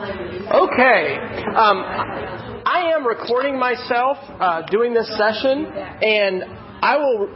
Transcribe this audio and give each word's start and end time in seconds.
Okay. 0.00 1.18
Um, 1.54 1.84
I 2.64 2.92
am 2.96 3.06
recording 3.06 3.58
myself 3.58 4.16
uh, 4.40 4.62
doing 4.70 4.94
this 4.94 5.06
session, 5.18 5.66
and 5.66 6.44
I 6.80 6.96
will 6.96 7.28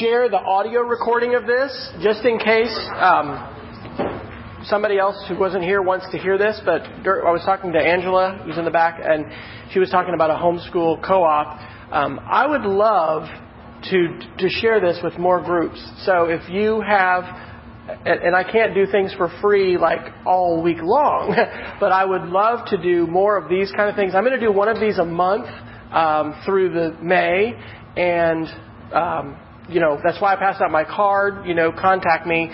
share 0.00 0.28
the 0.28 0.38
audio 0.38 0.80
recording 0.80 1.36
of 1.36 1.46
this 1.46 1.92
just 2.02 2.24
in 2.24 2.40
case 2.40 2.76
um, 2.96 4.64
somebody 4.64 4.98
else 4.98 5.24
who 5.28 5.38
wasn't 5.38 5.62
here 5.62 5.80
wants 5.80 6.10
to 6.10 6.18
hear 6.18 6.36
this. 6.36 6.60
But 6.64 6.82
I 6.82 7.30
was 7.30 7.42
talking 7.44 7.70
to 7.72 7.78
Angela, 7.78 8.42
who's 8.44 8.58
in 8.58 8.64
the 8.64 8.72
back, 8.72 9.00
and 9.00 9.24
she 9.70 9.78
was 9.78 9.88
talking 9.88 10.14
about 10.14 10.30
a 10.30 10.34
homeschool 10.34 11.06
co-op. 11.06 11.92
Um, 11.92 12.18
I 12.18 12.48
would 12.48 12.62
love 12.62 13.28
to 13.90 14.18
to 14.38 14.48
share 14.48 14.80
this 14.80 14.98
with 15.04 15.16
more 15.18 15.40
groups. 15.40 15.80
So 16.04 16.24
if 16.24 16.48
you 16.50 16.80
have 16.80 17.22
and 17.88 18.20
and 18.22 18.36
I 18.36 18.44
can't 18.44 18.74
do 18.74 18.86
things 18.86 19.14
for 19.14 19.28
free 19.40 19.78
like 19.78 20.00
all 20.26 20.62
week 20.62 20.78
long, 20.82 21.34
but 21.80 21.92
I 21.92 22.04
would 22.04 22.22
love 22.22 22.68
to 22.68 22.78
do 22.78 23.06
more 23.06 23.36
of 23.36 23.48
these 23.48 23.72
kind 23.72 23.88
of 23.88 23.96
things. 23.96 24.14
I'm 24.14 24.24
going 24.24 24.38
to 24.38 24.44
do 24.44 24.52
one 24.52 24.68
of 24.68 24.78
these 24.80 24.98
a 24.98 25.04
month 25.04 25.46
um, 25.92 26.40
through 26.44 26.72
the 26.72 26.96
May, 27.02 27.54
and 27.96 28.46
um, 28.92 29.38
you 29.68 29.80
know 29.80 29.98
that's 30.02 30.20
why 30.20 30.34
I 30.34 30.36
passed 30.36 30.60
out 30.60 30.70
my 30.70 30.84
card. 30.84 31.46
You 31.46 31.54
know, 31.54 31.72
contact 31.72 32.26
me 32.26 32.50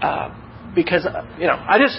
uh, 0.00 0.34
because 0.74 1.06
you 1.38 1.46
know 1.46 1.62
I 1.68 1.78
just 1.78 1.98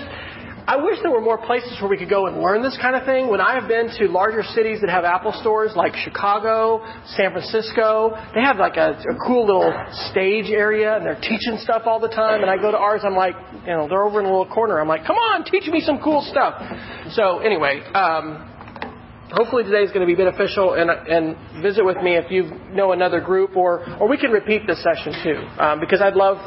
I 0.70 0.76
wish 0.76 1.00
there 1.02 1.10
were 1.10 1.20
more 1.20 1.40
places 1.40 1.82
where 1.82 1.90
we 1.90 1.98
could 1.98 2.12
go 2.12 2.28
and 2.28 2.44
learn 2.44 2.62
this 2.62 2.78
kind 2.80 2.96
of 2.96 3.04
thing. 3.04 3.28
When 3.28 3.42
I 3.42 3.60
have 3.60 3.68
been 3.68 3.90
to 3.98 4.06
larger 4.06 4.44
cities 4.44 4.82
that 4.82 4.90
have 4.92 5.04
Apple 5.04 5.34
stores 5.42 5.72
like 5.76 5.96
Chicago, 5.96 6.86
San 7.18 7.32
Francisco, 7.32 8.12
they 8.36 8.42
have 8.42 8.58
like 8.58 8.78
a, 8.78 8.92
a 9.02 9.18
cool 9.26 9.48
little 9.48 9.74
stage 10.12 10.52
area 10.52 10.96
and 10.96 11.04
they're 11.04 11.20
teaching 11.20 11.58
stuff 11.58 11.88
all 11.88 12.00
the 12.00 12.10
time. 12.10 12.44
And 12.44 12.52
I 12.52 12.58
go 12.58 12.70
to 12.70 12.78
ours, 12.78 13.02
I'm 13.04 13.16
like, 13.16 13.34
you 13.66 13.74
know, 13.74 13.88
they're 13.90 14.04
over 14.04 14.20
in 14.20 14.28
a 14.28 14.30
little 14.30 14.46
corner. 14.46 14.80
I'm 14.80 14.88
like, 14.88 15.08
come 15.08 15.18
on, 15.18 15.44
teach 15.44 15.66
me 15.66 15.82
some 15.82 16.00
cool 16.04 16.22
stuff. 16.30 16.62
So 17.14 17.40
anyway, 17.40 17.82
um, 17.96 18.46
hopefully 19.32 19.64
today 19.64 19.82
is 19.82 19.90
going 19.90 20.08
to 20.08 20.08
be 20.08 20.14
beneficial 20.14 20.76
and, 20.76 20.92
and 20.92 21.64
visit 21.64 21.84
with 21.84 21.98
me 21.98 22.14
if 22.16 22.30
you 22.30 22.46
know 22.74 22.92
another 22.92 23.20
group 23.20 23.58
or, 23.58 23.90
or 23.98 24.08
we 24.08 24.18
can 24.18 24.30
repeat 24.30 24.68
this 24.68 24.84
session 24.84 25.14
too 25.24 25.38
um, 25.58 25.80
because 25.80 26.00
I'd 26.00 26.16
love 26.16 26.38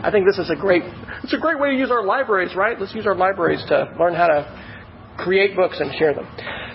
I 0.00 0.10
think 0.12 0.26
this 0.26 0.38
is 0.38 0.50
a 0.50 0.54
great 0.54 0.84
it's 1.28 1.34
a 1.34 1.38
great 1.38 1.60
way 1.60 1.72
to 1.72 1.76
use 1.76 1.90
our 1.90 2.02
libraries, 2.02 2.56
right? 2.56 2.80
Let's 2.80 2.94
use 2.94 3.06
our 3.06 3.14
libraries 3.14 3.62
to 3.68 3.94
learn 4.00 4.14
how 4.14 4.28
to 4.28 5.14
create 5.18 5.54
books 5.54 5.78
and 5.78 5.94
share 5.98 6.14
them. 6.14 6.26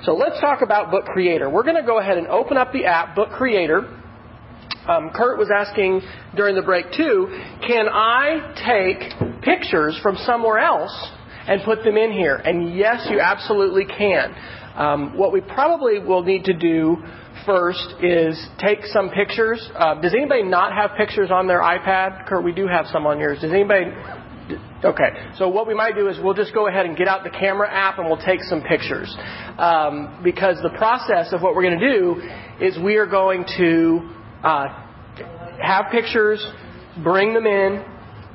So 0.04 0.14
let's 0.14 0.40
talk 0.40 0.62
about 0.62 0.92
Book 0.92 1.06
Creator. 1.06 1.50
We're 1.50 1.64
going 1.64 1.76
to 1.76 1.82
go 1.82 1.98
ahead 1.98 2.20
and 2.20 2.28
open 2.28 2.56
up 2.56 2.72
the 2.72 2.86
app 2.86 3.16
Book 3.16 3.30
Creator. 3.32 3.80
Um, 4.88 5.10
Kurt 5.16 5.40
was 5.40 5.50
asking 5.50 6.02
during 6.36 6.56
the 6.56 6.62
break 6.62 6.92
too, 6.96 7.30
can 7.68 7.88
I 7.90 8.54
take 8.64 9.42
pictures 9.42 10.00
from 10.04 10.18
somewhere 10.18 10.60
else 10.60 10.96
and 11.48 11.64
put 11.64 11.84
them 11.84 11.98
in 11.98 12.12
here? 12.12 12.36
And 12.36 12.78
yes, 12.78 13.08
you 13.10 13.20
absolutely 13.20 13.86
can. 13.86 14.36
Um, 14.76 15.18
what 15.18 15.34
we 15.34 15.42
probably 15.42 15.98
will 15.98 16.22
need 16.22 16.44
to 16.44 16.54
do 16.54 16.98
first 17.48 17.96
is 18.04 18.40
take 18.60 18.86
some 18.86 19.10
pictures. 19.10 19.68
Uh, 19.74 20.00
does 20.00 20.14
anybody 20.14 20.44
not 20.44 20.74
have 20.74 20.92
pictures 20.96 21.32
on 21.32 21.48
their 21.48 21.62
iPad? 21.62 22.28
Kurt, 22.28 22.44
we 22.44 22.54
do 22.54 22.68
have 22.68 22.86
some 22.94 23.08
on 23.08 23.20
yours. 23.20 23.40
Does 23.42 23.52
anybody? 23.52 23.86
Okay, 24.84 25.10
so 25.38 25.48
what 25.48 25.68
we 25.68 25.74
might 25.74 25.96
do 25.96 26.08
is 26.08 26.18
we'll 26.22 26.34
just 26.34 26.54
go 26.54 26.68
ahead 26.68 26.86
and 26.86 26.98
get 26.98 27.08
out 27.08 27.24
the 27.24 27.30
camera 27.30 27.70
app 27.72 28.00
and 28.00 28.08
we'll 28.08 28.24
take 28.24 28.42
some 28.44 28.62
pictures. 28.62 29.16
Um, 29.58 30.22
because 30.24 30.58
the 30.62 30.76
process 30.78 31.34
of 31.34 31.42
what 31.42 31.56
we're 31.56 31.64
going 31.64 31.80
to 31.80 31.94
do 31.94 32.22
is 32.66 32.78
we 32.78 32.96
are 32.96 33.08
going 33.08 33.46
to 33.58 34.10
uh, 34.44 34.68
have 35.62 35.86
pictures, 35.92 36.46
bring 37.04 37.34
them 37.34 37.46
in, 37.46 37.86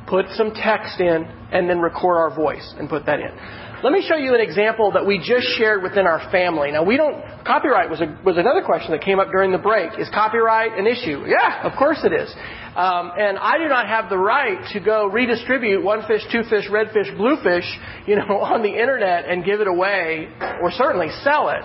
put 0.07 0.27
some 0.37 0.53
text 0.55 1.01
in, 1.01 1.25
and 1.53 1.69
then 1.69 1.81
record 1.81 2.17
our 2.17 2.35
voice 2.35 2.75
and 2.79 2.89
put 2.89 3.07
that 3.07 3.21
in. 3.21 3.31
Let 3.81 3.93
me 3.93 4.05
show 4.09 4.17
you 4.17 4.35
an 4.35 4.41
example 4.41 4.91
that 4.93 5.07
we 5.07 5.19
just 5.19 5.47
shared 5.57 5.85
within 5.85 6.05
our 6.05 6.19
family. 6.33 6.73
Now, 6.73 6.83
we 6.83 6.97
don't, 6.97 7.23
copyright 7.47 7.89
was, 7.89 8.01
a, 8.01 8.19
was 8.25 8.37
another 8.37 8.63
question 8.63 8.91
that 8.91 9.03
came 9.03 9.21
up 9.21 9.31
during 9.31 9.53
the 9.53 9.59
break. 9.59 9.93
Is 10.01 10.09
copyright 10.09 10.77
an 10.77 10.89
issue? 10.89 11.23
Yeah, 11.29 11.63
of 11.63 11.79
course 11.79 12.01
it 12.03 12.13
is. 12.13 12.29
Um, 12.75 13.13
and 13.17 13.39
I 13.39 13.57
do 13.57 13.69
not 13.69 13.87
have 13.87 14.11
the 14.11 14.19
right 14.19 14.67
to 14.73 14.81
go 14.81 15.07
redistribute 15.07 15.85
one 15.85 16.05
fish, 16.09 16.23
two 16.33 16.43
fish, 16.51 16.69
red 16.69 16.89
fish, 16.91 17.07
blue 17.17 17.37
fish, 17.45 17.65
you 18.05 18.17
know, 18.17 18.41
on 18.43 18.63
the 18.63 18.69
internet 18.69 19.27
and 19.29 19.45
give 19.45 19.61
it 19.61 19.69
away 19.69 20.27
or 20.61 20.73
certainly 20.73 21.11
sell 21.23 21.51
it. 21.51 21.63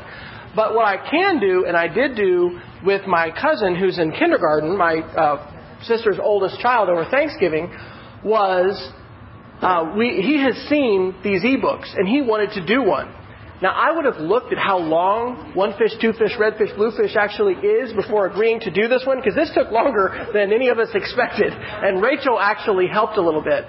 But 0.56 0.76
what 0.76 0.86
I 0.86 1.10
can 1.10 1.40
do, 1.40 1.66
and 1.66 1.76
I 1.76 1.88
did 1.88 2.16
do 2.16 2.60
with 2.86 3.08
my 3.08 3.32
cousin 3.32 3.76
who's 3.76 3.98
in 3.98 4.12
kindergarten, 4.12 4.78
my 4.78 4.98
uh, 5.00 5.82
sister's 5.82 6.20
oldest 6.22 6.60
child 6.60 6.90
over 6.90 7.06
Thanksgiving, 7.10 7.76
was 8.24 8.78
uh, 9.64 9.94
we, 9.98 10.22
he 10.22 10.42
has 10.42 10.56
seen 10.68 11.16
these 11.24 11.44
ebooks 11.44 11.96
and 11.96 12.08
he 12.08 12.22
wanted 12.22 12.52
to 12.52 12.66
do 12.66 12.84
one. 12.84 13.14
Now, 13.62 13.72
I 13.72 13.96
would 13.96 14.04
have 14.04 14.18
looked 14.18 14.52
at 14.52 14.60
how 14.60 14.78
long 14.78 15.54
one 15.56 15.72
fish, 15.78 15.92
two 16.02 16.12
fish, 16.12 16.34
red 16.38 16.58
fish, 16.58 16.72
blue 16.76 16.92
fish 16.92 17.16
actually 17.16 17.54
is 17.54 17.94
before 17.94 18.28
agreeing 18.28 18.60
to 18.62 18.72
do 18.72 18.90
this 18.90 19.04
one, 19.06 19.20
because 19.20 19.36
this 19.36 19.52
took 19.56 19.72
longer 19.72 20.28
than 20.34 20.52
any 20.52 20.68
of 20.68 20.80
us 20.80 20.90
expected. 20.94 21.54
And 21.54 22.02
Rachel 22.02 22.38
actually 22.38 22.88
helped 22.88 23.16
a 23.18 23.22
little 23.22 23.42
bit. 23.42 23.64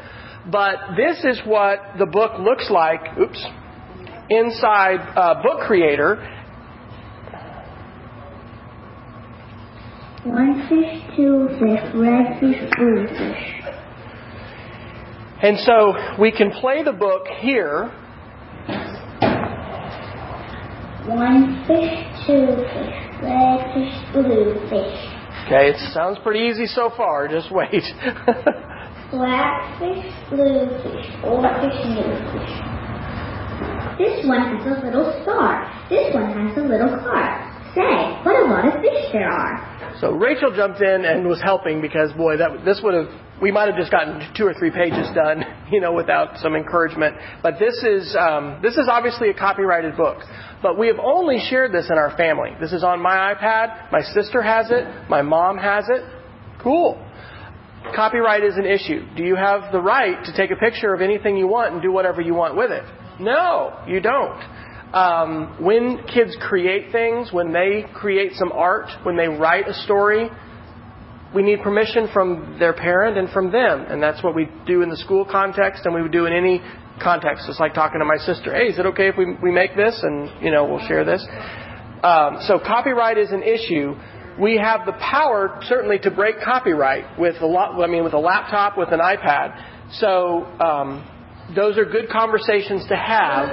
But 0.50 0.96
this 0.96 1.24
is 1.24 1.40
what 1.46 1.78
the 1.96 2.06
book 2.06 2.40
looks 2.40 2.68
like, 2.70 3.16
oops, 3.16 3.46
inside 4.30 4.98
uh, 5.14 5.42
Book 5.44 5.60
Creator. 5.68 6.16
One 10.24 10.66
fish, 10.68 11.16
two 11.16 11.48
fish, 11.60 11.94
red 11.94 12.40
fish, 12.40 12.68
blue 12.76 13.06
fish. 13.06 13.53
And 15.42 15.58
so 15.58 15.94
we 16.18 16.30
can 16.30 16.50
play 16.50 16.82
the 16.82 16.92
book 16.92 17.26
here. 17.40 17.90
One 21.06 21.64
fish, 21.66 22.00
two 22.26 22.46
fish, 22.72 22.96
red 23.20 23.60
fish, 23.74 23.92
blue 24.12 24.54
fish. 24.70 24.96
Okay, 25.44 25.68
it 25.68 25.76
sounds 25.92 26.18
pretty 26.22 26.48
easy 26.48 26.66
so 26.66 26.90
far. 26.96 27.28
Just 27.30 27.52
wait. 27.52 27.84
Black 29.10 29.78
fish, 29.78 30.08
blue 30.30 30.64
fish, 30.80 31.06
old 31.22 31.44
fish, 31.60 31.78
new 31.92 32.08
fish. 32.32 32.74
This 33.98 34.26
one 34.26 34.56
has 34.56 34.64
a 34.64 34.86
little 34.86 35.20
star. 35.22 35.68
This 35.90 36.14
one 36.14 36.32
has 36.32 36.56
a 36.56 36.66
little 36.66 36.98
car. 36.98 37.52
Say, 37.74 38.24
what 38.24 38.34
a 38.34 38.46
lot 38.48 38.64
of 38.66 38.80
fish 38.80 39.12
there 39.12 39.28
are. 39.28 39.94
So 40.00 40.12
Rachel 40.12 40.50
jumped 40.56 40.80
in 40.80 41.04
and 41.04 41.28
was 41.28 41.40
helping 41.42 41.80
because 41.82 42.12
boy, 42.14 42.36
that 42.38 42.64
this 42.64 42.80
would 42.82 42.94
have 42.94 43.10
we 43.42 43.50
might 43.50 43.66
have 43.66 43.76
just 43.76 43.90
gotten 43.90 44.32
two 44.36 44.46
or 44.46 44.54
three 44.54 44.70
pages 44.70 45.08
done, 45.14 45.42
you 45.72 45.80
know, 45.80 45.92
without 45.92 46.38
some 46.38 46.54
encouragement. 46.54 47.16
But 47.42 47.54
this 47.58 47.82
is 47.82 48.16
um, 48.18 48.60
this 48.62 48.74
is 48.74 48.88
obviously 48.90 49.30
a 49.30 49.34
copyrighted 49.34 49.96
book. 49.96 50.18
But 50.62 50.78
we 50.78 50.86
have 50.86 50.98
only 50.98 51.38
shared 51.50 51.72
this 51.72 51.88
in 51.90 51.98
our 51.98 52.16
family. 52.16 52.50
This 52.60 52.72
is 52.72 52.82
on 52.82 53.00
my 53.00 53.34
iPad. 53.34 53.92
My 53.92 54.00
sister 54.00 54.42
has 54.42 54.70
it. 54.70 55.08
My 55.10 55.20
mom 55.20 55.58
has 55.58 55.84
it. 55.88 56.02
Cool. 56.62 57.00
Copyright 57.94 58.42
is 58.42 58.56
an 58.56 58.64
issue. 58.64 59.04
Do 59.14 59.24
you 59.24 59.36
have 59.36 59.70
the 59.72 59.80
right 59.80 60.24
to 60.24 60.34
take 60.34 60.50
a 60.50 60.56
picture 60.56 60.94
of 60.94 61.02
anything 61.02 61.36
you 61.36 61.46
want 61.46 61.74
and 61.74 61.82
do 61.82 61.92
whatever 61.92 62.22
you 62.22 62.34
want 62.34 62.56
with 62.56 62.70
it? 62.70 62.82
No, 63.20 63.78
you 63.86 64.00
don't. 64.00 64.40
Um, 64.94 65.56
when 65.60 66.04
kids 66.06 66.36
create 66.40 66.92
things, 66.92 67.30
when 67.32 67.52
they 67.52 67.84
create 67.92 68.32
some 68.34 68.52
art, 68.52 68.88
when 69.02 69.16
they 69.16 69.28
write 69.28 69.68
a 69.68 69.74
story, 69.74 70.30
we 71.34 71.42
need 71.42 71.62
permission 71.62 72.08
from 72.12 72.56
their 72.58 72.72
parent 72.72 73.18
and 73.18 73.28
from 73.30 73.50
them. 73.50 73.86
And 73.88 74.02
that's 74.02 74.22
what 74.22 74.34
we 74.34 74.48
do 74.66 74.82
in 74.82 74.88
the 74.88 74.96
school 74.96 75.24
context 75.24 75.84
and 75.84 75.94
we 75.94 76.00
would 76.02 76.12
do 76.12 76.26
in 76.26 76.32
any 76.32 76.62
context. 77.02 77.46
It's 77.48 77.58
like 77.58 77.74
talking 77.74 77.98
to 77.98 78.04
my 78.04 78.18
sister, 78.18 78.54
hey, 78.54 78.68
is 78.68 78.78
it 78.78 78.86
okay 78.86 79.08
if 79.08 79.16
we, 79.18 79.34
we 79.42 79.50
make 79.50 79.74
this? 79.74 79.98
And, 80.02 80.30
you 80.42 80.50
know, 80.50 80.64
we'll 80.64 80.86
share 80.86 81.04
this. 81.04 81.26
Um, 82.02 82.38
so 82.46 82.58
copyright 82.58 83.18
is 83.18 83.30
an 83.32 83.42
issue. 83.42 83.94
We 84.40 84.58
have 84.58 84.86
the 84.86 84.92
power, 84.92 85.60
certainly, 85.62 85.98
to 86.00 86.10
break 86.10 86.40
copyright 86.40 87.18
with 87.18 87.40
a 87.40 87.46
lot, 87.46 87.80
I 87.82 87.86
mean, 87.86 88.04
with 88.04 88.14
a 88.14 88.18
laptop, 88.18 88.76
with 88.76 88.92
an 88.92 89.00
iPad. 89.00 89.92
So, 89.98 90.44
um, 90.60 91.10
those 91.54 91.78
are 91.78 91.84
good 91.84 92.08
conversations 92.10 92.86
to 92.88 92.96
have. 92.96 93.50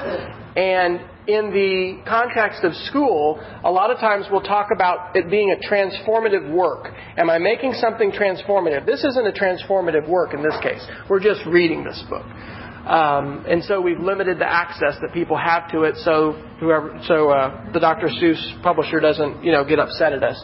And 0.55 1.01
in 1.27 1.51
the 1.51 2.01
context 2.07 2.63
of 2.63 2.73
school, 2.73 3.40
a 3.63 3.72
lot 3.72 3.91
of 3.91 3.99
times 3.99 4.25
we'll 4.31 4.41
talk 4.41 4.69
about 4.73 5.16
it 5.16 5.29
being 5.29 5.51
a 5.51 5.67
transformative 5.67 6.51
work. 6.51 6.87
Am 7.17 7.29
I 7.29 7.37
making 7.37 7.73
something 7.73 8.11
transformative? 8.11 8.85
This 8.85 9.03
isn't 9.03 9.28
a 9.28 9.31
transformative 9.31 10.07
work 10.09 10.34
in 10.34 10.41
this 10.41 10.57
case. 10.63 10.85
We're 11.09 11.19
just 11.19 11.46
reading 11.46 11.84
this 11.84 12.03
book. 12.09 12.25
Um, 12.25 13.46
and 13.47 13.63
so 13.63 13.79
we've 13.79 13.99
limited 13.99 14.40
the 14.40 14.51
access 14.51 14.96
that 15.01 15.13
people 15.13 15.37
have 15.37 15.69
to 15.72 15.84
it, 15.84 15.96
so 15.97 16.31
whoever, 16.59 16.99
so 17.05 17.29
uh, 17.29 17.72
the 17.72 17.79
Dr. 17.79 18.07
Seuss 18.07 18.63
publisher 18.63 18.99
doesn't, 18.99 19.43
you 19.43 19.51
know, 19.51 19.63
get 19.63 19.78
upset 19.78 20.13
at 20.13 20.23
us. 20.23 20.43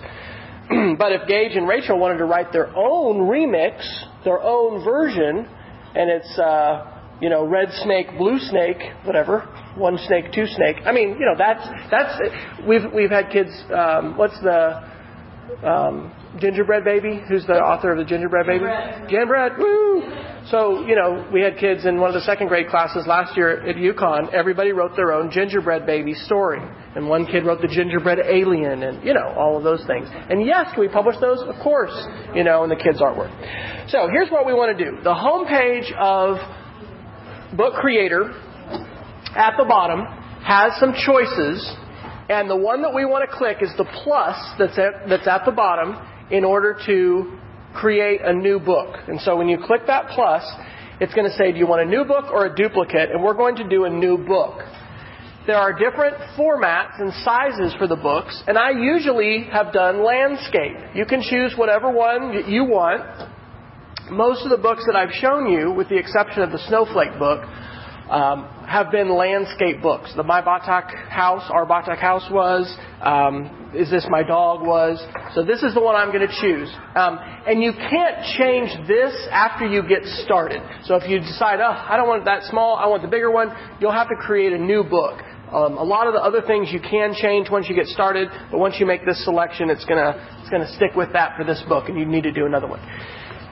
but 0.99 1.11
if 1.11 1.27
Gage 1.27 1.55
and 1.55 1.67
Rachel 1.67 1.97
wanted 1.97 2.19
to 2.19 2.25
write 2.25 2.51
their 2.51 2.67
own 2.77 3.27
remix, 3.27 3.81
their 4.23 4.39
own 4.39 4.85
version, 4.85 5.47
and 5.95 6.11
it's 6.11 6.37
uh, 6.37 6.97
you 7.21 7.29
know, 7.29 7.45
red 7.45 7.69
snake, 7.71 8.07
blue 8.17 8.37
snake, 8.37 8.77
whatever, 9.03 9.49
one 9.77 9.97
snake, 10.07 10.31
two 10.33 10.45
snake. 10.47 10.77
I 10.85 10.91
mean, 10.91 11.17
you 11.19 11.25
know, 11.25 11.35
that's 11.37 11.67
that's 11.91 12.19
we've 12.67 12.91
we've 12.93 13.11
had 13.11 13.29
kids. 13.31 13.51
Um, 13.71 14.17
what's 14.17 14.39
the 14.41 14.83
um, 15.63 16.13
gingerbread 16.39 16.83
baby? 16.83 17.21
Who's 17.27 17.45
the 17.45 17.53
author 17.53 17.91
of 17.91 17.97
the 17.97 18.05
gingerbread 18.05 18.45
baby? 18.45 18.65
Gingerbread. 18.65 19.09
Gingerbread. 19.09 19.57
Woo! 19.57 19.87
So, 20.49 20.85
you 20.87 20.95
know, 20.95 21.27
we 21.33 21.41
had 21.41 21.57
kids 21.57 21.85
in 21.85 21.99
one 21.99 22.09
of 22.09 22.13
the 22.13 22.21
second 22.21 22.47
grade 22.47 22.69
classes 22.69 23.05
last 23.05 23.35
year 23.35 23.67
at 23.67 23.77
Yukon. 23.77 24.29
Everybody 24.33 24.71
wrote 24.71 24.95
their 24.95 25.11
own 25.11 25.29
gingerbread 25.29 25.85
baby 25.85 26.13
story. 26.13 26.61
And 26.95 27.09
one 27.09 27.25
kid 27.25 27.45
wrote 27.45 27.61
the 27.61 27.67
gingerbread 27.67 28.19
alien 28.19 28.83
and, 28.83 29.03
you 29.03 29.13
know, 29.13 29.33
all 29.37 29.57
of 29.57 29.63
those 29.63 29.85
things. 29.85 30.07
And 30.09 30.45
yes, 30.45 30.67
we 30.77 30.87
publish 30.87 31.17
those? 31.19 31.41
Of 31.41 31.55
course, 31.61 31.91
you 32.33 32.45
know, 32.45 32.63
in 32.63 32.69
the 32.69 32.77
kids' 32.77 33.01
artwork. 33.01 33.31
So 33.89 34.07
here's 34.09 34.29
what 34.29 34.45
we 34.45 34.53
want 34.53 34.77
to 34.77 34.85
do. 34.85 34.97
The 35.03 35.13
homepage 35.13 35.91
of 35.99 36.37
Book 37.57 37.73
Creator 37.75 38.33
at 39.37 39.55
the 39.57 39.65
bottom 39.65 40.01
has 40.43 40.73
some 40.79 40.93
choices. 40.93 41.61
And 42.29 42.49
the 42.49 42.57
one 42.57 42.81
that 42.81 42.93
we 42.93 43.05
want 43.05 43.29
to 43.29 43.37
click 43.37 43.57
is 43.61 43.69
the 43.77 43.85
plus 44.03 44.35
that's 44.59 44.77
at, 44.77 45.07
that's 45.07 45.27
at 45.27 45.45
the 45.45 45.51
bottom 45.51 45.95
in 46.29 46.43
order 46.43 46.77
to 46.85 47.39
create 47.73 48.21
a 48.21 48.33
new 48.33 48.59
book. 48.59 48.97
And 49.07 49.21
so 49.21 49.37
when 49.37 49.47
you 49.47 49.57
click 49.63 49.81
that 49.87 50.09
plus, 50.13 50.43
it's 50.99 51.13
going 51.13 51.29
to 51.29 51.37
say, 51.37 51.51
do 51.51 51.59
you 51.59 51.67
want 51.67 51.83
a 51.83 51.89
new 51.89 52.03
book 52.03 52.25
or 52.33 52.47
a 52.47 52.55
duplicate? 52.55 53.11
And 53.11 53.23
we're 53.23 53.35
going 53.35 53.55
to 53.57 53.69
do 53.69 53.85
a 53.85 53.89
new 53.89 54.17
book. 54.17 54.59
There 55.45 55.55
are 55.55 55.71
different 55.71 56.17
formats 56.35 56.99
and 56.99 57.13
sizes 57.23 57.73
for 57.77 57.87
the 57.87 57.95
books, 57.95 58.43
and 58.47 58.57
I 58.57 58.71
usually 58.71 59.47
have 59.49 59.71
done 59.71 60.03
landscape. 60.03 60.75
You 60.93 61.05
can 61.05 61.21
choose 61.21 61.53
whatever 61.55 61.89
one 61.89 62.51
you 62.51 62.65
want. 62.65 63.31
Most 64.11 64.43
of 64.43 64.49
the 64.49 64.57
books 64.57 64.83
that 64.87 64.97
I've 64.97 65.13
shown 65.13 65.47
you, 65.49 65.71
with 65.71 65.87
the 65.87 65.95
exception 65.97 66.41
of 66.41 66.51
the 66.51 66.59
Snowflake 66.67 67.17
book, 67.17 67.47
um, 68.09 68.47
have 68.67 68.91
been 68.91 69.09
landscape 69.09 69.81
books. 69.81 70.13
The 70.15 70.23
My 70.23 70.41
Batak 70.41 71.09
House, 71.09 71.43
Our 71.49 71.65
Batak 71.65 71.99
House 71.99 72.27
was. 72.31 72.73
Um, 73.01 73.71
Is 73.75 73.91
This 73.91 74.07
My 74.09 74.23
Dog 74.23 74.65
was. 74.65 74.97
So 75.35 75.43
this 75.43 75.61
is 75.61 75.73
the 75.73 75.81
one 75.81 75.95
I'm 75.95 76.11
going 76.11 76.27
to 76.27 76.33
choose. 76.41 76.69
Um, 76.95 77.19
and 77.45 77.61
you 77.61 77.73
can't 77.73 78.23
change 78.37 78.87
this 78.87 79.13
after 79.31 79.67
you 79.67 79.87
get 79.87 80.03
started. 80.23 80.61
So 80.85 80.95
if 80.95 81.09
you 81.09 81.19
decide, 81.19 81.59
oh, 81.59 81.71
I 81.71 81.97
don't 81.97 82.07
want 82.07 82.25
that 82.25 82.43
small, 82.43 82.75
I 82.75 82.87
want 82.87 83.01
the 83.01 83.09
bigger 83.09 83.29
one, 83.29 83.51
you'll 83.79 83.91
have 83.91 84.09
to 84.09 84.15
create 84.15 84.53
a 84.53 84.57
new 84.57 84.83
book. 84.83 85.21
Um, 85.51 85.77
a 85.77 85.83
lot 85.83 86.07
of 86.07 86.13
the 86.13 86.19
other 86.19 86.41
things 86.41 86.69
you 86.71 86.81
can 86.81 87.13
change 87.13 87.49
once 87.49 87.67
you 87.69 87.75
get 87.75 87.87
started, 87.87 88.27
but 88.51 88.57
once 88.57 88.75
you 88.79 88.85
make 88.85 89.05
this 89.05 89.23
selection, 89.23 89.69
it's 89.69 89.85
gonna 89.85 90.39
it's 90.41 90.49
gonna 90.49 90.67
stick 90.75 90.93
with 90.93 91.13
that 91.13 91.37
for 91.37 91.45
this 91.45 91.63
book, 91.69 91.87
and 91.87 91.97
you 91.97 92.05
need 92.05 92.23
to 92.23 92.33
do 92.33 92.45
another 92.45 92.67
one. 92.67 92.81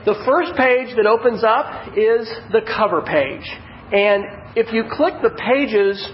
The 0.04 0.22
first 0.26 0.54
page 0.58 0.94
that 0.96 1.06
opens 1.06 1.42
up 1.42 1.96
is 1.96 2.28
the 2.52 2.60
cover 2.62 3.00
page. 3.00 3.48
And 3.92 4.24
if 4.56 4.72
you 4.72 4.84
click 4.90 5.14
the 5.22 5.30
Pages 5.30 6.04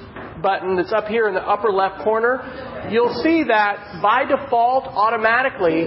button 0.43 0.77
that's 0.77 0.93
up 0.93 1.07
here 1.07 1.29
in 1.29 1.35
the 1.35 1.41
upper 1.41 1.71
left 1.71 2.03
corner, 2.05 2.89
you'll 2.91 3.15
see 3.23 3.45
that 3.45 4.01
by 4.03 4.25
default, 4.25 4.85
automatically, 4.85 5.87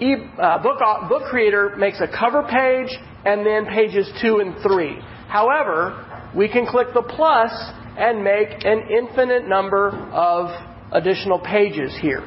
e, 0.00 0.14
uh, 0.38 0.62
book, 0.62 0.78
uh, 0.84 1.08
book 1.08 1.24
Creator 1.28 1.76
makes 1.76 2.00
a 2.00 2.08
cover 2.08 2.42
page 2.44 2.88
and 3.24 3.44
then 3.44 3.66
pages 3.66 4.10
two 4.22 4.38
and 4.38 4.54
three. 4.62 4.98
However, 5.28 6.30
we 6.34 6.48
can 6.48 6.66
click 6.66 6.88
the 6.94 7.02
plus 7.02 7.52
and 7.98 8.24
make 8.24 8.64
an 8.64 8.88
infinite 8.88 9.46
number 9.46 9.90
of 10.12 10.48
additional 10.92 11.38
pages 11.38 11.96
here. 12.00 12.22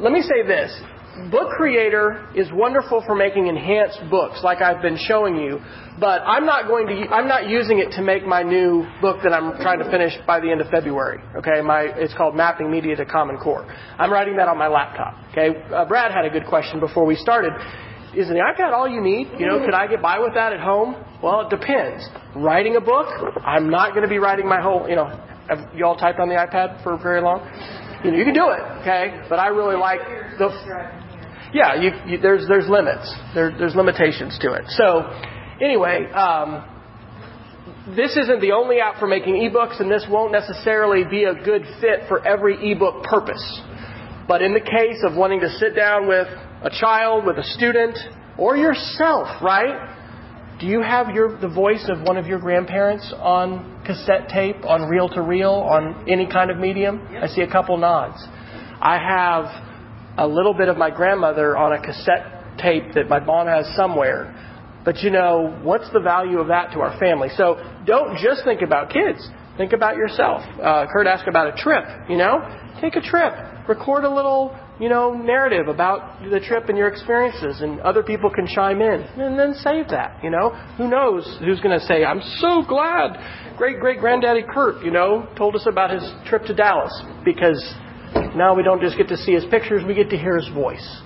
Let 0.00 0.12
me 0.12 0.22
say 0.22 0.46
this. 0.46 0.80
Book 1.30 1.48
Creator 1.56 2.28
is 2.34 2.52
wonderful 2.52 3.02
for 3.06 3.14
making 3.16 3.46
enhanced 3.46 4.00
books 4.10 4.40
like 4.44 4.60
I've 4.60 4.82
been 4.82 4.98
showing 4.98 5.36
you, 5.36 5.60
but 5.98 6.20
I'm 6.20 6.44
not 6.44 6.68
going 6.68 6.86
to, 6.88 7.08
I'm 7.08 7.26
not 7.26 7.48
using 7.48 7.78
it 7.78 7.92
to 7.92 8.02
make 8.02 8.26
my 8.26 8.42
new 8.42 8.86
book 9.00 9.22
that 9.22 9.32
I'm 9.32 9.56
trying 9.62 9.78
to 9.78 9.90
finish 9.90 10.12
by 10.26 10.40
the 10.40 10.50
end 10.50 10.60
of 10.60 10.68
February. 10.68 11.20
Okay, 11.36 11.62
my, 11.62 11.88
it's 11.96 12.12
called 12.12 12.36
Mapping 12.36 12.70
Media 12.70 12.96
to 12.96 13.06
Common 13.06 13.38
Core. 13.38 13.64
I'm 13.98 14.12
writing 14.12 14.36
that 14.36 14.46
on 14.46 14.58
my 14.58 14.68
laptop. 14.68 15.16
Okay, 15.32 15.58
uh, 15.72 15.86
Brad 15.86 16.12
had 16.12 16.26
a 16.26 16.30
good 16.30 16.46
question 16.46 16.80
before 16.80 17.06
we 17.06 17.16
started. 17.16 17.52
Is 18.14 18.28
the 18.28 18.34
iPad 18.34 18.72
all 18.72 18.86
you 18.88 19.00
need? 19.00 19.28
You 19.38 19.46
know, 19.46 19.64
could 19.64 19.74
I 19.74 19.86
get 19.86 20.02
by 20.02 20.18
with 20.18 20.34
that 20.34 20.52
at 20.52 20.60
home? 20.60 21.02
Well, 21.22 21.48
it 21.48 21.50
depends. 21.50 22.06
Writing 22.34 22.76
a 22.76 22.80
book, 22.80 23.08
I'm 23.42 23.70
not 23.70 23.92
going 23.92 24.02
to 24.02 24.08
be 24.08 24.18
writing 24.18 24.46
my 24.46 24.60
whole, 24.60 24.86
you 24.86 24.96
know, 24.96 25.06
have 25.48 25.74
you 25.74 25.86
all 25.86 25.96
typed 25.96 26.20
on 26.20 26.28
the 26.28 26.34
iPad 26.34 26.82
for 26.82 26.98
very 26.98 27.22
long? 27.22 27.40
You 28.04 28.10
know, 28.10 28.18
you 28.18 28.24
can 28.24 28.34
do 28.34 28.50
it, 28.50 28.60
okay? 28.82 29.24
But 29.28 29.38
I 29.38 29.48
really 29.48 29.76
like 29.76 30.00
the, 30.38 30.48
yeah, 31.56 31.74
you, 31.80 31.90
you, 32.06 32.18
there's 32.18 32.46
there's 32.46 32.68
limits. 32.68 33.10
There, 33.34 33.56
there's 33.56 33.74
limitations 33.74 34.38
to 34.40 34.52
it. 34.52 34.64
So 34.68 35.08
anyway, 35.58 36.04
um, 36.12 36.62
this 37.96 38.14
isn't 38.14 38.40
the 38.42 38.52
only 38.52 38.78
app 38.78 39.00
for 39.00 39.06
making 39.06 39.36
ebooks, 39.36 39.80
and 39.80 39.90
this 39.90 40.04
won't 40.10 40.32
necessarily 40.32 41.04
be 41.04 41.24
a 41.24 41.32
good 41.32 41.62
fit 41.80 42.00
for 42.08 42.24
every 42.26 42.72
ebook 42.72 43.04
purpose. 43.04 43.60
But 44.28 44.42
in 44.42 44.52
the 44.52 44.60
case 44.60 45.02
of 45.02 45.16
wanting 45.16 45.40
to 45.40 45.48
sit 45.48 45.74
down 45.74 46.06
with 46.06 46.26
a 46.62 46.70
child, 46.70 47.24
with 47.24 47.38
a 47.38 47.44
student, 47.44 47.96
or 48.36 48.56
yourself, 48.56 49.42
right? 49.42 50.58
Do 50.60 50.66
you 50.66 50.82
have 50.82 51.14
your 51.14 51.38
the 51.40 51.48
voice 51.48 51.88
of 51.88 52.02
one 52.02 52.18
of 52.18 52.26
your 52.26 52.38
grandparents 52.38 53.14
on 53.16 53.82
cassette 53.86 54.28
tape, 54.28 54.62
on 54.66 54.90
reel 54.90 55.08
to 55.08 55.22
reel, 55.22 55.52
on 55.52 56.04
any 56.06 56.26
kind 56.26 56.50
of 56.50 56.58
medium? 56.58 57.00
I 57.22 57.28
see 57.28 57.40
a 57.40 57.50
couple 57.50 57.78
nods. 57.78 58.22
I 58.78 58.98
have 58.98 59.65
a 60.18 60.26
little 60.26 60.54
bit 60.54 60.68
of 60.68 60.76
my 60.76 60.90
grandmother 60.90 61.56
on 61.56 61.72
a 61.72 61.80
cassette 61.80 62.58
tape 62.58 62.94
that 62.94 63.08
my 63.08 63.20
mom 63.20 63.46
has 63.46 63.66
somewhere. 63.76 64.34
But 64.84 64.98
you 64.98 65.10
know, 65.10 65.58
what's 65.62 65.90
the 65.92 66.00
value 66.00 66.38
of 66.38 66.48
that 66.48 66.72
to 66.72 66.80
our 66.80 66.98
family? 66.98 67.28
So 67.36 67.56
don't 67.84 68.16
just 68.18 68.44
think 68.44 68.62
about 68.62 68.90
kids. 68.90 69.28
Think 69.56 69.72
about 69.72 69.96
yourself. 69.96 70.42
Uh, 70.62 70.86
Kurt 70.92 71.06
asked 71.06 71.28
about 71.28 71.52
a 71.52 71.56
trip. 71.56 71.84
You 72.08 72.16
know, 72.16 72.40
take 72.80 72.94
a 72.94 73.00
trip. 73.00 73.32
Record 73.68 74.04
a 74.04 74.14
little, 74.14 74.56
you 74.78 74.88
know, 74.88 75.12
narrative 75.12 75.66
about 75.66 76.22
the 76.30 76.38
trip 76.38 76.68
and 76.68 76.78
your 76.78 76.88
experiences, 76.88 77.62
and 77.62 77.80
other 77.80 78.02
people 78.02 78.30
can 78.30 78.46
chime 78.46 78.80
in, 78.80 79.00
and 79.18 79.38
then 79.38 79.54
save 79.54 79.88
that. 79.88 80.22
You 80.22 80.30
know, 80.30 80.50
who 80.76 80.88
knows 80.88 81.24
who's 81.40 81.60
going 81.60 81.76
to 81.76 81.84
say, 81.84 82.04
"I'm 82.04 82.22
so 82.38 82.62
glad 82.62 83.56
great 83.56 83.80
great 83.80 83.98
granddaddy 83.98 84.44
Kurt, 84.48 84.84
you 84.84 84.92
know, 84.92 85.26
told 85.36 85.56
us 85.56 85.66
about 85.66 85.90
his 85.90 86.08
trip 86.26 86.44
to 86.44 86.54
Dallas," 86.54 86.92
because 87.24 87.60
now 88.36 88.54
we 88.54 88.62
don't 88.62 88.80
just 88.80 88.96
get 88.96 89.08
to 89.08 89.16
see 89.16 89.32
his 89.32 89.44
pictures, 89.46 89.82
we 89.86 89.94
get 89.94 90.10
to 90.10 90.16
hear 90.16 90.36
his 90.36 90.48
voice. 90.48 91.02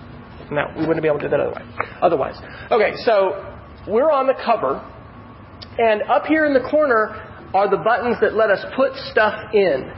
Now, 0.51 0.73
we 0.77 0.87
wouldn't 0.87 1.03
be 1.03 1.09
able 1.09 1.21
to 1.21 1.27
do 1.27 1.31
that 1.31 1.41
otherwise. 1.41 1.67
Otherwise. 2.03 2.37
Okay, 2.71 2.93
so 3.05 3.57
we're 3.87 4.11
on 4.11 4.27
the 4.27 4.35
cover, 4.45 4.83
and 5.79 6.03
up 6.03 6.27
here 6.27 6.45
in 6.47 6.55
the 6.55 6.69
corner 6.69 7.27
are 7.55 7.69
the 7.69 7.77
buttons 7.77 8.17
that 8.21 8.35
let 8.35 8.51
us 8.51 8.65
put 8.77 8.95
stuff 9.11 9.55
in. 9.55 9.93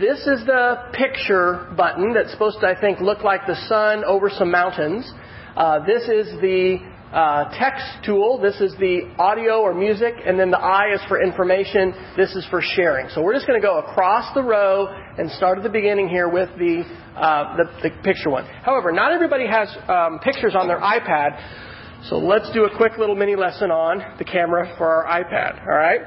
This 0.00 0.18
is 0.26 0.44
the 0.46 0.90
picture 0.92 1.72
button 1.76 2.12
that's 2.12 2.32
supposed 2.32 2.58
to, 2.60 2.66
I 2.66 2.80
think, 2.80 3.00
look 3.00 3.22
like 3.22 3.46
the 3.46 3.54
sun 3.68 4.04
over 4.04 4.28
some 4.30 4.50
mountains. 4.50 5.12
Uh, 5.56 5.84
this 5.86 6.02
is 6.02 6.40
the 6.40 6.78
uh, 7.12 7.44
text 7.58 7.84
tool. 8.04 8.38
This 8.40 8.60
is 8.60 8.74
the 8.78 9.08
audio 9.18 9.60
or 9.60 9.74
music, 9.74 10.14
and 10.24 10.38
then 10.38 10.50
the 10.50 10.58
I 10.58 10.94
is 10.94 11.00
for 11.08 11.22
information. 11.22 11.94
This 12.16 12.34
is 12.34 12.46
for 12.50 12.60
sharing. 12.60 13.08
So 13.10 13.22
we're 13.22 13.34
just 13.34 13.46
going 13.46 13.60
to 13.60 13.66
go 13.66 13.78
across 13.78 14.34
the 14.34 14.42
row 14.42 14.88
and 15.16 15.30
start 15.30 15.58
at 15.58 15.64
the 15.64 15.70
beginning 15.70 16.08
here 16.08 16.28
with 16.28 16.48
the, 16.58 16.82
uh, 17.16 17.56
the, 17.56 17.88
the, 17.88 17.90
picture 18.02 18.30
one. 18.30 18.44
However, 18.44 18.92
not 18.92 19.12
everybody 19.12 19.46
has 19.46 19.68
um, 19.88 20.18
pictures 20.18 20.54
on 20.58 20.66
their 20.68 20.80
iPad, 20.80 22.08
so 22.08 22.18
let's 22.18 22.50
do 22.52 22.64
a 22.64 22.76
quick 22.76 22.98
little 22.98 23.14
mini 23.16 23.36
lesson 23.36 23.70
on 23.70 24.16
the 24.18 24.24
camera 24.24 24.74
for 24.76 25.06
our 25.06 25.22
iPad. 25.22 25.60
All 25.60 25.76
right. 25.76 26.00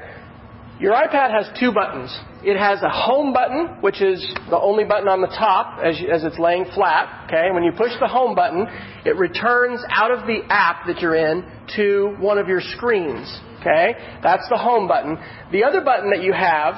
Your 0.78 0.94
iPad 0.94 1.30
has 1.30 1.50
two 1.58 1.72
buttons. 1.72 2.16
It 2.42 2.56
has 2.56 2.82
a 2.82 2.88
home 2.88 3.34
button, 3.34 3.82
which 3.82 4.00
is 4.00 4.34
the 4.48 4.58
only 4.58 4.84
button 4.84 5.08
on 5.08 5.20
the 5.20 5.28
top 5.28 5.78
as, 5.84 6.00
you, 6.00 6.08
as 6.08 6.24
it's 6.24 6.38
laying 6.38 6.64
flat. 6.74 7.26
Okay, 7.26 7.50
when 7.52 7.62
you 7.62 7.72
push 7.72 7.92
the 8.00 8.08
home 8.08 8.34
button, 8.34 8.66
it 9.04 9.16
returns 9.16 9.80
out 9.90 10.10
of 10.10 10.26
the 10.26 10.40
app 10.48 10.86
that 10.86 11.00
you're 11.00 11.16
in 11.16 11.44
to 11.76 12.16
one 12.18 12.38
of 12.38 12.48
your 12.48 12.60
screens. 12.62 13.40
Okay, 13.60 13.94
that's 14.22 14.48
the 14.48 14.56
home 14.56 14.88
button. 14.88 15.18
The 15.52 15.64
other 15.64 15.82
button 15.82 16.10
that 16.10 16.22
you 16.22 16.32
have 16.32 16.74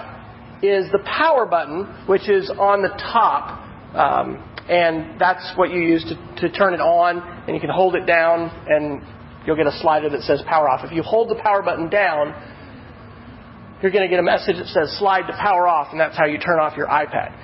is 0.65 0.91
the 0.91 0.99
power 1.05 1.47
button, 1.47 2.07
which 2.07 2.29
is 2.29 2.51
on 2.51 2.83
the 2.83 2.89
top. 2.89 3.61
Um, 3.95 4.49
and 4.69 5.21
that's 5.21 5.53
what 5.57 5.71
you 5.71 5.81
use 5.81 6.05
to, 6.05 6.49
to 6.49 6.53
turn 6.57 6.75
it 6.75 6.81
on, 6.81 7.19
and 7.47 7.55
you 7.55 7.61
can 7.61 7.71
hold 7.71 7.95
it 7.95 8.07
down, 8.07 8.51
and 8.69 9.03
you'll 9.47 9.57
get 9.57 9.67
a 9.67 9.79
slider 9.81 10.09
that 10.11 10.23
says 10.23 10.43
power 10.47 10.69
off. 10.69 10.85
If 10.85 10.93
you 10.93 11.03
hold 11.03 11.31
the 11.31 11.41
power 11.43 11.63
button 11.63 11.89
down, 11.89 12.35
you're 13.83 13.93
going 13.93 14.09
to 14.09 14.09
get 14.09 14.21
a 14.21 14.23
message 14.23 14.57
that 14.57 14.69
says 14.69 14.97
slide 14.99 15.27
to 15.27 15.33
power 15.33 15.67
off, 15.67 15.89
and 15.91 16.01
that's 16.01 16.17
how 16.17 16.27
you 16.27 16.39
turn 16.39 16.61
off 16.61 16.77
your 16.77 16.87
iPad. 16.87 17.35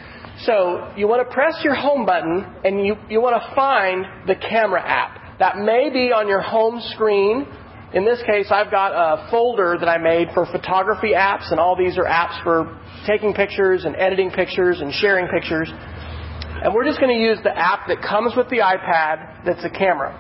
So 0.45 0.93
you 0.97 1.09
want 1.09 1.27
to 1.29 1.35
press 1.35 1.59
your 1.65 1.75
home 1.75 2.07
button 2.07 2.47
and 2.65 2.87
you, 2.87 2.95
you 3.11 3.21
want 3.21 3.43
to 3.43 3.55
find 3.57 4.07
the 4.29 4.37
camera 4.37 4.81
app. 4.81 5.39
That 5.41 5.57
may 5.57 5.91
be 5.91 6.13
on 6.13 6.29
your 6.29 6.41
home 6.41 6.81
screen. 6.95 7.47
In 7.93 8.05
this 8.05 8.23
case, 8.25 8.47
I've 8.51 8.71
got 8.71 8.93
a 8.93 9.31
folder 9.31 9.77
that 9.81 9.89
I 9.89 9.99
made 9.99 10.29
for 10.35 10.47
photography 10.47 11.13
apps, 11.17 11.51
and 11.51 11.59
all 11.59 11.75
these 11.75 11.99
are 11.99 12.05
apps 12.05 12.43
for 12.45 12.79
taking 13.07 13.33
pictures 13.35 13.85
and 13.85 13.97
editing 13.97 14.31
pictures 14.31 14.81
and 14.81 14.93
sharing 14.93 15.27
pictures. 15.27 15.69
And 15.71 16.75
we're 16.75 16.85
just 16.85 17.01
going 17.01 17.15
to 17.17 17.21
use 17.21 17.39
the 17.43 17.57
app 17.57 17.89
that 17.89 18.03
comes 18.03 18.35
with 18.37 18.49
the 18.51 18.59
iPad 18.59 19.45
that's 19.45 19.65
a 19.65 19.71
camera. 19.71 20.15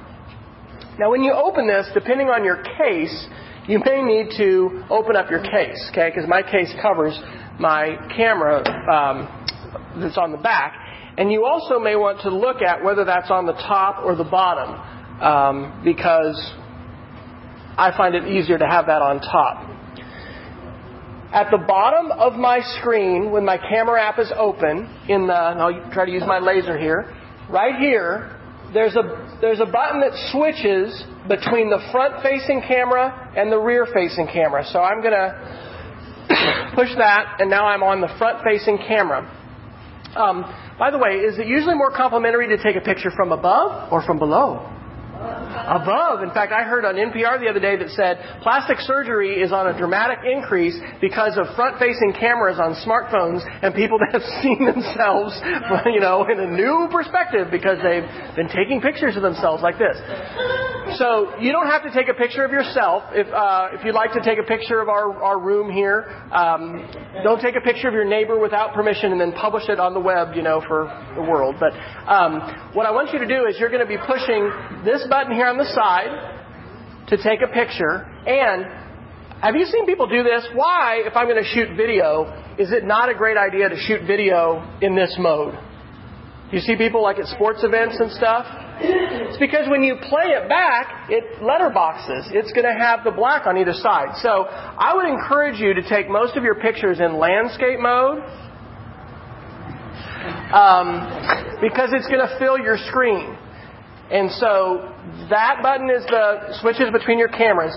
Now, 0.98 1.10
when 1.10 1.22
you 1.22 1.32
open 1.32 1.68
this, 1.68 1.88
depending 1.94 2.28
on 2.28 2.42
your 2.42 2.62
case, 2.62 3.26
you 3.68 3.78
may 3.84 4.02
need 4.02 4.30
to 4.38 4.82
open 4.88 5.14
up 5.14 5.30
your 5.30 5.42
case, 5.42 5.90
okay? 5.90 6.08
Because 6.08 6.26
my 6.26 6.42
case 6.42 6.74
covers 6.80 7.18
my 7.60 7.96
camera 8.16 8.64
um, 8.90 10.00
that's 10.00 10.16
on 10.16 10.32
the 10.32 10.38
back. 10.38 10.74
And 11.18 11.30
you 11.30 11.44
also 11.44 11.78
may 11.78 11.94
want 11.94 12.22
to 12.22 12.30
look 12.30 12.62
at 12.62 12.82
whether 12.82 13.04
that's 13.04 13.30
on 13.30 13.44
the 13.44 13.52
top 13.52 14.04
or 14.04 14.16
the 14.16 14.24
bottom, 14.24 15.20
um, 15.20 15.82
because 15.84 16.36
I 17.76 17.92
find 17.94 18.14
it 18.14 18.24
easier 18.24 18.56
to 18.56 18.66
have 18.66 18.86
that 18.86 19.02
on 19.02 19.20
top. 19.20 19.68
At 21.30 21.50
the 21.50 21.58
bottom 21.58 22.10
of 22.10 22.34
my 22.34 22.60
screen, 22.78 23.30
when 23.30 23.44
my 23.44 23.58
camera 23.58 24.02
app 24.02 24.18
is 24.18 24.32
open, 24.34 24.88
in 25.08 25.26
the, 25.26 25.34
I'll 25.34 25.92
try 25.92 26.06
to 26.06 26.10
use 26.10 26.22
my 26.26 26.38
laser 26.38 26.78
here, 26.78 27.14
right 27.50 27.78
here, 27.78 28.37
there's 28.72 28.96
a, 28.96 29.38
there's 29.40 29.60
a 29.60 29.66
button 29.66 30.00
that 30.00 30.12
switches 30.32 31.04
between 31.28 31.70
the 31.70 31.80
front 31.92 32.22
facing 32.22 32.62
camera 32.66 33.32
and 33.36 33.50
the 33.50 33.58
rear 33.58 33.86
facing 33.86 34.26
camera. 34.26 34.64
So 34.70 34.80
I'm 34.80 35.00
going 35.00 35.12
to 36.28 36.72
push 36.74 36.94
that, 36.96 37.40
and 37.40 37.50
now 37.50 37.66
I'm 37.66 37.82
on 37.82 38.00
the 38.00 38.08
front 38.18 38.44
facing 38.44 38.78
camera. 38.78 39.24
Um, 40.16 40.42
by 40.78 40.90
the 40.90 40.98
way, 40.98 41.20
is 41.20 41.38
it 41.38 41.46
usually 41.46 41.74
more 41.74 41.90
complimentary 41.90 42.48
to 42.48 42.62
take 42.62 42.76
a 42.76 42.80
picture 42.80 43.10
from 43.10 43.32
above 43.32 43.92
or 43.92 44.02
from 44.02 44.18
below? 44.18 44.64
Above. 45.66 46.22
In 46.22 46.30
fact, 46.30 46.52
I 46.52 46.62
heard 46.62 46.84
on 46.84 46.94
NPR 46.94 47.40
the 47.40 47.48
other 47.48 47.60
day 47.60 47.76
that 47.76 47.90
said 47.90 48.18
plastic 48.42 48.78
surgery 48.80 49.40
is 49.40 49.52
on 49.52 49.66
a 49.66 49.76
dramatic 49.76 50.18
increase 50.24 50.76
because 51.00 51.36
of 51.36 51.54
front-facing 51.56 52.14
cameras 52.18 52.58
on 52.58 52.74
smartphones 52.86 53.42
and 53.62 53.74
people 53.74 53.98
that 54.02 54.12
have 54.12 54.26
seen 54.42 54.64
themselves, 54.64 55.34
you 55.86 56.00
know, 56.00 56.26
in 56.30 56.38
a 56.38 56.50
new 56.50 56.88
perspective 56.90 57.48
because 57.50 57.78
they've 57.82 58.06
been 58.36 58.48
taking 58.48 58.80
pictures 58.80 59.16
of 59.16 59.22
themselves 59.22 59.62
like 59.62 59.78
this. 59.78 59.96
So 60.96 61.38
you 61.40 61.52
don't 61.52 61.66
have 61.66 61.82
to 61.84 61.92
take 61.92 62.08
a 62.08 62.14
picture 62.14 62.44
of 62.44 62.50
yourself. 62.50 63.04
If 63.12 63.28
uh, 63.28 63.76
if 63.76 63.84
you'd 63.84 63.94
like 63.94 64.12
to 64.12 64.22
take 64.22 64.38
a 64.38 64.46
picture 64.46 64.80
of 64.80 64.88
our 64.88 65.12
our 65.22 65.38
room 65.38 65.70
here, 65.70 66.08
um, 66.32 66.88
don't 67.22 67.40
take 67.40 67.56
a 67.56 67.60
picture 67.60 67.88
of 67.88 67.94
your 67.94 68.06
neighbor 68.06 68.38
without 68.38 68.72
permission 68.72 69.12
and 69.12 69.20
then 69.20 69.32
publish 69.32 69.68
it 69.68 69.78
on 69.78 69.92
the 69.92 70.00
web, 70.00 70.34
you 70.34 70.42
know, 70.42 70.62
for 70.66 70.88
the 71.14 71.20
world. 71.20 71.56
But 71.60 71.72
um, 72.08 72.72
what 72.72 72.86
I 72.86 72.90
want 72.90 73.12
you 73.12 73.18
to 73.18 73.26
do 73.26 73.46
is 73.46 73.56
you're 73.58 73.70
going 73.70 73.84
to 73.84 73.90
be 73.90 73.98
pushing 73.98 74.48
this 74.84 75.04
button 75.10 75.34
here 75.34 75.47
on 75.48 75.56
the 75.56 75.68
side 75.74 77.08
to 77.08 77.16
take 77.16 77.40
a 77.42 77.48
picture. 77.48 78.06
And 78.26 78.64
have 79.40 79.56
you 79.56 79.64
seen 79.66 79.86
people 79.86 80.06
do 80.06 80.22
this? 80.22 80.46
Why, 80.54 81.02
if 81.06 81.16
I'm 81.16 81.26
going 81.26 81.42
to 81.42 81.48
shoot 81.48 81.76
video, 81.76 82.26
is 82.58 82.72
it 82.72 82.84
not 82.84 83.08
a 83.08 83.14
great 83.14 83.36
idea 83.36 83.68
to 83.68 83.76
shoot 83.76 84.06
video 84.06 84.62
in 84.82 84.94
this 84.94 85.16
mode? 85.18 85.54
You 86.52 86.60
see 86.60 86.76
people 86.76 87.02
like 87.02 87.18
at 87.18 87.26
sports 87.26 87.60
events 87.62 87.96
and 88.00 88.10
stuff? 88.12 88.46
It's 88.80 89.38
because 89.38 89.68
when 89.68 89.82
you 89.82 89.96
play 89.96 90.32
it 90.32 90.48
back, 90.48 91.10
it 91.10 91.42
letterboxes. 91.42 92.32
It's 92.32 92.52
going 92.52 92.64
to 92.64 92.72
have 92.72 93.04
the 93.04 93.10
black 93.10 93.46
on 93.46 93.58
either 93.58 93.74
side. 93.74 94.16
So 94.22 94.44
I 94.48 94.94
would 94.94 95.06
encourage 95.06 95.60
you 95.60 95.74
to 95.74 95.82
take 95.88 96.08
most 96.08 96.36
of 96.36 96.44
your 96.44 96.54
pictures 96.54 97.00
in 97.00 97.18
landscape 97.18 97.80
mode 97.80 98.22
um, 100.52 101.58
because 101.60 101.90
it's 101.92 102.06
going 102.06 102.26
to 102.26 102.36
fill 102.38 102.58
your 102.58 102.78
screen. 102.88 103.36
And 104.10 104.30
so 104.32 104.88
that 105.28 105.60
button 105.62 105.90
is 105.90 106.04
the 106.06 106.58
switches 106.60 106.90
between 106.92 107.18
your 107.18 107.28
cameras. 107.28 107.76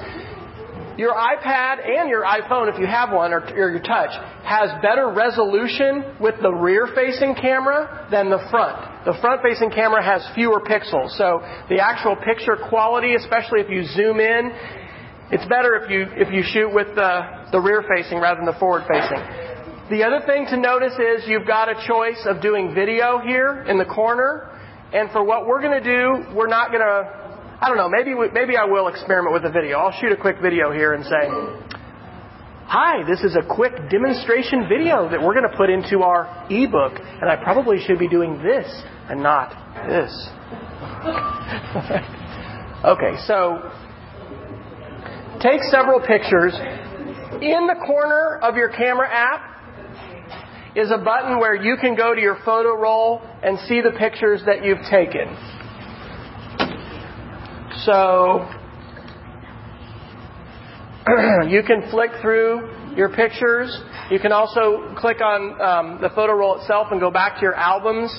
Your 0.97 1.13
iPad 1.13 1.83
and 1.87 2.09
your 2.09 2.23
iPhone, 2.23 2.71
if 2.71 2.79
you 2.79 2.85
have 2.85 3.11
one, 3.11 3.33
or, 3.33 3.39
or 3.39 3.71
your 3.71 3.81
touch, 3.81 4.11
has 4.43 4.69
better 4.81 5.11
resolution 5.11 6.15
with 6.19 6.35
the 6.41 6.51
rear 6.51 6.87
facing 6.93 7.35
camera 7.35 8.07
than 8.11 8.29
the 8.29 8.39
front. 8.49 9.05
The 9.05 9.17
front 9.19 9.41
facing 9.41 9.71
camera 9.71 10.03
has 10.03 10.25
fewer 10.35 10.61
pixels. 10.61 11.17
So 11.17 11.41
the 11.69 11.79
actual 11.79 12.15
picture 12.15 12.57
quality, 12.69 13.15
especially 13.15 13.61
if 13.61 13.69
you 13.69 13.83
zoom 13.83 14.19
in, 14.19 14.51
it's 15.31 15.47
better 15.47 15.75
if 15.83 15.89
you, 15.89 16.05
if 16.11 16.31
you 16.31 16.43
shoot 16.43 16.73
with 16.73 16.93
the, 16.95 17.49
the 17.51 17.59
rear 17.59 17.83
facing 17.87 18.19
rather 18.19 18.37
than 18.37 18.45
the 18.45 18.59
forward 18.59 18.83
facing. 18.87 19.23
The 19.89 20.03
other 20.03 20.25
thing 20.25 20.45
to 20.51 20.57
notice 20.57 20.93
is 20.93 21.27
you've 21.27 21.47
got 21.47 21.67
a 21.67 21.75
choice 21.87 22.25
of 22.25 22.41
doing 22.41 22.75
video 22.75 23.19
here 23.19 23.63
in 23.67 23.77
the 23.77 23.85
corner 23.85 24.51
and 24.93 25.09
for 25.11 25.23
what 25.23 25.47
we're 25.47 25.61
going 25.61 25.81
to 25.81 25.83
do, 25.83 26.35
we're 26.35 26.47
not 26.47 26.71
going 26.71 26.81
to, 26.81 27.57
I 27.61 27.67
don't 27.67 27.77
know, 27.77 27.89
maybe, 27.89 28.13
we, 28.13 28.29
maybe 28.31 28.57
I 28.57 28.65
will 28.65 28.87
experiment 28.87 29.33
with 29.33 29.45
a 29.45 29.51
video. 29.51 29.77
I'll 29.79 29.97
shoot 29.99 30.11
a 30.11 30.17
quick 30.17 30.37
video 30.41 30.71
here 30.71 30.93
and 30.93 31.05
say, 31.05 31.77
Hi, 32.67 33.03
this 33.03 33.19
is 33.21 33.35
a 33.35 33.43
quick 33.43 33.73
demonstration 33.89 34.67
video 34.69 35.09
that 35.09 35.21
we're 35.21 35.33
going 35.33 35.49
to 35.49 35.57
put 35.57 35.69
into 35.69 36.03
our 36.03 36.47
ebook, 36.49 36.93
and 36.99 37.29
I 37.29 37.35
probably 37.35 37.83
should 37.85 37.99
be 37.99 38.07
doing 38.07 38.41
this 38.41 38.65
and 39.09 39.21
not 39.21 39.51
this. 39.87 40.11
okay, 42.85 43.19
so 43.27 43.59
take 45.41 45.63
several 45.63 45.99
pictures. 45.99 46.55
In 47.41 47.67
the 47.67 47.75
corner 47.85 48.39
of 48.41 48.55
your 48.55 48.69
camera 48.69 49.09
app, 49.11 49.50
is 50.75 50.89
a 50.91 50.97
button 50.97 51.39
where 51.39 51.55
you 51.55 51.75
can 51.79 51.95
go 51.95 52.15
to 52.15 52.21
your 52.21 52.37
photo 52.45 52.75
roll 52.75 53.21
and 53.43 53.59
see 53.67 53.81
the 53.81 53.91
pictures 53.91 54.41
that 54.45 54.63
you've 54.63 54.81
taken. 54.89 55.35
So 57.85 58.47
you 61.49 61.63
can 61.63 61.89
flick 61.89 62.11
through 62.21 62.95
your 62.95 63.09
pictures. 63.09 63.81
You 64.09 64.19
can 64.19 64.31
also 64.31 64.93
click 64.97 65.21
on 65.21 65.61
um, 65.61 66.01
the 66.01 66.09
photo 66.09 66.33
roll 66.33 66.59
itself 66.59 66.87
and 66.91 66.99
go 66.99 67.11
back 67.11 67.35
to 67.35 67.41
your 67.41 67.55
albums. 67.55 68.17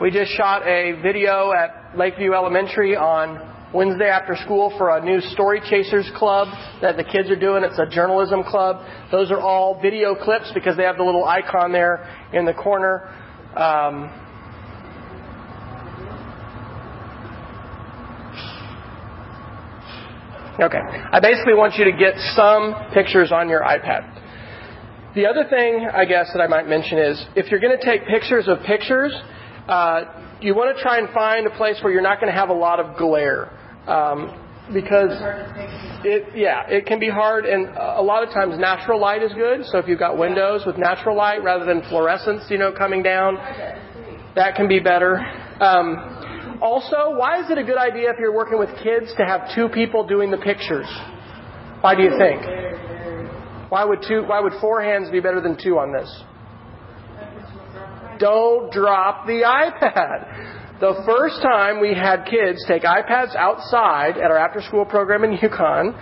We 0.00 0.10
just 0.10 0.32
shot 0.32 0.66
a 0.66 1.00
video 1.02 1.52
at 1.52 1.96
Lakeview 1.96 2.32
Elementary 2.32 2.96
on 2.96 3.49
Wednesday 3.72 4.08
after 4.08 4.34
school 4.36 4.72
for 4.76 4.96
a 4.96 5.04
new 5.04 5.20
Story 5.20 5.60
Chasers 5.68 6.10
Club 6.16 6.48
that 6.82 6.96
the 6.96 7.04
kids 7.04 7.30
are 7.30 7.38
doing. 7.38 7.62
It's 7.62 7.78
a 7.78 7.86
journalism 7.86 8.42
club. 8.42 8.84
Those 9.12 9.30
are 9.30 9.40
all 9.40 9.80
video 9.80 10.14
clips 10.14 10.50
because 10.54 10.76
they 10.76 10.82
have 10.82 10.96
the 10.96 11.04
little 11.04 11.24
icon 11.24 11.70
there 11.70 12.08
in 12.32 12.44
the 12.44 12.52
corner. 12.52 13.08
Um, 13.54 14.10
okay. 20.60 20.80
I 21.12 21.20
basically 21.20 21.54
want 21.54 21.74
you 21.76 21.84
to 21.84 21.92
get 21.92 22.14
some 22.34 22.74
pictures 22.92 23.30
on 23.30 23.48
your 23.48 23.60
iPad. 23.62 24.16
The 25.14 25.26
other 25.26 25.44
thing, 25.48 25.88
I 25.92 26.04
guess, 26.04 26.30
that 26.34 26.40
I 26.40 26.46
might 26.46 26.68
mention 26.68 26.98
is 26.98 27.24
if 27.34 27.50
you're 27.50 27.60
going 27.60 27.76
to 27.76 27.84
take 27.84 28.06
pictures 28.06 28.46
of 28.46 28.58
pictures, 28.64 29.12
uh, 29.68 30.04
you 30.40 30.54
want 30.54 30.76
to 30.76 30.82
try 30.82 30.98
and 30.98 31.08
find 31.10 31.46
a 31.46 31.50
place 31.50 31.78
where 31.82 31.92
you're 31.92 32.02
not 32.02 32.20
going 32.20 32.32
to 32.32 32.38
have 32.38 32.48
a 32.48 32.54
lot 32.54 32.80
of 32.80 32.96
glare. 32.96 33.50
Um, 33.86 34.46
because 34.72 35.10
it, 36.04 36.36
yeah, 36.36 36.68
it 36.68 36.86
can 36.86 37.00
be 37.00 37.08
hard, 37.08 37.44
and 37.44 37.68
a 37.76 38.02
lot 38.02 38.22
of 38.22 38.32
times 38.32 38.58
natural 38.58 39.00
light 39.00 39.22
is 39.22 39.32
good. 39.34 39.66
So 39.66 39.78
if 39.78 39.88
you've 39.88 39.98
got 39.98 40.16
windows 40.16 40.62
with 40.64 40.78
natural 40.78 41.16
light 41.16 41.42
rather 41.42 41.64
than 41.64 41.82
fluorescence, 41.88 42.44
you 42.48 42.58
know, 42.58 42.72
coming 42.72 43.02
down, 43.02 43.34
that 44.36 44.54
can 44.54 44.68
be 44.68 44.78
better. 44.78 45.18
Um, 45.60 46.58
also, 46.62 47.16
why 47.16 47.42
is 47.42 47.50
it 47.50 47.58
a 47.58 47.64
good 47.64 47.78
idea 47.78 48.10
if 48.10 48.16
you're 48.18 48.34
working 48.34 48.58
with 48.58 48.70
kids 48.82 49.12
to 49.16 49.24
have 49.24 49.52
two 49.54 49.68
people 49.68 50.06
doing 50.06 50.30
the 50.30 50.36
pictures? 50.36 50.86
Why 51.80 51.94
do 51.94 52.02
you 52.02 52.16
think? 52.16 52.42
Why 53.70 53.84
would 53.84 54.04
two? 54.06 54.22
Why 54.22 54.40
would 54.40 54.52
four 54.60 54.82
hands 54.82 55.10
be 55.10 55.20
better 55.20 55.40
than 55.40 55.56
two 55.60 55.78
on 55.78 55.92
this? 55.92 56.24
Don't 58.20 58.70
drop 58.70 59.26
the 59.26 59.42
iPad. 59.42 60.78
The 60.80 61.02
first 61.04 61.42
time 61.42 61.80
we 61.80 61.94
had 61.94 62.24
kids 62.24 62.64
take 62.68 62.84
iPads 62.84 63.34
outside 63.34 64.16
at 64.16 64.30
our 64.30 64.38
after 64.38 64.60
school 64.60 64.84
program 64.84 65.24
in 65.24 65.32
Yukon, 65.32 65.94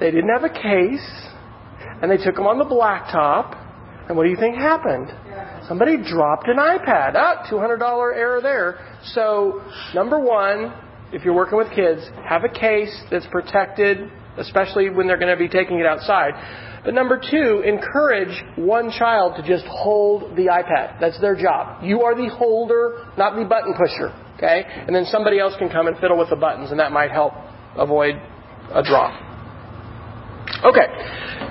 they 0.00 0.10
didn't 0.10 0.30
have 0.30 0.44
a 0.44 0.52
case, 0.52 1.28
and 2.02 2.10
they 2.10 2.16
took 2.16 2.34
them 2.34 2.46
on 2.46 2.58
the 2.58 2.64
blacktop, 2.64 3.56
and 4.08 4.16
what 4.16 4.24
do 4.24 4.30
you 4.30 4.36
think 4.36 4.56
happened? 4.56 5.08
Somebody 5.68 5.96
dropped 5.96 6.48
an 6.48 6.56
iPad. 6.56 7.14
Ah, 7.14 7.46
$200 7.50 8.16
error 8.16 8.40
there. 8.42 8.98
So, 9.14 9.62
number 9.94 10.18
one, 10.18 10.74
if 11.12 11.24
you're 11.24 11.34
working 11.34 11.58
with 11.58 11.70
kids, 11.74 12.00
have 12.26 12.42
a 12.44 12.48
case 12.48 12.94
that's 13.10 13.26
protected, 13.30 14.10
especially 14.38 14.90
when 14.90 15.06
they're 15.06 15.18
going 15.18 15.32
to 15.32 15.38
be 15.38 15.48
taking 15.48 15.78
it 15.78 15.86
outside. 15.86 16.32
But 16.84 16.94
number 16.94 17.20
two, 17.20 17.62
encourage 17.64 18.42
one 18.56 18.90
child 18.90 19.36
to 19.36 19.46
just 19.46 19.64
hold 19.66 20.36
the 20.36 20.46
iPad. 20.46 20.98
That's 21.00 21.20
their 21.20 21.36
job. 21.36 21.84
You 21.84 22.02
are 22.02 22.14
the 22.14 22.28
holder, 22.28 23.06
not 23.16 23.36
the 23.36 23.44
button 23.44 23.74
pusher. 23.74 24.12
Okay? 24.36 24.64
And 24.66 24.94
then 24.94 25.04
somebody 25.04 25.38
else 25.38 25.54
can 25.58 25.68
come 25.68 25.86
and 25.86 25.96
fiddle 25.98 26.18
with 26.18 26.30
the 26.30 26.36
buttons, 26.36 26.70
and 26.70 26.80
that 26.80 26.90
might 26.90 27.12
help 27.12 27.34
avoid 27.76 28.16
a 28.74 28.82
drop. 28.82 29.14
Okay. 30.64 30.86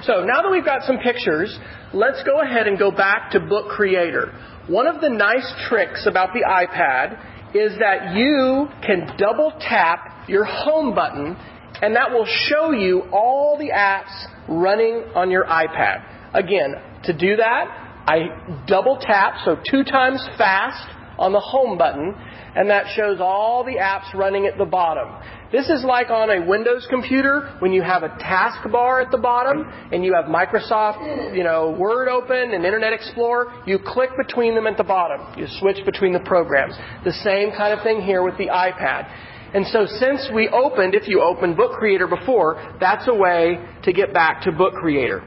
So 0.03 0.23
now 0.25 0.41
that 0.41 0.49
we've 0.51 0.65
got 0.65 0.83
some 0.83 0.97
pictures, 0.97 1.57
let's 1.93 2.23
go 2.23 2.41
ahead 2.41 2.67
and 2.67 2.77
go 2.77 2.91
back 2.91 3.31
to 3.31 3.39
Book 3.39 3.69
Creator. 3.69 4.33
One 4.67 4.87
of 4.87 5.01
the 5.01 5.09
nice 5.09 5.51
tricks 5.69 6.05
about 6.07 6.33
the 6.33 6.43
iPad 6.47 7.55
is 7.55 7.77
that 7.79 8.15
you 8.15 8.67
can 8.85 9.17
double 9.17 9.53
tap 9.59 10.29
your 10.29 10.45
home 10.45 10.95
button 10.95 11.35
and 11.81 11.95
that 11.95 12.11
will 12.11 12.25
show 12.25 12.71
you 12.71 13.01
all 13.11 13.57
the 13.57 13.69
apps 13.69 14.13
running 14.47 15.03
on 15.15 15.31
your 15.31 15.45
iPad. 15.45 16.33
Again, 16.33 16.75
to 17.03 17.13
do 17.17 17.37
that, 17.37 17.65
I 18.07 18.65
double 18.67 18.97
tap, 19.01 19.35
so 19.45 19.57
two 19.69 19.83
times 19.83 20.27
fast 20.37 20.87
on 21.17 21.33
the 21.33 21.39
home 21.39 21.77
button, 21.77 22.15
and 22.55 22.69
that 22.69 22.85
shows 22.95 23.19
all 23.19 23.63
the 23.63 23.75
apps 23.75 24.13
running 24.13 24.45
at 24.45 24.57
the 24.57 24.65
bottom. 24.65 25.07
This 25.51 25.69
is 25.69 25.83
like 25.83 26.09
on 26.09 26.29
a 26.29 26.47
Windows 26.47 26.87
computer 26.89 27.57
when 27.59 27.73
you 27.73 27.81
have 27.81 28.03
a 28.03 28.09
taskbar 28.09 29.03
at 29.03 29.11
the 29.11 29.17
bottom 29.17 29.69
and 29.91 30.03
you 30.03 30.13
have 30.13 30.25
Microsoft, 30.25 31.35
you 31.35 31.43
know, 31.43 31.75
Word 31.77 32.07
open 32.07 32.53
and 32.53 32.63
Internet 32.63 32.93
Explorer. 32.93 33.63
You 33.67 33.77
click 33.85 34.11
between 34.15 34.55
them 34.55 34.65
at 34.65 34.77
the 34.77 34.85
bottom. 34.85 35.37
You 35.37 35.47
switch 35.59 35.85
between 35.85 36.13
the 36.13 36.21
programs. 36.21 36.75
The 37.03 37.11
same 37.11 37.51
kind 37.51 37.77
of 37.77 37.83
thing 37.83 37.99
here 38.01 38.23
with 38.23 38.37
the 38.37 38.47
iPad. 38.47 39.11
And 39.53 39.65
so 39.67 39.85
since 39.85 40.29
we 40.33 40.47
opened, 40.49 40.95
if 40.95 41.07
you 41.07 41.21
opened 41.21 41.57
Book 41.57 41.73
Creator 41.73 42.07
before, 42.07 42.77
that's 42.79 43.07
a 43.07 43.13
way 43.13 43.59
to 43.83 43.91
get 43.91 44.13
back 44.13 44.43
to 44.43 44.51
Book 44.51 44.73
Creator. 44.75 45.21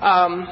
Um, 0.00 0.46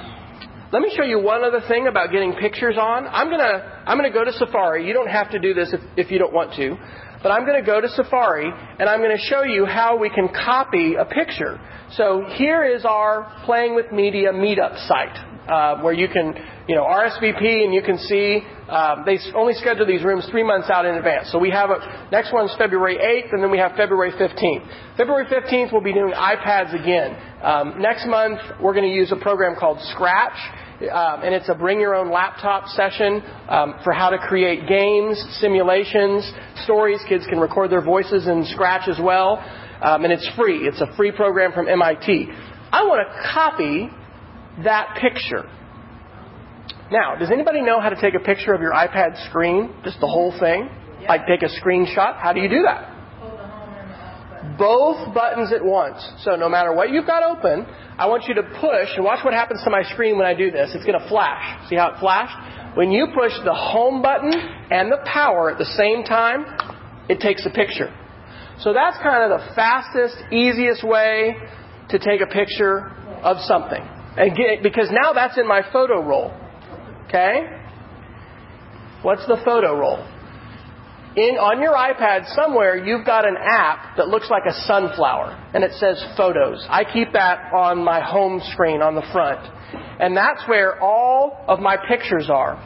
let 0.72 0.82
me 0.82 0.92
show 0.96 1.04
you 1.04 1.20
one 1.20 1.44
other 1.44 1.60
thing 1.68 1.86
about 1.86 2.10
getting 2.10 2.32
pictures 2.32 2.76
on. 2.76 3.06
I'm 3.06 3.30
gonna 3.30 3.84
I'm 3.86 3.96
gonna 3.96 4.12
go 4.12 4.24
to 4.24 4.32
Safari. 4.32 4.86
You 4.86 4.92
don't 4.92 5.08
have 5.08 5.30
to 5.30 5.38
do 5.38 5.54
this 5.54 5.72
if, 5.72 5.80
if 5.96 6.10
you 6.10 6.18
don't 6.18 6.32
want 6.32 6.54
to, 6.54 6.76
but 7.22 7.30
I'm 7.30 7.46
gonna 7.46 7.64
go 7.64 7.80
to 7.80 7.88
Safari 7.88 8.50
and 8.80 8.88
I'm 8.88 9.00
gonna 9.00 9.16
show 9.16 9.44
you 9.44 9.64
how 9.64 9.96
we 9.96 10.10
can 10.10 10.28
copy 10.28 10.96
a 10.96 11.04
picture. 11.04 11.60
So 11.92 12.24
here 12.34 12.64
is 12.64 12.84
our 12.84 13.32
Playing 13.44 13.76
with 13.76 13.92
Media 13.92 14.32
meetup 14.32 14.76
site 14.88 15.35
uh, 15.48 15.80
where 15.80 15.92
you 15.92 16.08
can 16.08 16.34
you 16.68 16.74
know 16.74 16.84
RSVP 16.84 17.64
and 17.64 17.74
you 17.74 17.82
can 17.82 17.98
see. 17.98 18.42
Um, 18.68 19.04
they 19.06 19.18
only 19.34 19.54
schedule 19.54 19.86
these 19.86 20.02
rooms 20.02 20.26
three 20.30 20.42
months 20.42 20.68
out 20.70 20.84
in 20.86 20.96
advance. 20.96 21.30
So 21.30 21.38
we 21.38 21.50
have 21.50 21.70
a 21.70 22.08
next 22.10 22.32
one's 22.32 22.54
February 22.58 22.96
8th, 22.96 23.32
and 23.32 23.42
then 23.42 23.50
we 23.50 23.58
have 23.58 23.72
February 23.76 24.12
15th. 24.12 24.96
February 24.96 25.26
15th 25.26 25.72
we'll 25.72 25.82
be 25.82 25.92
doing 25.92 26.12
iPads 26.12 26.74
again. 26.74 27.16
Um, 27.42 27.80
next 27.80 28.06
month 28.06 28.40
we're 28.60 28.74
going 28.74 28.88
to 28.88 28.94
use 28.94 29.12
a 29.12 29.16
program 29.16 29.54
called 29.58 29.78
Scratch. 29.92 30.38
Um, 30.76 31.22
and 31.22 31.34
it's 31.34 31.48
a 31.48 31.54
bring 31.54 31.80
your 31.80 31.94
own 31.94 32.10
laptop 32.10 32.66
session 32.68 33.22
um, 33.48 33.76
for 33.82 33.94
how 33.94 34.10
to 34.10 34.18
create 34.18 34.68
games, 34.68 35.18
simulations, 35.40 36.30
stories. 36.64 37.00
Kids 37.08 37.24
can 37.26 37.38
record 37.38 37.70
their 37.70 37.80
voices 37.80 38.26
in 38.26 38.44
Scratch 38.44 38.86
as 38.86 38.98
well. 39.02 39.38
Um, 39.82 40.04
and 40.04 40.12
it's 40.12 40.28
free. 40.36 40.66
It's 40.66 40.80
a 40.82 40.94
free 40.94 41.12
program 41.12 41.52
from 41.52 41.66
MIT. 41.66 42.28
I 42.72 42.84
want 42.84 43.06
to 43.08 43.32
copy 43.32 43.88
that 44.64 44.98
picture. 45.00 45.48
Now, 46.90 47.16
does 47.16 47.30
anybody 47.32 47.62
know 47.62 47.80
how 47.80 47.88
to 47.88 48.00
take 48.00 48.14
a 48.14 48.20
picture 48.20 48.54
of 48.54 48.60
your 48.60 48.72
iPad 48.72 49.28
screen? 49.28 49.74
Just 49.84 50.00
the 50.00 50.06
whole 50.06 50.32
thing? 50.38 50.68
Like 51.08 51.26
take 51.26 51.42
a 51.42 51.48
screenshot? 51.60 52.18
How 52.18 52.32
do 52.32 52.40
you 52.40 52.48
do 52.48 52.62
that? 52.62 52.92
Both 54.58 55.12
buttons 55.12 55.52
at 55.52 55.64
once. 55.64 55.98
So 56.20 56.36
no 56.36 56.48
matter 56.48 56.72
what 56.72 56.90
you've 56.90 57.06
got 57.06 57.22
open, 57.22 57.66
I 57.98 58.06
want 58.06 58.24
you 58.28 58.34
to 58.34 58.42
push, 58.42 58.88
and 58.94 59.04
watch 59.04 59.24
what 59.24 59.34
happens 59.34 59.62
to 59.64 59.70
my 59.70 59.82
screen 59.82 60.16
when 60.16 60.26
I 60.26 60.34
do 60.34 60.50
this. 60.50 60.70
It's 60.74 60.84
going 60.84 60.98
to 60.98 61.08
flash. 61.08 61.68
See 61.68 61.76
how 61.76 61.92
it 61.92 62.00
flashed? 62.00 62.76
When 62.76 62.90
you 62.90 63.08
push 63.14 63.32
the 63.44 63.54
home 63.54 64.02
button 64.02 64.32
and 64.70 64.90
the 64.90 64.98
power 65.04 65.50
at 65.50 65.58
the 65.58 65.64
same 65.64 66.04
time, 66.04 66.44
it 67.08 67.20
takes 67.20 67.44
a 67.46 67.50
picture. 67.50 67.92
So 68.60 68.72
that's 68.72 68.96
kind 69.02 69.30
of 69.30 69.40
the 69.40 69.54
fastest, 69.54 70.16
easiest 70.32 70.84
way 70.84 71.36
to 71.90 71.98
take 71.98 72.20
a 72.20 72.26
picture 72.26 72.92
of 73.22 73.38
something. 73.40 73.95
And 74.16 74.36
get, 74.36 74.62
because 74.62 74.88
now 74.90 75.12
that's 75.12 75.38
in 75.38 75.46
my 75.46 75.62
photo 75.72 76.02
roll. 76.02 76.32
Okay? 77.06 77.42
What's 79.02 79.26
the 79.26 79.36
photo 79.44 79.78
roll? 79.78 79.98
In, 81.16 81.36
on 81.38 81.62
your 81.62 81.72
iPad 81.72 82.26
somewhere, 82.34 82.76
you've 82.76 83.06
got 83.06 83.26
an 83.26 83.36
app 83.40 83.96
that 83.96 84.08
looks 84.08 84.28
like 84.30 84.42
a 84.46 84.52
sunflower, 84.66 85.50
and 85.54 85.64
it 85.64 85.72
says 85.72 86.04
Photos. 86.16 86.66
I 86.68 86.84
keep 86.84 87.12
that 87.14 87.52
on 87.54 87.82
my 87.82 88.00
home 88.00 88.40
screen 88.52 88.82
on 88.82 88.94
the 88.94 89.04
front. 89.12 89.40
And 89.98 90.14
that's 90.14 90.46
where 90.46 90.82
all 90.82 91.42
of 91.48 91.60
my 91.60 91.76
pictures 91.88 92.28
are. 92.28 92.56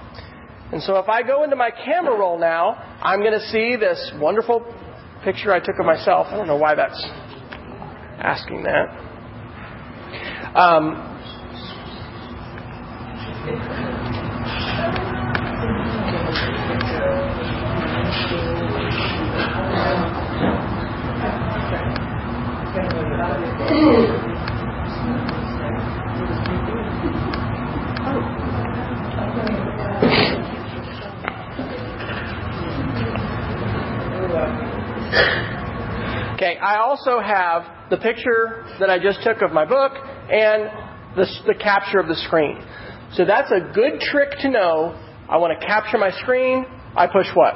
And 0.73 0.83
so 0.83 0.97
if 0.97 1.09
I 1.09 1.23
go 1.23 1.45
into 1.45 1.57
my 1.57 1.71
camera 1.71 2.19
roll 2.19 2.39
now, 2.39 2.75
I'm 3.03 3.21
going 3.21 3.39
to 3.39 3.47
see 3.49 3.77
this 3.77 4.13
wonderful 4.21 4.65
picture 5.25 5.53
I 5.53 5.61
took 5.61 5.79
of 5.79 5.87
myself. 5.87 6.27
I 6.31 6.37
don't 6.37 6.47
know 6.47 6.57
why 6.57 6.75
that's 6.75 7.01
asking 8.19 8.65
that. 8.65 8.89
Um, 10.57 11.20
Okay, 13.41 13.49
I 36.59 36.77
also 36.77 37.21
have 37.21 37.65
the 37.89 37.97
picture 37.97 38.67
that 38.81 38.91
I 38.91 38.99
just 38.99 39.23
took 39.23 39.41
of 39.41 39.53
my 39.53 39.65
book 39.65 39.93
and 40.31 40.69
the, 41.17 41.27
the 41.47 41.55
capture 41.55 41.99
of 41.99 42.07
the 42.07 42.17
screen. 42.17 42.63
So 43.15 43.25
that's 43.25 43.51
a 43.51 43.73
good 43.75 44.01
trick 44.01 44.31
to 44.43 44.51
know. 44.51 44.95
I 45.29 45.37
want 45.37 45.59
to 45.59 45.67
capture 45.67 45.99
my 45.99 46.11
screen. 46.23 46.65
I 46.97 47.07
push 47.07 47.27
what? 47.35 47.55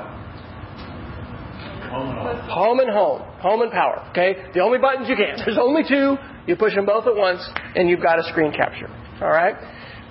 Home 1.91 2.09
and 2.09 2.19
home. 2.19 2.49
Home 2.51 2.81
and 2.81 2.91
home. 2.91 3.23
Home 3.41 3.63
and 3.63 3.71
power. 3.71 4.07
Okay? 4.11 4.51
The 4.53 4.61
only 4.61 4.79
buttons 4.79 5.09
you 5.09 5.17
can. 5.17 5.37
There's 5.45 5.59
only 5.59 5.83
two. 5.87 6.17
You 6.47 6.57
push 6.57 6.75
them 6.75 6.87
both 6.87 7.07
at 7.07 7.15
once 7.15 7.41
and 7.77 7.89
you've 7.89 8.03
got 8.03 8.19
a 8.19 8.25
screen 8.25 8.53
capture. 8.53 8.89
Alright? 9.23 9.55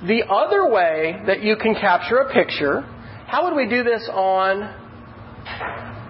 The 0.08 0.24
other 0.30 0.70
way 0.72 1.22
that 1.28 1.44
you 1.44 1.56
can 1.58 1.76
capture 1.76 2.18
a 2.18 2.34
picture, 2.34 2.82
how 3.28 3.46
would 3.46 3.56
we 3.56 3.68
do 3.68 3.84
this 3.84 4.10
on 4.12 4.64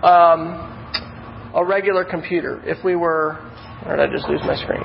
um, 0.04 1.52
a 1.56 1.66
regular 1.66 2.06
computer? 2.06 2.62
If 2.66 2.84
we 2.84 2.96
were, 2.96 3.38
or 3.86 3.98
did 3.98 4.10
I 4.10 4.12
just 4.12 4.28
lose 4.30 4.42
my 4.44 4.56
screen? 4.56 4.84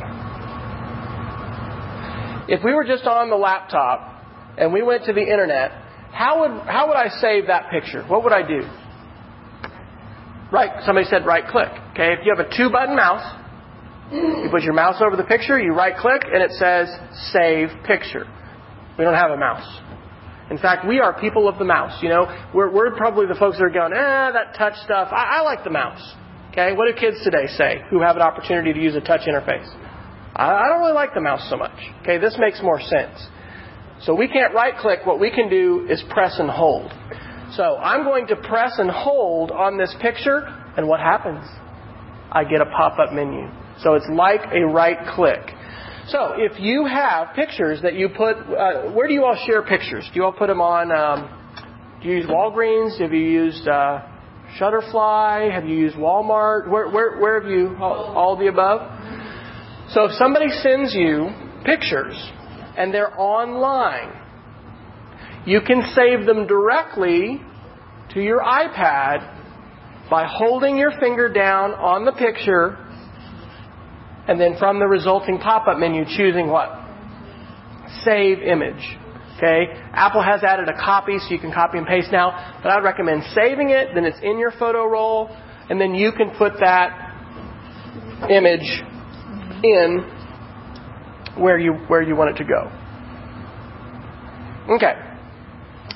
If 2.49 2.65
we 2.65 2.73
were 2.73 2.85
just 2.85 3.05
on 3.05 3.29
the 3.31 3.37
laptop 3.37 4.18
and 4.59 4.73
we 4.73 4.83
went 4.83 5.05
to 5.05 5.13
the 5.13 5.23
internet, 5.23 5.73
how 6.13 6.41
would, 6.41 6.67
how 6.67 6.89
would 6.89 6.97
I 6.97 7.09
save 7.21 7.47
that 7.47 7.71
picture? 7.71 8.03
What 8.05 8.25
would 8.25 8.33
I 8.33 8.47
do? 8.47 8.63
Right, 10.51 10.83
somebody 10.85 11.07
said 11.07 11.27
right 11.27 11.47
click. 11.47 11.69
Okay, 11.93 12.15
if 12.15 12.21
you 12.25 12.35
have 12.35 12.45
a 12.45 12.57
two 12.57 12.71
button 12.71 12.97
mouse, 12.97 13.37
you 14.11 14.49
put 14.51 14.63
your 14.63 14.73
mouse 14.73 15.03
over 15.05 15.17
the 15.17 15.25
picture, 15.25 15.61
you 15.61 15.73
right 15.75 15.97
click, 15.97 16.23
and 16.25 16.43
it 16.43 16.51
says 16.53 16.89
save 17.33 17.69
picture. 17.85 18.25
We 18.97 19.05
don't 19.05 19.15
have 19.15 19.31
a 19.31 19.37
mouse. 19.37 19.69
In 20.51 20.57
fact, 20.57 20.89
we 20.89 20.99
are 20.99 21.21
people 21.21 21.47
of 21.47 21.59
the 21.59 21.65
mouse. 21.65 22.03
You 22.03 22.09
know, 22.09 22.49
we're, 22.55 22.71
we're 22.71 22.97
probably 22.97 23.27
the 23.27 23.35
folks 23.35 23.59
that 23.59 23.65
are 23.65 23.71
going, 23.71 23.93
eh, 23.93 24.31
that 24.33 24.57
touch 24.57 24.75
stuff. 24.85 25.09
I, 25.13 25.39
I 25.39 25.41
like 25.43 25.63
the 25.63 25.71
mouse. 25.71 26.01
Okay, 26.51 26.73
what 26.73 26.89
do 26.89 26.99
kids 26.99 27.23
today 27.23 27.47
say 27.47 27.83
who 27.91 28.01
have 28.01 28.17
an 28.17 28.23
opportunity 28.23 28.73
to 28.73 28.81
use 28.81 28.95
a 28.95 29.01
touch 29.01 29.29
interface? 29.29 29.69
I, 30.35 30.49
I 30.49 30.69
don't 30.69 30.81
really 30.81 30.95
like 30.95 31.13
the 31.13 31.21
mouse 31.21 31.47
so 31.51 31.59
much. 31.59 31.77
Okay, 32.01 32.17
this 32.17 32.37
makes 32.41 32.63
more 32.63 32.81
sense. 32.81 33.29
So 34.03 34.15
we 34.15 34.29
can't 34.29 34.55
right 34.55 34.77
click. 34.77 35.01
What 35.05 35.19
we 35.19 35.31
can 35.31 35.49
do 35.49 35.87
is 35.91 36.03
press 36.11 36.39
and 36.39 36.49
hold. 36.49 36.93
So 37.57 37.77
I'm 37.77 38.05
going 38.05 38.27
to 38.29 38.37
press 38.37 38.73
and 38.79 38.91
hold 38.91 39.51
on 39.51 39.79
this 39.79 39.95
picture, 40.01 40.43
and 40.77 40.87
what 40.87 41.01
happens? 41.01 41.45
I 42.31 42.45
get 42.45 42.61
a 42.61 42.67
pop 42.67 42.99
up 42.99 43.13
menu. 43.13 43.49
So 43.81 43.95
it's 43.95 44.07
like 44.13 44.41
a 44.53 44.67
right 44.67 44.99
click. 45.15 45.41
So 46.09 46.35
if 46.37 46.61
you 46.61 46.87
have 46.87 47.35
pictures 47.35 47.81
that 47.83 47.95
you 47.95 48.09
put, 48.09 48.37
uh, 48.37 48.91
where 48.93 49.09
do 49.09 49.15
you 49.15 49.25
all 49.25 49.37
share 49.47 49.63
pictures? 49.63 50.09
Do 50.13 50.21
you 50.21 50.25
all 50.25 50.33
put 50.33 50.47
them 50.47 50.61
on? 50.61 50.93
Um, 50.93 51.99
do 52.03 52.09
you 52.09 52.17
use 52.17 52.27
Walgreens? 52.27 53.01
Have 53.01 53.13
you 53.13 53.21
used 53.21 53.67
uh, 53.67 54.03
Shutterfly? 54.59 55.53
Have 55.53 55.67
you 55.67 55.77
used 55.77 55.97
Walmart? 55.97 56.71
Where, 56.71 56.89
where, 56.91 57.19
where 57.19 57.41
have 57.41 57.51
you 57.51 57.77
all, 57.81 58.15
all 58.15 58.37
the 58.37 58.47
above? 58.47 58.81
So 59.91 60.05
if 60.05 60.13
somebody 60.13 60.49
sends 60.49 60.95
you 60.95 61.31
pictures 61.65 62.17
and 62.79 62.95
they're 62.95 63.13
online, 63.21 64.13
you 65.45 65.61
can 65.61 65.83
save 65.95 66.27
them 66.27 66.47
directly 66.47 67.43
to 68.15 68.21
your 68.21 68.41
iPad 68.41 69.35
by 70.09 70.27
holding 70.27 70.79
your 70.79 70.93
finger 71.01 71.31
down 71.31 71.73
on 71.73 72.05
the 72.05 72.13
picture 72.13 72.79
and 74.29 74.41
then 74.41 74.57
from 74.59 74.79
the 74.79 74.87
resulting 74.87 75.39
pop-up 75.39 75.79
menu 75.79 76.05
choosing 76.17 76.49
what? 76.49 76.71
Save 78.05 78.39
image. 78.41 78.97
Okay? 79.37 79.67
Apple 79.93 80.23
has 80.23 80.43
added 80.45 80.69
a 80.69 80.75
copy 80.75 81.19
so 81.19 81.31
you 81.31 81.39
can 81.39 81.53
copy 81.53 81.79
and 81.79 81.87
paste 81.87 82.13
now, 82.13 82.59
but 82.63 82.71
I'd 82.71 82.85
recommend 82.85 83.23
saving 83.35 83.71
it, 83.71 83.89
then 83.95 84.05
it's 84.05 84.19
in 84.23 84.39
your 84.39 84.53
photo 84.53 84.87
roll, 84.87 85.35
and 85.69 85.81
then 85.81 85.95
you 85.95 86.13
can 86.13 86.31
put 86.37 86.61
that 86.61 86.91
image 88.31 88.83
in 89.65 90.18
where 91.39 91.59
you 91.59 91.75
where 91.89 92.03
you 92.03 92.17
want 92.17 92.31
it 92.31 92.43
to 92.43 92.45
go. 92.45 92.71
Okay. 94.75 94.95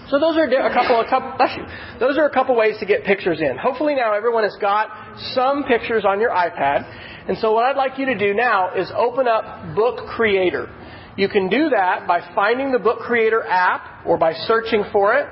So 0.09 0.19
those 0.19 0.37
are 0.37 0.45
a 0.45 0.73
couple, 0.75 1.01
a 1.01 1.09
couple, 1.09 1.33
bless 1.39 1.57
you. 1.57 1.65
Those 1.99 2.19
are 2.19 2.27
a 2.27 2.31
couple 2.31 2.55
ways 2.55 2.77
to 2.81 2.87
get 2.87 3.03
pictures 3.05 3.41
in. 3.41 3.57
Hopefully 3.57 3.95
now 3.95 4.13
everyone 4.13 4.45
has 4.45 4.55
got 4.61 4.91
some 5.33 5.65
pictures 5.65 6.05
on 6.07 6.21
your 6.21 6.29
iPad. 6.29 6.85
And 7.29 7.39
so 7.39 7.53
what 7.53 7.65
I'd 7.65 7.77
like 7.77 7.99
you 7.99 8.05
to 8.05 8.19
do 8.19 8.35
now 8.35 8.75
is 8.75 8.93
open 8.95 9.27
up 9.27 9.75
Book 9.75 10.07
Creator. 10.09 10.69
You 11.17 11.31
can 11.31 11.49
do 11.49 11.71
that 11.71 12.07
by 12.07 12.21
finding 12.35 12.73
the 12.73 12.79
Book 12.79 12.99
Creator 12.99 13.43
app 13.43 14.07
or 14.07 14.19
by 14.19 14.35
searching 14.35 14.85
for 14.93 15.15
it, 15.15 15.27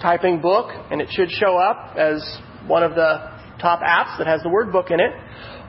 typing 0.00 0.40
book, 0.40 0.70
and 0.92 1.00
it 1.00 1.08
should 1.10 1.30
show 1.30 1.56
up 1.56 1.96
as 1.96 2.38
one 2.68 2.84
of 2.84 2.94
the 2.94 3.32
top 3.60 3.80
apps 3.80 4.18
that 4.18 4.28
has 4.28 4.42
the 4.42 4.48
word 4.48 4.70
book 4.70 4.90
in 4.90 5.00
it. 5.00 5.12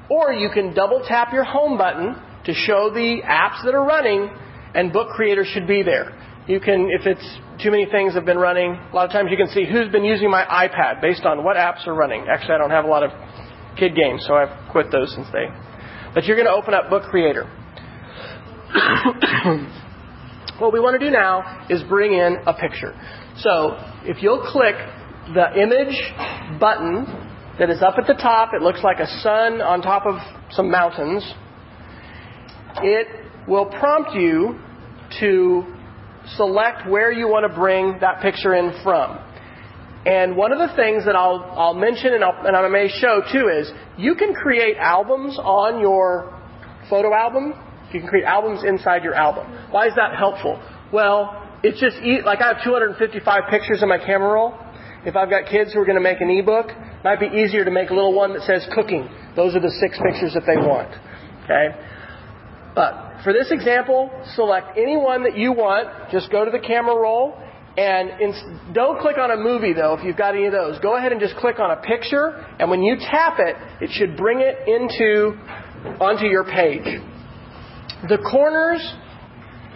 Or 0.10 0.32
you 0.32 0.50
can 0.54 0.76
double 0.76 1.04
tap 1.08 1.34
your 1.34 1.46
home 1.46 1.80
button 1.80 2.16
to 2.45 2.53
show 2.53 2.91
the 2.93 3.21
apps 3.25 3.65
that 3.65 3.73
are 3.73 3.84
running, 3.84 4.29
and 4.73 4.93
Book 4.93 5.10
Creator 5.10 5.45
should 5.45 5.67
be 5.67 5.84
there. 5.84 6.13
You 6.47 6.60
can, 6.60 6.89
if 6.91 7.08
it's 7.08 7.39
too 7.62 7.71
many 7.71 7.86
things 7.86 8.13
have 8.13 8.25
been 8.25 8.38
running, 8.38 8.73
a 8.73 8.95
lot 8.95 9.05
of 9.05 9.12
times 9.12 9.29
you 9.31 9.38
can 9.38 9.47
see 9.47 9.65
who's 9.65 9.91
been 9.91 10.03
using 10.03 10.29
my 10.29 10.43
iPad 10.43 11.01
based 11.01 11.25
on 11.25 11.43
what 11.43 11.58
apps 11.58 11.88
are 11.88 11.95
running. 11.95 12.27
Actually, 12.29 12.55
I 12.55 12.58
don't 12.60 12.71
have 12.71 12.86
a 12.86 12.88
lot 12.88 13.03
of 13.03 13.12
kid 13.77 13.95
games, 13.95 14.23
so 14.27 14.36
I've 14.36 14.71
quit 14.71 14.91
those 14.91 15.13
since 15.13 15.27
they. 15.34 15.45
But 16.13 16.25
you're 16.25 16.38
going 16.38 16.47
to 16.47 16.53
open 16.53 16.73
up 16.73 16.89
Book 16.89 17.03
Creator. 17.10 17.43
what 20.60 20.71
we 20.71 20.79
want 20.79 20.99
to 20.99 21.05
do 21.05 21.12
now 21.12 21.65
is 21.69 21.84
bring 21.84 22.13
in 22.13 22.38
a 22.45 22.53
picture. 22.53 22.93
So 23.38 23.77
if 24.03 24.21
you'll 24.21 24.45
click 24.51 24.75
the 25.34 25.60
image 25.60 25.95
button 26.60 27.05
that 27.60 27.69
is 27.69 27.81
up 27.81 27.95
at 27.97 28.08
the 28.08 28.13
top, 28.13 28.53
it 28.53 28.62
looks 28.62 28.81
like 28.84 28.99
a 28.99 29.08
sun 29.21 29.62
on 29.62 29.81
top 29.81 30.05
of 30.05 30.15
some 30.51 30.69
mountains. 30.69 31.23
It 32.84 33.08
will 33.48 33.66
prompt 33.66 34.14
you 34.16 34.60
to 35.20 35.64
select 36.36 36.90
where 36.90 37.12
you 37.12 37.28
want 37.28 37.50
to 37.50 37.56
bring 37.56 37.98
that 38.02 38.22
picture 38.22 38.56
in 38.56 38.74
from. 38.84 39.20
And 40.06 40.36
one 40.38 40.52
of 40.52 40.60
the 40.60 40.76
things 40.76 41.06
that 41.06 41.16
I'll, 41.16 41.44
I'll 41.58 41.74
mention 41.74 42.14
and, 42.14 42.24
I'll, 42.24 42.46
and 42.46 42.56
I 42.56 42.68
may 42.68 42.90
show 42.90 43.22
too 43.32 43.50
is 43.50 43.72
you 43.98 44.16
can 44.16 44.34
create 44.34 44.78
albums 44.78 45.38
on 45.40 45.80
your 45.80 46.40
photo 46.90 47.14
album. 47.14 47.54
You 47.92 48.02
can 48.02 48.10
create 48.10 48.26
albums 48.26 48.64
inside 48.64 49.04
your 49.04 49.16
album. 49.16 49.48
Why 49.72 49.88
is 49.88 49.94
that 49.96 50.16
helpful? 50.16 50.62
Well, 50.94 51.42
it's 51.64 51.80
just 51.80 51.98
like 52.26 52.42
I 52.42 52.54
have 52.54 52.64
255 52.64 53.44
pictures 53.50 53.82
in 53.82 53.90
my 53.90 53.98
camera 53.98 54.34
roll. 54.34 54.54
If 55.06 55.16
I've 55.16 55.30
got 55.30 55.50
kids 55.50 55.74
who 55.74 55.80
are 55.80 55.86
going 55.86 55.98
to 55.98 56.04
make 56.04 56.22
an 56.22 56.30
ebook, 56.30 56.70
it 56.70 57.04
might 57.04 57.20
be 57.20 57.28
easier 57.28 57.66
to 57.66 57.72
make 57.72 57.90
a 57.90 57.94
little 57.94 58.14
one 58.14 58.34
that 58.34 58.44
says 58.44 58.68
cooking. 58.74 59.10
Those 59.36 59.56
are 59.56 59.60
the 59.60 59.74
six 59.82 59.98
pictures 59.98 60.34
that 60.34 60.46
they 60.46 60.58
want. 60.58 60.90
Okay? 61.46 61.74
But 62.76 63.24
for 63.24 63.32
this 63.32 63.52
example, 63.52 64.12
select 64.36 64.78
any 64.78 64.98
one 64.98 65.24
that 65.24 65.38
you 65.38 65.54
want. 65.54 66.12
Just 66.12 66.30
go 66.30 66.44
to 66.44 66.52
the 66.52 66.60
camera 66.60 66.96
roll 66.96 67.42
and 67.78 68.22
in, 68.22 68.74
don't 68.74 69.00
click 69.02 69.18
on 69.18 69.32
a 69.32 69.38
movie 69.38 69.74
though 69.74 69.96
if 69.96 70.04
you've 70.04 70.18
got 70.18 70.36
any 70.36 70.46
of 70.46 70.52
those. 70.52 70.78
Go 70.80 70.98
ahead 70.98 71.12
and 71.12 71.20
just 71.20 71.36
click 71.38 71.60
on 71.60 71.72
a 71.72 71.82
picture 71.82 72.46
and 72.60 72.70
when 72.70 72.84
you 72.84 72.98
tap 72.98 73.38
it, 73.40 73.56
it 73.82 73.90
should 73.92 74.16
bring 74.18 74.42
it 74.42 74.68
into 74.68 75.38
onto 76.00 76.26
your 76.26 76.44
page. 76.44 77.02
The 78.08 78.18
corners 78.30 78.94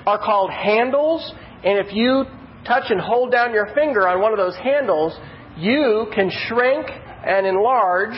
are 0.05 0.17
called 0.17 0.51
handles 0.51 1.33
and 1.63 1.79
if 1.79 1.93
you 1.93 2.25
touch 2.65 2.85
and 2.89 2.99
hold 2.99 3.31
down 3.31 3.53
your 3.53 3.73
finger 3.73 4.07
on 4.07 4.21
one 4.21 4.31
of 4.31 4.37
those 4.37 4.55
handles, 4.57 5.17
you 5.57 6.07
can 6.13 6.29
shrink 6.47 6.87
and 7.25 7.45
enlarge 7.45 8.15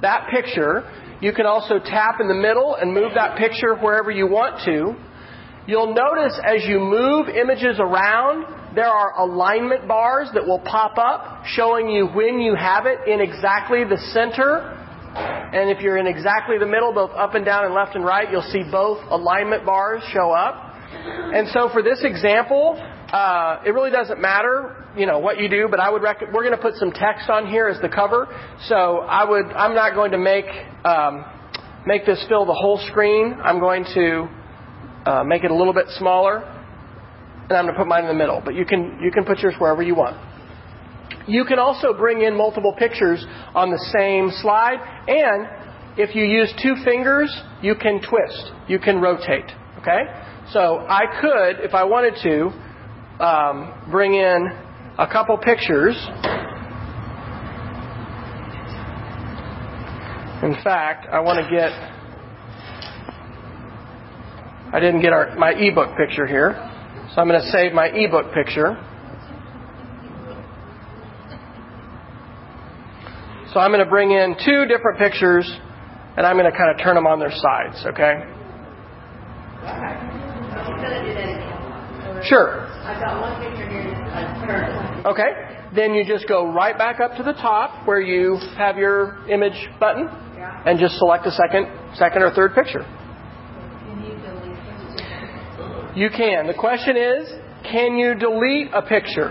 that 0.00 0.28
picture. 0.30 0.82
You 1.20 1.32
can 1.32 1.46
also 1.46 1.78
tap 1.78 2.20
in 2.20 2.28
the 2.28 2.34
middle 2.34 2.74
and 2.74 2.92
move 2.92 3.12
that 3.14 3.38
picture 3.38 3.74
wherever 3.76 4.10
you 4.10 4.26
want 4.26 4.64
to. 4.64 4.94
You'll 5.66 5.94
notice 5.94 6.38
as 6.44 6.64
you 6.66 6.78
move 6.78 7.28
images 7.28 7.78
around, 7.78 8.74
there 8.74 8.88
are 8.88 9.18
alignment 9.18 9.88
bars 9.88 10.28
that 10.34 10.46
will 10.46 10.58
pop 10.58 10.98
up 10.98 11.44
showing 11.46 11.88
you 11.88 12.06
when 12.06 12.40
you 12.40 12.54
have 12.54 12.86
it 12.86 13.08
in 13.08 13.20
exactly 13.20 13.84
the 13.84 13.96
center. 14.12 14.80
And 15.14 15.70
if 15.70 15.80
you're 15.80 15.96
in 15.96 16.06
exactly 16.06 16.58
the 16.58 16.66
middle, 16.66 16.92
both 16.92 17.12
up 17.12 17.34
and 17.34 17.44
down 17.44 17.64
and 17.64 17.72
left 17.72 17.94
and 17.94 18.04
right, 18.04 18.30
you'll 18.30 18.42
see 18.42 18.62
both 18.70 18.98
alignment 19.08 19.64
bars 19.64 20.02
show 20.12 20.32
up. 20.32 20.74
And 20.92 21.48
so 21.48 21.70
for 21.72 21.82
this 21.82 22.02
example, 22.02 22.76
uh, 23.14 23.62
it 23.64 23.70
really 23.70 23.92
doesn't 23.92 24.20
matter, 24.20 24.74
you 24.96 25.06
know, 25.06 25.20
what 25.20 25.38
you 25.38 25.48
do, 25.48 25.68
but 25.70 25.78
I 25.78 25.88
would 25.88 26.02
rec- 26.02 26.32
we're 26.32 26.42
going 26.42 26.56
to 26.56 26.60
put 26.60 26.74
some 26.74 26.90
text 26.90 27.30
on 27.30 27.46
here 27.46 27.68
as 27.68 27.80
the 27.80 27.88
cover. 27.88 28.26
So 28.66 28.98
I 28.98 29.22
would, 29.22 29.46
I'm 29.52 29.72
not 29.72 29.94
going 29.94 30.10
to 30.10 30.18
make, 30.18 30.46
um, 30.84 31.24
make 31.86 32.04
this 32.06 32.24
fill 32.28 32.44
the 32.44 32.52
whole 32.52 32.76
screen. 32.88 33.36
I'm 33.40 33.60
going 33.60 33.84
to 33.94 34.28
uh, 35.06 35.22
make 35.22 35.44
it 35.44 35.52
a 35.52 35.54
little 35.54 35.72
bit 35.72 35.86
smaller, 35.90 36.38
and 36.38 37.52
I'm 37.52 37.66
going 37.66 37.74
to 37.74 37.78
put 37.78 37.86
mine 37.86 38.02
in 38.02 38.08
the 38.08 38.18
middle. 38.18 38.42
But 38.44 38.56
you 38.56 38.64
can, 38.64 38.98
you 39.00 39.12
can 39.12 39.24
put 39.24 39.38
yours 39.38 39.54
wherever 39.60 39.80
you 39.80 39.94
want. 39.94 40.16
You 41.28 41.44
can 41.44 41.60
also 41.60 41.94
bring 41.96 42.22
in 42.22 42.36
multiple 42.36 42.74
pictures 42.76 43.24
on 43.54 43.70
the 43.70 43.78
same 43.96 44.32
slide, 44.42 44.80
and 45.06 45.46
if 45.96 46.16
you 46.16 46.24
use 46.24 46.52
two 46.60 46.74
fingers, 46.84 47.30
you 47.62 47.76
can 47.76 48.00
twist, 48.00 48.50
you 48.66 48.80
can 48.80 49.00
rotate. 49.00 49.52
Okay? 49.78 50.02
So 50.50 50.84
I 50.88 51.02
could, 51.20 51.64
if 51.64 51.74
I 51.74 51.84
wanted 51.84 52.14
to, 52.24 52.50
um, 53.20 53.72
bring 53.90 54.14
in 54.14 54.48
a 54.98 55.06
couple 55.06 55.36
pictures. 55.38 55.94
In 60.42 60.56
fact, 60.62 61.06
I 61.10 61.20
want 61.20 61.44
to 61.44 61.50
get. 61.50 61.72
I 64.74 64.80
didn't 64.80 65.02
get 65.02 65.12
our, 65.12 65.36
my 65.36 65.52
ebook 65.52 65.96
picture 65.96 66.26
here, 66.26 66.54
so 67.14 67.20
I'm 67.20 67.28
going 67.28 67.40
to 67.40 67.50
save 67.50 67.72
my 67.72 67.86
ebook 67.86 68.34
picture. 68.34 68.76
So 73.52 73.60
I'm 73.60 73.70
going 73.70 73.84
to 73.84 73.88
bring 73.88 74.10
in 74.10 74.34
two 74.44 74.66
different 74.66 74.98
pictures, 74.98 75.48
and 76.16 76.26
I'm 76.26 76.36
going 76.36 76.50
to 76.50 76.58
kind 76.58 76.72
of 76.72 76.84
turn 76.84 76.96
them 76.96 77.06
on 77.06 77.20
their 77.20 77.30
sides. 77.30 77.86
Okay. 77.86 78.24
Sure. 82.26 82.66
I've 82.66 83.00
got 83.00 83.20
one 83.20 83.42
picture 83.42 83.68
here 83.68 83.84
that's. 84.14 85.06
Okay. 85.06 85.30
Then 85.74 85.92
you 85.94 86.04
just 86.04 86.28
go 86.28 86.52
right 86.52 86.76
back 86.78 87.00
up 87.00 87.16
to 87.16 87.22
the 87.22 87.32
top 87.32 87.86
where 87.86 88.00
you 88.00 88.38
have 88.56 88.76
your 88.78 89.28
image 89.28 89.68
button 89.80 90.08
Yeah. 90.36 90.62
and 90.66 90.78
just 90.78 90.96
select 90.98 91.26
a 91.26 91.32
second, 91.32 91.66
second 91.96 92.22
or 92.22 92.30
third 92.30 92.54
picture. 92.54 92.84
Can 92.84 94.04
you 94.04 94.14
delete 94.14 95.96
You 95.96 96.10
can. 96.10 96.46
The 96.46 96.54
question 96.54 96.96
is, 96.96 97.28
can 97.64 97.96
you 97.96 98.14
delete 98.14 98.68
a 98.72 98.82
picture? 98.82 99.30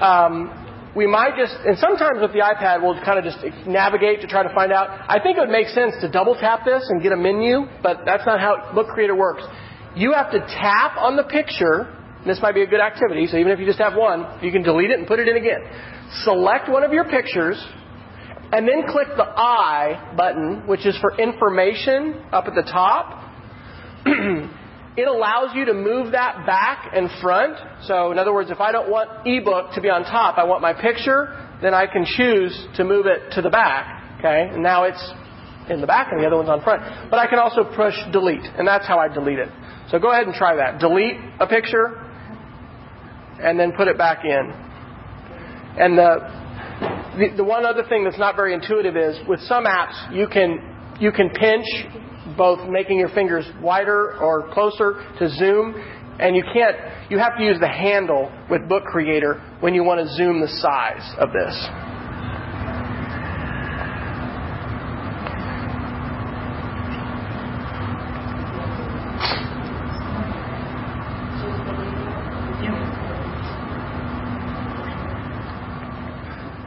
Um, 0.00 0.50
we 0.96 1.06
might 1.06 1.36
just, 1.36 1.54
and 1.64 1.78
sometimes 1.78 2.18
with 2.20 2.32
the 2.32 2.40
iPad, 2.40 2.82
we'll 2.82 3.00
kind 3.04 3.18
of 3.18 3.24
just 3.24 3.38
navigate 3.66 4.20
to 4.22 4.26
try 4.26 4.42
to 4.42 4.54
find 4.54 4.72
out. 4.72 4.88
I 5.08 5.20
think 5.20 5.36
it 5.36 5.40
would 5.40 5.50
make 5.50 5.68
sense 5.68 5.94
to 6.00 6.08
double 6.08 6.34
tap 6.34 6.64
this 6.64 6.84
and 6.88 7.02
get 7.02 7.12
a 7.12 7.16
menu, 7.16 7.66
but 7.82 8.00
that's 8.04 8.26
not 8.26 8.40
how 8.40 8.72
Book 8.74 8.88
Creator 8.88 9.14
works. 9.14 9.42
You 9.96 10.12
have 10.12 10.32
to 10.32 10.40
tap 10.40 10.96
on 10.98 11.16
the 11.16 11.22
picture. 11.22 11.92
This 12.26 12.40
might 12.42 12.54
be 12.54 12.62
a 12.62 12.66
good 12.66 12.80
activity, 12.80 13.26
so 13.26 13.36
even 13.36 13.52
if 13.52 13.60
you 13.60 13.66
just 13.66 13.78
have 13.78 13.94
one, 13.94 14.42
you 14.42 14.50
can 14.50 14.62
delete 14.62 14.90
it 14.90 14.98
and 14.98 15.06
put 15.06 15.20
it 15.20 15.28
in 15.28 15.36
again. 15.36 15.60
Select 16.24 16.68
one 16.68 16.82
of 16.82 16.92
your 16.92 17.04
pictures, 17.04 17.62
and 18.50 18.66
then 18.66 18.84
click 18.88 19.08
the 19.16 19.24
I 19.24 20.14
button, 20.16 20.66
which 20.66 20.86
is 20.86 20.96
for 21.00 21.16
information 21.18 22.22
up 22.32 22.46
at 22.46 22.54
the 22.54 22.62
top. 22.62 23.30
it 24.06 25.06
allows 25.06 25.54
you 25.54 25.66
to 25.66 25.74
move 25.74 26.12
that 26.12 26.46
back 26.46 26.92
and 26.94 27.08
front. 27.20 27.56
So, 27.82 28.10
in 28.10 28.18
other 28.18 28.32
words, 28.32 28.50
if 28.50 28.60
I 28.60 28.72
don't 28.72 28.90
want 28.90 29.26
ebook 29.26 29.74
to 29.74 29.80
be 29.80 29.90
on 29.90 30.04
top, 30.04 30.38
I 30.38 30.44
want 30.44 30.62
my 30.62 30.72
picture, 30.72 31.28
then 31.62 31.74
I 31.74 31.86
can 31.86 32.04
choose 32.04 32.66
to 32.76 32.84
move 32.84 33.06
it 33.06 33.32
to 33.32 33.42
the 33.42 33.50
back. 33.50 34.18
Okay, 34.18 34.48
and 34.52 34.62
now 34.62 34.84
it's 34.84 35.12
in 35.68 35.80
the 35.80 35.86
back 35.86 36.08
and 36.10 36.20
the 36.20 36.26
other 36.26 36.36
one's 36.36 36.48
on 36.48 36.62
front. 36.62 37.10
But 37.10 37.18
I 37.18 37.26
can 37.26 37.38
also 37.38 37.64
push 37.64 37.94
delete, 38.12 38.44
and 38.44 38.66
that's 38.66 38.86
how 38.86 38.98
I 38.98 39.08
delete 39.08 39.38
it. 39.38 39.48
So 39.94 40.00
go 40.00 40.10
ahead 40.10 40.26
and 40.26 40.34
try 40.34 40.56
that. 40.56 40.80
Delete 40.80 41.14
a 41.38 41.46
picture, 41.46 41.94
and 43.38 43.60
then 43.60 43.70
put 43.76 43.86
it 43.86 43.96
back 43.96 44.24
in. 44.24 44.52
And 45.78 45.96
the, 45.96 46.16
the 47.16 47.36
the 47.36 47.44
one 47.44 47.64
other 47.64 47.84
thing 47.88 48.02
that's 48.02 48.18
not 48.18 48.34
very 48.34 48.54
intuitive 48.54 48.96
is 48.96 49.16
with 49.28 49.38
some 49.42 49.66
apps 49.66 50.12
you 50.12 50.26
can 50.26 50.58
you 50.98 51.12
can 51.12 51.30
pinch 51.30 51.64
both 52.36 52.68
making 52.68 52.98
your 52.98 53.10
fingers 53.10 53.46
wider 53.62 54.16
or 54.18 54.52
closer 54.52 54.94
to 55.20 55.28
zoom 55.28 55.76
and 56.18 56.34
you 56.34 56.42
can't 56.52 56.76
you 57.08 57.20
have 57.20 57.36
to 57.36 57.44
use 57.44 57.60
the 57.60 57.68
handle 57.68 58.32
with 58.50 58.68
book 58.68 58.82
creator 58.82 59.40
when 59.60 59.74
you 59.74 59.84
want 59.84 60.00
to 60.00 60.12
zoom 60.16 60.40
the 60.40 60.48
size 60.48 61.14
of 61.18 61.28
this 61.30 61.93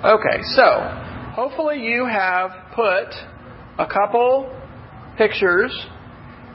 okay 0.08 0.42
so 0.56 0.64
hopefully 1.36 1.80
you 1.80 2.06
have 2.06 2.52
put 2.74 3.14
a 3.78 3.86
couple 3.86 4.52
pictures 5.18 5.72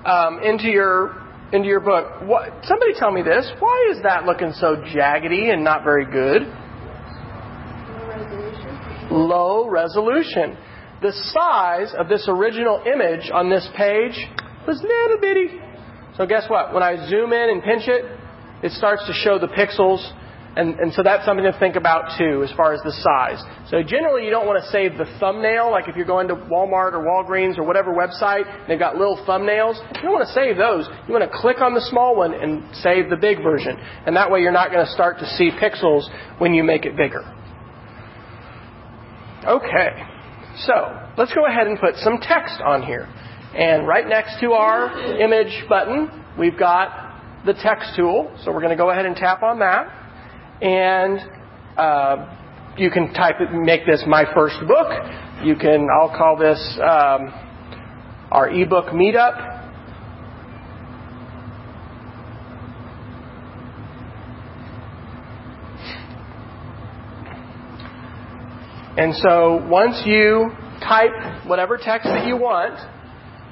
um, 0.04 0.40
into 0.42 0.68
your 0.68 1.22
into 1.52 1.68
your 1.68 1.80
book. 1.80 2.22
What, 2.22 2.64
somebody 2.64 2.94
tell 2.94 3.12
me 3.12 3.22
this. 3.22 3.50
Why 3.58 3.90
is 3.90 4.02
that 4.02 4.24
looking 4.24 4.52
so 4.52 4.76
jaggedy 4.76 5.52
and 5.52 5.62
not 5.62 5.84
very 5.84 6.06
good? 6.06 6.42
Low 7.90 8.08
resolution. 8.08 9.10
Low 9.10 9.68
resolution. 9.68 10.56
The 11.02 11.12
size 11.12 11.94
of 11.98 12.08
this 12.08 12.26
original 12.28 12.82
image 12.86 13.30
on 13.32 13.50
this 13.50 13.68
page 13.76 14.16
was 14.66 14.80
little 14.82 15.20
bitty. 15.20 15.60
So 16.16 16.26
guess 16.26 16.48
what? 16.48 16.72
When 16.72 16.82
I 16.82 17.08
zoom 17.08 17.32
in 17.32 17.50
and 17.50 17.62
pinch 17.62 17.86
it, 17.86 18.04
it 18.62 18.72
starts 18.72 19.06
to 19.06 19.12
show 19.12 19.38
the 19.38 19.48
pixels 19.48 20.00
and, 20.54 20.78
and 20.78 20.92
so 20.92 21.02
that's 21.02 21.24
something 21.24 21.44
to 21.44 21.58
think 21.58 21.76
about 21.76 22.18
too 22.18 22.44
as 22.44 22.52
far 22.52 22.74
as 22.74 22.80
the 22.82 22.92
size. 22.92 23.40
So 23.70 23.82
generally 23.82 24.24
you 24.24 24.30
don't 24.30 24.46
want 24.46 24.62
to 24.62 24.68
save 24.70 24.98
the 24.98 25.06
thumbnail, 25.18 25.70
like 25.70 25.88
if 25.88 25.96
you're 25.96 26.04
going 26.04 26.28
to 26.28 26.34
Walmart 26.34 26.92
or 26.92 27.00
Walgreens 27.00 27.56
or 27.56 27.62
whatever 27.62 27.94
website, 27.94 28.44
they've 28.68 28.78
got 28.78 28.96
little 28.96 29.16
thumbnails. 29.26 29.80
You 29.96 30.02
don't 30.02 30.12
want 30.12 30.28
to 30.28 30.34
save 30.34 30.58
those. 30.58 30.86
You 31.08 31.14
want 31.14 31.24
to 31.24 31.38
click 31.38 31.62
on 31.62 31.72
the 31.72 31.80
small 31.80 32.14
one 32.16 32.34
and 32.34 32.62
save 32.76 33.08
the 33.08 33.16
big 33.16 33.42
version. 33.42 33.78
And 34.04 34.14
that 34.16 34.30
way 34.30 34.40
you're 34.40 34.52
not 34.52 34.70
going 34.70 34.84
to 34.84 34.92
start 34.92 35.18
to 35.20 35.26
see 35.36 35.50
pixels 35.50 36.04
when 36.38 36.52
you 36.52 36.62
make 36.62 36.84
it 36.84 36.96
bigger. 36.96 37.24
Okay. 39.48 40.04
So 40.66 40.74
let's 41.16 41.32
go 41.32 41.46
ahead 41.46 41.66
and 41.66 41.80
put 41.80 41.96
some 41.96 42.18
text 42.20 42.60
on 42.60 42.82
here. 42.82 43.08
And 43.56 43.88
right 43.88 44.06
next 44.06 44.38
to 44.40 44.52
our 44.52 45.18
image 45.18 45.66
button, 45.66 46.10
we've 46.38 46.58
got 46.58 47.44
the 47.46 47.54
text 47.54 47.96
tool. 47.96 48.30
So 48.44 48.52
we're 48.52 48.60
going 48.60 48.76
to 48.76 48.76
go 48.76 48.90
ahead 48.90 49.06
and 49.06 49.16
tap 49.16 49.42
on 49.42 49.58
that. 49.60 50.01
And 50.62 51.18
uh, 51.76 52.36
you 52.78 52.90
can 52.90 53.12
type 53.12 53.40
it, 53.40 53.52
make 53.52 53.84
this 53.84 54.04
my 54.06 54.24
first 54.32 54.56
book. 54.60 54.88
You 55.42 55.56
can, 55.56 55.88
I'll 55.90 56.16
call 56.16 56.36
this 56.38 56.78
um, 56.80 57.34
our 58.30 58.48
ebook 58.48 58.86
meetup. 58.86 59.60
And 68.96 69.14
so 69.16 69.66
once 69.68 70.02
you 70.06 70.50
type 70.80 71.46
whatever 71.46 71.76
text 71.76 72.06
that 72.06 72.26
you 72.26 72.36
want, 72.36 72.78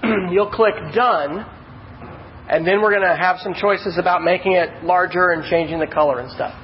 you'll 0.33 0.51
click 0.51 0.75
done, 0.95 1.47
and 2.49 2.67
then 2.67 2.81
we're 2.83 2.91
going 2.91 3.09
to 3.09 3.17
have 3.17 3.39
some 3.41 3.55
choices 3.55 3.97
about 3.99 4.23
making 4.23 4.53
it 4.53 4.85
larger 4.85 5.31
and 5.31 5.43
changing 5.51 5.81
the 5.81 5.87
color 5.87 6.21
and 6.21 6.31
stuff. 6.31 6.55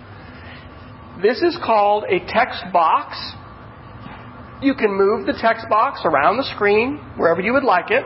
This 1.23 1.41
is 1.41 1.59
called 1.65 2.05
a 2.05 2.21
text 2.29 2.65
box. 2.73 3.17
You 4.61 4.75
can 4.75 4.93
move 4.93 5.27
the 5.27 5.33
text 5.41 5.67
box 5.69 6.01
around 6.05 6.37
the 6.37 6.45
screen 6.55 6.99
wherever 7.17 7.41
you 7.41 7.53
would 7.53 7.65
like 7.65 7.91
it. 7.91 8.05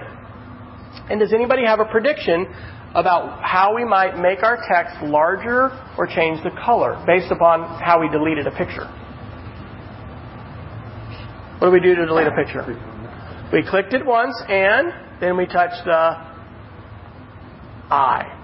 And 1.10 1.18
does 1.18 1.32
anybody 1.32 1.64
have 1.64 1.80
a 1.80 1.84
prediction 1.84 2.46
about 2.94 3.42
how 3.42 3.74
we 3.74 3.84
might 3.84 4.18
make 4.18 4.42
our 4.42 4.58
text 4.68 4.96
larger 5.02 5.70
or 5.96 6.06
change 6.06 6.42
the 6.42 6.50
color 6.64 7.02
based 7.06 7.30
upon 7.30 7.80
how 7.80 8.00
we 8.00 8.08
deleted 8.08 8.46
a 8.46 8.50
picture? 8.50 8.86
What 11.58 11.68
do 11.68 11.72
we 11.72 11.80
do 11.80 11.94
to 11.94 12.06
delete 12.06 12.26
a 12.26 12.34
picture? 12.34 12.64
We 13.52 13.64
clicked 13.68 13.92
it 13.92 14.06
once 14.06 14.40
and 14.48 14.92
then 15.20 15.36
we 15.36 15.46
touched 15.46 15.84
the 15.84 16.16
I. 17.90 18.36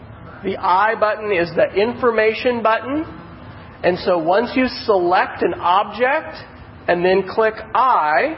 The 0.44 0.56
I 0.58 0.94
button 0.98 1.32
is 1.32 1.50
the 1.54 1.72
information 1.80 2.62
button. 2.62 3.04
And 3.82 3.98
so 3.98 4.18
once 4.18 4.50
you 4.54 4.66
select 4.84 5.42
an 5.42 5.54
object 5.54 6.36
and 6.88 7.04
then 7.04 7.24
click 7.28 7.54
I, 7.74 8.36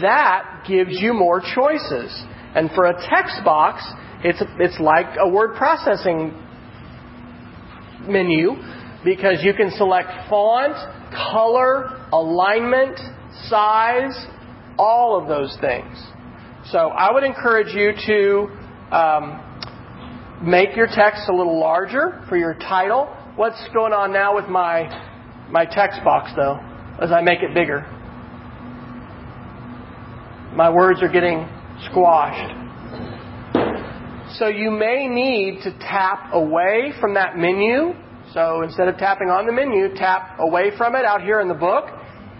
that 0.00 0.64
gives 0.66 1.00
you 1.00 1.12
more 1.12 1.40
choices. 1.40 2.24
And 2.54 2.70
for 2.70 2.86
a 2.86 2.94
text 2.94 3.44
box, 3.44 3.82
it's, 4.24 4.42
it's 4.58 4.78
like 4.78 5.16
a 5.18 5.28
word 5.28 5.56
processing 5.56 6.32
menu 8.08 8.52
because 9.04 9.42
you 9.42 9.52
can 9.54 9.70
select 9.76 10.08
font, 10.28 10.74
color, 11.12 12.06
alignment, 12.12 12.98
size, 13.48 14.26
all 14.78 15.20
of 15.20 15.28
those 15.28 15.56
things. 15.60 15.98
So 16.70 16.78
I 16.78 17.12
would 17.12 17.24
encourage 17.24 17.74
you 17.74 17.92
to 18.06 18.96
um, 18.96 20.40
make 20.44 20.76
your 20.76 20.86
text 20.86 21.22
a 21.28 21.34
little 21.34 21.58
larger 21.58 22.24
for 22.28 22.36
your 22.36 22.54
title. 22.54 23.08
What's 23.34 23.66
going 23.72 23.94
on 23.94 24.12
now 24.12 24.36
with 24.36 24.44
my 24.48 24.92
my 25.50 25.64
text 25.64 26.04
box 26.04 26.30
though? 26.36 26.60
As 27.00 27.10
I 27.10 27.22
make 27.22 27.40
it 27.40 27.54
bigger, 27.54 27.80
my 30.54 30.68
words 30.68 31.02
are 31.02 31.08
getting 31.08 31.48
squashed. 31.88 32.52
So 34.36 34.48
you 34.48 34.70
may 34.70 35.08
need 35.08 35.62
to 35.62 35.72
tap 35.78 36.34
away 36.34 36.92
from 37.00 37.14
that 37.14 37.38
menu. 37.38 37.94
So 38.34 38.60
instead 38.64 38.88
of 38.88 38.98
tapping 38.98 39.28
on 39.28 39.46
the 39.46 39.52
menu, 39.52 39.94
tap 39.94 40.38
away 40.38 40.76
from 40.76 40.94
it 40.94 41.06
out 41.06 41.22
here 41.22 41.40
in 41.40 41.48
the 41.48 41.54
book 41.54 41.88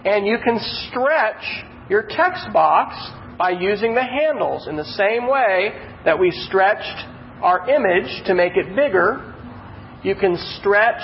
and 0.05 0.27
you 0.27 0.37
can 0.43 0.59
stretch 0.89 1.43
your 1.89 2.03
text 2.07 2.53
box 2.53 2.93
by 3.39 3.49
using 3.49 3.95
the 3.95 4.03
handles 4.03 4.67
in 4.67 4.75
the 4.75 4.85
same 4.85 5.27
way 5.27 5.71
that 6.05 6.19
we 6.19 6.29
stretched 6.29 7.07
our 7.41 7.67
image 7.67 8.25
to 8.27 8.35
make 8.35 8.55
it 8.55 8.75
bigger. 8.75 9.32
You 10.03 10.15
can 10.15 10.37
stretch 10.59 11.01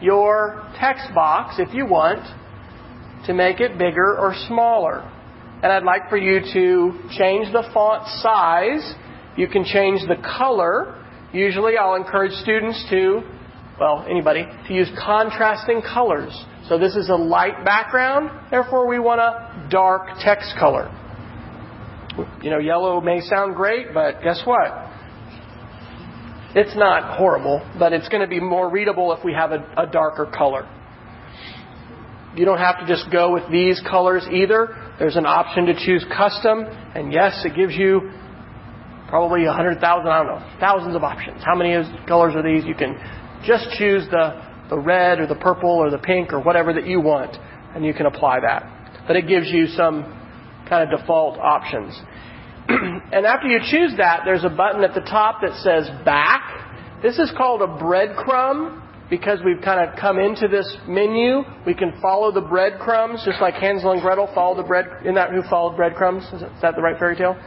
your 0.00 0.64
text 0.78 1.12
box 1.14 1.56
if 1.58 1.74
you 1.74 1.86
want 1.86 2.20
to 3.26 3.34
make 3.34 3.60
it 3.60 3.72
bigger 3.78 4.16
or 4.16 4.34
smaller. 4.46 5.00
And 5.62 5.72
I'd 5.72 5.82
like 5.82 6.08
for 6.08 6.16
you 6.16 6.40
to 6.40 6.98
change 7.18 7.52
the 7.52 7.68
font 7.74 8.06
size. 8.22 8.94
You 9.36 9.48
can 9.48 9.64
change 9.64 10.02
the 10.06 10.16
color. 10.38 11.04
Usually 11.32 11.76
I'll 11.76 11.96
encourage 11.96 12.32
students 12.32 12.84
to, 12.90 13.22
well, 13.80 14.06
anybody, 14.08 14.46
to 14.68 14.72
use 14.72 14.88
contrasting 15.04 15.82
colors. 15.82 16.32
So 16.68 16.78
this 16.78 16.94
is 16.94 17.08
a 17.08 17.16
light 17.16 17.64
background, 17.64 18.30
therefore 18.50 18.86
we 18.86 18.98
want 18.98 19.20
a 19.20 19.68
dark 19.70 20.18
text 20.20 20.54
color. 20.58 20.94
You 22.42 22.50
know, 22.50 22.58
yellow 22.58 23.00
may 23.00 23.20
sound 23.20 23.56
great, 23.56 23.94
but 23.94 24.22
guess 24.22 24.42
what? 24.44 24.87
It's 26.58 26.74
not 26.74 27.16
horrible, 27.16 27.64
but 27.78 27.92
it's 27.92 28.08
going 28.08 28.20
to 28.20 28.26
be 28.26 28.40
more 28.40 28.68
readable 28.68 29.12
if 29.12 29.24
we 29.24 29.32
have 29.32 29.52
a, 29.52 29.64
a 29.76 29.86
darker 29.86 30.26
color. 30.26 30.68
You 32.34 32.44
don't 32.44 32.58
have 32.58 32.80
to 32.80 32.86
just 32.86 33.12
go 33.12 33.32
with 33.32 33.44
these 33.48 33.80
colors 33.88 34.26
either. 34.28 34.94
There's 34.98 35.14
an 35.14 35.24
option 35.24 35.66
to 35.66 35.74
choose 35.74 36.04
custom, 36.16 36.64
and 36.96 37.12
yes, 37.12 37.44
it 37.44 37.54
gives 37.54 37.76
you 37.76 38.10
probably 39.08 39.44
hundred 39.44 39.78
thousand, 39.78 40.08
I 40.08 40.24
don't 40.24 40.40
know, 40.40 40.56
thousands 40.58 40.96
of 40.96 41.04
options. 41.04 41.44
How 41.44 41.54
many 41.54 41.76
colors 42.08 42.34
are 42.34 42.42
these? 42.42 42.64
You 42.64 42.74
can 42.74 42.98
just 43.46 43.70
choose 43.78 44.08
the 44.10 44.42
the 44.68 44.78
red 44.78 45.20
or 45.20 45.28
the 45.28 45.36
purple 45.36 45.70
or 45.70 45.90
the 45.90 45.98
pink 45.98 46.32
or 46.32 46.40
whatever 46.40 46.72
that 46.72 46.88
you 46.88 47.00
want, 47.00 47.36
and 47.76 47.84
you 47.84 47.94
can 47.94 48.06
apply 48.06 48.40
that. 48.40 49.04
But 49.06 49.14
it 49.14 49.28
gives 49.28 49.46
you 49.46 49.68
some 49.68 50.02
kind 50.68 50.92
of 50.92 50.98
default 50.98 51.38
options. 51.38 51.96
and 53.12 53.24
after 53.24 53.48
you 53.48 53.60
choose 53.60 53.96
that, 53.96 54.22
there's 54.24 54.44
a 54.44 54.50
button 54.50 54.84
at 54.84 54.94
the 54.94 55.00
top 55.00 55.40
that 55.42 55.54
says 55.62 55.88
back. 56.04 57.00
This 57.02 57.18
is 57.18 57.32
called 57.36 57.62
a 57.62 57.66
breadcrumb 57.66 58.82
because 59.08 59.38
we've 59.44 59.62
kind 59.62 59.88
of 59.88 59.96
come 59.98 60.18
into 60.18 60.48
this 60.48 60.76
menu. 60.86 61.42
We 61.66 61.74
can 61.74 61.98
follow 62.02 62.30
the 62.30 62.42
breadcrumbs, 62.42 63.22
just 63.24 63.40
like 63.40 63.54
Hansel 63.54 63.92
and 63.92 64.02
Gretel 64.02 64.30
follow 64.34 64.56
the 64.56 64.66
bread. 64.66 64.86
Isn't 65.00 65.14
that 65.14 65.30
who 65.30 65.42
followed 65.48 65.76
breadcrumbs? 65.76 66.24
Is 66.34 66.42
that 66.60 66.74
the 66.76 66.82
right 66.82 66.98
fairy 66.98 67.16
tale? 67.16 67.40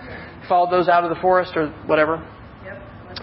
Followed 0.49 0.71
those 0.71 0.89
out 0.89 1.03
of 1.03 1.09
the 1.09 1.21
forest 1.21 1.53
or 1.55 1.69
whatever. 1.85 2.25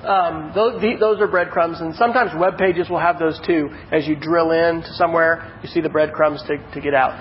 Um, 0.04 0.52
those, 0.54 0.80
those, 1.00 1.20
are 1.20 1.26
breadcrumbs, 1.26 1.80
and 1.80 1.94
sometimes 1.94 2.30
web 2.38 2.56
pages 2.56 2.88
will 2.88 3.00
have 3.00 3.18
those 3.18 3.40
too. 3.44 3.68
As 3.90 4.06
you 4.06 4.14
drill 4.14 4.52
in 4.52 4.82
to 4.82 4.92
somewhere, 4.94 5.58
you 5.62 5.68
see 5.68 5.80
the 5.80 5.88
breadcrumbs 5.88 6.42
to, 6.46 6.58
to 6.72 6.80
get 6.80 6.94
out. 6.94 7.12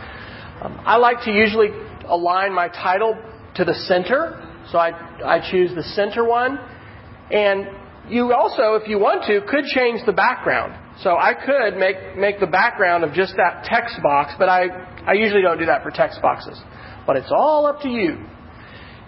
Um, 0.62 0.80
I 0.86 0.98
like 0.98 1.24
to 1.24 1.32
usually 1.32 1.70
align 2.06 2.54
my 2.54 2.68
title 2.68 3.18
to 3.56 3.66
the 3.66 3.74
center, 3.74 4.47
so 4.72 4.78
I, 4.78 4.92
I 5.26 5.52
choose 5.52 5.72
the 5.76 5.84
center 5.84 6.24
one. 6.24 6.60
And 7.32 7.68
you 8.10 8.34
also, 8.34 8.76
if 8.76 8.88
you 8.88 9.00
want 9.00 9.26
to, 9.26 9.42
could 9.50 9.66
change 9.66 10.02
the 10.06 10.14
background. 10.14 10.74
So 11.04 11.12
I 11.18 11.34
could 11.34 11.78
make, 11.78 12.18
make 12.18 12.40
the 12.40 12.48
background 12.48 13.04
of 13.04 13.14
just 13.14 13.34
that 13.38 13.66
text 13.66 13.98
box, 14.02 14.34
but 14.40 14.50
I, 14.50 14.68
I 15.06 15.14
usually 15.14 15.42
don't 15.42 15.60
do 15.60 15.66
that 15.66 15.84
for 15.84 15.92
text 15.92 16.22
boxes. 16.22 16.60
But 17.06 17.18
it's 17.18 17.32
all 17.32 17.68
up 17.68 17.82
to 17.82 17.90
you. 17.90 18.18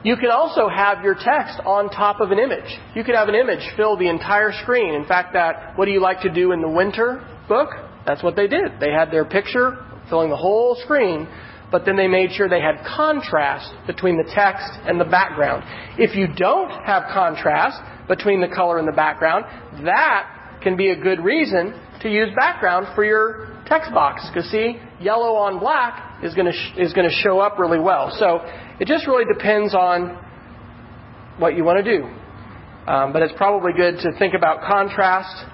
You 0.03 0.15
can 0.15 0.31
also 0.31 0.69
have 0.69 1.03
your 1.03 1.15
text 1.15 1.59
on 1.65 1.89
top 1.89 2.21
of 2.21 2.31
an 2.31 2.39
image. 2.39 2.79
You 2.95 3.03
could 3.03 3.15
have 3.15 3.27
an 3.27 3.35
image 3.35 3.59
fill 3.75 3.97
the 3.97 4.07
entire 4.07 4.53
screen. 4.61 4.93
In 4.93 5.05
fact, 5.05 5.33
that 5.33 5.77
what 5.77 5.85
do 5.85 5.91
you 5.91 5.99
like 5.99 6.21
to 6.21 6.29
do 6.29 6.53
in 6.53 6.61
the 6.61 6.69
winter 6.69 7.25
book? 7.49 7.69
That's 8.05 8.23
what 8.23 8.35
they 8.37 8.47
did. 8.47 8.79
They 8.79 8.91
had 8.91 9.11
their 9.11 9.25
picture 9.25 9.77
filling 10.09 10.29
the 10.29 10.37
whole 10.37 10.75
screen, 10.83 11.27
but 11.71 11.85
then 11.85 11.95
they 11.95 12.07
made 12.07 12.31
sure 12.31 12.49
they 12.49 12.61
had 12.61 12.83
contrast 12.83 13.71
between 13.85 14.17
the 14.17 14.29
text 14.33 14.67
and 14.85 14.99
the 14.99 15.05
background. 15.05 15.63
If 15.97 16.15
you 16.15 16.27
don't 16.27 16.69
have 16.85 17.03
contrast 17.13 17.79
between 18.07 18.41
the 18.41 18.47
color 18.47 18.79
and 18.79 18.87
the 18.87 18.93
background, 18.93 19.45
that 19.85 20.59
can 20.63 20.75
be 20.75 20.89
a 20.89 20.95
good 20.95 21.23
reason 21.23 21.73
to 22.01 22.09
use 22.09 22.29
background 22.35 22.87
for 22.95 23.03
your 23.03 23.61
text 23.67 23.91
box. 23.93 24.27
Because 24.27 24.49
see, 24.49 24.77
yellow 24.99 25.35
on 25.35 25.59
black 25.59 26.23
is 26.23 26.33
going 26.33 26.47
to 26.47 26.53
sh- 26.53 26.77
is 26.77 26.93
going 26.93 27.07
to 27.07 27.15
show 27.15 27.39
up 27.39 27.59
really 27.59 27.79
well. 27.79 28.15
So 28.17 28.39
it 28.79 28.87
just 28.87 29.07
really 29.07 29.25
depends 29.31 29.75
on 29.75 30.17
what 31.37 31.55
you 31.55 31.63
want 31.63 31.83
to 31.83 31.97
do. 31.97 32.03
Um, 32.87 33.13
but 33.13 33.21
it's 33.21 33.33
probably 33.37 33.71
good 33.73 33.99
to 33.99 34.11
think 34.17 34.33
about 34.33 34.61
contrast. 34.67 35.45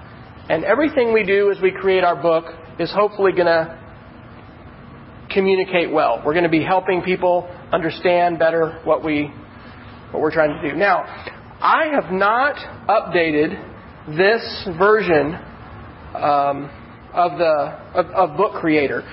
And 0.48 0.64
everything 0.64 1.12
we 1.12 1.24
do 1.24 1.52
as 1.52 1.62
we 1.62 1.72
create 1.72 2.04
our 2.04 2.16
book 2.16 2.46
is 2.80 2.92
hopefully 2.92 3.32
going 3.34 3.48
to 3.48 3.85
communicate 5.36 5.92
well. 5.92 6.24
We're 6.26 6.34
going 6.34 6.44
to 6.46 6.50
be 6.50 6.64
helping 6.64 7.04
people 7.04 7.48
understand 7.72 8.40
better 8.40 8.80
what 8.84 9.04
we 9.04 9.32
what 10.12 10.22
we're 10.22 10.32
trying 10.32 10.60
to 10.60 10.72
do. 10.72 10.76
Now, 10.76 11.04
I 11.62 11.92
have 11.94 12.12
not 12.12 12.56
updated 12.88 13.54
this 14.18 14.68
version 14.80 15.36
um, 16.16 16.72
of 17.14 17.38
the 17.38 17.54
of, 17.94 18.06
of 18.08 18.38
Book 18.38 18.54
Creator. 18.54 19.04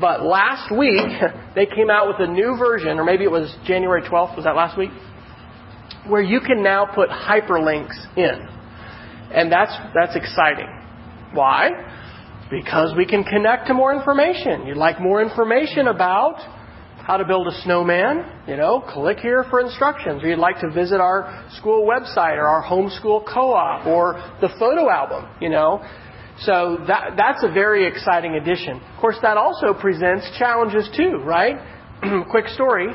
But 0.00 0.22
last 0.24 0.70
week, 0.76 1.06
they 1.54 1.66
came 1.66 1.90
out 1.90 2.08
with 2.08 2.16
a 2.20 2.30
new 2.30 2.56
version, 2.58 2.98
or 2.98 3.04
maybe 3.04 3.24
it 3.24 3.30
was 3.30 3.54
January 3.66 4.02
12th, 4.02 4.36
was 4.36 4.44
that 4.44 4.56
last 4.56 4.76
week? 4.76 4.90
Where 6.06 6.22
you 6.22 6.40
can 6.40 6.62
now 6.62 6.86
put 6.86 7.08
hyperlinks 7.08 7.96
in. 8.16 8.48
And 9.32 9.50
that's, 9.50 9.72
that's 9.94 10.14
exciting. 10.14 10.68
Why? 11.32 11.70
Because 12.50 12.94
we 12.96 13.06
can 13.06 13.24
connect 13.24 13.66
to 13.66 13.74
more 13.74 13.94
information. 13.94 14.66
You'd 14.66 14.76
like 14.76 15.00
more 15.00 15.20
information 15.20 15.88
about 15.88 16.36
how 17.06 17.16
to 17.16 17.24
build 17.24 17.46
a 17.46 17.62
snowman, 17.62 18.24
you 18.48 18.56
know, 18.56 18.80
click 18.80 19.18
here 19.18 19.44
for 19.48 19.60
instructions. 19.60 20.22
Or 20.22 20.28
you'd 20.28 20.38
like 20.38 20.60
to 20.60 20.70
visit 20.70 21.00
our 21.00 21.46
school 21.56 21.86
website 21.86 22.36
or 22.36 22.46
our 22.46 22.64
homeschool 22.64 23.24
co-op 23.32 23.86
or 23.86 24.14
the 24.40 24.48
photo 24.58 24.90
album, 24.90 25.28
you 25.40 25.48
know. 25.48 25.84
So 26.40 26.84
that, 26.88 27.14
that's 27.16 27.42
a 27.44 27.48
very 27.48 27.86
exciting 27.86 28.34
addition. 28.34 28.80
Of 28.80 29.00
course, 29.00 29.16
that 29.22 29.36
also 29.36 29.72
presents 29.72 30.28
challenges 30.38 30.88
too, 30.96 31.18
right? 31.24 31.56
Quick 32.30 32.48
story. 32.48 32.88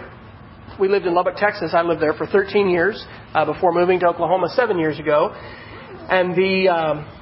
We 0.80 0.88
lived 0.88 1.06
in 1.06 1.14
Lubbock, 1.14 1.38
Texas. 1.38 1.72
I 1.74 1.82
lived 1.82 2.02
there 2.02 2.14
for 2.14 2.28
13 2.28 2.70
years 2.70 3.04
uh, 3.34 3.46
before 3.46 3.74
moving 3.74 4.00
to 4.02 4.08
Oklahoma 4.08 4.48
seven 4.56 4.78
years 4.78 5.00
ago. 5.00 5.34
And 5.34 6.36
the, 6.36 6.68
um, 6.70 7.21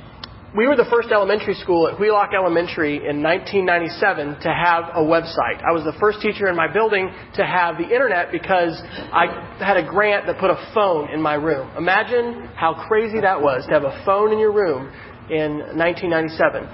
we 0.55 0.65
were 0.65 0.75
the 0.75 0.89
first 0.89 1.09
elementary 1.11 1.53
school 1.53 1.87
at 1.87 1.99
Wheelock 1.99 2.31
Elementary 2.33 2.97
in 2.97 3.21
1997 3.21 4.41
to 4.41 4.49
have 4.49 4.85
a 4.95 5.03
website. 5.05 5.61
I 5.61 5.71
was 5.71 5.83
the 5.83 5.93
first 5.99 6.21
teacher 6.21 6.47
in 6.47 6.55
my 6.55 6.71
building 6.71 7.13
to 7.35 7.45
have 7.45 7.77
the 7.77 7.83
internet 7.83 8.31
because 8.31 8.81
I 9.13 9.27
had 9.59 9.77
a 9.77 9.85
grant 9.85 10.25
that 10.25 10.39
put 10.39 10.49
a 10.49 10.57
phone 10.73 11.11
in 11.11 11.21
my 11.21 11.35
room. 11.35 11.69
Imagine 11.77 12.49
how 12.55 12.73
crazy 12.87 13.21
that 13.21 13.39
was 13.39 13.63
to 13.67 13.73
have 13.73 13.83
a 13.83 14.01
phone 14.05 14.33
in 14.33 14.39
your 14.39 14.51
room 14.51 14.91
in 15.29 15.77
1997. 15.77 16.65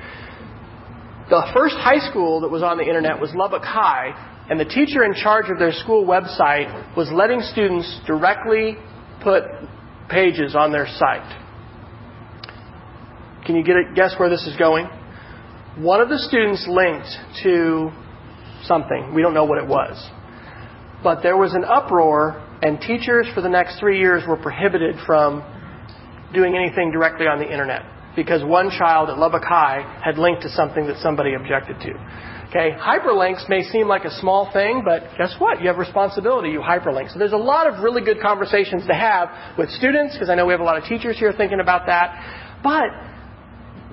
The 1.30 1.52
first 1.54 1.76
high 1.76 2.00
school 2.10 2.40
that 2.42 2.50
was 2.50 2.64
on 2.64 2.78
the 2.78 2.86
internet 2.86 3.20
was 3.20 3.36
Lubbock 3.36 3.64
High, 3.64 4.16
and 4.50 4.58
the 4.58 4.66
teacher 4.66 5.04
in 5.04 5.14
charge 5.14 5.50
of 5.50 5.60
their 5.60 5.74
school 5.74 6.06
website 6.06 6.96
was 6.96 7.12
letting 7.12 7.42
students 7.42 8.00
directly 8.08 8.78
put 9.22 9.44
pages 10.08 10.56
on 10.56 10.72
their 10.72 10.88
site. 10.88 11.45
Can 13.46 13.56
you 13.56 13.64
get 13.64 13.76
a 13.76 13.94
guess 13.94 14.16
where 14.18 14.30
this 14.30 14.46
is 14.48 14.56
going? 14.58 14.88
One 15.78 16.02
of 16.02 16.10
the 16.10 16.18
students 16.18 16.66
linked 16.68 17.08
to 17.44 17.92
something. 18.64 19.14
We 19.14 19.22
don't 19.22 19.34
know 19.34 19.46
what 19.46 19.60
it 19.60 19.68
was. 19.68 19.96
But 21.04 21.22
there 21.22 21.38
was 21.38 21.54
an 21.54 21.64
uproar, 21.64 22.42
and 22.64 22.82
teachers 22.82 23.28
for 23.36 23.42
the 23.42 23.50
next 23.50 23.80
three 23.80 24.00
years 24.00 24.24
were 24.28 24.38
prohibited 24.38 24.96
from 25.06 25.44
doing 26.34 26.56
anything 26.56 26.92
directly 26.92 27.28
on 27.28 27.38
the 27.38 27.46
internet 27.46 27.84
because 28.16 28.44
one 28.44 28.72
child 28.72 29.10
at 29.10 29.20
Lubbock 29.20 29.44
High 29.44 30.02
had 30.04 30.18
linked 30.18 30.42
to 30.44 30.50
something 30.50 30.88
that 30.88 30.98
somebody 30.98 31.36
objected 31.36 31.80
to. 31.82 31.92
Okay, 32.50 32.72
hyperlinks 32.80 33.50
may 33.50 33.64
seem 33.64 33.88
like 33.88 34.06
a 34.06 34.12
small 34.22 34.50
thing, 34.54 34.82
but 34.86 35.04
guess 35.18 35.36
what? 35.40 35.62
You 35.62 35.68
have 35.68 35.78
responsibility. 35.78 36.50
You 36.50 36.62
hyperlink. 36.62 37.12
So 37.12 37.20
there's 37.20 37.34
a 37.34 37.38
lot 37.38 37.68
of 37.68 37.84
really 37.84 38.02
good 38.02 38.22
conversations 38.22 38.88
to 38.88 38.94
have 38.94 39.30
with 39.58 39.70
students 39.72 40.14
because 40.14 40.30
I 40.30 40.36
know 40.36 40.46
we 40.46 40.54
have 40.54 40.62
a 40.62 40.66
lot 40.66 40.78
of 40.78 40.86
teachers 40.86 41.20
here 41.20 41.34
thinking 41.36 41.60
about 41.60 41.88
that. 41.88 42.62
But 42.64 42.90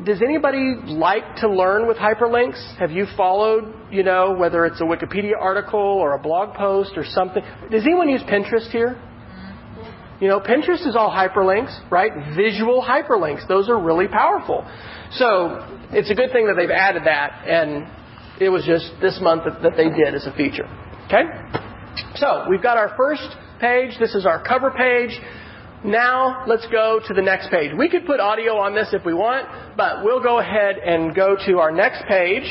does 0.04 0.22
anybody 0.22 0.74
like 0.86 1.36
to 1.36 1.48
learn 1.48 1.86
with 1.86 1.96
hyperlinks? 1.96 2.78
Have 2.78 2.90
you 2.90 3.06
followed, 3.16 3.74
you 3.90 4.02
know, 4.02 4.34
whether 4.36 4.64
it's 4.64 4.80
a 4.80 4.84
Wikipedia 4.84 5.32
article 5.38 5.80
or 5.80 6.14
a 6.14 6.18
blog 6.18 6.54
post 6.54 6.92
or 6.96 7.04
something? 7.04 7.42
Does 7.70 7.84
anyone 7.84 8.08
use 8.08 8.22
Pinterest 8.22 8.70
here? 8.70 9.00
You 10.20 10.28
know, 10.28 10.38
Pinterest 10.38 10.86
is 10.86 10.94
all 10.94 11.10
hyperlinks, 11.10 11.90
right? 11.90 12.12
Visual 12.36 12.80
hyperlinks. 12.80 13.46
Those 13.48 13.68
are 13.68 13.80
really 13.80 14.06
powerful. 14.06 14.64
So 15.12 15.66
it's 15.90 16.10
a 16.10 16.14
good 16.14 16.30
thing 16.32 16.46
that 16.46 16.54
they've 16.56 16.70
added 16.70 17.02
that, 17.06 17.44
and 17.46 17.88
it 18.40 18.48
was 18.48 18.64
just 18.64 18.92
this 19.00 19.18
month 19.20 19.44
that, 19.44 19.76
they 19.76 19.88
did 19.90 20.14
as 20.14 20.26
a 20.26 20.32
feature. 20.32 20.66
Okay? 21.06 21.24
So 22.14 22.46
we've 22.48 22.62
got 22.62 22.76
our 22.76 22.94
first 22.96 23.28
page. 23.60 23.98
This 23.98 24.14
is 24.14 24.24
our 24.24 24.42
cover 24.42 24.70
page. 24.70 25.10
Now 25.85 26.45
let's 26.47 26.66
go 26.71 27.01
to 27.07 27.14
the 27.14 27.23
next 27.23 27.51
page. 27.51 27.73
We 27.77 27.88
could 27.88 28.07
put 28.07 28.21
audio 28.21 28.57
on 28.57 28.75
this 28.75 28.88
if 28.92 29.05
we 29.05 29.14
want, 29.14 29.77
but 29.77 30.05
we'll 30.05 30.23
go 30.23 30.38
ahead 30.38 30.77
and 30.79 31.14
go 31.14 31.37
to 31.47 31.59
our 31.59 31.73
next 31.73 32.05
page 32.07 32.45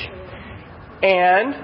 and 1.02 1.56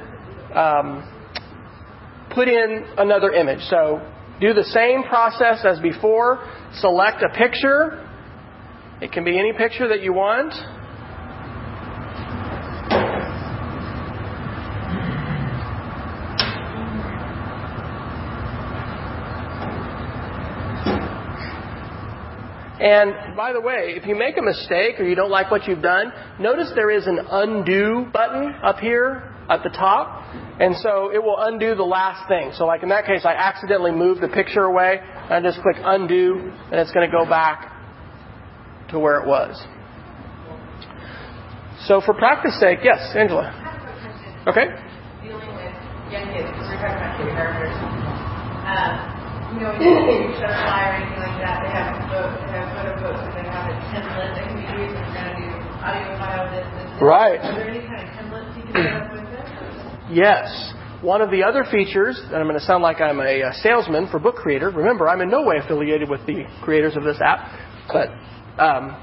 um, 0.55 2.29
put 2.33 2.47
in 2.47 2.85
another 2.97 3.33
image. 3.33 3.61
So 3.69 4.01
do 4.39 4.53
the 4.53 4.63
same 4.63 5.03
process 5.03 5.65
as 5.65 5.79
before. 5.81 6.39
Select 6.75 7.21
a 7.21 7.35
picture. 7.37 8.07
It 9.01 9.11
can 9.11 9.25
be 9.25 9.37
any 9.37 9.51
picture 9.51 9.89
that 9.89 10.01
you 10.01 10.13
want. 10.13 10.53
And 22.79 23.35
by 23.35 23.53
the 23.53 23.61
way, 23.61 23.95
if 23.97 24.05
you 24.05 24.15
make 24.15 24.37
a 24.37 24.41
mistake 24.41 24.99
or 24.99 25.03
you 25.03 25.15
don't 25.15 25.31
like 25.31 25.49
what 25.49 25.67
you've 25.67 25.81
done, 25.81 26.11
notice 26.39 26.71
there 26.75 26.91
is 26.91 27.07
an 27.07 27.19
undo 27.29 28.05
button 28.13 28.53
up 28.63 28.77
here 28.77 29.33
at 29.49 29.63
the 29.63 29.69
top. 29.69 30.25
And 30.59 30.75
so 30.77 31.11
it 31.11 31.23
will 31.23 31.37
undo 31.39 31.73
the 31.73 31.83
last 31.83 32.27
thing. 32.27 32.51
So 32.53 32.65
like 32.65 32.83
in 32.83 32.89
that 32.89 33.05
case, 33.05 33.21
I 33.25 33.33
accidentally 33.33 33.91
moved 33.91 34.21
the 34.21 34.27
picture 34.27 34.63
away. 34.63 34.99
I 35.01 35.41
just 35.41 35.61
click 35.61 35.77
undo 35.79 36.51
and 36.71 36.75
it's 36.75 36.91
going 36.91 37.09
to 37.09 37.11
go 37.11 37.25
back 37.27 37.73
to 38.89 38.99
where 38.99 39.19
it 39.21 39.27
was. 39.27 39.59
So 41.87 42.01
for 42.01 42.13
practice 42.13 42.59
sake, 42.59 42.79
yes, 42.83 43.15
Angela. 43.15 43.53
Okay. 44.47 44.65
Dealing 45.23 45.49
with 45.55 45.73
young 46.11 46.29
kids, 46.33 46.49
because 46.51 46.67
we're 46.69 46.77
talking 46.77 46.97
about 46.97 47.17
kindergartners. 47.17 47.75
Um, 48.67 49.16
You 49.57 49.63
know, 49.63 49.73
you 49.73 50.37
show 50.37 50.45
a 50.45 50.53
or 50.53 50.93
anything 51.01 51.17
like 51.17 51.41
that, 51.41 51.65
they 51.65 51.73
have 51.73 51.97
they 51.97 52.53
have 52.53 52.77
photo 52.77 52.93
they 53.33 53.41
have 53.49 53.65
a 53.65 53.75
template 53.89 54.37
that 54.37 54.45
can 54.45 54.53
be 54.53 54.61
used. 54.69 54.93
We're 54.93 55.09
going 55.17 55.33
to 55.33 55.41
do 55.41 55.49
audio 55.81 56.13
file 56.21 56.45
this, 56.53 56.61
this, 56.77 56.93
this. 56.93 57.01
Right. 57.01 57.41
Are 57.41 57.57
there 57.57 57.65
any 57.65 57.81
kind 57.81 58.05
of 58.05 58.13
templates 58.13 58.53
you 58.53 58.61
can 58.69 58.85
set 58.85 58.93
up 58.93 59.09
with 59.09 59.25
this? 59.33 59.49
Yes. 60.13 60.45
One 61.01 61.25
of 61.25 61.31
the 61.31 61.41
other 61.41 61.65
features, 61.65 62.21
and 62.21 62.35
I'm 62.35 62.45
going 62.45 62.59
to 62.59 62.65
sound 62.65 62.83
like 62.83 63.01
I'm 63.01 63.19
a 63.19 63.49
uh, 63.49 63.51
salesman 63.65 64.05
for 64.13 64.19
Book 64.19 64.35
Creator. 64.35 64.69
Remember, 64.69 65.09
I'm 65.09 65.21
in 65.21 65.29
no 65.29 65.41
way 65.41 65.57
affiliated 65.57 66.07
with 66.07 66.23
the 66.27 66.45
creators 66.61 66.95
of 66.95 67.01
this 67.03 67.17
app, 67.17 67.49
but 67.89 68.09
um, 68.61 68.93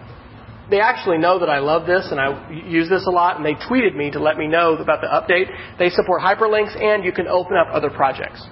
they 0.71 0.81
actually 0.81 1.19
know 1.19 1.39
that 1.39 1.51
I 1.51 1.59
love 1.59 1.87
this 1.87 2.09
and 2.11 2.19
I 2.19 2.51
use 2.51 2.89
this 2.89 3.07
a 3.07 3.11
lot, 3.11 3.37
and 3.37 3.45
they 3.45 3.55
tweeted 3.55 3.95
me 3.95 4.11
to 4.13 4.21
let 4.21 4.37
me 4.37 4.47
know 4.47 4.75
about 4.75 5.01
the 5.01 5.09
update. 5.09 5.47
They 5.79 5.91
support 5.91 6.23
hyperlinks, 6.23 6.81
and 6.81 7.05
you 7.05 7.13
can 7.13 7.29
open 7.29 7.57
up 7.57 7.69
other 7.71 7.91
projects. 7.91 8.43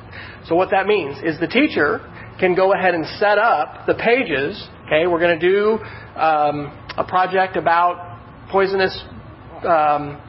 So 0.47 0.55
what 0.55 0.71
that 0.71 0.87
means 0.87 1.19
is 1.23 1.41
the 1.41 1.47
teacher 1.47 2.01
can 2.39 2.55
go 2.55 2.75
ahead 2.75 2.95
and 2.95 3.07
set 3.19 3.39
up 3.39 3.87
the 3.87 3.95
pages. 3.95 4.69
Okay, 4.87 5.07
we're 5.07 5.21
going 5.21 5.39
to 5.39 5.49
do 5.49 5.79
um, 6.19 6.79
a 6.97 7.05
project 7.07 7.57
about 7.57 8.19
poisonous. 8.51 8.99
Um, 9.67 10.21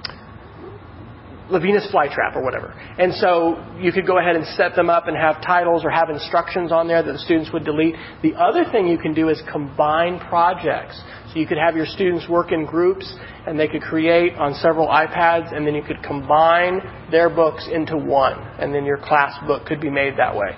the 1.52 1.60
flytrap 1.94 2.36
or 2.36 2.44
whatever. 2.44 2.74
And 2.98 3.14
so 3.14 3.64
you 3.80 3.92
could 3.92 4.08
go 4.08 4.18
ahead 4.18 4.36
and 4.36 4.46
set 4.56 4.76
them 4.76 4.90
up 4.90 5.08
and 5.08 5.18
have 5.18 5.42
titles 5.44 5.84
or 5.84 5.90
have 5.90 6.10
instructions 6.10 6.72
on 6.72 6.88
there 6.88 7.04
that 7.04 7.12
the 7.12 7.20
students 7.20 7.52
would 7.52 7.66
delete. 7.66 7.96
The 8.22 8.34
other 8.36 8.66
thing 8.72 8.88
you 8.88 8.98
can 8.98 9.14
do 9.14 9.30
is 9.30 9.42
combine 9.52 10.20
projects. 10.20 11.00
So 11.34 11.40
you 11.40 11.48
could 11.48 11.58
have 11.58 11.76
your 11.76 11.88
students 11.88 12.30
work 12.30 12.52
in 12.52 12.66
groups 12.66 13.12
and 13.48 13.60
they 13.60 13.68
could 13.68 13.82
create 13.82 14.34
on 14.36 14.54
several 14.54 14.88
iPads 14.88 15.56
and 15.56 15.66
then 15.66 15.74
you 15.74 15.82
could 15.82 16.04
combine 16.04 16.80
their 17.10 17.28
books 17.28 17.68
into 17.72 17.98
one 17.98 18.40
and 18.60 18.74
then 18.74 18.86
your 18.86 18.98
class 18.98 19.34
book 19.48 19.66
could 19.66 19.82
be 19.82 19.90
made 19.90 20.14
that 20.18 20.36
way. 20.36 20.52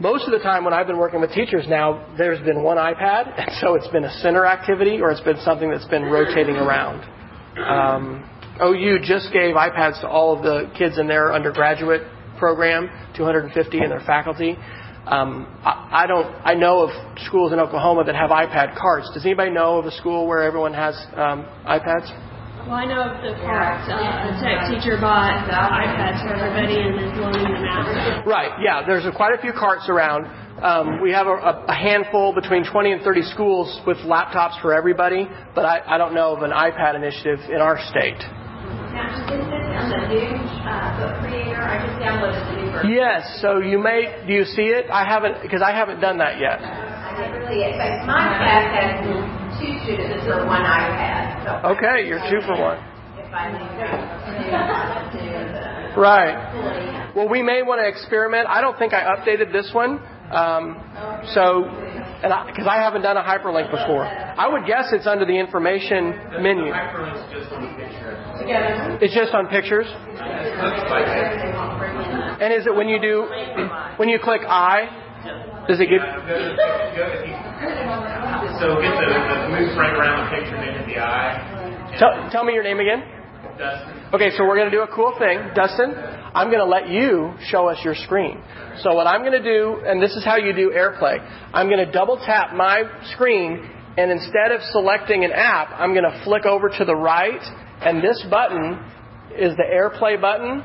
Most 0.00 0.24
of 0.24 0.32
the 0.32 0.40
time 0.40 0.64
when 0.64 0.74
I've 0.74 0.88
been 0.88 0.98
working 0.98 1.20
with 1.20 1.30
teachers 1.32 1.66
now, 1.68 2.14
there's 2.18 2.44
been 2.44 2.64
one 2.64 2.78
iPad 2.78 3.32
and 3.38 3.50
so 3.60 3.74
it's 3.74 3.88
been 3.88 4.04
a 4.04 4.12
center 4.18 4.44
activity 4.44 5.00
or 5.00 5.12
it's 5.12 5.20
been 5.20 5.38
something 5.44 5.70
that's 5.70 5.86
been 5.86 6.04
rotating 6.04 6.56
around. 6.56 7.04
Um, 7.58 8.28
OU 8.60 8.98
just 9.04 9.32
gave 9.32 9.54
iPads 9.54 10.00
to 10.00 10.08
all 10.08 10.36
of 10.36 10.42
the 10.42 10.68
kids 10.76 10.98
in 10.98 11.06
their 11.06 11.32
undergraduate 11.32 12.02
program, 12.38 12.88
250 13.16 13.82
in 13.84 13.90
their 13.90 14.00
faculty. 14.00 14.56
Um, 15.08 15.46
I, 15.64 16.04
I 16.04 16.06
don't. 16.06 16.26
I 16.44 16.54
know 16.54 16.80
of 16.80 16.90
schools 17.24 17.52
in 17.52 17.58
Oklahoma 17.58 18.04
that 18.04 18.14
have 18.14 18.30
iPad 18.30 18.76
carts. 18.76 19.10
Does 19.14 19.24
anybody 19.24 19.50
know 19.50 19.78
of 19.78 19.86
a 19.86 19.90
school 19.92 20.26
where 20.26 20.42
everyone 20.42 20.74
has 20.74 20.94
um, 21.16 21.48
iPads? 21.64 22.12
Well, 22.68 22.76
I 22.76 22.84
know 22.84 23.00
of 23.00 23.16
the 23.24 23.32
part 23.40 23.88
uh, 23.88 24.28
a 24.28 24.32
tech 24.44 24.68
teacher 24.68 25.00
bought 25.00 25.48
iPads 25.48 26.20
for 26.20 26.36
everybody 26.36 26.76
and 26.76 27.00
is 27.00 27.16
loaning 27.16 27.48
them 27.48 27.64
out. 27.64 28.26
Right. 28.26 28.52
Yeah. 28.60 28.84
There's 28.84 29.06
a, 29.06 29.12
quite 29.12 29.32
a 29.32 29.40
few 29.40 29.52
carts 29.56 29.88
around. 29.88 30.28
Um, 30.60 31.00
we 31.00 31.12
have 31.12 31.26
a, 31.26 31.64
a 31.66 31.74
handful 31.74 32.34
between 32.34 32.70
20 32.70 32.92
and 32.92 33.02
30 33.02 33.22
schools 33.32 33.80
with 33.86 33.96
laptops 33.98 34.60
for 34.60 34.74
everybody, 34.74 35.26
but 35.54 35.64
I, 35.64 35.80
I 35.86 35.96
don't 35.96 36.12
know 36.12 36.36
of 36.36 36.42
an 36.42 36.50
iPad 36.50 36.96
initiative 36.96 37.38
in 37.48 37.62
our 37.62 37.78
state. 37.88 38.18
Now, 38.18 39.06
is 39.06 39.30
this 39.30 39.30
on 39.30 39.50
the 39.50 39.57
new 40.08 40.32
uh, 40.64 40.96
book 40.98 41.14
creator? 41.22 41.60
I 41.60 41.78
just 41.86 41.98
downloaded 42.02 42.42
the 42.50 42.56
new 42.62 42.70
version. 42.72 42.92
Yes. 42.92 43.22
So 43.40 43.58
you 43.60 43.78
may. 43.78 44.24
Do 44.26 44.32
you 44.32 44.44
see 44.44 44.72
it? 44.74 44.90
I 44.90 45.04
haven't 45.04 45.42
because 45.42 45.62
I 45.62 45.70
haven't 45.72 46.00
done 46.00 46.18
that 46.18 46.38
yet. 46.40 46.60
I 46.60 47.14
didn't 47.16 47.46
see 47.48 47.60
it, 47.64 47.76
but 47.76 48.06
my 48.06 48.24
class 48.38 48.66
has 48.74 48.90
two 49.60 49.72
students 49.84 50.24
for 50.24 50.44
one 50.46 50.62
iPad. 50.62 51.44
So 51.44 51.50
Okay, 51.76 52.06
you're 52.06 52.22
two 52.30 52.40
for 52.46 52.56
one. 52.58 52.78
if 53.18 53.32
I 53.32 53.52
need 53.52 53.68
to 53.68 53.86
do 55.18 55.98
Right. 56.00 57.12
Well, 57.16 57.28
we 57.28 57.42
may 57.42 57.62
want 57.62 57.80
to 57.80 57.88
experiment. 57.88 58.46
I 58.48 58.60
don't 58.60 58.78
think 58.78 58.92
I 58.94 59.02
updated 59.16 59.50
this 59.52 59.70
one. 59.74 59.98
Um, 60.30 60.76
so, 61.34 61.64
and 62.18 62.34
because 62.50 62.66
I, 62.66 62.82
haven't 62.82 63.02
done 63.02 63.16
a 63.16 63.22
hyperlink 63.22 63.70
before, 63.70 64.02
I 64.04 64.48
would 64.48 64.66
guess 64.66 64.90
it's 64.92 65.06
under 65.06 65.24
the 65.24 65.38
information 65.38 66.10
menu. 66.42 66.72
Hyperlink's 66.72 67.30
just 67.30 67.52
on 67.52 67.62
the 67.62 67.70
picture. 67.78 68.18
together. 68.42 68.98
It's 69.00 69.14
just 69.14 69.32
on 69.34 69.46
pictures. 69.46 69.86
It 69.86 70.58
looks 70.58 70.82
like 70.90 71.06
it. 71.06 72.42
And 72.42 72.52
is 72.54 72.66
it 72.66 72.74
when 72.74 72.88
you 72.88 73.00
do, 73.00 73.26
when 73.98 74.08
you 74.08 74.18
click 74.18 74.42
I, 74.42 74.90
does 75.68 75.78
it 75.78 75.86
get? 75.86 76.02
So 78.58 78.82
get 78.82 78.94
the, 78.98 79.06
the 79.06 79.50
move 79.54 79.70
frame 79.78 79.94
around 79.94 80.26
the 80.26 80.30
picture, 80.34 80.56
then 80.58 80.74
hit 80.74 80.86
the 80.86 80.98
eye. 80.98 81.94
Tell, 81.98 82.30
tell 82.30 82.44
me 82.44 82.52
your 82.52 82.64
name 82.64 82.80
again. 82.80 83.02
Dustin. 83.58 83.97
Okay, 84.10 84.30
so 84.38 84.46
we're 84.46 84.56
going 84.56 84.70
to 84.70 84.74
do 84.74 84.80
a 84.80 84.88
cool 84.96 85.14
thing. 85.18 85.38
Dustin, 85.54 85.92
I'm 85.94 86.48
going 86.48 86.64
to 86.64 86.64
let 86.64 86.88
you 86.88 87.34
show 87.50 87.68
us 87.68 87.76
your 87.84 87.94
screen. 87.94 88.42
So 88.80 88.94
what 88.94 89.06
I'm 89.06 89.20
going 89.20 89.36
to 89.36 89.42
do, 89.42 89.82
and 89.84 90.02
this 90.02 90.12
is 90.12 90.24
how 90.24 90.36
you 90.36 90.54
do 90.54 90.70
AirPlay, 90.70 91.20
I'm 91.52 91.68
going 91.68 91.84
to 91.84 91.92
double 91.92 92.16
tap 92.16 92.54
my 92.54 92.84
screen, 93.12 93.68
and 93.98 94.10
instead 94.10 94.52
of 94.52 94.62
selecting 94.72 95.26
an 95.26 95.32
app, 95.32 95.78
I'm 95.78 95.92
going 95.92 96.10
to 96.10 96.22
flick 96.24 96.46
over 96.46 96.70
to 96.70 96.84
the 96.86 96.96
right, 96.96 97.42
and 97.82 98.02
this 98.02 98.24
button 98.30 98.82
is 99.36 99.54
the 99.56 99.64
AirPlay 99.70 100.18
button. 100.18 100.64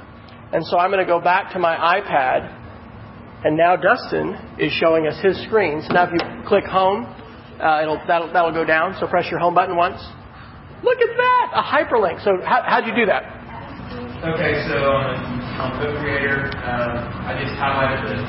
And 0.53 0.65
so 0.65 0.77
I'm 0.77 0.89
going 0.89 1.05
to 1.05 1.11
go 1.11 1.19
back 1.19 1.51
to 1.51 1.59
my 1.59 1.75
iPad, 1.99 2.47
and 3.43 3.57
now 3.57 3.75
Dustin 3.75 4.37
is 4.57 4.71
showing 4.71 5.05
us 5.05 5.21
his 5.21 5.35
screen. 5.47 5.83
So 5.85 5.93
now 5.93 6.05
if 6.05 6.13
you 6.13 6.47
click 6.47 6.63
home, 6.63 7.03
uh, 7.59 7.81
it'll, 7.81 7.99
that'll, 8.07 8.31
that'll 8.31 8.53
go 8.53 8.63
down. 8.63 8.95
So 9.01 9.07
press 9.07 9.25
your 9.29 9.41
home 9.41 9.53
button 9.53 9.75
once. 9.75 10.01
Look 10.83 10.99
at 10.99 11.15
that! 11.17 11.45
A 11.55 11.63
hyperlink. 11.63 12.23
So 12.23 12.37
how, 12.45 12.61
how'd 12.65 12.85
you 12.85 12.93
do 12.95 13.05
that? 13.07 13.23
Okay, 14.23 14.63
so 14.67 14.75
on, 14.91 15.15
on 15.59 15.69
Book 15.79 15.99
Creator, 15.99 16.47
um, 16.63 16.95
I 17.27 17.35
just 17.39 17.55
highlighted 17.59 18.03
the, 18.07 18.23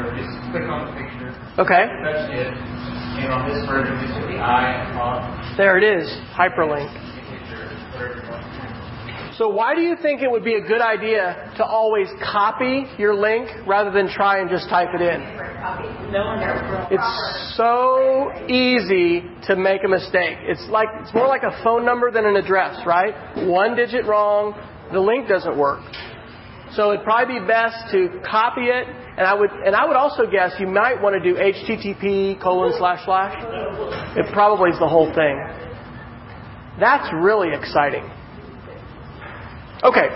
or 0.00 0.08
just 0.16 0.32
click 0.50 0.64
on 0.64 0.88
the 0.88 0.92
picture, 0.96 1.28
Okay. 1.60 1.84
That's 2.00 2.24
it, 2.32 2.48
and 3.20 3.28
on 3.32 3.44
this 3.48 3.60
version, 3.68 3.92
just 4.00 4.16
hit 4.16 4.28
the 4.32 4.40
eye 4.40 4.88
top, 4.96 5.28
There 5.58 5.76
it 5.76 5.84
is. 5.84 6.08
Hyperlink. 6.32 6.88
picture, 7.28 7.68
whatever 7.92 8.16
you 8.16 8.30
want. 8.31 8.31
So 9.42 9.48
why 9.48 9.74
do 9.74 9.80
you 9.80 9.96
think 10.00 10.22
it 10.22 10.30
would 10.30 10.44
be 10.44 10.54
a 10.54 10.60
good 10.60 10.80
idea 10.80 11.52
to 11.56 11.64
always 11.64 12.06
copy 12.22 12.86
your 12.96 13.12
link 13.12 13.48
rather 13.66 13.90
than 13.90 14.08
try 14.08 14.38
and 14.38 14.48
just 14.48 14.68
type 14.68 14.90
it 14.94 15.00
in? 15.00 15.20
It's 16.92 17.56
so 17.56 18.30
easy 18.46 19.26
to 19.48 19.56
make 19.56 19.82
a 19.82 19.88
mistake. 19.88 20.38
It's 20.42 20.64
like 20.70 20.86
it's 21.00 21.12
more 21.12 21.26
like 21.26 21.42
a 21.42 21.60
phone 21.64 21.84
number 21.84 22.12
than 22.12 22.24
an 22.24 22.36
address, 22.36 22.86
right? 22.86 23.48
One 23.48 23.74
digit 23.74 24.06
wrong, 24.06 24.54
the 24.92 25.00
link 25.00 25.26
doesn't 25.26 25.58
work. 25.58 25.82
So 26.76 26.92
it'd 26.92 27.04
probably 27.04 27.40
be 27.40 27.44
best 27.44 27.90
to 27.90 28.22
copy 28.24 28.70
it, 28.70 28.86
and 28.86 29.26
I 29.26 29.34
would 29.34 29.50
and 29.50 29.74
I 29.74 29.86
would 29.88 29.96
also 29.96 30.22
guess 30.30 30.52
you 30.60 30.68
might 30.68 31.02
want 31.02 31.20
to 31.20 31.20
do 31.20 31.34
HTTP 31.34 32.40
colon 32.40 32.74
slash 32.78 33.04
slash. 33.04 33.34
It 34.16 34.32
probably 34.32 34.70
is 34.70 34.78
the 34.78 34.86
whole 34.86 35.12
thing. 35.12 35.34
That's 36.78 37.12
really 37.12 37.48
exciting. 37.52 38.08
Okay. 39.82 40.08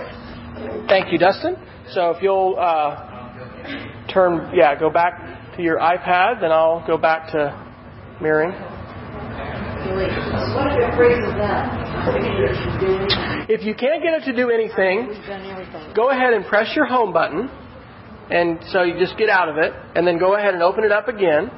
Thank 0.88 1.12
you, 1.12 1.18
Dustin. 1.18 1.56
So 1.90 2.10
if 2.10 2.22
you'll 2.22 2.56
uh, 2.56 4.08
turn, 4.12 4.52
yeah, 4.54 4.78
go 4.78 4.90
back 4.90 5.56
to 5.56 5.62
your 5.62 5.78
iPad, 5.78 6.40
then 6.40 6.52
I'll 6.52 6.86
go 6.86 6.96
back 6.96 7.32
to 7.32 7.50
mirroring. 8.20 8.52
If 13.48 13.64
you 13.64 13.74
can't 13.74 14.02
get 14.02 14.14
it 14.14 14.24
to 14.26 14.36
do 14.36 14.50
anything, 14.50 15.12
go 15.94 16.10
ahead 16.10 16.32
and 16.32 16.44
press 16.46 16.74
your 16.76 16.86
home 16.86 17.12
button. 17.12 17.50
And 18.30 18.58
so 18.70 18.82
you 18.82 18.98
just 18.98 19.16
get 19.18 19.28
out 19.28 19.48
of 19.48 19.56
it, 19.56 19.72
and 19.94 20.06
then 20.06 20.18
go 20.18 20.36
ahead 20.36 20.54
and 20.54 20.62
open 20.62 20.82
it 20.82 20.90
up 20.90 21.06
again, 21.06 21.48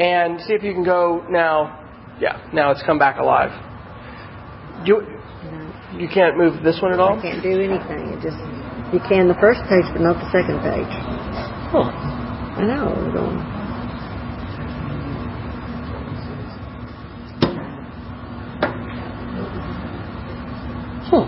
and 0.00 0.40
see 0.40 0.52
if 0.52 0.64
you 0.64 0.72
can 0.72 0.84
go 0.84 1.24
now. 1.28 1.78
Yeah, 2.20 2.48
now 2.52 2.72
it's 2.72 2.82
come 2.82 2.98
back 2.98 3.18
alive. 3.18 3.50
You 4.84 5.19
you 6.00 6.08
can't 6.08 6.36
move 6.38 6.62
this 6.64 6.80
one 6.80 6.92
at 6.92 6.98
all. 6.98 7.18
I 7.18 7.22
can't 7.22 7.42
do 7.42 7.60
anything. 7.60 8.08
It 8.16 8.22
just 8.22 8.38
you 8.92 9.00
can 9.06 9.28
the 9.28 9.36
first 9.38 9.60
page, 9.68 9.84
but 9.92 10.00
not 10.00 10.16
the 10.16 10.30
second 10.32 10.58
page. 10.64 10.88
Huh. 11.68 11.84
I 11.84 12.64
know. 12.64 12.88
We're 12.96 13.12
going. 13.12 13.38
Huh. 21.04 21.26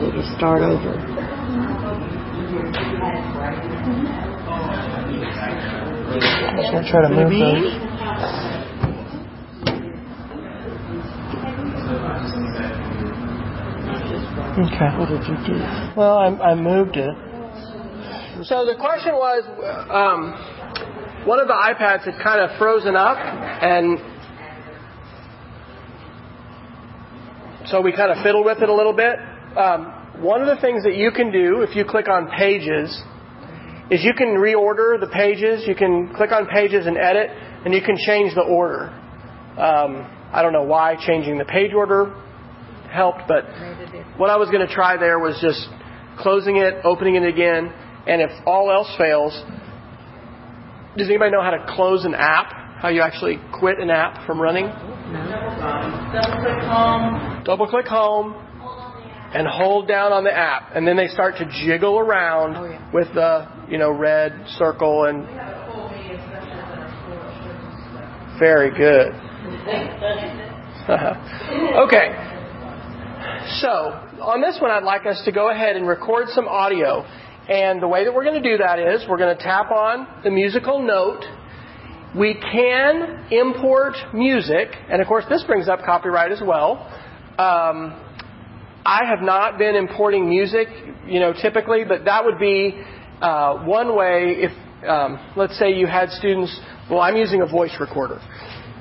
We'll 0.00 0.12
just 0.12 0.36
start 0.36 0.62
over. 0.62 0.94
Should 6.64 6.74
I 6.74 6.90
try 6.90 7.02
to 7.02 7.08
move 7.10 7.30
those? 7.30 8.57
Okay. 14.58 14.90
What 14.98 15.08
did 15.08 15.22
you 15.22 15.36
do? 15.46 15.54
Well, 15.96 16.18
I, 16.18 16.50
I 16.50 16.54
moved 16.56 16.96
it. 16.96 17.14
So 18.42 18.66
the 18.66 18.74
question 18.74 19.14
was, 19.14 19.46
um, 19.86 20.34
one 21.28 21.38
of 21.38 21.46
the 21.46 21.54
iPads 21.54 22.02
had 22.02 22.20
kind 22.20 22.40
of 22.40 22.58
frozen 22.58 22.96
up, 22.96 23.18
and 23.18 23.98
so 27.66 27.80
we 27.80 27.92
kind 27.92 28.10
of 28.10 28.18
fiddled 28.24 28.44
with 28.44 28.58
it 28.60 28.68
a 28.68 28.74
little 28.74 28.92
bit. 28.92 29.14
Um, 29.56 30.22
one 30.22 30.40
of 30.42 30.48
the 30.48 30.60
things 30.60 30.82
that 30.82 30.96
you 30.96 31.12
can 31.12 31.30
do 31.30 31.62
if 31.62 31.76
you 31.76 31.84
click 31.84 32.08
on 32.08 32.28
Pages 32.28 32.90
is 33.92 34.02
you 34.02 34.12
can 34.12 34.34
reorder 34.38 34.98
the 34.98 35.06
pages. 35.06 35.68
You 35.68 35.76
can 35.76 36.12
click 36.16 36.32
on 36.32 36.46
Pages 36.46 36.84
and 36.88 36.98
edit, 36.98 37.30
and 37.64 37.72
you 37.72 37.80
can 37.80 37.96
change 37.96 38.34
the 38.34 38.42
order. 38.42 38.88
Um, 39.56 40.02
I 40.32 40.42
don't 40.42 40.52
know 40.52 40.64
why 40.64 40.96
changing 40.96 41.38
the 41.38 41.44
page 41.44 41.72
order 41.72 42.12
helped, 42.90 43.22
but 43.28 43.44
what 44.18 44.30
I 44.30 44.36
was 44.36 44.50
going 44.50 44.66
to 44.66 44.72
try 44.72 44.96
there 44.96 45.18
was 45.18 45.38
just 45.40 45.68
closing 46.18 46.56
it, 46.56 46.74
opening 46.84 47.14
it 47.16 47.24
again, 47.24 47.72
and 48.06 48.20
if 48.22 48.30
all 48.46 48.70
else 48.70 48.92
fails, 48.98 49.32
does 50.96 51.08
anybody 51.08 51.30
know 51.30 51.42
how 51.42 51.50
to 51.50 51.64
close 51.76 52.04
an 52.04 52.14
app? 52.14 52.52
How 52.80 52.88
you 52.88 53.02
actually 53.02 53.38
quit 53.58 53.78
an 53.78 53.90
app 53.90 54.26
from 54.26 54.40
running? 54.40 54.66
Double 54.66 56.40
click 56.42 56.62
home. 56.64 57.42
Double 57.44 57.66
click 57.66 57.86
home 57.86 58.34
and 59.34 59.46
hold 59.46 59.86
down 59.86 60.12
on 60.12 60.24
the 60.24 60.32
app, 60.32 60.70
and 60.74 60.86
then 60.86 60.96
they 60.96 61.08
start 61.08 61.36
to 61.36 61.44
jiggle 61.66 61.98
around 61.98 62.56
Oh, 62.56 62.64
yeah. 62.64 62.90
with 62.92 63.08
the 63.14 63.46
you 63.68 63.76
know 63.78 63.90
red 63.90 64.32
circle 64.56 65.04
and 65.04 65.20
We 65.20 65.24
have 65.26 65.48
a 65.48 65.72
full 65.72 65.90
media 65.90 66.16
session 66.16 66.48
in 66.48 66.58
our 66.58 66.88
school 67.02 67.18
at 67.18 67.36
Sugar 67.92 68.38
very 68.38 68.70
good. 68.70 69.12
okay. 71.84 72.37
So, 73.56 73.68
on 74.20 74.42
this 74.42 74.58
one, 74.60 74.70
I'd 74.70 74.82
like 74.82 75.06
us 75.06 75.22
to 75.24 75.32
go 75.32 75.50
ahead 75.50 75.74
and 75.74 75.88
record 75.88 76.28
some 76.28 76.46
audio. 76.46 77.00
And 77.48 77.80
the 77.80 77.88
way 77.88 78.04
that 78.04 78.12
we're 78.12 78.24
going 78.24 78.42
to 78.42 78.46
do 78.46 78.58
that 78.58 78.78
is 78.78 79.06
we're 79.08 79.16
going 79.16 79.34
to 79.34 79.42
tap 79.42 79.70
on 79.70 80.06
the 80.22 80.30
musical 80.30 80.82
note. 80.82 81.24
We 82.14 82.34
can 82.34 83.26
import 83.30 83.94
music, 84.12 84.68
and 84.90 85.00
of 85.00 85.08
course, 85.08 85.24
this 85.30 85.44
brings 85.44 85.66
up 85.66 85.80
copyright 85.82 86.30
as 86.30 86.42
well. 86.44 86.86
Um, 87.38 88.04
I 88.84 89.04
have 89.06 89.22
not 89.22 89.56
been 89.56 89.76
importing 89.76 90.28
music, 90.28 90.68
you 91.06 91.18
know, 91.18 91.32
typically, 91.32 91.84
but 91.88 92.04
that 92.04 92.26
would 92.26 92.38
be 92.38 92.78
uh, 93.22 93.64
one 93.64 93.96
way. 93.96 94.36
If 94.40 94.86
um, 94.86 95.18
let's 95.36 95.58
say 95.58 95.72
you 95.72 95.86
had 95.86 96.10
students, 96.10 96.54
well, 96.90 97.00
I'm 97.00 97.16
using 97.16 97.40
a 97.40 97.46
voice 97.46 97.74
recorder. 97.80 98.20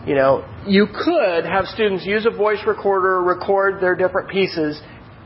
You 0.08 0.16
know, 0.16 0.48
you 0.66 0.88
could 0.88 1.44
have 1.44 1.66
students 1.66 2.06
use 2.06 2.26
a 2.26 2.36
voice 2.36 2.60
recorder, 2.66 3.22
record 3.22 3.82
their 3.82 3.94
different 3.94 4.30
pieces, 4.30 4.82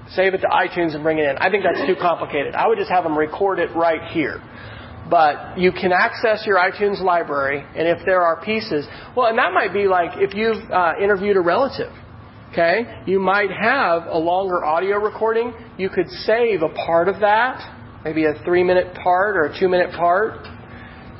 save 0.09 0.33
it 0.33 0.39
to 0.39 0.47
iTunes, 0.47 0.95
and 0.95 1.03
bring 1.03 1.19
it 1.19 1.29
in. 1.29 1.37
I 1.37 1.51
think 1.51 1.63
that's 1.63 1.85
too 1.85 1.95
complicated. 2.01 2.55
I 2.55 2.67
would 2.67 2.79
just 2.79 2.89
have 2.89 3.03
them 3.03 3.15
record 3.15 3.59
it 3.59 3.69
right 3.75 4.11
here. 4.11 4.41
But 5.07 5.59
you 5.59 5.71
can 5.71 5.91
access 5.91 6.47
your 6.47 6.57
iTunes 6.57 6.99
library, 6.99 7.63
and 7.75 7.87
if 7.87 8.03
there 8.07 8.21
are 8.21 8.43
pieces, 8.43 8.87
well, 9.15 9.27
and 9.27 9.37
that 9.37 9.53
might 9.53 9.71
be 9.71 9.87
like 9.87 10.13
if 10.15 10.33
you've 10.33 10.71
uh, 10.71 10.93
interviewed 10.99 11.37
a 11.37 11.41
relative. 11.41 11.91
Okay, 12.51 13.03
you 13.05 13.19
might 13.19 13.51
have 13.51 14.07
a 14.07 14.17
longer 14.17 14.65
audio 14.65 14.97
recording. 14.97 15.53
You 15.77 15.89
could 15.89 16.09
save 16.09 16.63
a 16.63 16.69
part 16.69 17.07
of 17.07 17.19
that, 17.21 18.01
maybe 18.03 18.25
a 18.25 18.33
three-minute 18.43 18.95
part 18.95 19.37
or 19.37 19.43
a 19.43 19.59
two-minute 19.59 19.91
part. 19.95 20.47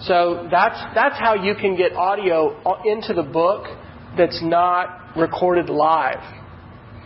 So 0.04 0.48
that's 0.50 0.80
that's 0.96 1.20
how 1.20 1.36
you 1.36 1.54
can 1.54 1.76
get 1.76 1.94
audio 1.94 2.58
into 2.86 3.14
the 3.14 3.24
book 3.24 3.68
that's 4.18 4.42
not 4.42 5.16
recorded 5.16 5.70
live. 5.70 6.20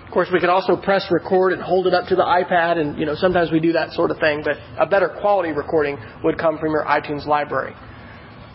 Of 0.05 0.11
course, 0.11 0.29
we 0.31 0.39
could 0.39 0.49
also 0.49 0.77
press 0.77 1.05
record 1.11 1.51
and 1.51 1.61
hold 1.61 1.87
it 1.87 1.93
up 1.93 2.07
to 2.07 2.15
the 2.15 2.23
iPad, 2.23 2.77
and 2.77 2.97
you 2.97 3.05
know 3.05 3.15
sometimes 3.15 3.51
we 3.51 3.59
do 3.59 3.73
that 3.73 3.91
sort 3.91 4.11
of 4.11 4.19
thing. 4.19 4.43
But 4.45 4.57
a 4.79 4.85
better 4.85 5.09
quality 5.09 5.51
recording 5.51 5.97
would 6.23 6.37
come 6.37 6.57
from 6.57 6.71
your 6.71 6.85
iTunes 6.85 7.25
library. 7.25 7.73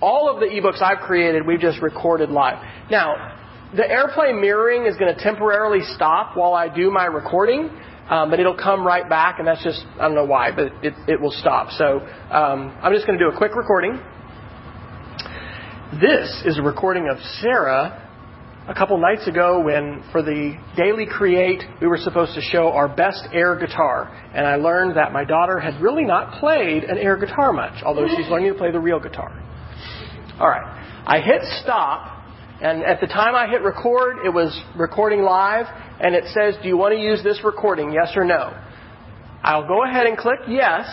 All 0.01 0.33
of 0.33 0.41
the 0.41 0.47
ebooks 0.47 0.81
I've 0.81 1.01
created, 1.01 1.47
we've 1.47 1.61
just 1.61 1.83
recorded 1.83 2.31
live. 2.31 2.65
Now, 2.91 3.37
the 3.77 3.83
AirPlay 3.83 4.41
mirroring 4.41 4.87
is 4.87 4.97
going 4.97 5.15
to 5.15 5.23
temporarily 5.23 5.81
stop 5.95 6.35
while 6.35 6.55
I 6.55 6.75
do 6.75 6.91
my 6.91 7.05
recording, 7.05 7.69
um, 8.09 8.31
but 8.31 8.41
it'll 8.41 8.57
come 8.57 8.87
right 8.87 9.07
back, 9.07 9.39
and 9.39 9.47
that's 9.47 9.63
just 9.63 9.85
I 9.99 10.07
don't 10.07 10.15
know 10.15 10.25
why, 10.25 10.51
but 10.51 10.73
it 10.83 10.95
it 11.07 11.21
will 11.21 11.31
stop. 11.31 11.73
So 11.73 12.01
um, 12.31 12.75
I'm 12.81 12.95
just 12.95 13.07
going 13.07 13.19
to 13.19 13.25
do 13.25 13.31
a 13.31 13.37
quick 13.37 13.55
recording. 13.55 14.01
This 15.99 16.45
is 16.47 16.57
a 16.57 16.63
recording 16.63 17.09
of 17.11 17.19
Sarah 17.41 18.09
a 18.69 18.75
couple 18.75 18.97
nights 18.99 19.27
ago 19.27 19.59
when, 19.59 20.05
for 20.13 20.23
the 20.23 20.57
Daily 20.77 21.05
Create, 21.05 21.65
we 21.81 21.89
were 21.89 21.97
supposed 21.97 22.37
to 22.37 22.41
show 22.41 22.69
our 22.69 22.89
best 22.89 23.27
air 23.33 23.57
guitar. 23.57 24.09
And 24.33 24.47
I 24.47 24.55
learned 24.55 24.97
that 24.97 25.13
my 25.13 25.25
daughter 25.25 25.59
had 25.59 25.83
really 25.83 26.05
not 26.05 26.39
played 26.39 26.85
an 26.85 26.97
air 26.97 27.17
guitar 27.17 27.53
much, 27.53 27.83
although 27.83 28.07
she's 28.07 28.29
learning 28.29 28.53
to 28.53 28.59
play 28.59 28.71
the 28.71 28.79
real 28.79 29.01
guitar. 29.01 29.33
All 30.39 30.49
right. 30.49 30.63
I 31.07 31.19
hit 31.19 31.43
stop, 31.61 32.25
and 32.63 32.85
at 32.85 33.01
the 33.01 33.09
time 33.09 33.35
I 33.35 33.49
hit 33.49 33.63
record, 33.63 34.25
it 34.25 34.33
was 34.33 34.57
recording 34.79 35.23
live, 35.23 35.67
and 36.01 36.15
it 36.15 36.23
says, 36.27 36.55
Do 36.63 36.69
you 36.69 36.77
want 36.77 36.95
to 36.95 37.01
use 37.01 37.25
this 37.25 37.41
recording, 37.43 37.91
yes 37.91 38.13
or 38.15 38.25
no? 38.25 38.57
I'll 39.43 39.67
go 39.67 39.83
ahead 39.83 40.07
and 40.07 40.17
click 40.17 40.39
yes, 40.47 40.87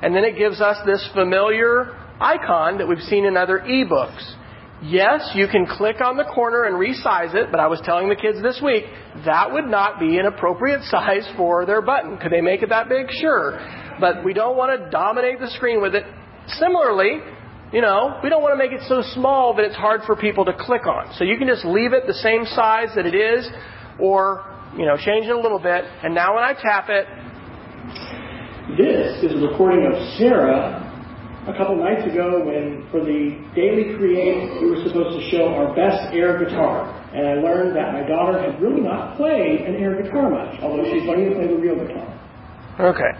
and 0.00 0.14
then 0.14 0.22
it 0.22 0.38
gives 0.38 0.60
us 0.60 0.76
this 0.86 1.04
familiar 1.12 1.98
icon 2.20 2.78
that 2.78 2.86
we've 2.86 3.02
seen 3.02 3.24
in 3.24 3.36
other 3.36 3.58
ebooks. 3.58 4.42
Yes, 4.86 5.30
you 5.34 5.48
can 5.48 5.66
click 5.66 6.02
on 6.02 6.18
the 6.18 6.24
corner 6.24 6.64
and 6.64 6.76
resize 6.76 7.34
it, 7.34 7.50
but 7.50 7.58
I 7.58 7.68
was 7.68 7.80
telling 7.84 8.10
the 8.10 8.16
kids 8.16 8.42
this 8.42 8.60
week 8.62 8.84
that 9.24 9.50
would 9.50 9.64
not 9.64 9.98
be 9.98 10.18
an 10.18 10.26
appropriate 10.26 10.82
size 10.90 11.26
for 11.38 11.64
their 11.64 11.80
button. 11.80 12.18
Could 12.18 12.30
they 12.30 12.42
make 12.42 12.62
it 12.62 12.68
that 12.68 12.90
big? 12.90 13.06
Sure. 13.10 13.58
But 13.98 14.24
we 14.24 14.34
don't 14.34 14.58
want 14.58 14.78
to 14.78 14.90
dominate 14.90 15.40
the 15.40 15.48
screen 15.50 15.80
with 15.80 15.94
it. 15.94 16.04
Similarly, 16.48 17.20
you 17.72 17.80
know, 17.80 18.20
we 18.22 18.28
don't 18.28 18.42
want 18.42 18.52
to 18.52 18.58
make 18.58 18.72
it 18.72 18.86
so 18.86 19.00
small 19.14 19.54
that 19.54 19.64
it's 19.64 19.74
hard 19.74 20.02
for 20.04 20.16
people 20.16 20.44
to 20.44 20.52
click 20.52 20.86
on. 20.86 21.14
So 21.14 21.24
you 21.24 21.38
can 21.38 21.48
just 21.48 21.64
leave 21.64 21.94
it 21.94 22.06
the 22.06 22.14
same 22.14 22.44
size 22.44 22.88
that 22.94 23.06
it 23.06 23.14
is, 23.14 23.48
or, 23.98 24.44
you 24.76 24.84
know, 24.84 24.98
change 24.98 25.26
it 25.26 25.34
a 25.34 25.40
little 25.40 25.58
bit. 25.58 25.84
And 26.02 26.14
now 26.14 26.34
when 26.34 26.44
I 26.44 26.52
tap 26.52 26.90
it, 26.90 27.06
this 28.76 29.24
is 29.24 29.32
a 29.32 29.46
recording 29.46 29.86
of 29.86 29.94
Sarah 30.18 30.93
a 31.46 31.52
couple 31.52 31.76
nights 31.76 32.04
ago 32.10 32.42
when, 32.44 32.88
for 32.90 33.00
the 33.00 33.36
Daily 33.54 33.94
Create, 33.96 34.62
we 34.62 34.70
were 34.70 34.82
supposed 34.82 35.20
to 35.20 35.30
show 35.30 35.52
our 35.54 35.74
best 35.76 36.14
air 36.14 36.42
guitar. 36.42 36.88
And 37.12 37.28
I 37.28 37.34
learned 37.34 37.76
that 37.76 37.92
my 37.92 38.06
daughter 38.08 38.40
had 38.40 38.60
really 38.62 38.80
not 38.80 39.16
played 39.16 39.60
an 39.60 39.76
air 39.76 40.00
guitar 40.02 40.30
much, 40.30 40.58
although 40.62 40.84
she's 40.84 41.04
learning 41.04 41.30
to 41.30 41.36
play 41.36 41.46
the 41.46 41.56
real 41.56 41.76
guitar. 41.76 42.08
Okay. 42.80 43.12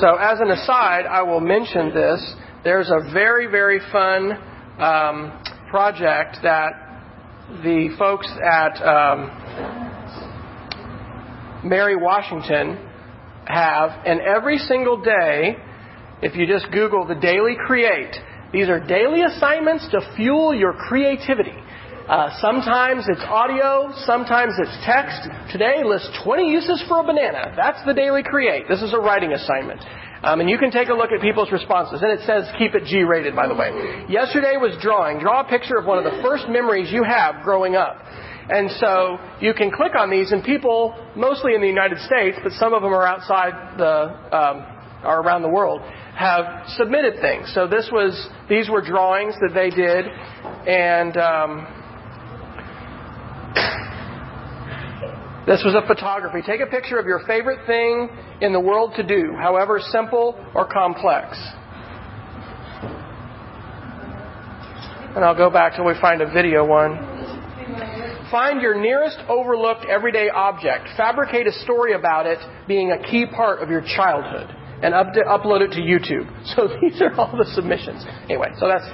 So 0.00 0.16
as 0.16 0.40
an 0.40 0.50
aside, 0.50 1.06
I 1.06 1.22
will 1.22 1.40
mention 1.40 1.94
this. 1.94 2.34
There's 2.64 2.90
a 2.90 3.12
very, 3.12 3.46
very 3.46 3.80
fun 3.92 4.32
um, 4.78 5.40
project 5.70 6.38
that 6.42 6.72
the 7.62 7.94
folks 7.96 8.28
at 8.44 8.82
um, 8.82 9.30
Mary 11.64 11.96
Washington 11.96 12.76
have, 13.46 13.90
and 14.04 14.20
every 14.20 14.58
single 14.58 15.00
day 15.00 15.56
if 16.22 16.34
you 16.34 16.46
just 16.46 16.70
Google 16.72 17.06
the 17.06 17.14
Daily 17.14 17.56
Create, 17.66 18.14
these 18.52 18.68
are 18.68 18.80
daily 18.80 19.22
assignments 19.22 19.88
to 19.90 20.00
fuel 20.16 20.54
your 20.54 20.72
creativity. 20.72 21.54
Uh, 22.08 22.30
sometimes 22.40 23.04
it's 23.06 23.20
audio, 23.20 23.92
sometimes 24.06 24.54
it's 24.58 24.72
text. 24.86 25.28
Today, 25.52 25.84
list 25.84 26.08
20 26.24 26.50
uses 26.50 26.82
for 26.88 27.00
a 27.00 27.04
banana. 27.04 27.52
That's 27.54 27.84
the 27.84 27.92
Daily 27.92 28.22
Create. 28.22 28.64
This 28.66 28.80
is 28.80 28.94
a 28.94 28.98
writing 28.98 29.32
assignment. 29.32 29.80
Um, 30.22 30.40
and 30.40 30.50
you 30.50 30.58
can 30.58 30.72
take 30.72 30.88
a 30.88 30.94
look 30.94 31.12
at 31.12 31.20
people's 31.20 31.52
responses. 31.52 32.02
And 32.02 32.10
it 32.10 32.24
says 32.26 32.48
keep 32.58 32.74
it 32.74 32.84
G 32.86 33.02
rated, 33.02 33.36
by 33.36 33.46
the 33.46 33.54
way. 33.54 34.06
Yesterday 34.08 34.56
was 34.56 34.74
drawing. 34.80 35.20
Draw 35.20 35.46
a 35.46 35.48
picture 35.48 35.76
of 35.76 35.84
one 35.84 35.98
of 35.98 36.04
the 36.04 36.22
first 36.22 36.48
memories 36.48 36.90
you 36.90 37.04
have 37.04 37.44
growing 37.44 37.76
up. 37.76 38.02
And 38.48 38.70
so 38.80 39.18
you 39.40 39.52
can 39.52 39.70
click 39.70 39.92
on 39.94 40.10
these, 40.10 40.32
and 40.32 40.42
people, 40.42 40.96
mostly 41.14 41.54
in 41.54 41.60
the 41.60 41.68
United 41.68 41.98
States, 41.98 42.38
but 42.42 42.52
some 42.52 42.72
of 42.72 42.80
them 42.80 42.94
are 42.94 43.06
outside 43.06 43.52
the, 43.76 43.92
um, 44.34 44.64
are 45.04 45.20
around 45.20 45.42
the 45.42 45.50
world, 45.50 45.82
have 46.18 46.66
submitted 46.76 47.20
things. 47.20 47.50
So 47.54 47.68
this 47.68 47.88
was 47.92 48.28
these 48.48 48.68
were 48.68 48.82
drawings 48.82 49.34
that 49.40 49.54
they 49.54 49.70
did, 49.70 50.04
and 50.66 51.16
um, 51.16 51.66
this 55.46 55.62
was 55.64 55.76
a 55.80 55.86
photography. 55.86 56.40
Take 56.44 56.60
a 56.60 56.66
picture 56.66 56.98
of 56.98 57.06
your 57.06 57.20
favorite 57.24 57.64
thing 57.68 58.08
in 58.40 58.52
the 58.52 58.58
world 58.58 58.94
to 58.96 59.04
do, 59.04 59.32
however 59.38 59.78
simple 59.80 60.34
or 60.56 60.66
complex. 60.66 61.38
And 65.14 65.24
I'll 65.24 65.36
go 65.36 65.50
back 65.50 65.76
till 65.76 65.84
we 65.84 65.94
find 66.00 66.20
a 66.20 66.30
video 66.32 66.66
one. 66.66 66.96
Find 68.32 68.60
your 68.60 68.78
nearest 68.78 69.18
overlooked 69.28 69.86
everyday 69.88 70.30
object. 70.30 70.88
Fabricate 70.96 71.46
a 71.46 71.52
story 71.52 71.94
about 71.94 72.26
it 72.26 72.38
being 72.66 72.90
a 72.90 72.98
key 73.08 73.24
part 73.24 73.62
of 73.62 73.70
your 73.70 73.82
childhood 73.82 74.57
and 74.82 74.94
up 74.94 75.12
to, 75.14 75.20
upload 75.22 75.60
it 75.62 75.72
to 75.72 75.80
YouTube. 75.80 76.26
So 76.56 76.68
these 76.80 77.00
are 77.02 77.12
all 77.14 77.36
the 77.36 77.46
submissions. 77.54 78.04
Anyway, 78.24 78.48
so 78.58 78.68
that's 78.68 78.86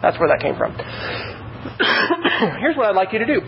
that's 0.00 0.18
where 0.18 0.28
that 0.28 0.40
came 0.40 0.56
from. 0.56 0.72
Here's 2.60 2.76
what 2.76 2.86
I'd 2.86 2.96
like 2.96 3.12
you 3.12 3.18
to 3.18 3.26
do. 3.26 3.40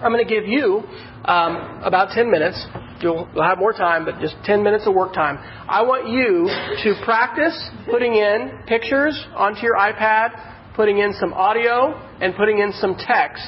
I'm 0.00 0.12
going 0.12 0.26
to 0.26 0.32
give 0.32 0.46
you 0.46 0.82
um, 1.24 1.82
about 1.82 2.10
10 2.14 2.30
minutes. 2.30 2.64
You'll, 3.00 3.28
you'll 3.34 3.44
have 3.44 3.58
more 3.58 3.72
time, 3.72 4.04
but 4.04 4.20
just 4.20 4.36
10 4.44 4.62
minutes 4.62 4.86
of 4.86 4.94
work 4.94 5.12
time. 5.12 5.38
I 5.68 5.82
want 5.82 6.08
you 6.08 6.46
to 6.82 7.04
practice 7.04 7.70
putting 7.90 8.14
in 8.14 8.62
pictures 8.66 9.20
onto 9.34 9.60
your 9.62 9.76
iPad, 9.76 10.74
putting 10.74 10.98
in 10.98 11.12
some 11.18 11.32
audio, 11.32 11.94
and 12.20 12.34
putting 12.34 12.58
in 12.58 12.72
some 12.72 12.96
text. 12.96 13.46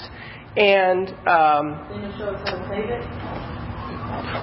And 0.57 1.09
um, 1.27 1.75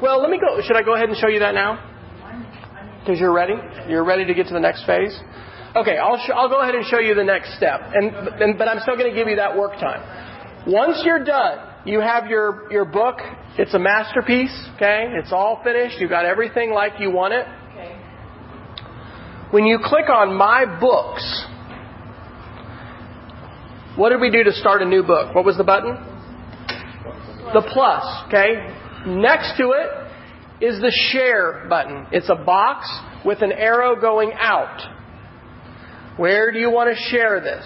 well, 0.02 0.22
let 0.22 0.30
me 0.30 0.40
go. 0.40 0.62
Should 0.62 0.76
I 0.76 0.84
go 0.84 0.96
ahead 0.96 1.08
and 1.08 1.18
show 1.18 1.28
you 1.28 1.40
that 1.40 1.54
now? 1.54 1.91
Because 3.02 3.20
you're 3.20 3.34
ready? 3.34 3.56
You're 3.90 4.06
ready 4.06 4.26
to 4.26 4.34
get 4.34 4.48
to 4.48 4.54
the 4.54 4.60
next 4.60 4.86
phase? 4.86 5.18
Okay, 5.76 5.98
I'll, 5.98 6.18
sh- 6.18 6.32
I'll 6.34 6.50
go 6.50 6.62
ahead 6.62 6.76
and 6.76 6.86
show 6.86 7.00
you 7.00 7.16
the 7.16 7.24
next 7.24 7.56
step. 7.58 7.82
And, 7.94 8.14
and, 8.42 8.58
but 8.58 8.68
I'm 8.68 8.80
still 8.80 8.96
going 8.96 9.10
to 9.10 9.16
give 9.16 9.28
you 9.28 9.38
that 9.38 9.58
work 9.58 9.74
time. 9.74 10.68
Once 10.68 11.02
you're 11.04 11.24
done, 11.24 11.68
you 11.86 12.00
have 12.00 12.28
your, 12.28 12.72
your 12.72 12.86
book. 12.86 13.20
It's 13.58 13.74
a 13.74 13.80
masterpiece, 13.80 14.54
okay? 14.76 15.06
It's 15.16 15.32
all 15.32 15.62
finished. 15.64 16.00
You've 16.00 16.10
got 16.10 16.26
everything 16.26 16.74
like 16.74 16.94
you 17.00 17.10
want 17.10 17.34
it. 17.34 17.48
Okay. 17.72 17.98
When 19.50 19.66
you 19.66 19.80
click 19.84 20.10
on 20.10 20.36
My 20.36 20.66
Books, 20.80 21.46
what 23.96 24.10
did 24.10 24.22
we 24.22 24.30
do 24.30 24.44
to 24.44 24.52
start 24.54 24.82
a 24.82 24.86
new 24.86 25.04
book? 25.04 25.34
What 25.34 25.46
was 25.46 25.58
the 25.58 25.64
button? 25.64 25.96
The 27.54 27.62
plus, 27.74 28.04
okay? 28.28 28.76
Next 29.08 29.58
to 29.58 29.72
it 29.72 30.01
is 30.62 30.80
the 30.80 30.92
share 31.12 31.66
button. 31.68 32.08
It's 32.12 32.30
a 32.30 32.36
box 32.36 32.88
with 33.26 33.42
an 33.42 33.52
arrow 33.52 34.00
going 34.00 34.32
out. 34.34 34.80
Where 36.18 36.52
do 36.52 36.60
you 36.60 36.70
want 36.70 36.96
to 36.96 37.04
share 37.10 37.42
this? 37.42 37.66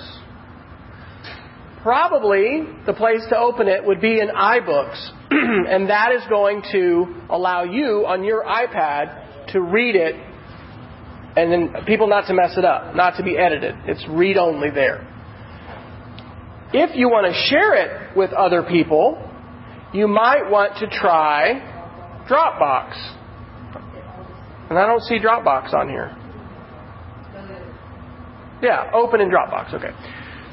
Probably 1.83 2.63
the 2.85 2.93
place 2.93 3.21
to 3.29 3.37
open 3.37 3.67
it 3.67 3.85
would 3.85 4.01
be 4.01 4.19
in 4.19 4.29
iBooks, 4.29 5.09
and 5.29 5.89
that 5.89 6.13
is 6.13 6.23
going 6.29 6.63
to 6.71 7.21
allow 7.29 7.63
you 7.63 8.05
on 8.07 8.23
your 8.23 8.43
iPad 8.43 9.51
to 9.51 9.61
read 9.61 9.95
it 9.95 10.15
and 11.37 11.51
then 11.51 11.85
people 11.85 12.07
not 12.07 12.27
to 12.27 12.33
mess 12.33 12.57
it 12.57 12.63
up, 12.63 12.95
not 12.95 13.17
to 13.17 13.23
be 13.23 13.37
edited. 13.37 13.75
It's 13.85 14.05
read 14.09 14.37
only 14.37 14.69
there. 14.69 15.05
If 16.73 16.95
you 16.95 17.09
want 17.09 17.27
to 17.27 17.33
share 17.49 17.75
it 17.75 18.15
with 18.15 18.31
other 18.31 18.63
people, 18.63 19.21
you 19.93 20.07
might 20.07 20.49
want 20.49 20.77
to 20.77 20.87
try 20.87 21.74
Dropbox. 22.27 22.95
And 24.69 24.79
I 24.79 24.87
don't 24.87 25.01
see 25.01 25.19
Dropbox 25.19 25.73
on 25.73 25.89
here. 25.89 26.15
Yeah, 28.61 28.89
open 28.93 29.21
in 29.21 29.29
Dropbox. 29.29 29.73
Okay. 29.75 29.91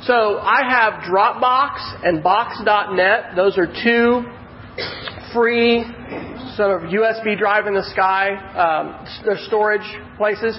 So 0.03 0.39
I 0.39 0.63
have 0.69 1.05
Dropbox 1.05 2.05
and 2.05 2.23
Box.net. 2.23 3.37
Those 3.37 3.57
are 3.57 3.67
two 3.67 4.25
free 5.33 5.85
sort 6.57 6.83
of 6.83 6.91
USB 6.91 7.39
drive 7.39 7.67
in 7.67 7.75
the 7.75 7.89
sky 7.93 8.35
um, 8.55 9.07
storage 9.47 9.87
places. 10.19 10.59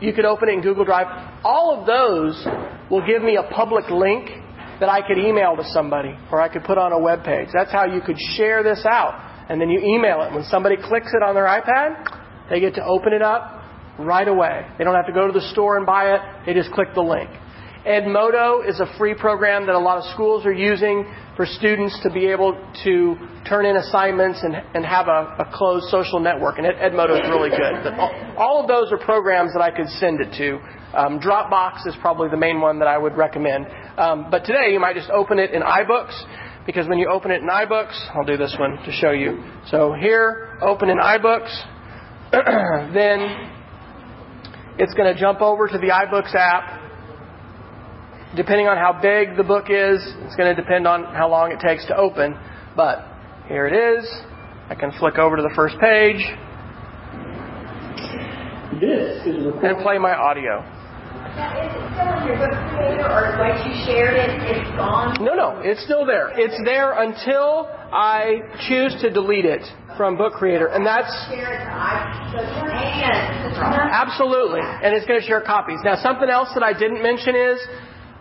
You 0.00 0.12
could 0.12 0.26
open 0.26 0.48
it 0.48 0.52
in 0.52 0.60
Google 0.60 0.84
Drive. 0.84 1.06
All 1.42 1.80
of 1.80 1.86
those 1.86 2.46
will 2.90 3.04
give 3.04 3.22
me 3.22 3.36
a 3.36 3.52
public 3.52 3.90
link 3.90 4.28
that 4.78 4.90
I 4.90 5.00
could 5.04 5.18
email 5.18 5.56
to 5.56 5.64
somebody 5.72 6.14
or 6.30 6.40
I 6.40 6.48
could 6.48 6.62
put 6.62 6.76
on 6.76 6.92
a 6.92 6.98
web 6.98 7.24
page. 7.24 7.48
That's 7.52 7.72
how 7.72 7.86
you 7.86 8.00
could 8.00 8.18
share 8.36 8.62
this 8.62 8.84
out 8.84 9.25
and 9.48 9.60
then 9.60 9.70
you 9.70 9.80
email 9.80 10.22
it. 10.22 10.32
When 10.32 10.44
somebody 10.44 10.76
clicks 10.76 11.12
it 11.14 11.22
on 11.22 11.34
their 11.34 11.46
iPad, 11.46 12.48
they 12.50 12.60
get 12.60 12.74
to 12.74 12.84
open 12.84 13.12
it 13.12 13.22
up 13.22 13.62
right 13.98 14.28
away. 14.28 14.66
They 14.78 14.84
don't 14.84 14.94
have 14.94 15.06
to 15.06 15.12
go 15.12 15.26
to 15.26 15.32
the 15.32 15.46
store 15.52 15.76
and 15.76 15.86
buy 15.86 16.14
it. 16.14 16.20
They 16.46 16.54
just 16.54 16.70
click 16.72 16.88
the 16.94 17.02
link. 17.02 17.30
Edmodo 17.86 18.68
is 18.68 18.80
a 18.80 18.98
free 18.98 19.14
program 19.14 19.66
that 19.66 19.76
a 19.76 19.78
lot 19.78 19.98
of 19.98 20.04
schools 20.12 20.44
are 20.44 20.52
using 20.52 21.06
for 21.36 21.46
students 21.46 21.96
to 22.02 22.10
be 22.10 22.26
able 22.26 22.58
to 22.82 23.14
turn 23.48 23.64
in 23.64 23.76
assignments 23.76 24.42
and, 24.42 24.56
and 24.74 24.84
have 24.84 25.06
a, 25.06 25.36
a 25.38 25.50
closed 25.54 25.86
social 25.88 26.18
network. 26.18 26.58
And 26.58 26.66
Edmodo 26.66 27.14
is 27.14 27.30
really 27.30 27.50
good. 27.50 27.84
But 27.84 27.94
all, 27.94 28.34
all, 28.36 28.60
of 28.60 28.66
those 28.66 28.90
are 28.90 28.98
programs 28.98 29.52
that 29.52 29.62
I 29.62 29.70
could 29.70 29.88
send 30.00 30.20
it 30.20 30.34
to. 30.36 30.58
Um, 30.98 31.20
Dropbox 31.20 31.86
is 31.86 31.94
probably 32.00 32.28
the 32.28 32.36
main 32.36 32.60
one 32.60 32.80
that 32.80 32.88
I 32.88 32.98
would 32.98 33.16
recommend. 33.16 33.66
Um, 33.96 34.32
but 34.32 34.44
today 34.44 34.72
you 34.72 34.80
might 34.80 34.96
just 34.96 35.10
open 35.10 35.38
it 35.38 35.52
in 35.52 35.62
iBooks 35.62 36.16
because 36.66 36.88
when 36.88 36.98
you 36.98 37.08
open 37.08 37.30
it 37.30 37.40
in 37.40 37.48
iBooks, 37.48 37.96
I'll 38.14 38.24
do 38.24 38.36
this 38.36 38.56
one 38.58 38.76
to 38.84 38.92
show 38.92 39.12
you. 39.12 39.42
So 39.68 39.94
here, 39.98 40.58
open 40.60 40.90
in 40.90 40.98
iBooks, 40.98 41.50
then 42.92 43.52
it's 44.78 44.92
going 44.94 45.14
to 45.14 45.18
jump 45.18 45.40
over 45.40 45.68
to 45.68 45.78
the 45.78 45.88
iBooks 45.88 46.34
app. 46.34 46.82
depending 48.34 48.66
on 48.66 48.76
how 48.76 48.92
big 49.00 49.36
the 49.36 49.44
book 49.44 49.66
is, 49.70 50.02
it's 50.26 50.36
going 50.36 50.54
to 50.54 50.60
depend 50.60 50.86
on 50.86 51.04
how 51.14 51.30
long 51.30 51.52
it 51.52 51.60
takes 51.60 51.86
to 51.86 51.96
open. 51.96 52.36
But 52.74 53.06
here 53.48 53.66
it 53.66 53.72
is. 53.72 54.06
I 54.68 54.74
can 54.74 54.90
flick 54.98 55.16
over 55.18 55.36
to 55.36 55.42
the 55.42 55.52
first 55.54 55.78
page. 55.78 56.20
This 58.80 59.24
is 59.24 59.46
and 59.62 59.78
play 59.82 59.96
my 59.96 60.12
audio. 60.12 60.75
Is 61.36 61.42
it 61.42 61.84
still 61.92 62.16
in 62.16 62.24
your 62.32 62.38
book 62.40 62.56
creator, 62.72 63.04
or 63.12 63.36
once 63.36 63.60
you 63.68 63.76
shared 63.84 64.16
it, 64.16 64.32
it's 64.48 64.70
gone? 64.72 65.20
No, 65.20 65.34
no, 65.34 65.60
it's 65.60 65.84
still 65.84 66.06
there. 66.06 66.32
It's 66.32 66.56
there 66.64 66.96
until 66.96 67.68
I 67.92 68.40
choose 68.68 68.96
to 69.02 69.12
delete 69.12 69.44
it 69.44 69.60
from 69.98 70.16
Book 70.16 70.32
Creator, 70.32 70.68
and 70.68 70.86
that's 70.86 71.12
Share 71.28 71.52
it 71.52 71.64
to 71.64 71.70
I, 71.70 72.32
so 72.32 72.40
and 72.40 73.92
absolutely, 73.92 74.60
and 74.64 74.96
it's 74.96 75.04
going 75.04 75.20
to 75.20 75.26
share 75.26 75.42
copies. 75.42 75.78
Now, 75.84 76.00
something 76.02 76.28
else 76.28 76.48
that 76.54 76.62
I 76.62 76.72
didn't 76.72 77.02
mention 77.02 77.36
is 77.36 77.60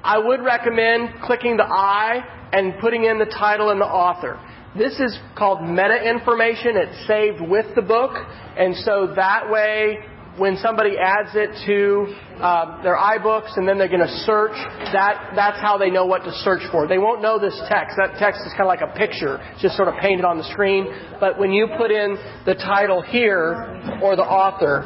I 0.03 0.19
would 0.19 0.41
recommend 0.41 1.21
clicking 1.23 1.55
the 1.55 1.63
I 1.63 2.19
and 2.51 2.77
putting 2.79 3.05
in 3.05 3.17
the 3.17 3.25
title 3.25 3.69
and 3.69 3.79
the 3.79 3.85
author. 3.85 4.39
This 4.77 4.99
is 4.99 5.17
called 5.37 5.63
meta 5.63 6.03
information. 6.03 6.75
It's 6.75 7.07
saved 7.07 7.39
with 7.39 7.75
the 7.75 7.81
book, 7.81 8.11
and 8.57 8.75
so 8.75 9.13
that 9.15 9.49
way 9.49 9.99
when 10.37 10.57
somebody 10.57 10.97
adds 10.99 11.29
it 11.33 11.49
to 11.65 12.13
uh, 12.41 12.83
their 12.83 12.97
iBooks 12.97 13.57
and 13.57 13.67
then 13.67 13.77
they're 13.77 13.87
going 13.89 14.05
to 14.05 14.17
search, 14.25 14.55
that 14.91 15.33
that's 15.35 15.59
how 15.59 15.77
they 15.77 15.89
know 15.89 16.05
what 16.05 16.23
to 16.23 16.31
search 16.43 16.61
for. 16.71 16.87
They 16.87 16.97
won't 16.97 17.21
know 17.21 17.39
this 17.39 17.55
text. 17.69 17.95
That 17.97 18.17
text 18.19 18.41
is 18.45 18.51
kind 18.51 18.63
of 18.63 18.67
like 18.67 18.81
a 18.81 18.91
picture, 18.97 19.39
just 19.61 19.75
sort 19.75 19.87
of 19.87 19.95
painted 20.01 20.25
on 20.25 20.37
the 20.37 20.43
screen. 20.51 20.87
But 21.19 21.39
when 21.39 21.51
you 21.51 21.67
put 21.77 21.91
in 21.91 22.17
the 22.45 22.55
title 22.55 23.01
here 23.01 23.55
or 24.01 24.15
the 24.15 24.23
author, 24.23 24.83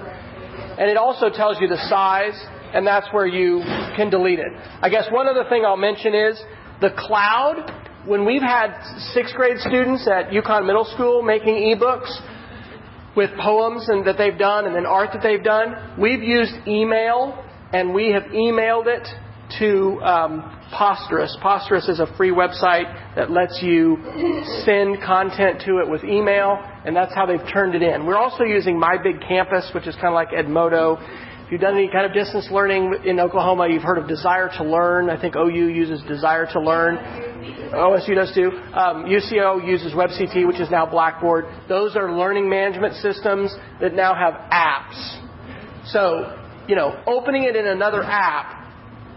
and 0.78 0.90
it 0.90 0.98
also 0.98 1.30
tells 1.30 1.60
you 1.60 1.68
the 1.68 1.82
size, 1.90 2.40
and 2.74 2.86
that's 2.86 3.08
where 3.12 3.26
you 3.26 3.62
can 3.96 4.10
delete 4.10 4.40
it. 4.40 4.52
I 4.82 4.90
guess 4.90 5.06
one 5.12 5.28
other 5.28 5.44
thing 5.50 5.66
I'll 5.66 5.76
mention 5.78 6.14
is 6.14 6.42
the 6.82 6.92
cloud. 6.96 7.86
When 8.06 8.26
we've 8.26 8.42
had 8.42 8.80
sixth 9.14 9.36
grade 9.36 9.58
students 9.60 10.08
at 10.08 10.32
Yukon 10.32 10.66
Middle 10.66 10.86
School 10.86 11.22
making 11.22 11.56
ebooks, 11.56 12.10
with 13.20 13.32
poems 13.38 13.90
and 13.90 14.08
that 14.08 14.18
they've 14.18 14.38
done 14.40 14.66
and 14.66 14.74
then 14.74 14.86
art 14.86 15.10
that 15.12 15.22
they've 15.22 15.44
done. 15.44 15.76
We've 16.00 16.24
used 16.24 16.54
email 16.66 17.44
and 17.74 17.94
we 17.94 18.14
have 18.14 18.24
emailed 18.32 18.88
it 18.88 19.06
to 19.60 20.00
um, 20.02 20.40
Posterous. 20.72 21.36
Posterous 21.44 21.90
is 21.90 22.00
a 22.00 22.08
free 22.16 22.32
website 22.32 22.88
that 23.18 23.30
lets 23.30 23.60
you 23.62 23.98
send 24.64 25.04
content 25.04 25.62
to 25.66 25.80
it 25.80 25.90
with 25.90 26.06
email, 26.06 26.64
and 26.86 26.96
that's 26.96 27.14
how 27.14 27.26
they've 27.26 27.46
turned 27.52 27.76
it 27.76 27.82
in. 27.82 28.06
We're 28.06 28.18
also 28.18 28.46
using 28.46 28.80
My 28.80 28.96
Big 29.04 29.20
Campus, 29.28 29.70
which 29.76 29.86
is 29.86 29.96
kind 29.96 30.08
of 30.08 30.14
like 30.14 30.30
Edmodo. 30.30 30.96
If 31.50 31.54
you've 31.54 31.62
done 31.62 31.78
any 31.78 31.90
kind 31.90 32.06
of 32.06 32.14
distance 32.14 32.48
learning 32.52 32.94
in 33.06 33.20
Oklahoma, 33.20 33.68
you've 33.68 33.82
heard 33.82 33.98
of 33.98 34.08
Desire 34.08 34.52
to 34.58 34.64
Learn. 34.64 35.10
I 35.10 35.20
think 35.20 35.36
OU 35.36 35.50
uses 35.50 36.00
Desire 36.04 36.46
to 36.54 36.60
Learn. 36.60 36.98
OSU 37.74 38.14
does 38.14 38.32
too. 38.36 38.52
Um, 38.52 39.06
UCO 39.06 39.68
uses 39.68 39.94
WebCT, 39.94 40.46
which 40.46 40.60
is 40.60 40.70
now 40.70 40.86
Blackboard. 40.86 41.46
Those 41.68 41.96
are 41.96 42.16
learning 42.16 42.48
management 42.48 42.94
systems 42.98 43.52
that 43.82 43.96
now 43.96 44.14
have 44.14 44.36
apps. 44.52 45.92
So, 45.92 46.38
you 46.68 46.76
know, 46.76 47.02
opening 47.08 47.46
it 47.46 47.56
in 47.56 47.66
another 47.66 48.04
app 48.04 48.72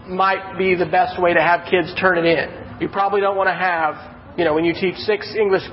might 0.09 0.57
be 0.57 0.75
the 0.75 0.87
best 0.87 1.21
way 1.21 1.35
to 1.35 1.41
have 1.43 1.69
kids 1.69 1.93
turn 2.01 2.17
it 2.17 2.25
in. 2.25 2.81
You 2.81 2.89
probably 2.89 3.21
don't 3.21 3.37
want 3.37 3.49
to 3.49 3.55
have, 3.55 4.39
you 4.39 4.47
know, 4.47 4.55
when 4.55 4.65
you 4.65 4.73
teach 4.73 4.97
six 5.05 5.35
English 5.39 5.65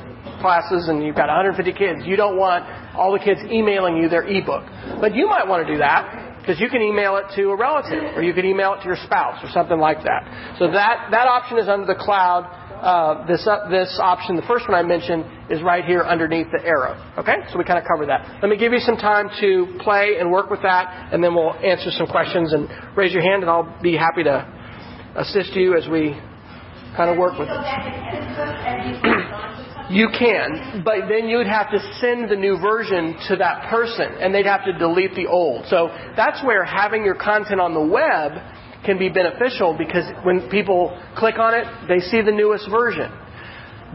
classes 0.42 0.90
and 0.90 1.06
you've 1.06 1.16
got 1.16 1.28
150 1.28 1.72
kids, 1.72 2.00
you 2.04 2.18
don't 2.18 2.36
want 2.36 2.66
all 2.98 3.14
the 3.14 3.24
kids 3.24 3.40
emailing 3.50 3.96
you 3.96 4.10
their 4.10 4.28
ebook. 4.28 4.66
But 5.00 5.16
you 5.16 5.26
might 5.26 5.48
want 5.48 5.66
to 5.66 5.74
do 5.74 5.80
that 5.80 6.19
because 6.50 6.60
you 6.60 6.68
can 6.68 6.82
email 6.82 7.16
it 7.18 7.26
to 7.36 7.52
a 7.52 7.56
relative 7.56 8.18
or 8.18 8.24
you 8.24 8.34
can 8.34 8.44
email 8.44 8.74
it 8.74 8.78
to 8.82 8.86
your 8.86 8.98
spouse 9.06 9.38
or 9.44 9.50
something 9.54 9.78
like 9.78 10.02
that. 10.02 10.58
So 10.58 10.66
that, 10.72 11.10
that 11.12 11.28
option 11.28 11.60
is 11.60 11.70
under 11.70 11.86
the 11.86 11.94
cloud. 11.94 12.50
Uh, 12.82 13.28
this, 13.28 13.46
uh, 13.46 13.70
this 13.70 14.00
option, 14.02 14.36
the 14.36 14.42
first 14.50 14.68
one 14.68 14.74
I 14.74 14.82
mentioned, 14.82 15.26
is 15.52 15.62
right 15.62 15.86
here 15.86 16.02
underneath 16.02 16.48
the 16.50 16.66
arrow. 16.66 16.98
Okay? 17.20 17.36
So 17.52 17.60
we 17.60 17.66
kind 17.66 17.78
of 17.78 17.86
cover 17.86 18.08
that. 18.08 18.42
Let 18.42 18.50
me 18.50 18.58
give 18.58 18.74
you 18.74 18.80
some 18.80 18.98
time 18.98 19.30
to 19.40 19.78
play 19.82 20.18
and 20.20 20.32
work 20.32 20.50
with 20.50 20.64
that, 20.64 21.14
and 21.14 21.24
then 21.24 21.36
we'll 21.36 21.54
answer 21.54 21.92
some 21.92 22.08
questions 22.08 22.52
and 22.52 22.68
raise 22.98 23.14
your 23.14 23.22
hand, 23.22 23.44
and 23.44 23.52
I'll 23.52 23.80
be 23.84 23.96
happy 23.96 24.24
to 24.24 24.42
assist 25.18 25.54
you 25.54 25.78
as 25.78 25.88
we 25.88 26.18
kind 26.98 27.12
of 27.12 27.18
work 27.20 27.38
with 27.38 27.50
it. 27.52 27.60
You 29.90 30.08
can, 30.18 30.84
but 30.86 31.10
then 31.10 31.28
you'd 31.28 31.48
have 31.48 31.72
to 31.72 31.80
send 32.00 32.30
the 32.30 32.36
new 32.36 32.60
version 32.62 33.18
to 33.28 33.36
that 33.38 33.70
person, 33.72 34.06
and 34.22 34.34
they'd 34.34 34.46
have 34.46 34.64
to 34.66 34.74
delete 34.74 35.16
the 35.16 35.26
old. 35.26 35.66
So 35.68 35.90
that's 36.16 36.44
where 36.44 36.64
having 36.64 37.04
your 37.04 37.16
content 37.16 37.60
on 37.60 37.74
the 37.74 37.82
web 37.82 38.34
can 38.86 39.00
be 39.00 39.10
beneficial 39.10 39.76
because 39.76 40.06
when 40.24 40.48
people 40.50 40.96
click 41.18 41.40
on 41.40 41.56
it, 41.56 41.66
they 41.88 42.00
see 42.00 42.22
the 42.22 42.32
newest 42.32 42.70
version. 42.70 43.12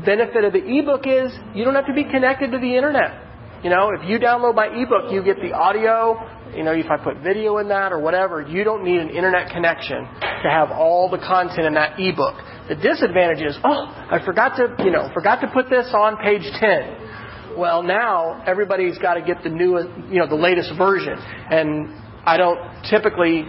Benefit 0.05 0.45
of 0.45 0.53
the 0.53 0.67
ebook 0.67 1.07
is 1.07 1.33
you 1.55 1.65
don't 1.65 1.77
have 1.77 1.87
to 1.87 1.95
be 1.95 2.05
connected 2.05 2.51
to 2.51 2.59
the 2.59 2.75
internet. 2.75 3.23
You 3.63 3.71
know, 3.71 3.91
if 3.97 4.09
you 4.09 4.19
download 4.19 4.57
my 4.57 4.67
ebook, 4.67 5.13
you 5.13 5.23
get 5.23 5.37
the 5.41 5.53
audio. 5.53 6.21
You 6.55 6.65
know, 6.65 6.73
if 6.73 6.91
I 6.91 6.97
put 7.03 7.23
video 7.23 7.59
in 7.59 7.69
that 7.69 7.93
or 7.93 8.01
whatever, 8.01 8.43
you 8.43 8.65
don't 8.65 8.85
need 8.85 9.01
an 9.01 9.11
internet 9.11 9.51
connection 9.51 10.05
to 10.43 10.51
have 10.51 10.71
all 10.71 11.09
the 11.09 11.19
content 11.19 11.67
in 11.67 11.75
that 11.75 11.99
ebook. 11.99 12.35
The 12.69 12.77
disadvantage 12.77 13.45
is, 13.45 13.59
oh, 13.63 13.87
I 14.11 14.21
forgot 14.25 14.57
to, 14.57 14.85
you 14.85 14.91
know, 14.91 15.11
forgot 15.13 15.41
to 15.43 15.49
put 15.49 15.69
this 15.69 15.91
on 15.93 16.17
page 16.17 16.43
10. 16.61 17.57
Well, 17.59 17.83
now 17.83 18.43
everybody's 18.47 18.99
got 18.99 19.15
to 19.15 19.23
get 19.23 19.43
the 19.43 19.51
newest, 19.51 19.89
you 20.11 20.19
know, 20.19 20.27
the 20.27 20.35
latest 20.35 20.73
version. 20.77 21.15
And 21.15 21.95
I 22.25 22.37
don't 22.37 22.59
typically, 22.89 23.45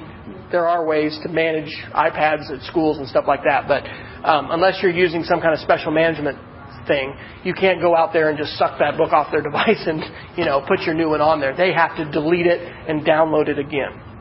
there 0.52 0.68
are 0.68 0.86
ways 0.86 1.18
to 1.24 1.30
manage 1.30 1.72
iPads 1.94 2.52
at 2.52 2.62
schools 2.64 2.98
and 2.98 3.08
stuff 3.08 3.24
like 3.26 3.42
that, 3.46 3.68
but 3.68 3.84
um, 4.28 4.52
unless 4.52 4.80
you're 4.82 4.92
using 4.92 5.24
some 5.24 5.40
kind 5.40 5.54
of 5.54 5.60
special 5.60 5.92
management 5.92 6.38
thing, 6.86 7.16
you 7.44 7.54
can't 7.54 7.82
go 7.82 7.96
out 7.96 8.12
there 8.12 8.30
and 8.30 8.38
just 8.38 8.52
suck 8.58 8.78
that 8.80 8.98
book 8.98 9.14
off 9.14 9.32
their 9.32 9.42
device 9.50 9.82
and, 9.88 10.04
you 10.38 10.44
know, 10.44 10.64
put 10.68 10.82
your 10.82 10.94
new 10.94 11.10
one 11.10 11.22
on 11.22 11.40
there. 11.40 11.56
They 11.56 11.74
have 11.74 11.96
to 11.98 12.12
delete 12.12 12.48
it 12.48 12.60
and 12.62 13.06
download 13.06 13.48
it 13.48 13.60
again. 13.60 14.15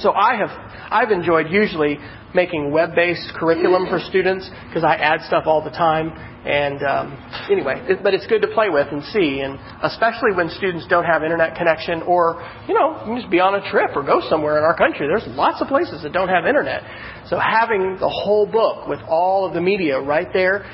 So 0.00 0.12
I 0.12 0.36
have 0.36 0.50
I've 0.90 1.10
enjoyed 1.10 1.50
usually 1.50 1.98
making 2.34 2.70
web-based 2.70 3.32
curriculum 3.34 3.86
for 3.88 3.98
students 3.98 4.48
because 4.68 4.84
I 4.84 4.94
add 4.96 5.20
stuff 5.22 5.44
all 5.46 5.62
the 5.62 5.70
time. 5.70 6.12
And 6.46 6.82
um, 6.82 7.50
anyway, 7.50 7.84
it, 7.88 8.02
but 8.02 8.14
it's 8.14 8.26
good 8.26 8.40
to 8.42 8.48
play 8.48 8.70
with 8.70 8.86
and 8.90 9.02
see, 9.04 9.40
and 9.40 9.58
especially 9.82 10.32
when 10.34 10.48
students 10.48 10.86
don't 10.88 11.04
have 11.04 11.22
internet 11.22 11.56
connection, 11.56 12.02
or 12.02 12.40
you 12.66 12.74
know, 12.74 13.04
you 13.06 13.20
just 13.20 13.30
be 13.30 13.40
on 13.40 13.54
a 13.54 13.70
trip 13.70 13.90
or 13.96 14.02
go 14.02 14.22
somewhere 14.30 14.56
in 14.56 14.64
our 14.64 14.76
country. 14.76 15.08
There's 15.08 15.26
lots 15.36 15.60
of 15.60 15.68
places 15.68 16.02
that 16.04 16.12
don't 16.12 16.28
have 16.28 16.46
internet. 16.46 16.82
So 17.26 17.38
having 17.38 17.98
the 18.00 18.08
whole 18.08 18.46
book 18.46 18.88
with 18.88 19.00
all 19.08 19.46
of 19.46 19.52
the 19.52 19.60
media 19.60 20.00
right 20.00 20.28
there 20.32 20.64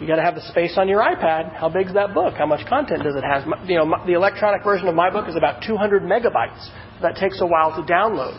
you 0.00 0.08
got 0.08 0.16
to 0.16 0.22
have 0.22 0.34
the 0.34 0.42
space 0.50 0.74
on 0.76 0.88
your 0.88 1.00
iPad. 1.00 1.54
How 1.54 1.68
big's 1.68 1.94
that 1.94 2.14
book? 2.14 2.34
How 2.34 2.46
much 2.46 2.66
content 2.66 3.04
does 3.04 3.14
it 3.14 3.22
have? 3.22 3.46
You 3.68 3.76
know, 3.76 3.94
the 4.04 4.14
electronic 4.14 4.64
version 4.64 4.88
of 4.88 4.94
my 4.96 5.08
book 5.08 5.28
is 5.28 5.36
about 5.36 5.62
200 5.62 6.02
megabytes. 6.02 6.68
That 7.00 7.14
takes 7.14 7.40
a 7.40 7.46
while 7.46 7.70
to 7.76 7.82
download 7.90 8.34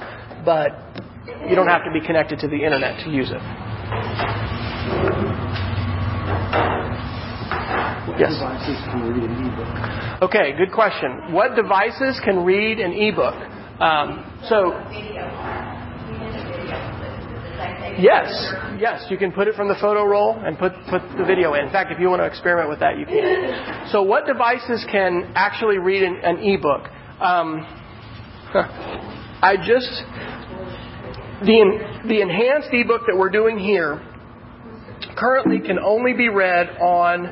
but 0.45 0.71
you 1.49 1.55
don't 1.55 1.67
have 1.67 1.83
to 1.83 1.91
be 1.91 1.99
connected 1.99 2.39
to 2.39 2.47
the 2.47 2.63
internet 2.63 3.03
to 3.03 3.09
use 3.09 3.31
it. 3.31 3.41
yes. 8.19 8.33
Okay, 10.21 10.55
good 10.57 10.71
question. 10.71 11.33
What 11.33 11.55
devices 11.55 12.19
can 12.23 12.45
read 12.45 12.79
an 12.79 12.93
ebook? 12.93 13.35
Um, 13.79 14.23
so, 14.47 14.71
yes, 17.99 18.31
yes, 18.79 19.05
you 19.09 19.17
can 19.17 19.31
put 19.31 19.47
it 19.47 19.55
from 19.55 19.67
the 19.67 19.75
photo 19.75 20.05
roll 20.05 20.39
and 20.39 20.57
put 20.57 20.71
put 20.89 21.01
the 21.17 21.25
video 21.25 21.53
in. 21.55 21.65
In 21.65 21.71
fact, 21.71 21.91
if 21.91 21.99
you 21.99 22.09
want 22.09 22.21
to 22.21 22.25
experiment 22.25 22.69
with 22.69 22.79
that, 22.79 22.97
you 22.97 23.05
can. 23.05 23.89
So, 23.91 24.03
what 24.03 24.25
devices 24.25 24.85
can 24.89 25.33
actually 25.35 25.77
read 25.77 26.03
an, 26.03 26.19
an 26.23 26.37
ebook? 26.39 26.89
Um, 27.19 27.65
I 29.45 29.57
just 29.57 29.91
the, 31.45 32.01
the 32.07 32.21
enhanced 32.21 32.69
ebook 32.71 33.01
that 33.05 33.15
we're 33.15 33.29
doing 33.29 33.59
here 33.59 34.01
currently 35.15 35.59
can 35.59 35.77
only 35.77 36.13
be 36.13 36.29
read 36.29 36.69
on 36.81 37.27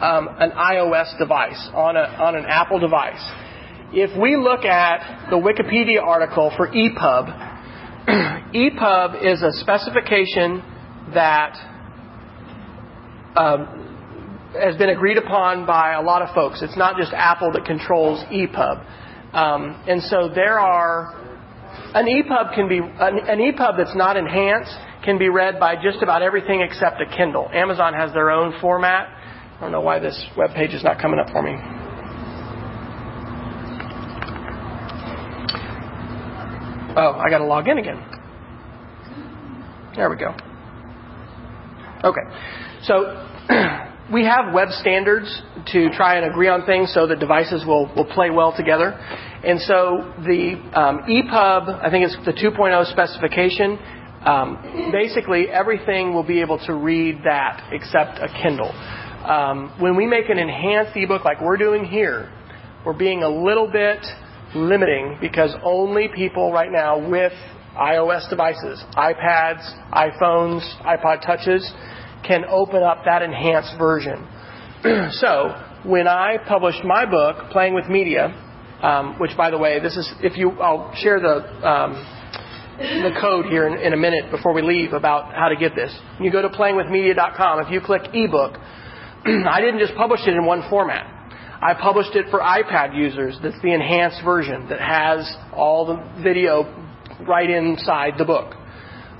um, 0.00 0.28
an 0.38 0.52
iOS 0.52 1.18
device, 1.18 1.68
on, 1.74 1.94
a, 1.96 2.00
on 2.00 2.36
an 2.36 2.46
Apple 2.46 2.78
device. 2.78 3.20
If 3.92 4.18
we 4.18 4.36
look 4.36 4.64
at 4.64 5.28
the 5.28 5.36
Wikipedia 5.36 6.02
article 6.02 6.50
for 6.56 6.68
EPUB, 6.68 7.26
EPUB 8.54 9.22
is 9.30 9.42
a 9.42 9.52
specification 9.60 10.62
that 11.12 11.52
um, 13.36 14.54
has 14.58 14.74
been 14.76 14.88
agreed 14.88 15.18
upon 15.18 15.66
by 15.66 15.92
a 15.92 16.00
lot 16.00 16.22
of 16.22 16.34
folks. 16.34 16.62
It's 16.62 16.78
not 16.78 16.96
just 16.96 17.12
Apple 17.12 17.52
that 17.52 17.66
controls 17.66 18.24
EPUB. 18.32 19.34
Um, 19.34 19.84
and 19.86 20.02
so 20.02 20.30
there 20.34 20.58
are 20.58 21.27
an 21.94 22.06
EPUB 22.06 22.54
can 22.54 22.68
be 22.68 22.78
an, 22.78 23.18
an 23.28 23.38
EPUB 23.38 23.76
that's 23.76 23.96
not 23.96 24.16
enhanced 24.16 24.76
can 25.04 25.18
be 25.18 25.28
read 25.28 25.58
by 25.58 25.74
just 25.74 26.02
about 26.02 26.22
everything 26.22 26.60
except 26.60 27.00
a 27.00 27.06
Kindle. 27.06 27.48
Amazon 27.52 27.94
has 27.94 28.12
their 28.12 28.30
own 28.30 28.58
format. 28.60 29.08
I 29.56 29.60
don't 29.60 29.72
know 29.72 29.80
why 29.80 29.98
this 29.98 30.26
web 30.36 30.50
page 30.54 30.74
is 30.74 30.84
not 30.84 31.00
coming 31.00 31.18
up 31.18 31.30
for 31.30 31.42
me. 31.42 31.52
Oh, 36.96 37.12
I 37.12 37.30
got 37.30 37.38
to 37.38 37.44
log 37.44 37.68
in 37.68 37.78
again. 37.78 38.04
There 39.94 40.10
we 40.10 40.16
go. 40.16 40.34
Okay. 42.04 42.20
So 42.82 43.26
we 44.12 44.24
have 44.24 44.52
web 44.52 44.68
standards 44.70 45.42
to 45.72 45.90
try 45.90 46.16
and 46.16 46.30
agree 46.30 46.48
on 46.48 46.66
things 46.66 46.92
so 46.92 47.06
that 47.06 47.18
devices 47.18 47.64
will, 47.64 47.92
will 47.94 48.04
play 48.06 48.30
well 48.30 48.54
together. 48.56 48.98
And 49.44 49.60
so 49.60 50.14
the 50.24 50.58
um, 50.74 51.02
EPUB, 51.08 51.84
I 51.84 51.90
think 51.90 52.04
it's 52.04 52.16
the 52.24 52.32
2.0 52.32 52.90
specification, 52.90 53.78
um, 54.24 54.90
basically 54.92 55.48
everything 55.48 56.12
will 56.12 56.24
be 56.26 56.40
able 56.40 56.58
to 56.66 56.74
read 56.74 57.20
that 57.24 57.68
except 57.72 58.18
a 58.18 58.28
Kindle. 58.42 58.72
Um, 59.24 59.74
when 59.78 59.96
we 59.96 60.06
make 60.06 60.28
an 60.28 60.38
enhanced 60.38 60.96
ebook 60.96 61.24
like 61.24 61.40
we're 61.40 61.56
doing 61.56 61.84
here, 61.84 62.32
we're 62.84 62.98
being 62.98 63.22
a 63.22 63.28
little 63.28 63.70
bit 63.70 64.04
limiting 64.54 65.18
because 65.20 65.54
only 65.62 66.08
people 66.08 66.52
right 66.52 66.72
now 66.72 66.98
with 66.98 67.32
iOS 67.76 68.28
devices, 68.28 68.82
iPads, 68.96 69.62
iPhones, 69.92 70.62
iPod 70.82 71.24
touches, 71.24 71.70
can 72.26 72.44
open 72.44 72.82
up 72.82 73.04
that 73.04 73.22
enhanced 73.22 73.78
version. 73.78 74.26
so 75.12 75.54
when 75.84 76.08
I 76.08 76.38
published 76.48 76.82
my 76.84 77.06
book, 77.06 77.50
Playing 77.50 77.74
with 77.74 77.88
Media, 77.88 78.34
um, 78.82 79.18
which 79.18 79.36
by 79.36 79.50
the 79.50 79.58
way, 79.58 79.80
this 79.80 79.96
is 79.96 80.10
if 80.20 80.36
you, 80.36 80.50
I'll 80.52 80.94
share 80.96 81.20
the 81.20 81.68
um, 81.68 81.92
the 82.78 83.10
code 83.20 83.46
here 83.46 83.66
in, 83.66 83.78
in, 83.80 83.92
a 83.92 83.96
minute 83.96 84.30
before 84.30 84.52
we 84.52 84.62
leave 84.62 84.92
about 84.92 85.34
how 85.34 85.48
to 85.48 85.56
get 85.56 85.74
this. 85.74 85.92
You 86.20 86.30
go 86.30 86.42
to 86.42 86.48
playingwithmedia.com. 86.48 87.66
If 87.66 87.72
you 87.72 87.80
click 87.80 88.02
ebook, 88.14 88.54
I 89.26 89.60
didn't 89.60 89.80
just 89.80 89.96
publish 89.96 90.20
it 90.26 90.34
in 90.34 90.46
one 90.46 90.62
format. 90.70 91.18
I 91.60 91.74
published 91.74 92.14
it 92.14 92.26
for 92.30 92.38
iPad 92.38 92.96
users. 92.96 93.36
That's 93.42 93.60
the 93.62 93.72
enhanced 93.74 94.22
version 94.24 94.68
that 94.68 94.80
has 94.80 95.28
all 95.52 95.86
the 95.86 96.22
video 96.22 96.62
right 97.26 97.50
inside 97.50 98.12
the 98.16 98.24
book. 98.24 98.54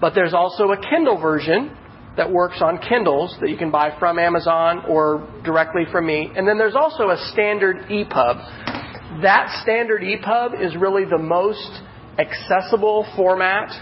But 0.01 0.15
there's 0.15 0.35
also 0.35 0.71
a 0.71 0.81
Kindle 0.81 1.21
version 1.21 1.77
that 2.17 2.31
works 2.31 2.59
on 2.61 2.79
Kindles 2.79 3.37
that 3.41 3.51
you 3.51 3.57
can 3.57 3.73
buy 3.73 3.97
from 3.99 4.21
Amazon 4.21 4.85
or 4.89 5.29
directly 5.45 5.83
from 5.91 6.07
me. 6.07 6.31
And 6.37 6.47
then 6.47 6.59
there's 6.59 6.77
also 6.77 7.11
a 7.11 7.17
standard 7.33 7.79
EPUB. 7.91 8.88
That 9.23 9.61
standard 9.63 10.03
EPUB 10.03 10.63
is 10.63 10.77
really 10.77 11.05
the 11.05 11.19
most 11.19 11.81
accessible 12.19 13.07
format 13.17 13.73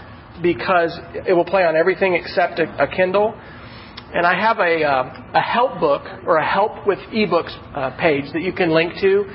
because 0.41 0.97
it 1.27 1.33
will 1.33 1.45
play 1.45 1.63
on 1.63 1.75
everything 1.75 2.13
except 2.13 2.59
a, 2.59 2.83
a 2.83 2.87
Kindle. 2.87 3.37
And 4.13 4.25
I 4.25 4.39
have 4.39 4.59
a, 4.59 4.83
uh, 4.83 5.31
a 5.33 5.41
help 5.41 5.81
book 5.81 6.03
or 6.25 6.37
a 6.37 6.45
help 6.45 6.87
with 6.87 6.99
ebooks 7.11 7.51
uh, 7.75 7.97
page 7.99 8.31
that 8.31 8.41
you 8.41 8.53
can 8.53 8.71
link 8.71 8.93
to 9.01 9.25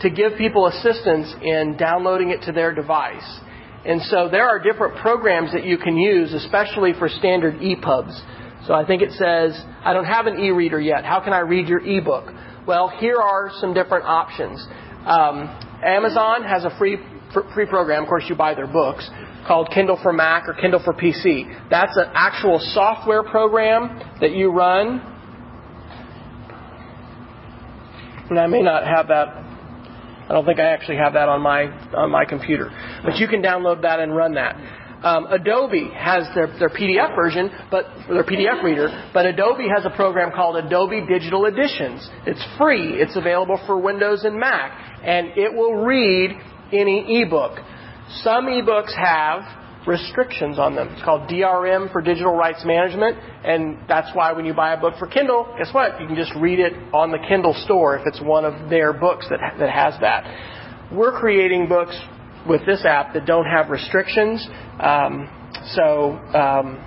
to 0.00 0.10
give 0.10 0.36
people 0.36 0.66
assistance 0.66 1.34
in 1.42 1.76
downloading 1.78 2.30
it 2.30 2.42
to 2.42 2.52
their 2.52 2.74
device. 2.74 3.40
And 3.86 4.02
so 4.02 4.28
there 4.30 4.46
are 4.46 4.58
different 4.58 4.98
programs 4.98 5.52
that 5.52 5.64
you 5.64 5.78
can 5.78 5.96
use, 5.96 6.34
especially 6.34 6.92
for 6.92 7.08
standard 7.08 7.54
EPUBs. 7.54 8.66
So 8.66 8.74
I 8.74 8.84
think 8.86 9.00
it 9.00 9.12
says, 9.12 9.58
I 9.82 9.94
don't 9.94 10.04
have 10.04 10.26
an 10.26 10.38
e-reader 10.38 10.80
yet. 10.80 11.04
How 11.04 11.20
can 11.20 11.32
I 11.32 11.40
read 11.40 11.68
your 11.68 11.80
ebook? 11.80 12.32
Well, 12.66 12.92
here 13.00 13.16
are 13.16 13.50
some 13.60 13.72
different 13.72 14.04
options. 14.04 14.64
Um, 15.06 15.48
Amazon 15.84 16.44
has 16.44 16.64
a 16.64 16.76
free 16.78 16.98
free 17.54 17.66
program. 17.66 18.02
Of 18.02 18.08
course, 18.08 18.24
you 18.28 18.34
buy 18.34 18.54
their 18.54 18.66
books 18.66 19.08
called 19.46 19.70
Kindle 19.72 19.98
for 20.02 20.12
Mac 20.12 20.48
or 20.48 20.54
Kindle 20.54 20.80
for 20.82 20.92
PC. 20.92 21.70
That's 21.70 21.96
an 21.96 22.10
actual 22.14 22.58
software 22.74 23.22
program 23.22 24.00
that 24.20 24.32
you 24.32 24.50
run. 24.50 25.00
And 28.30 28.38
I 28.38 28.46
may 28.46 28.62
not 28.62 28.86
have 28.86 29.08
that. 29.08 29.28
I 29.28 30.34
don't 30.34 30.44
think 30.44 30.60
I 30.60 30.66
actually 30.66 30.98
have 30.98 31.14
that 31.14 31.28
on 31.28 31.40
my 31.40 31.64
on 31.96 32.10
my 32.10 32.24
computer. 32.24 32.70
But 33.04 33.16
you 33.16 33.28
can 33.28 33.42
download 33.42 33.82
that 33.82 34.00
and 34.00 34.14
run 34.14 34.34
that. 34.34 34.56
Um, 35.02 35.26
Adobe 35.26 35.90
has 35.94 36.26
their, 36.34 36.48
their 36.58 36.70
PDF 36.70 37.14
version, 37.14 37.50
but 37.70 37.86
their 38.08 38.24
PDF 38.24 38.64
reader, 38.64 39.10
but 39.14 39.26
Adobe 39.26 39.66
has 39.74 39.84
a 39.84 39.90
program 39.90 40.32
called 40.34 40.56
Adobe 40.56 41.06
Digital 41.06 41.46
Editions. 41.46 42.08
It's 42.26 42.44
free. 42.58 42.94
It's 42.94 43.14
available 43.16 43.60
for 43.64 43.78
Windows 43.78 44.24
and 44.24 44.38
Mac, 44.38 45.00
and 45.04 45.28
it 45.36 45.54
will 45.54 45.74
read 45.76 46.32
any 46.72 47.22
ebook. 47.22 47.58
Some 48.22 48.46
ebooks 48.46 48.92
have 48.96 49.42
restrictions 49.86 50.58
on 50.58 50.74
them. 50.74 50.88
It's 50.88 51.04
called 51.04 51.30
DRM 51.30 51.92
for 51.92 52.02
digital 52.02 52.34
rights 52.34 52.64
management, 52.64 53.16
and 53.44 53.78
that's 53.88 54.10
why 54.14 54.32
when 54.32 54.44
you 54.44 54.52
buy 54.52 54.74
a 54.74 54.80
book 54.80 54.94
for 54.98 55.06
Kindle, 55.06 55.54
guess 55.56 55.72
what? 55.72 56.00
You 56.00 56.08
can 56.08 56.16
just 56.16 56.34
read 56.34 56.58
it 56.58 56.72
on 56.92 57.12
the 57.12 57.18
Kindle 57.18 57.54
store 57.64 57.96
if 57.96 58.02
it's 58.06 58.20
one 58.20 58.44
of 58.44 58.68
their 58.68 58.92
books 58.92 59.26
that 59.30 59.38
that 59.60 59.70
has 59.70 59.94
that. 60.00 60.24
We're 60.92 61.18
creating 61.20 61.68
books 61.68 61.96
with 62.48 62.64
this 62.66 62.84
app 62.84 63.14
that 63.14 63.26
don't 63.26 63.46
have 63.46 63.70
restrictions. 63.70 64.46
Um, 64.80 65.28
so 65.74 66.12
um, 66.34 66.78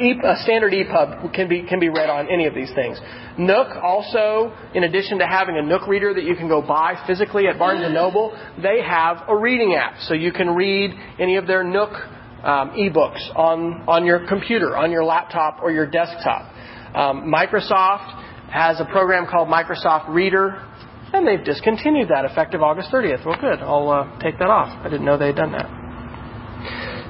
e- 0.00 0.20
a 0.22 0.36
standard 0.42 0.72
EPUB 0.72 1.32
can 1.32 1.48
be 1.48 1.62
can 1.62 1.80
be 1.80 1.88
read 1.88 2.10
on 2.10 2.28
any 2.30 2.46
of 2.46 2.54
these 2.54 2.72
things. 2.74 3.00
Nook 3.38 3.68
also, 3.82 4.52
in 4.74 4.84
addition 4.84 5.18
to 5.18 5.26
having 5.26 5.56
a 5.56 5.62
Nook 5.62 5.86
reader 5.86 6.12
that 6.12 6.24
you 6.24 6.34
can 6.34 6.48
go 6.48 6.60
buy 6.60 7.02
physically 7.06 7.46
at 7.46 7.58
Barnes 7.58 7.84
and 7.84 7.94
Noble, 7.94 8.36
they 8.60 8.82
have 8.82 9.22
a 9.28 9.36
reading 9.36 9.74
app, 9.74 10.00
so 10.00 10.14
you 10.14 10.32
can 10.32 10.50
read 10.50 10.90
any 11.18 11.36
of 11.36 11.46
their 11.46 11.62
Nook 11.62 11.92
um, 11.92 12.70
ebooks 12.70 13.20
on 13.36 13.84
on 13.88 14.04
your 14.04 14.26
computer, 14.26 14.76
on 14.76 14.90
your 14.90 15.04
laptop, 15.04 15.60
or 15.62 15.70
your 15.70 15.86
desktop. 15.86 16.54
Um, 16.94 17.32
Microsoft 17.32 18.24
has 18.50 18.80
a 18.80 18.84
program 18.86 19.26
called 19.30 19.48
Microsoft 19.48 20.08
Reader 20.08 20.64
and 21.12 21.26
they've 21.26 21.44
discontinued 21.44 22.08
that 22.08 22.24
effective 22.24 22.62
August 22.62 22.90
30th. 22.90 23.24
Well, 23.24 23.38
good. 23.40 23.60
I'll 23.60 23.90
uh, 23.90 24.20
take 24.20 24.38
that 24.38 24.48
off. 24.48 24.68
I 24.84 24.88
didn't 24.88 25.06
know 25.06 25.16
they'd 25.16 25.34
done 25.34 25.52
that. 25.52 25.66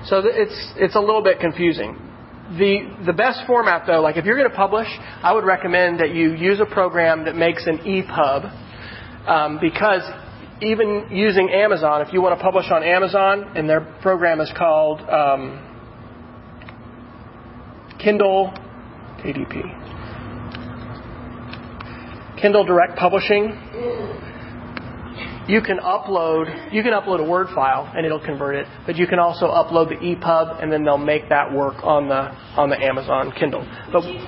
So 0.07 0.23
it's 0.25 0.73
it's 0.77 0.95
a 0.95 1.01
little 1.01 1.23
bit 1.23 1.41
confusing. 1.41 1.99
The 2.57 2.97
the 3.05 3.13
best 3.13 3.41
format 3.47 3.87
though, 3.87 4.01
like 4.01 4.17
if 4.17 4.25
you're 4.25 4.39
going 4.39 4.49
to 4.49 4.57
publish, 4.57 4.89
I 5.23 5.35
would 5.35 5.45
recommend 5.45 6.01
that 6.01 6.15
you 6.15 6.33
use 6.35 6.61
a 6.61 6.67
program 6.67 7.25
that 7.25 7.37
makes 7.37 7.67
an 7.67 7.79
EPUB 7.79 9.29
um, 9.29 9.59
because 9.61 10.03
even 10.63 11.09
using 11.11 11.51
Amazon, 11.51 12.01
if 12.01 12.13
you 12.13 12.23
want 12.23 12.39
to 12.39 12.43
publish 12.43 12.67
on 12.71 12.83
Amazon, 12.83 13.53
and 13.57 13.69
their 13.69 13.81
program 14.01 14.41
is 14.41 14.51
called 14.57 15.01
um, 15.01 15.65
Kindle 17.99 18.53
KDP. 19.21 19.88
Kindle 22.41 22.65
Direct 22.65 22.97
Publishing, 22.97 23.53
you 25.49 25.63
can 25.63 25.79
upload 25.79 26.73
you 26.73 26.83
can 26.83 26.93
upload 26.93 27.21
a 27.25 27.29
Word 27.29 27.49
file 27.55 27.91
and 27.97 28.05
it'll 28.05 28.25
convert 28.25 28.55
it, 28.55 28.67
but 28.87 28.97
you 28.97 29.07
can 29.07 29.19
also 29.19 29.47
upload 29.47 29.89
the 29.89 29.97
EPUB 29.97 30.63
and 30.63 30.71
then 30.71 30.85
they'll 30.85 30.99
make 30.99 31.29
that 31.31 31.53
work 31.53 31.83
on 31.83 32.09
the 32.09 32.31
on 32.57 32.69
the 32.69 32.77
Amazon 32.77 33.33
Kindle. 33.33 33.67
But 33.91 34.05
would 34.05 34.15
you, 34.15 34.21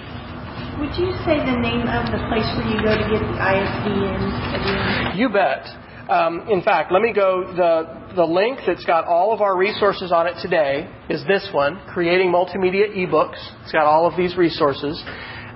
would 0.81 0.97
you 0.97 1.13
say 1.25 1.39
the 1.45 1.61
name 1.61 1.87
of 1.87 2.07
the 2.11 2.19
place 2.33 2.49
where 2.57 2.67
you 2.67 2.81
go 2.83 2.97
to 2.97 3.07
get 3.13 3.21
the 3.21 3.37
ISBN? 3.37 5.19
You 5.19 5.29
bet. 5.29 5.67
Um, 6.11 6.49
in 6.49 6.63
fact, 6.63 6.91
let 6.91 7.03
me 7.03 7.13
go 7.13 7.45
the 7.55 8.15
the 8.17 8.25
link 8.25 8.61
that's 8.67 8.85
got 8.85 9.05
all 9.05 9.33
of 9.33 9.41
our 9.43 9.57
resources 9.57 10.11
on 10.11 10.27
it 10.27 10.35
today 10.41 10.89
is 11.09 11.23
this 11.29 11.49
one, 11.53 11.81
creating 11.93 12.33
multimedia 12.33 12.89
ebooks. 12.97 13.39
It's 13.63 13.73
got 13.73 13.85
all 13.85 14.07
of 14.07 14.17
these 14.17 14.37
resources. 14.37 15.01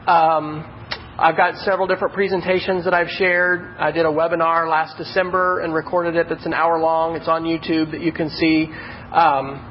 Um, 0.07 0.71
I've 1.17 1.37
got 1.37 1.57
several 1.59 1.87
different 1.87 2.13
presentations 2.13 2.85
that 2.85 2.95
I've 2.95 3.09
shared. 3.09 3.77
I 3.79 3.93
did 3.93 4.05
a 4.05 4.09
webinar 4.09 4.69
last 4.69 4.97
December 4.99 5.61
and 5.61 5.73
recorded 5.73 6.17
it 6.17 6.27
that's 6.29 6.45
an 6.45 6.53
hour 6.53 6.81
long. 6.81 7.15
It's 7.15 7.29
on 7.29 7.45
YouTube 7.45 7.93
that 7.93 8.01
you 8.01 8.11
can 8.11 8.29
see. 8.31 8.65
Um, 9.13 9.71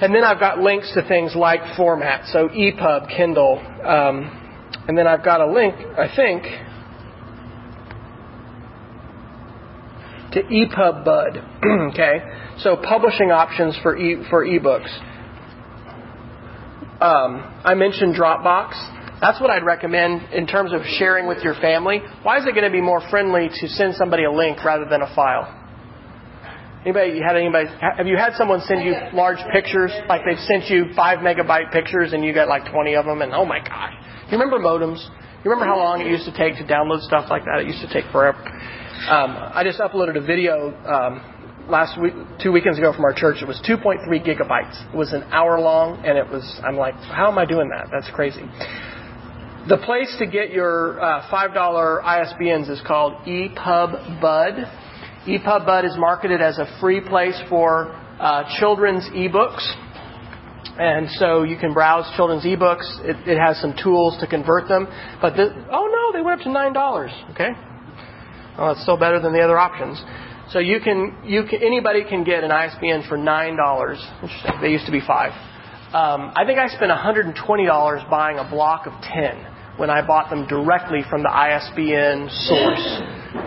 and 0.00 0.14
then 0.14 0.24
I've 0.24 0.40
got 0.40 0.58
links 0.58 0.90
to 0.94 1.06
things 1.06 1.34
like 1.36 1.60
format, 1.76 2.26
so 2.28 2.48
EPUB, 2.48 3.14
Kindle. 3.14 3.58
Um, 3.84 4.72
and 4.88 4.96
then 4.96 5.06
I've 5.06 5.22
got 5.22 5.42
a 5.42 5.52
link, 5.52 5.74
I 5.74 6.08
think, 6.16 6.44
to 10.32 10.42
EPUB 10.42 11.04
Bud. 11.04 11.36
okay, 11.92 12.20
so 12.60 12.76
publishing 12.76 13.30
options 13.30 13.78
for 13.82 13.94
e, 13.94 14.24
for 14.30 14.46
ebooks. 14.46 14.88
Um, 17.02 17.60
I 17.62 17.74
mentioned 17.74 18.14
Dropbox. 18.14 18.99
That's 19.20 19.38
what 19.40 19.50
I'd 19.50 19.64
recommend 19.64 20.32
in 20.32 20.46
terms 20.46 20.72
of 20.72 20.80
sharing 20.98 21.28
with 21.28 21.44
your 21.44 21.54
family. 21.54 22.00
Why 22.22 22.38
is 22.38 22.46
it 22.46 22.52
going 22.52 22.64
to 22.64 22.70
be 22.70 22.80
more 22.80 23.02
friendly 23.10 23.50
to 23.52 23.68
send 23.68 23.94
somebody 23.94 24.24
a 24.24 24.32
link 24.32 24.64
rather 24.64 24.86
than 24.88 25.02
a 25.02 25.14
file? 25.14 25.56
Anybody 26.82 27.20
had 27.20 27.36
anybody 27.36 27.68
have 27.80 28.06
you 28.06 28.16
had 28.16 28.32
someone 28.36 28.62
send 28.62 28.82
you 28.82 28.94
large 29.12 29.36
pictures 29.52 29.92
like 30.08 30.22
they've 30.24 30.40
sent 30.48 30.70
you 30.70 30.86
five 30.96 31.18
megabyte 31.18 31.70
pictures 31.72 32.14
and 32.14 32.24
you 32.24 32.32
got 32.32 32.48
like 32.48 32.72
twenty 32.72 32.94
of 32.94 33.04
them 33.04 33.20
and 33.20 33.34
oh 33.34 33.44
my 33.44 33.58
gosh. 33.58 33.92
You 34.30 34.38
remember 34.38 34.58
modems? 34.58 35.04
You 35.44 35.50
remember 35.50 35.66
how 35.66 35.76
long 35.76 36.00
it 36.00 36.06
used 36.06 36.24
to 36.24 36.32
take 36.32 36.56
to 36.56 36.64
download 36.64 37.00
stuff 37.00 37.28
like 37.28 37.44
that? 37.44 37.60
It 37.60 37.66
used 37.66 37.86
to 37.86 37.92
take 37.92 38.10
forever. 38.10 38.38
Um, 39.08 39.36
I 39.52 39.62
just 39.64 39.78
uploaded 39.78 40.16
a 40.16 40.20
video 40.20 40.72
um, 40.88 41.66
last 41.68 42.00
week, 42.00 42.12
two 42.42 42.52
weekends 42.52 42.78
ago 42.78 42.92
from 42.92 43.04
our 43.04 43.14
church. 43.14 43.42
It 43.42 43.48
was 43.48 43.60
2.3 43.68 44.08
gigabytes. 44.24 44.92
It 44.92 44.96
was 44.96 45.12
an 45.12 45.24
hour 45.32 45.58
long, 45.58 46.04
and 46.04 46.18
it 46.18 46.28
was. 46.28 46.44
I'm 46.64 46.76
like, 46.76 46.94
how 46.94 47.30
am 47.30 47.38
I 47.38 47.46
doing 47.46 47.70
that? 47.70 47.88
That's 47.90 48.10
crazy. 48.14 48.44
The 49.70 49.76
place 49.76 50.12
to 50.18 50.26
get 50.26 50.50
your 50.50 51.00
uh, 51.00 51.30
$5 51.30 52.02
ISBNs 52.02 52.68
is 52.68 52.82
called 52.84 53.12
EPUB 53.24 54.20
Bud. 54.20 54.54
EPUB 55.28 55.64
Bud 55.64 55.84
is 55.84 55.92
marketed 55.96 56.42
as 56.42 56.58
a 56.58 56.66
free 56.80 57.00
place 57.00 57.40
for 57.48 57.92
uh, 58.18 58.58
children's 58.58 59.04
ebooks. 59.10 59.62
And 60.76 61.08
so 61.10 61.44
you 61.44 61.56
can 61.56 61.72
browse 61.72 62.04
children's 62.16 62.42
ebooks. 62.42 62.82
It, 63.04 63.28
it 63.28 63.38
has 63.38 63.60
some 63.60 63.76
tools 63.80 64.18
to 64.18 64.26
convert 64.26 64.66
them. 64.66 64.88
But 65.22 65.36
the, 65.36 65.54
oh 65.70 65.86
no, 65.86 66.18
they 66.18 66.24
went 66.24 66.40
up 66.40 66.44
to 66.46 66.52
nine 66.52 66.72
dollars. 66.72 67.12
Okay, 67.30 67.50
well, 68.58 68.72
it's 68.72 68.82
still 68.82 68.98
better 68.98 69.20
than 69.20 69.32
the 69.32 69.40
other 69.40 69.56
options. 69.56 70.02
So 70.50 70.58
you 70.58 70.80
can, 70.80 71.16
you 71.24 71.44
can, 71.48 71.62
anybody 71.62 72.02
can 72.02 72.24
get 72.24 72.42
an 72.42 72.50
ISBN 72.50 73.04
for 73.08 73.16
nine 73.16 73.56
dollars. 73.56 74.04
Interesting. 74.20 74.52
They 74.62 74.70
used 74.70 74.86
to 74.86 74.92
be 74.92 75.00
five. 75.06 75.30
Um, 75.94 76.32
I 76.34 76.44
think 76.44 76.58
I 76.58 76.66
spent 76.68 76.90
$120 76.90 78.10
buying 78.10 78.38
a 78.38 78.48
block 78.50 78.86
of 78.86 78.92
10 79.02 79.49
when 79.80 79.88
I 79.88 80.06
bought 80.06 80.28
them 80.28 80.46
directly 80.46 81.00
from 81.08 81.22
the 81.22 81.32
ISBN 81.32 82.28
source. 82.44 82.84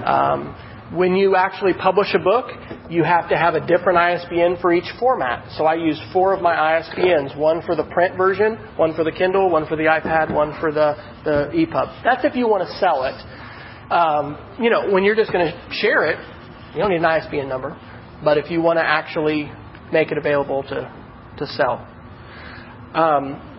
Um, 0.04 0.58
when 0.92 1.16
you 1.16 1.36
actually 1.36 1.74
publish 1.74 2.16
a 2.16 2.20
book, 2.20 2.50
you 2.90 3.04
have 3.04 3.30
to 3.30 3.38
have 3.38 3.54
a 3.54 3.66
different 3.66 4.00
ISBN 4.00 4.58
for 4.60 4.74
each 4.74 4.90
format. 5.00 5.48
So 5.58 5.66
I 5.66 5.76
use 5.76 6.02
four 6.12 6.34
of 6.34 6.42
my 6.42 6.56
ISBNs, 6.56 7.38
one 7.38 7.62
for 7.62 7.76
the 7.76 7.84
print 7.84 8.18
version, 8.18 8.58
one 8.78 8.96
for 8.96 9.04
the 9.04 9.12
Kindle, 9.12 9.52
one 9.52 9.68
for 9.68 9.76
the 9.76 9.84
iPad, 9.84 10.34
one 10.34 10.60
for 10.60 10.72
the, 10.72 10.96
the 11.24 11.52
EPUB. 11.54 12.04
That's 12.04 12.26
if 12.26 12.36
you 12.36 12.48
want 12.48 12.68
to 12.68 12.78
sell 12.80 13.04
it. 13.04 13.94
Um, 13.94 14.58
you 14.60 14.72
know, 14.72 14.92
when 14.92 15.04
you're 15.04 15.16
just 15.16 15.32
going 15.32 15.46
to 15.46 15.70
share 15.72 16.08
it, 16.08 16.18
you 16.74 16.80
don't 16.80 16.90
need 16.90 16.98
an 16.98 17.06
ISBN 17.06 17.48
number. 17.48 17.78
But 18.24 18.40
if 18.40 18.50
you 18.50 18.60
want 18.60 18.80
to 18.80 18.84
actually 18.84 19.52
make 19.92 20.12
it 20.12 20.18
available 20.18 20.64
to, 20.64 20.92
to 21.38 21.46
sell. 21.46 21.88
Um, 22.96 23.53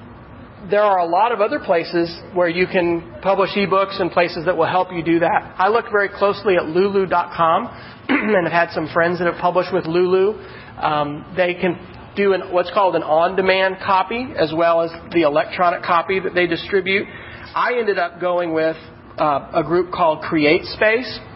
there 0.70 0.82
are 0.82 0.98
a 0.98 1.06
lot 1.06 1.32
of 1.32 1.40
other 1.40 1.58
places 1.58 2.14
where 2.32 2.48
you 2.48 2.66
can 2.66 3.16
publish 3.22 3.50
ebooks 3.50 4.00
and 4.00 4.10
places 4.10 4.46
that 4.46 4.56
will 4.56 4.66
help 4.66 4.88
you 4.92 5.02
do 5.02 5.18
that. 5.20 5.54
I 5.58 5.68
look 5.68 5.86
very 5.90 6.08
closely 6.08 6.56
at 6.56 6.66
lulu.com 6.66 7.68
and 8.08 8.46
have 8.46 8.68
had 8.68 8.74
some 8.74 8.88
friends 8.92 9.18
that 9.18 9.30
have 9.30 9.40
published 9.40 9.72
with 9.72 9.86
Lulu. 9.86 10.38
Um, 10.78 11.32
they 11.36 11.54
can 11.54 11.78
do 12.16 12.32
an, 12.32 12.52
what's 12.52 12.70
called 12.70 12.96
an 12.96 13.02
on-demand 13.02 13.76
copy 13.84 14.28
as 14.38 14.52
well 14.56 14.82
as 14.82 14.90
the 15.12 15.22
electronic 15.22 15.82
copy 15.82 16.20
that 16.20 16.34
they 16.34 16.46
distribute. 16.46 17.06
I 17.54 17.74
ended 17.78 17.98
up 17.98 18.20
going 18.20 18.52
with 18.52 18.76
uh, 19.18 19.50
a 19.54 19.62
group 19.62 19.92
called 19.92 20.22
CreateSpace. 20.22 21.30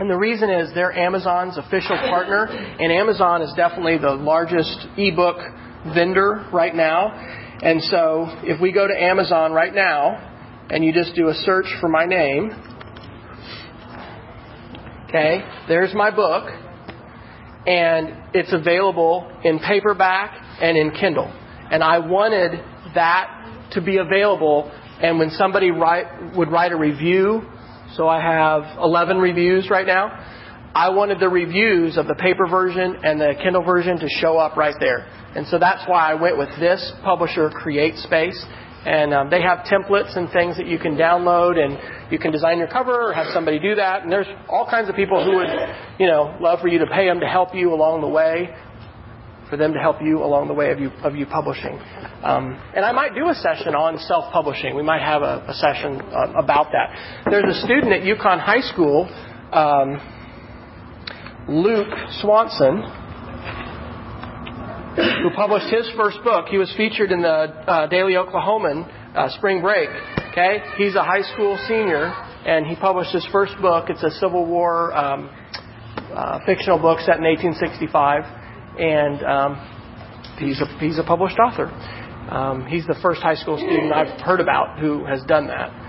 And 0.00 0.08
the 0.08 0.16
reason 0.16 0.48
is 0.48 0.70
they're 0.74 0.96
Amazon's 0.96 1.58
official 1.58 1.96
partner, 1.96 2.44
and 2.44 2.92
Amazon 2.92 3.42
is 3.42 3.52
definitely 3.56 3.98
the 3.98 4.12
largest 4.12 4.86
ebook 4.96 5.38
vendor 5.92 6.46
right 6.52 6.74
now. 6.74 7.47
And 7.60 7.82
so 7.82 8.26
if 8.44 8.60
we 8.60 8.72
go 8.72 8.86
to 8.86 8.94
Amazon 8.94 9.52
right 9.52 9.74
now 9.74 10.66
and 10.70 10.84
you 10.84 10.92
just 10.92 11.14
do 11.14 11.28
a 11.28 11.34
search 11.34 11.66
for 11.80 11.88
my 11.88 12.04
name, 12.04 12.50
okay, 15.08 15.42
there's 15.66 15.92
my 15.94 16.14
book, 16.14 16.50
and 17.66 18.14
it's 18.34 18.52
available 18.52 19.30
in 19.42 19.58
paperback 19.58 20.32
and 20.60 20.76
in 20.76 20.92
Kindle. 20.92 21.32
And 21.70 21.82
I 21.82 21.98
wanted 21.98 22.60
that 22.94 23.68
to 23.72 23.80
be 23.80 23.96
available, 23.98 24.70
and 25.02 25.18
when 25.18 25.30
somebody 25.30 25.70
write, 25.70 26.36
would 26.36 26.50
write 26.50 26.72
a 26.72 26.76
review, 26.76 27.42
so 27.94 28.08
I 28.08 28.20
have 28.20 28.78
11 28.78 29.18
reviews 29.18 29.68
right 29.68 29.86
now, 29.86 30.37
I 30.78 30.90
wanted 30.90 31.18
the 31.18 31.28
reviews 31.28 31.96
of 31.96 32.06
the 32.06 32.14
paper 32.14 32.46
version 32.46 32.98
and 33.02 33.20
the 33.20 33.34
Kindle 33.42 33.64
version 33.64 33.98
to 33.98 34.08
show 34.20 34.38
up 34.38 34.56
right 34.56 34.76
there. 34.78 35.08
And 35.34 35.44
so 35.48 35.58
that's 35.58 35.82
why 35.88 36.12
I 36.12 36.14
went 36.14 36.38
with 36.38 36.50
this 36.60 36.92
publisher, 37.02 37.50
CreateSpace. 37.50 38.38
And 38.86 39.12
um, 39.12 39.28
they 39.28 39.42
have 39.42 39.66
templates 39.66 40.16
and 40.16 40.30
things 40.30 40.56
that 40.56 40.68
you 40.68 40.78
can 40.78 40.94
download, 40.94 41.58
and 41.58 42.12
you 42.12 42.18
can 42.20 42.30
design 42.30 42.58
your 42.58 42.68
cover 42.68 43.10
or 43.10 43.12
have 43.12 43.26
somebody 43.34 43.58
do 43.58 43.74
that. 43.74 44.04
And 44.04 44.12
there's 44.12 44.28
all 44.48 44.70
kinds 44.70 44.88
of 44.88 44.94
people 44.94 45.18
who 45.24 45.38
would, 45.38 45.48
you 45.98 46.06
know, 46.06 46.36
love 46.40 46.60
for 46.60 46.68
you 46.68 46.78
to 46.78 46.86
pay 46.86 47.06
them 47.08 47.18
to 47.18 47.26
help 47.26 47.56
you 47.56 47.74
along 47.74 48.00
the 48.00 48.08
way, 48.08 48.54
for 49.50 49.56
them 49.56 49.72
to 49.72 49.80
help 49.80 49.96
you 50.00 50.22
along 50.22 50.46
the 50.46 50.54
way 50.54 50.70
of 50.70 50.78
you 50.78 50.90
of 51.02 51.16
you 51.16 51.26
publishing. 51.26 51.76
Um, 52.22 52.54
and 52.76 52.84
I 52.84 52.92
might 52.92 53.16
do 53.16 53.28
a 53.28 53.34
session 53.34 53.74
on 53.74 53.98
self-publishing. 53.98 54.76
We 54.76 54.84
might 54.84 55.02
have 55.02 55.22
a, 55.22 55.42
a 55.48 55.54
session 55.54 56.00
uh, 56.00 56.38
about 56.38 56.68
that. 56.70 57.26
There's 57.28 57.56
a 57.56 57.60
student 57.66 57.92
at 57.92 58.04
Yukon 58.04 58.38
High 58.38 58.60
School, 58.60 59.10
um, 59.52 60.14
Luke 61.48 61.94
Swanson 62.20 62.82
who 65.22 65.30
published 65.30 65.72
his 65.72 65.88
first 65.96 66.18
book. 66.24 66.46
He 66.48 66.58
was 66.58 66.72
featured 66.76 67.12
in 67.12 67.22
the 67.22 67.28
uh, 67.28 67.86
Daily 67.86 68.14
Oklahoman 68.14 68.88
uh, 69.14 69.28
Spring 69.36 69.60
Break. 69.60 69.88
Okay, 70.32 70.58
he's 70.76 70.94
a 70.94 71.02
high 71.02 71.22
school 71.22 71.58
senior, 71.68 72.06
and 72.46 72.66
he 72.66 72.76
published 72.76 73.12
his 73.12 73.26
first 73.32 73.54
book. 73.60 73.86
It's 73.88 74.02
a 74.02 74.10
Civil 74.10 74.46
War 74.46 74.92
um, 74.96 75.30
uh, 76.14 76.40
fictional 76.46 76.78
book 76.78 76.98
set 77.00 77.18
in 77.18 77.24
1865, 77.24 78.24
and 78.78 79.22
um, 79.24 80.36
he's 80.38 80.60
a 80.60 80.66
he's 80.78 80.98
a 80.98 81.04
published 81.04 81.38
author. 81.38 81.66
Um, 82.30 82.66
he's 82.66 82.86
the 82.86 82.98
first 83.00 83.22
high 83.22 83.36
school 83.36 83.56
student 83.56 83.92
I've 83.92 84.20
heard 84.20 84.40
about 84.40 84.78
who 84.78 85.04
has 85.06 85.22
done 85.24 85.46
that. 85.46 85.87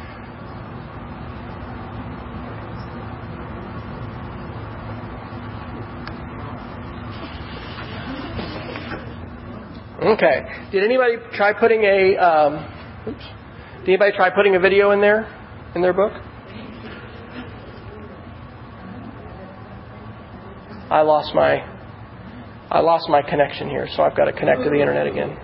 Okay. 10.01 10.45
Did 10.71 10.83
anybody 10.83 11.15
try 11.33 11.51
putting 11.51 11.83
a 11.83 12.15
um, 12.15 12.53
oops? 13.05 13.23
Did 13.79 13.89
anybody 13.89 14.11
try 14.15 14.29
putting 14.29 14.55
a 14.55 14.59
video 14.59 14.91
in 14.91 15.01
there 15.01 15.27
in 15.75 15.81
their 15.81 15.91
book? 15.91 16.13
I 20.89 21.01
lost 21.01 21.35
my 21.35 21.57
I 22.71 22.79
lost 22.79 23.09
my 23.09 23.21
connection 23.21 23.69
here, 23.69 23.87
so 23.95 24.03
I've 24.03 24.15
got 24.15 24.25
to 24.25 24.33
connect 24.33 24.63
to 24.63 24.69
the 24.69 24.79
internet 24.79 25.05
again. 25.05 25.37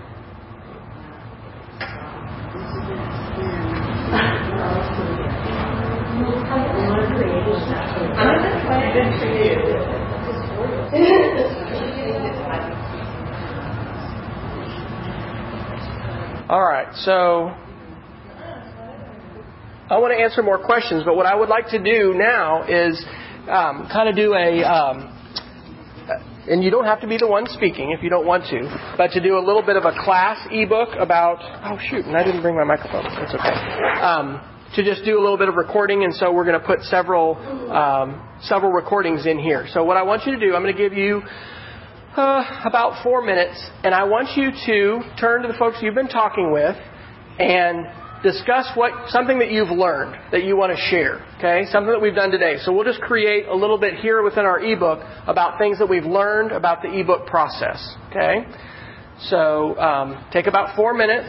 All 16.48 16.62
right, 16.62 16.94
so 17.02 17.50
I 19.90 19.98
want 19.98 20.16
to 20.16 20.22
answer 20.22 20.44
more 20.44 20.64
questions, 20.64 21.02
but 21.04 21.16
what 21.16 21.26
I 21.26 21.34
would 21.34 21.48
like 21.48 21.70
to 21.70 21.82
do 21.82 22.14
now 22.14 22.62
is 22.62 23.04
um, 23.50 23.88
kind 23.90 24.08
of 24.08 24.14
do 24.14 24.32
a, 24.32 24.62
um, 24.62 25.10
and 26.46 26.62
you 26.62 26.70
don't 26.70 26.84
have 26.84 27.00
to 27.00 27.08
be 27.08 27.18
the 27.18 27.26
one 27.26 27.48
speaking 27.48 27.90
if 27.90 28.00
you 28.00 28.10
don't 28.10 28.26
want 28.26 28.44
to, 28.50 28.94
but 28.96 29.10
to 29.10 29.20
do 29.20 29.36
a 29.36 29.42
little 29.42 29.62
bit 29.62 29.74
of 29.74 29.86
a 29.86 29.92
class 30.04 30.38
ebook 30.52 30.90
about, 31.00 31.38
oh 31.64 31.80
shoot, 31.90 32.06
and 32.06 32.16
I 32.16 32.22
didn't 32.22 32.42
bring 32.42 32.54
my 32.54 32.62
microphone. 32.62 33.02
That's 33.02 33.34
okay. 33.34 34.00
Um, 34.00 34.40
to 34.76 34.84
just 34.84 35.04
do 35.04 35.18
a 35.18 35.22
little 35.22 35.38
bit 35.38 35.48
of 35.48 35.56
recording, 35.56 36.04
and 36.04 36.14
so 36.14 36.32
we're 36.32 36.46
going 36.46 36.60
to 36.60 36.64
put 36.64 36.80
several 36.82 37.34
um, 37.74 38.22
several 38.42 38.70
recordings 38.70 39.26
in 39.26 39.40
here. 39.40 39.66
So 39.72 39.82
what 39.82 39.96
I 39.96 40.04
want 40.04 40.26
you 40.26 40.32
to 40.32 40.38
do, 40.38 40.54
I'm 40.54 40.62
going 40.62 40.76
to 40.76 40.80
give 40.80 40.92
you 40.92 41.22
uh, 42.16 42.62
about 42.64 43.02
four 43.02 43.22
minutes, 43.22 43.62
and 43.84 43.94
I 43.94 44.04
want 44.04 44.36
you 44.36 44.50
to 44.50 45.16
turn 45.20 45.42
to 45.42 45.48
the 45.48 45.54
folks 45.58 45.78
you've 45.82 45.94
been 45.94 46.08
talking 46.08 46.50
with 46.50 46.76
and 47.38 47.86
discuss 48.22 48.70
what 48.74 49.10
something 49.10 49.38
that 49.38 49.50
you've 49.50 49.68
learned 49.68 50.16
that 50.32 50.44
you 50.44 50.56
want 50.56 50.72
to 50.72 50.78
share. 50.90 51.24
Okay, 51.38 51.64
something 51.70 51.92
that 51.92 52.00
we've 52.00 52.14
done 52.14 52.30
today. 52.30 52.56
So 52.62 52.72
we'll 52.72 52.84
just 52.84 53.00
create 53.02 53.46
a 53.46 53.54
little 53.54 53.78
bit 53.78 53.94
here 53.96 54.22
within 54.22 54.46
our 54.46 54.58
ebook 54.60 55.00
about 55.26 55.58
things 55.58 55.78
that 55.78 55.88
we've 55.88 56.04
learned 56.06 56.52
about 56.52 56.82
the 56.82 56.88
ebook 56.88 57.26
process. 57.26 57.96
Okay, 58.10 58.46
so 59.28 59.78
um, 59.78 60.24
take 60.32 60.46
about 60.46 60.74
four 60.74 60.94
minutes. 60.94 61.28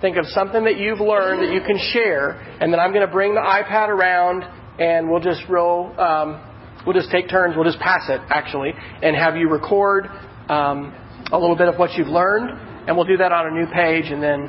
Think 0.00 0.16
of 0.16 0.26
something 0.26 0.64
that 0.64 0.78
you've 0.78 1.00
learned 1.00 1.42
that 1.42 1.52
you 1.52 1.60
can 1.60 1.78
share, 1.92 2.30
and 2.60 2.72
then 2.72 2.80
I'm 2.80 2.92
going 2.92 3.06
to 3.06 3.12
bring 3.12 3.34
the 3.34 3.40
iPad 3.40 3.88
around, 3.88 4.44
and 4.80 5.10
we'll 5.10 5.20
just 5.20 5.42
roll. 5.48 5.98
Um, 6.00 6.51
We'll 6.86 6.94
just 6.94 7.10
take 7.10 7.28
turns. 7.28 7.54
We'll 7.56 7.64
just 7.64 7.78
pass 7.78 8.08
it, 8.08 8.20
actually, 8.28 8.72
and 9.02 9.14
have 9.14 9.36
you 9.36 9.48
record 9.48 10.06
um, 10.48 10.94
a 11.30 11.38
little 11.38 11.56
bit 11.56 11.68
of 11.68 11.76
what 11.76 11.92
you've 11.94 12.08
learned, 12.08 12.50
and 12.86 12.96
we'll 12.96 13.06
do 13.06 13.16
that 13.18 13.30
on 13.30 13.46
a 13.46 13.50
new 13.50 13.66
page, 13.66 14.10
and 14.10 14.22
then 14.22 14.48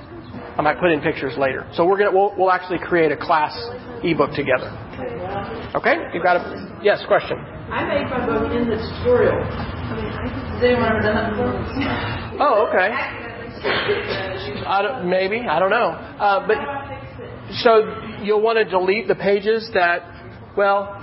I 0.58 0.62
might 0.62 0.80
put 0.80 0.92
in 0.92 1.02
pictures 1.02 1.38
later. 1.38 1.70
So 1.74 1.86
we're 1.86 1.98
gonna 1.98 2.12
we'll, 2.12 2.34
we'll 2.38 2.52
actually 2.52 2.80
create 2.80 3.12
a 3.12 3.18
class 3.18 3.54
ebook 4.04 4.32
together. 4.36 4.70
Okay? 5.76 5.96
you've 6.14 6.24
got 6.24 6.38
a 6.38 6.80
yes 6.84 7.04
question? 7.08 7.38
I 7.38 7.86
made 7.86 8.10
my 8.10 8.26
book 8.26 8.52
in 8.54 8.70
the 8.70 8.78
tutorial. 8.78 9.42
Has 9.44 10.64
anyone 10.64 10.90
ever 10.90 11.02
done 11.02 11.16
that 11.16 11.30
before? 11.32 11.54
Oh, 12.40 12.68
okay. 12.70 12.90
I 14.66 14.82
don't, 14.82 15.10
maybe 15.10 15.42
I 15.48 15.60
don't 15.60 15.70
know, 15.70 15.90
uh, 15.90 16.46
but 16.48 16.58
so 17.62 18.22
you'll 18.22 18.42
want 18.42 18.58
to 18.58 18.66
delete 18.66 19.08
the 19.08 19.16
pages 19.16 19.70
that 19.74 20.02
well 20.58 21.03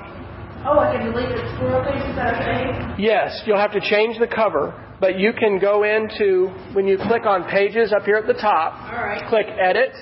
Oh, 0.63 0.79
I 0.79 0.93
can 0.93 1.07
delete 1.13 1.29
the 1.29 1.41
squirrel 1.57 1.81
page, 1.85 2.05
is 2.05 2.17
that 2.17 2.37
okay? 2.37 3.03
Yes, 3.03 3.41
you'll 3.47 3.59
have 3.59 3.73
to 3.73 3.81
change 3.81 4.19
the 4.19 4.27
cover, 4.27 4.77
but 5.01 5.19
you 5.19 5.33
can 5.33 5.59
go 5.59 5.85
into, 5.85 6.49
when 6.75 6.87
you 6.87 6.99
click 6.99 7.25
on 7.25 7.49
pages 7.49 7.95
up 7.95 8.05
here 8.05 8.17
at 8.17 8.27
the 8.27 8.35
top, 8.35 8.93
All 8.93 9.03
right. 9.03 9.25
click 9.31 9.47
edit, 9.47 9.93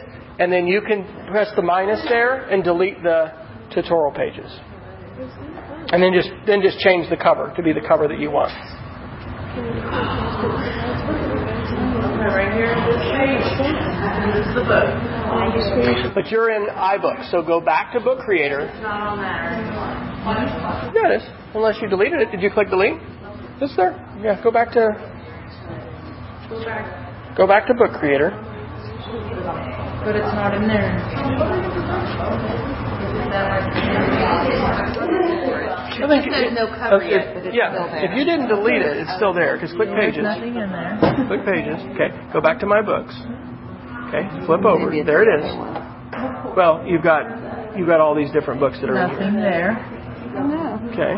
and 0.40 0.52
then 0.52 0.66
you 0.66 0.80
can 0.80 1.04
press 1.30 1.48
the 1.54 1.62
minus 1.62 2.02
there 2.09 2.48
and 2.50 2.64
delete 2.64 3.00
the 3.04 3.30
tutorial 3.72 4.11
pages. 4.11 4.50
And 5.90 6.02
then 6.02 6.12
just 6.12 6.28
then 6.46 6.61
just 6.61 6.78
change 6.80 7.09
the 7.09 7.16
cover 7.16 7.52
to 7.56 7.62
be 7.62 7.72
the 7.72 7.80
cover 7.86 8.09
that 8.09 8.18
you 8.18 8.30
want. 8.30 8.52
right 12.34 12.52
here, 12.52 12.74
this 12.86 13.02
page, 13.14 13.46
this 14.34 14.46
is 14.46 14.54
the 14.54 14.66
book. 14.66 16.14
But 16.14 16.30
you're 16.30 16.50
in 16.50 16.66
iBooks, 16.66 17.30
so 17.30 17.42
go 17.42 17.61
back 17.61 17.92
to 17.94 18.00
Book 18.00 18.20
Creator. 18.20 18.61
It's 18.61 18.82
not 18.82 19.00
on 19.00 19.18
there. 19.18 20.07
Yeah, 20.28 21.08
it 21.08 21.22
is. 21.22 21.28
Unless 21.54 21.80
you 21.80 21.88
deleted 21.88 22.20
it. 22.20 22.30
Did 22.30 22.42
you 22.42 22.50
click 22.50 22.68
delete? 22.68 23.00
It's 23.60 23.74
there. 23.76 23.92
Yeah, 24.22 24.40
go 24.42 24.50
back 24.50 24.70
to 24.72 24.92
Go 27.36 27.46
back. 27.46 27.66
to 27.68 27.74
Book 27.74 27.92
Creator. 28.00 28.30
But 30.04 30.16
it's 30.16 30.32
not 30.34 30.54
in 30.54 30.66
there. 30.68 30.88
I 34.68 36.06
think 36.08 36.30
There's 36.30 36.54
no 36.54 36.66
cover 36.68 37.02
if- 37.02 37.10
yet, 37.10 37.34
but 37.34 37.46
it's 37.46 37.56
yeah, 37.56 37.72
still 37.72 37.86
there. 37.90 38.04
if 38.04 38.10
you 38.18 38.24
didn't 38.24 38.48
delete 38.48 38.82
it, 38.82 38.96
it's 38.96 39.12
still 39.16 39.32
there. 39.34 39.56
Because 39.56 39.72
click 39.72 39.88
There's 39.88 40.14
pages. 40.14 40.22
nothing 40.22 40.54
in 40.56 40.70
there. 40.70 40.98
Click 41.28 41.44
pages. 41.44 41.78
Okay, 41.94 42.10
go 42.32 42.40
back 42.40 42.58
to 42.60 42.66
my 42.66 42.80
books. 42.82 43.14
Okay, 44.08 44.24
flip 44.46 44.64
over. 44.64 44.90
There 44.90 45.04
There 45.04 45.22
it 45.22 45.44
is. 45.44 45.46
Well, 46.56 46.84
you've 46.86 47.02
got 47.02 47.76
you've 47.76 47.88
got 47.88 48.00
all 48.00 48.14
these 48.14 48.30
different 48.32 48.60
books 48.60 48.78
that 48.80 48.88
are 48.90 48.96
in 48.96 49.34
here. 49.36 49.72
Nothing 49.74 49.97
there. 50.47 50.78
Okay, 50.95 51.14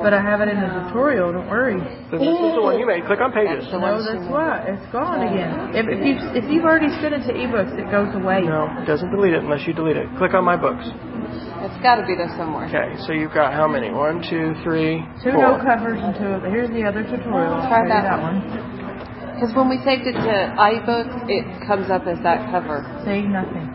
But 0.00 0.16
I 0.16 0.20
have 0.24 0.40
it 0.40 0.48
in 0.48 0.56
the 0.56 0.70
tutorial, 0.88 1.36
don't 1.36 1.44
worry. 1.52 1.76
then 1.76 2.16
this 2.24 2.32
is 2.40 2.52
the 2.56 2.64
one 2.64 2.80
you 2.80 2.86
made. 2.88 3.04
Click 3.04 3.20
on 3.20 3.32
pages. 3.36 3.68
No, 3.68 4.00
that's 4.00 4.24
why. 4.32 4.64
It's 4.72 4.88
gone 4.88 5.20
again. 5.20 5.76
If, 5.76 5.84
if 5.92 6.00
you 6.00 6.14
if 6.32 6.44
you've 6.48 6.64
already 6.64 6.88
sent 7.04 7.12
it 7.12 7.28
to 7.28 7.32
iBooks, 7.36 7.76
it 7.76 7.90
goes 7.92 8.08
away. 8.16 8.48
No, 8.48 8.72
it 8.80 8.88
doesn't 8.88 9.12
delete 9.12 9.36
it 9.36 9.44
unless 9.44 9.68
you 9.68 9.76
delete 9.76 10.00
it. 10.00 10.08
Click 10.16 10.32
on 10.32 10.44
my 10.48 10.56
books. 10.56 10.88
It's 10.88 11.76
got 11.82 12.00
to 12.00 12.06
be 12.08 12.16
there 12.16 12.32
somewhere. 12.40 12.70
Okay, 12.72 12.96
so 13.04 13.12
you've 13.12 13.34
got 13.36 13.52
how 13.52 13.68
many? 13.68 13.90
One, 13.92 14.22
two, 14.24 14.54
three, 14.64 15.04
Two 15.20 15.36
four. 15.36 15.42
no 15.44 15.60
covers 15.60 16.00
and 16.00 16.14
two. 16.16 16.32
Here's 16.48 16.70
the 16.72 16.84
other 16.88 17.02
tutorial. 17.04 17.60
I'll 17.60 17.68
Try 17.68 17.84
that 17.88 18.06
that 18.08 18.22
one. 18.22 18.40
one. 18.40 19.34
Because 19.36 19.52
when 19.52 19.68
we 19.68 19.76
saved 19.84 20.06
it 20.08 20.16
to 20.16 20.36
iBooks, 20.56 21.28
it 21.28 21.44
comes 21.68 21.90
up 21.90 22.06
as 22.08 22.16
that 22.24 22.48
cover. 22.48 22.80
See 23.04 23.20
nothing. 23.28 23.68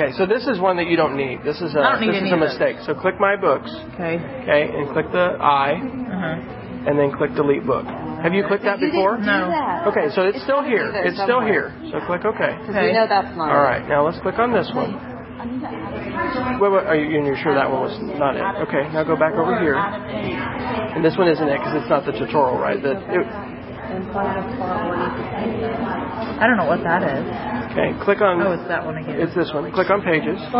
Okay, 0.00 0.16
so 0.16 0.24
this 0.24 0.46
is 0.48 0.56
one 0.58 0.76
that 0.80 0.86
you 0.88 0.96
don't 0.96 1.12
need. 1.16 1.44
This 1.44 1.60
is 1.60 1.76
a 1.76 1.84
I 1.84 1.92
don't 1.92 2.00
need 2.08 2.16
this 2.16 2.24
is 2.24 2.32
a 2.32 2.34
of 2.34 2.40
those. 2.40 2.56
mistake. 2.56 2.76
So 2.88 2.94
click 2.96 3.20
my 3.20 3.36
books. 3.36 3.68
Okay. 4.00 4.16
Okay, 4.16 4.62
and 4.72 4.88
click 4.96 5.12
the 5.12 5.36
I, 5.36 5.76
Uh-huh. 5.76 6.88
and 6.88 6.96
then 6.98 7.12
click 7.12 7.34
delete 7.36 7.66
book. 7.68 7.84
Have 7.84 8.32
you 8.32 8.44
clicked 8.48 8.64
that 8.64 8.80
before? 8.80 9.18
No. 9.20 9.52
Okay, 9.92 10.08
so 10.16 10.24
it's, 10.24 10.36
It's 10.40 10.44
still 10.44 10.62
here. 10.64 10.88
there 10.92 11.04
It's 11.04 11.20
still 11.20 11.44
here. 11.44 11.72
So 11.92 12.00
click 12.08 12.24
OK. 12.24 12.32
Because 12.40 12.72
Okay. 12.72 12.86
we 12.88 12.92
know 12.96 13.04
that's 13.08 13.36
not 13.36 13.52
All 13.52 13.60
right, 13.60 13.84
now 13.88 14.04
let's 14.06 14.18
click 14.20 14.38
on 14.38 14.52
this 14.56 14.72
one. 14.72 14.96
Wait, 16.60 16.72
wait, 16.72 16.84
are 16.88 16.96
you, 16.96 17.16
and 17.20 17.26
you're 17.26 17.36
sure 17.36 17.54
that 17.54 17.68
one 17.70 17.80
was 17.84 17.96
not 18.16 18.36
it? 18.36 18.44
Okay, 18.68 18.88
now 18.92 19.04
go 19.04 19.16
back 19.16 19.32
over 19.36 19.58
here. 19.60 19.76
And 19.76 21.04
this 21.04 21.16
one 21.16 21.28
isn't 21.28 21.48
it 21.48 21.58
because 21.60 21.80
it's 21.80 21.88
not 21.92 22.04
the 22.08 22.12
tutorial, 22.12 22.56
right? 22.58 22.80
The, 22.80 22.92
it, 22.96 23.24
I 26.40 26.46
don't 26.46 26.56
know 26.56 26.66
what 26.70 26.82
that 26.86 27.02
is. 27.02 27.26
okay, 27.74 27.92
click 28.04 28.20
on. 28.22 28.40
Oh, 28.40 28.52
it's 28.52 28.66
that 28.68 28.84
one 28.86 28.96
again. 28.96 29.18
It's 29.20 29.34
this 29.34 29.50
one. 29.52 29.70
Click 29.72 29.90
on 29.90 30.00
pages. 30.02 30.38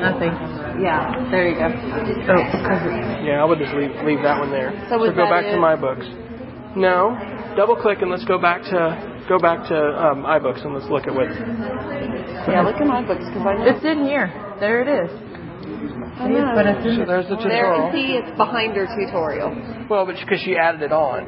Nothing. 0.00 0.32
Yeah, 0.80 1.28
there 1.30 1.48
you 1.48 1.56
go. 1.56 1.66
Oh, 1.72 2.42
'cause 2.52 2.84
it- 2.86 3.24
Yeah, 3.24 3.40
I 3.42 3.44
would 3.44 3.58
just 3.58 3.72
leave 3.74 3.90
leave 4.04 4.22
that 4.22 4.38
one 4.38 4.50
there. 4.50 4.72
So 4.88 4.98
was 4.98 5.10
go 5.12 5.24
that 5.24 5.30
back 5.30 5.44
to 5.50 5.56
my 5.56 5.74
books. 5.76 6.06
No, 6.76 7.16
double 7.56 7.76
click 7.76 8.02
and 8.02 8.10
let's 8.10 8.24
go 8.24 8.38
back 8.38 8.62
to 8.64 9.24
go 9.28 9.38
back 9.38 9.66
to 9.68 9.76
um, 10.04 10.22
iBooks 10.24 10.64
and 10.64 10.74
let's 10.74 10.86
look 10.88 11.06
at 11.06 11.14
what. 11.14 11.28
Yeah, 12.48 12.62
look 12.62 12.76
at 12.76 12.86
my 12.86 13.02
books 13.02 13.24
because 13.24 13.44
I 13.46 13.54
know. 13.56 13.64
it's 13.66 13.84
in 13.84 14.04
here. 14.04 14.30
There 14.60 14.80
it 14.82 14.88
is. 14.88 15.10
I 16.20 16.28
know. 16.28 16.52
But 16.54 16.66
it's 16.66 16.84
in 16.86 16.96
So 17.00 17.04
there's 17.06 17.28
the 17.28 17.36
tutorial. 17.36 17.48
There, 17.48 17.90
tutorial. 17.90 17.92
see, 17.96 18.08
it's 18.20 18.36
behind 18.36 18.76
her 18.76 18.86
tutorial. 18.86 19.50
Well, 19.88 20.06
but 20.06 20.16
because 20.20 20.40
she 20.44 20.56
added 20.56 20.82
it 20.82 20.92
on, 20.92 21.24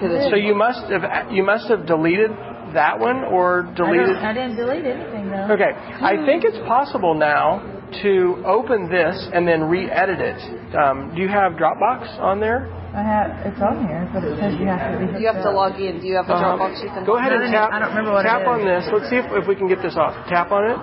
To 0.00 0.08
the 0.08 0.28
so 0.30 0.36
you 0.36 0.54
must 0.54 0.84
have 0.90 1.32
you 1.32 1.44
must 1.44 1.68
have 1.68 1.86
deleted 1.86 2.30
that 2.74 2.98
one 2.98 3.24
or 3.24 3.62
deleted. 3.76 4.16
don't, 4.18 4.24
I 4.26 4.32
didn't 4.34 4.56
delete 4.56 4.84
anything 4.84 5.30
though. 5.30 5.54
Okay, 5.54 5.72
I 5.72 6.24
think 6.26 6.44
it's 6.44 6.58
possible 6.66 7.14
now 7.14 7.62
to 8.02 8.42
open 8.44 8.90
this 8.90 9.14
and 9.32 9.46
then 9.46 9.62
re-edit 9.70 10.18
it. 10.18 10.74
Um, 10.74 11.14
do 11.14 11.22
you 11.22 11.28
have 11.28 11.52
Dropbox 11.52 12.18
on 12.18 12.40
there? 12.40 12.66
I 12.92 13.02
have 13.04 13.46
it's 13.46 13.60
on 13.62 13.86
here, 13.86 14.08
but 14.12 14.24
it 14.24 14.34
says 14.40 14.58
you 14.58 14.66
have 14.66 14.98
to 14.98 15.12
be. 15.14 15.20
You 15.22 15.26
have 15.32 15.42
to 15.44 15.50
log 15.52 15.78
in. 15.78 16.00
Do 16.00 16.06
you 16.08 16.16
have 16.16 16.26
a 16.28 16.32
Uh-huh. 16.34 16.56
Dropbox 16.58 16.82
you 16.82 16.88
can 16.90 17.04
Go 17.06 17.16
ahead 17.16 17.32
and 17.32 17.52
tap. 17.52 17.70
I 17.72 17.78
don't 17.78 17.90
remember 17.90 18.12
what 18.12 18.24
it 18.26 18.28
tap 18.28 18.42
is. 18.42 18.48
on 18.48 18.64
this. 18.66 18.84
Let's 18.92 19.08
see 19.08 19.16
if, 19.16 19.26
if 19.30 19.46
we 19.46 19.54
can 19.54 19.68
get 19.68 19.80
this 19.82 19.94
off. 19.96 20.16
Tap 20.28 20.50
on 20.50 20.64
it, 20.66 20.78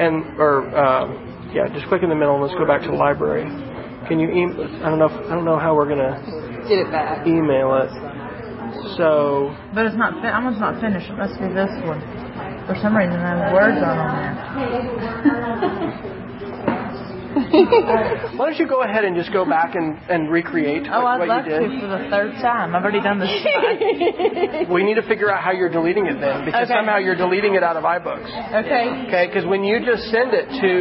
and 0.00 0.40
or 0.40 0.66
um, 0.76 1.29
yeah, 1.52 1.68
just 1.72 1.86
click 1.86 2.02
in 2.02 2.08
the 2.08 2.14
middle 2.14 2.34
and 2.34 2.42
let's 2.42 2.54
go 2.58 2.64
back 2.66 2.80
to 2.82 2.88
the 2.88 2.94
library. 2.96 3.44
Can 4.08 4.18
you? 4.18 4.28
E- 4.30 4.80
I 4.82 4.88
don't 4.90 4.98
know. 4.98 5.06
If, 5.06 5.12
I 5.30 5.34
don't 5.34 5.44
know 5.44 5.58
how 5.58 5.74
we're 5.74 5.88
gonna 5.88 6.20
get 6.68 6.78
it 6.78 6.90
back? 6.90 7.26
email 7.26 7.74
it. 7.76 7.90
So 8.96 9.54
But 9.74 9.86
it's 9.86 9.96
not. 9.96 10.14
Fin- 10.14 10.22
that 10.22 10.42
one's 10.42 10.58
not 10.60 10.80
finished. 10.80 11.10
It 11.10 11.16
must 11.18 11.38
be 11.38 11.48
this 11.48 11.70
one. 11.84 12.00
For 12.66 12.74
some 12.80 12.96
reason, 12.96 13.14
I 13.18 13.36
have 13.38 13.52
words 13.52 13.82
on 13.82 13.98
on 13.98 14.16
there. 14.16 14.34
why 17.30 18.50
don't 18.50 18.58
you 18.58 18.66
go 18.66 18.82
ahead 18.82 19.04
and 19.04 19.14
just 19.16 19.32
go 19.32 19.44
back 19.44 19.74
and, 19.74 19.96
and 20.10 20.30
recreate 20.30 20.82
Oh, 20.90 21.02
what, 21.02 21.14
I'd 21.14 21.18
what 21.20 21.28
love 21.28 21.46
you 21.46 21.58
to 21.58 21.80
for 21.80 21.86
the 21.86 22.08
third 22.10 22.32
time. 22.42 22.74
I've 22.74 22.82
already 22.82 23.00
done 23.02 23.18
this. 23.20 23.30
We 24.70 24.82
need 24.84 24.94
to 24.94 25.02
figure 25.06 25.30
out 25.30 25.42
how 25.42 25.50
you're 25.52 25.68
deleting 25.70 26.06
it 26.06 26.20
then, 26.20 26.44
because 26.44 26.66
Okay. 26.70 26.74
somehow 26.78 26.98
you're 26.98 27.16
deleting 27.18 27.54
it 27.54 27.62
out 27.62 27.76
of 27.76 27.84
iBooks. 27.84 28.28
okay. 28.64 29.06
Okay, 29.08 29.26
because 29.26 29.46
when 29.46 29.64
you 29.64 29.80
just 29.84 30.04
send 30.10 30.32
it 30.34 30.46
to 30.62 30.72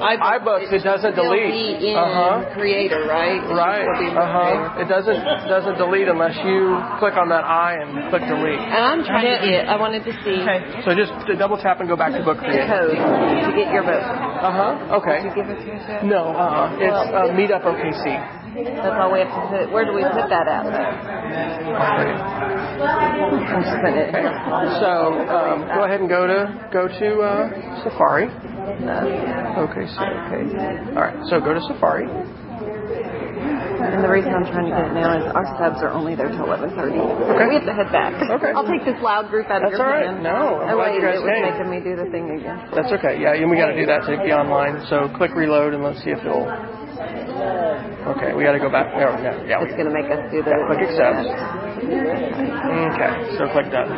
iBooks, 0.00 0.72
it 0.72 0.82
doesn't 0.84 1.12
Still 1.12 1.24
delete. 1.28 1.78
be 1.80 1.92
in 1.92 1.96
Uh 1.96 2.08
huh. 2.44 2.54
Creator, 2.54 3.04
right? 3.08 3.40
It 3.42 3.52
Right. 3.52 3.84
still 3.84 4.00
be 4.00 4.10
in 4.10 4.16
Uh 4.16 4.32
huh. 4.32 4.80
It 4.82 4.88
doesn't 4.88 5.20
doesn't 5.48 5.76
delete 5.78 6.08
unless 6.08 6.36
you 6.44 6.78
click 6.98 7.16
on 7.16 7.28
that 7.28 7.44
I 7.44 7.76
and 7.80 8.08
click 8.10 8.22
delete. 8.28 8.58
And 8.60 8.82
I'm 8.84 9.04
trying 9.04 9.28
to 9.28 9.36
get. 9.46 9.68
I 9.68 9.76
wanted 9.76 10.04
to 10.04 10.12
see 10.24 10.40
Okay. 10.42 10.82
So 10.84 10.94
just 10.96 11.12
double 11.38 11.56
tap 11.58 11.80
and 11.80 11.88
go 11.88 11.96
back 11.96 12.12
to 12.12 12.22
book 12.24 12.38
the 12.38 12.48
creator. 12.48 12.66
code 12.66 12.96
to 12.96 13.50
get 13.56 13.72
your 13.72 13.84
book. 13.84 14.02
Uh 14.04 14.52
huh. 14.52 14.98
Okay. 15.04 15.22
Did 15.22 15.30
you 15.30 15.34
give 15.42 15.48
it 15.52 15.58
to 15.64 15.70
us 15.76 15.84
yet? 15.88 15.93
No. 16.02 16.34
Uh 16.34 16.68
huh. 16.68 16.76
It's 16.80 16.92
uh, 17.14 17.30
Meetup 17.38 17.62
OKC. 17.62 18.04
That's 18.54 18.98
all 19.00 19.12
we 19.12 19.20
have 19.20 19.28
to 19.28 19.40
put. 19.50 19.72
Where 19.72 19.84
do 19.84 19.92
we 19.94 20.02
put 20.02 20.28
that 20.30 20.46
at? 20.46 20.64
though? 20.64 20.70
I'm 22.78 23.62
just 23.62 23.78
putting. 23.82 24.10
So 24.80 24.90
um, 25.28 25.66
go 25.66 25.84
ahead 25.84 26.00
and 26.00 26.08
go 26.08 26.26
to 26.26 26.68
go 26.72 26.88
to 26.88 27.20
uh, 27.22 27.82
Safari. 27.84 28.26
Okay. 28.26 29.86
So 29.86 30.02
okay. 30.02 30.42
All 30.94 31.02
right. 31.02 31.18
So 31.28 31.40
go 31.40 31.54
to 31.54 31.60
Safari. 31.62 32.06
And 33.84 34.00
the 34.02 34.08
reason 34.08 34.32
I'm 34.32 34.48
trying 34.48 34.64
to 34.66 34.74
get 34.74 34.84
it 34.88 34.94
now 34.96 35.12
is 35.20 35.24
our 35.36 35.44
subs 35.60 35.82
are 35.84 35.92
only 35.92 36.14
there 36.16 36.28
till 36.32 36.48
11:30. 36.48 36.96
Okay. 36.96 37.46
We 37.48 37.54
have 37.60 37.66
to 37.68 37.74
head 37.76 37.90
back. 37.92 38.16
Okay. 38.16 38.52
I'll 38.56 38.66
take 38.66 38.84
this 38.84 38.96
loud 39.04 39.28
group 39.28 39.50
out 39.52 39.60
of 39.62 39.70
That's 39.70 39.78
your 39.78 39.84
all 39.86 39.92
right. 39.92 40.06
hand. 40.08 40.22
No, 40.24 40.64
I'm 40.64 40.72
Oh 40.72 40.76
glad 40.80 40.96
wait, 40.96 40.96
you 40.96 41.02
guys 41.04 41.20
it 41.20 41.24
was 41.24 41.30
came. 41.30 41.44
making 41.44 41.68
me 41.70 41.78
do 41.84 41.92
the 41.96 42.08
thing 42.10 42.24
again. 42.32 42.56
That's 42.72 42.92
okay. 42.96 43.20
Yeah, 43.20 43.36
and 43.36 43.50
we 43.50 43.56
got 43.60 43.68
to 43.70 43.76
do 43.76 43.84
that 43.86 44.08
to 44.08 44.16
be 44.24 44.32
online. 44.32 44.80
So 44.88 45.08
click 45.16 45.34
reload 45.36 45.74
and 45.74 45.84
let's 45.84 46.00
see 46.02 46.10
if 46.10 46.18
it'll. 46.24 46.48
Okay, 48.16 48.32
we 48.32 48.44
got 48.44 48.52
to 48.56 48.62
go 48.62 48.70
back. 48.70 48.88
Oh, 48.94 49.16
no, 49.20 49.44
yeah, 49.44 49.60
we, 49.60 49.68
It's 49.68 49.76
gonna 49.76 49.92
make 49.92 50.06
us 50.08 50.20
do 50.32 50.40
the. 50.44 50.52
click 50.68 50.80
accept. 50.84 51.28
Okay, 51.84 53.12
so 53.36 53.48
click 53.52 53.68
done. 53.72 53.90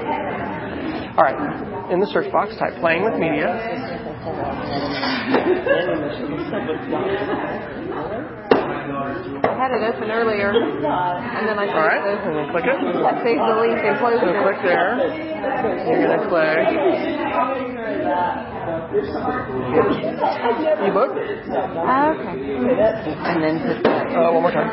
All 1.16 1.24
right, 1.24 1.90
in 1.92 2.00
the 2.00 2.06
search 2.12 2.30
box, 2.32 2.56
type 2.58 2.74
playing 2.80 3.02
with 3.04 3.14
media. 3.18 3.48
I 8.86 9.54
had 9.58 9.72
it 9.74 9.82
open 9.82 10.10
earlier, 10.10 10.50
and 10.54 11.48
then 11.48 11.58
I 11.58 11.66
All 11.66 11.74
right, 11.74 11.98
saved 12.06 12.22
and 12.26 12.36
then 12.36 12.50
click 12.54 12.64
it. 12.66 12.76
I 12.76 13.22
saved 13.24 13.40
the 13.42 13.56
link 13.58 13.78
and 13.82 13.98
closed 13.98 14.22
So 14.22 14.30
it. 14.30 14.42
click 14.46 14.58
there. 14.62 14.94
You're 15.90 16.06
gonna 16.06 16.28
play 16.28 16.54
ebook. 20.86 21.10
Ah, 21.86 22.14
okay. 22.14 22.34
And 22.34 23.42
then 23.42 23.58
put 23.60 23.82
that. 23.84 24.06
Uh, 24.16 24.32
one 24.32 24.42
more 24.42 24.52
time. 24.52 24.70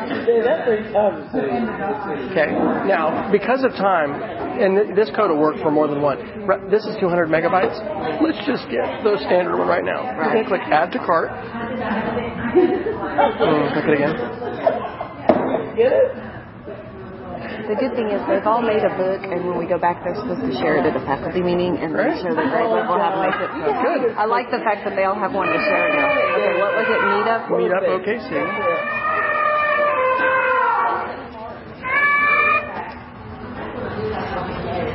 Okay. 2.30 2.48
Now, 2.86 3.30
because 3.30 3.64
of 3.64 3.72
time, 3.72 4.14
and 4.60 4.96
this 4.96 5.10
code 5.14 5.30
will 5.30 5.38
work 5.38 5.56
for 5.62 5.70
more 5.70 5.88
than 5.88 6.00
one. 6.00 6.18
This 6.70 6.84
is 6.84 6.96
200 7.00 7.28
megabytes. 7.28 7.76
Let's 8.22 8.38
just 8.46 8.68
get 8.70 9.02
the 9.02 9.18
standard 9.26 9.56
one 9.58 9.68
right 9.68 9.84
now. 9.84 10.04
You're 10.04 10.32
gonna 10.32 10.48
click 10.48 10.62
Add 10.70 10.92
to 10.92 10.98
Cart. 10.98 11.30
Mm, 13.34 13.72
click 13.72 13.84
it 13.88 13.94
again. 13.94 14.14
The 17.64 17.76
good 17.80 17.96
thing 17.96 18.12
is 18.12 18.20
they've 18.28 18.44
all 18.46 18.60
made 18.60 18.84
a 18.84 18.92
book, 18.92 19.24
and 19.24 19.40
when 19.48 19.56
we 19.56 19.64
go 19.66 19.78
back, 19.78 20.04
they're 20.04 20.14
supposed 20.14 20.44
to 20.44 20.52
share 20.60 20.76
it 20.76 20.84
at 20.84 20.94
a 20.96 21.00
faculty 21.08 21.40
meeting 21.40 21.78
and 21.78 21.94
Right. 21.94 22.12
show 22.20 22.34
their 22.34 22.48
grade 22.52 22.68
level 22.68 22.98
how 23.00 23.16
to 23.16 23.20
make 23.24 23.34
it. 23.40 23.50
So 23.56 23.72
Good. 24.04 24.14
I 24.20 24.24
like 24.26 24.50
the 24.50 24.58
fact 24.60 24.84
that 24.84 24.94
they 24.94 25.04
all 25.04 25.14
have 25.16 25.32
one 25.32 25.48
to 25.48 25.54
share 25.58 25.88
now. 25.96 26.08
Okay, 26.12 26.60
what 26.60 26.76
was 26.76 26.88
it? 26.92 27.00
Meetup. 27.00 27.48
Meetup 27.48 27.84
OKC. 27.88 29.44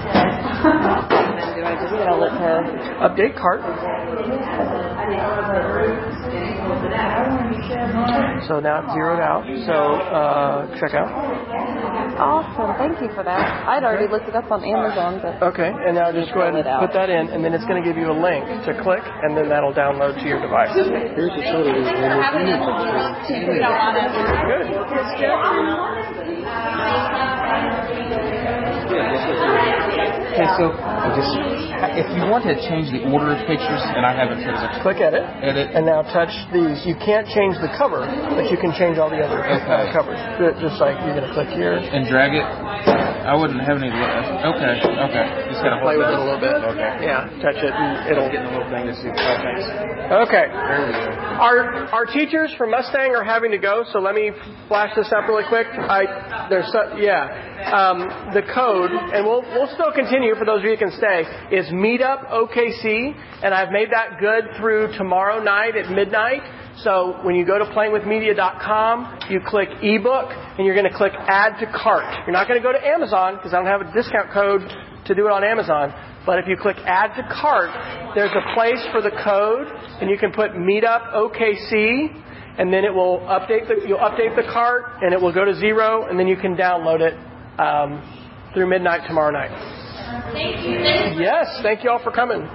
And 0.09 1.37
then 1.37 1.55
do 1.55 1.63
I 1.65 1.73
just 1.75 1.93
tell 2.03 2.23
it 2.23 2.29
to? 2.29 2.49
Update 3.05 3.35
cart. 3.35 3.61
So 8.47 8.59
now 8.59 8.81
it's 8.83 8.93
zeroed 8.93 9.19
out. 9.19 9.43
So 9.65 9.73
uh, 9.73 10.79
check 10.79 10.93
out. 10.93 11.09
Awesome. 12.19 12.75
Thank 12.75 12.99
you 13.01 13.07
for 13.15 13.23
that. 13.23 13.39
I'd 13.67 13.83
already 13.83 14.11
looked 14.11 14.27
it 14.27 14.35
up 14.35 14.51
on 14.51 14.59
Amazon, 14.63 15.19
but 15.23 15.39
Okay, 15.55 15.71
and 15.71 15.95
now 15.95 16.11
just 16.11 16.33
go 16.35 16.41
ahead 16.43 16.67
and 16.67 16.79
put 16.83 16.91
that 16.93 17.09
in, 17.09 17.29
and 17.31 17.39
then 17.43 17.53
it's 17.55 17.63
going 17.65 17.81
to 17.81 17.87
give 17.87 17.95
you 17.95 18.11
a 18.11 18.17
link 18.17 18.43
to 18.67 18.75
click, 18.83 18.99
and 19.23 19.37
then 19.37 19.47
that'll 19.47 19.71
download 19.73 20.19
to 20.19 20.27
your 20.27 20.41
device. 20.43 20.75
Here's 20.75 21.31
the 21.31 21.43
total. 21.47 21.71
Good. 21.71 21.79
Okay, 29.09 30.47
so 30.59 30.71
just 31.15 31.31
if 31.95 32.07
you 32.15 32.27
want 32.27 32.43
to 32.45 32.55
change 32.67 32.91
the 32.91 33.07
order 33.11 33.31
of 33.31 33.39
pictures, 33.47 33.81
and 33.95 34.05
I 34.05 34.11
haven't 34.13 34.43
up, 34.43 34.81
Click 34.83 34.99
edit, 34.99 35.23
edit. 35.43 35.71
and 35.73 35.85
now 35.85 36.03
touch 36.03 36.31
these. 36.51 36.83
You 36.85 36.95
can't 36.99 37.27
change 37.31 37.55
the 37.63 37.71
cover, 37.79 38.03
but 38.35 38.51
you 38.51 38.57
can 38.59 38.71
change 38.75 38.97
all 38.99 39.09
the 39.09 39.23
other 39.23 39.39
uh, 39.39 39.55
Okay. 39.63 39.91
covers. 39.95 40.19
Just 40.61 40.79
like 40.83 40.99
you're 41.07 41.15
going 41.15 41.27
to 41.27 41.33
click 41.33 41.49
here, 41.55 41.79
and 41.79 42.07
drag 42.07 42.35
it. 42.35 42.98
I 43.25 43.35
wouldn't 43.35 43.61
have 43.61 43.77
any. 43.77 43.91
Okay, 43.91 44.73
okay. 44.79 45.25
Just 45.51 45.61
gotta 45.61 45.81
play 45.83 45.95
hold 45.95 46.07
with 46.07 46.09
it 46.09 46.19
a 46.19 46.23
little 46.23 46.39
bit. 46.39 46.55
Okay. 46.71 46.91
Yeah, 47.03 47.27
touch 47.43 47.59
it, 47.59 47.73
and 47.73 48.09
it'll. 48.09 48.29
Getting 48.29 48.47
a 48.47 48.57
little 48.57 48.71
thing 48.71 48.85
to 48.87 48.95
see. 48.95 49.09
Thanks. 49.11 49.65
Okay. 50.29 50.45
There 50.47 50.85
we 50.85 50.91
go. 50.93 51.05
Our 51.39 51.59
our 51.91 52.05
teachers 52.05 52.53
from 52.57 52.71
Mustang 52.71 53.15
are 53.15 53.23
having 53.23 53.51
to 53.51 53.57
go, 53.57 53.83
so 53.91 53.99
let 53.99 54.15
me 54.15 54.31
flash 54.67 54.95
this 54.95 55.11
up 55.11 55.27
really 55.27 55.45
quick. 55.47 55.67
I 55.67 56.47
there's 56.49 56.71
so, 56.71 56.97
yeah. 56.97 57.47
Um, 57.59 58.33
the 58.33 58.41
code, 58.41 58.91
and 58.91 59.25
we'll 59.25 59.41
we'll 59.41 59.71
still 59.73 59.91
continue 59.91 60.35
for 60.35 60.45
those 60.45 60.59
of 60.59 60.65
you 60.65 60.71
who 60.71 60.77
can 60.77 60.91
stay. 60.91 61.27
Is 61.51 61.67
Meetup 61.69 62.31
OKC, 62.31 63.13
and 63.43 63.53
I've 63.53 63.71
made 63.71 63.91
that 63.91 64.19
good 64.19 64.55
through 64.57 64.93
tomorrow 64.97 65.43
night 65.43 65.75
at 65.75 65.91
midnight. 65.91 66.41
So 66.83 67.19
when 67.23 67.35
you 67.35 67.45
go 67.45 67.59
to 67.59 67.65
playingwithmedia.com, 67.65 69.19
you 69.29 69.41
click 69.45 69.69
ebook, 69.81 70.31
and 70.31 70.65
you're 70.65 70.75
going 70.75 70.89
to 70.89 70.95
click 70.95 71.11
add 71.13 71.59
to 71.59 71.65
cart. 71.65 72.05
You're 72.25 72.33
not 72.33 72.47
going 72.47 72.61
to 72.61 72.63
go 72.63 72.71
to 72.71 72.79
Amazon 72.79 73.35
because 73.35 73.53
I 73.53 73.57
don't 73.57 73.67
have 73.67 73.81
a 73.81 73.91
discount 73.91 74.31
code 74.31 74.61
to 75.05 75.15
do 75.15 75.25
it 75.25 75.31
on 75.31 75.43
Amazon. 75.43 75.93
But 76.25 76.39
if 76.39 76.47
you 76.47 76.55
click 76.55 76.77
add 76.85 77.15
to 77.15 77.23
cart, 77.27 77.69
there's 78.15 78.31
a 78.31 78.53
place 78.53 78.79
for 78.91 79.01
the 79.01 79.11
code, 79.11 79.67
and 79.99 80.09
you 80.09 80.17
can 80.17 80.31
put 80.31 80.51
Meetup 80.51 81.13
OKC, 81.13 82.15
and 82.57 82.71
then 82.71 82.85
it 82.85 82.93
will 82.93 83.19
update 83.27 83.67
the 83.67 83.85
you'll 83.87 83.99
update 83.99 84.35
the 84.35 84.47
cart, 84.51 85.01
and 85.01 85.13
it 85.13 85.19
will 85.19 85.33
go 85.33 85.43
to 85.43 85.53
zero, 85.55 86.07
and 86.09 86.17
then 86.17 86.27
you 86.27 86.37
can 86.37 86.55
download 86.55 87.01
it 87.01 87.15
um, 87.59 87.99
through 88.53 88.69
midnight 88.69 89.01
tomorrow 89.05 89.31
night. 89.31 89.51
Thank 90.31 90.65
you. 90.65 90.79
Yes, 91.21 91.59
thank 91.61 91.83
you 91.83 91.89
all 91.89 92.01
for 92.03 92.11
coming. 92.11 92.47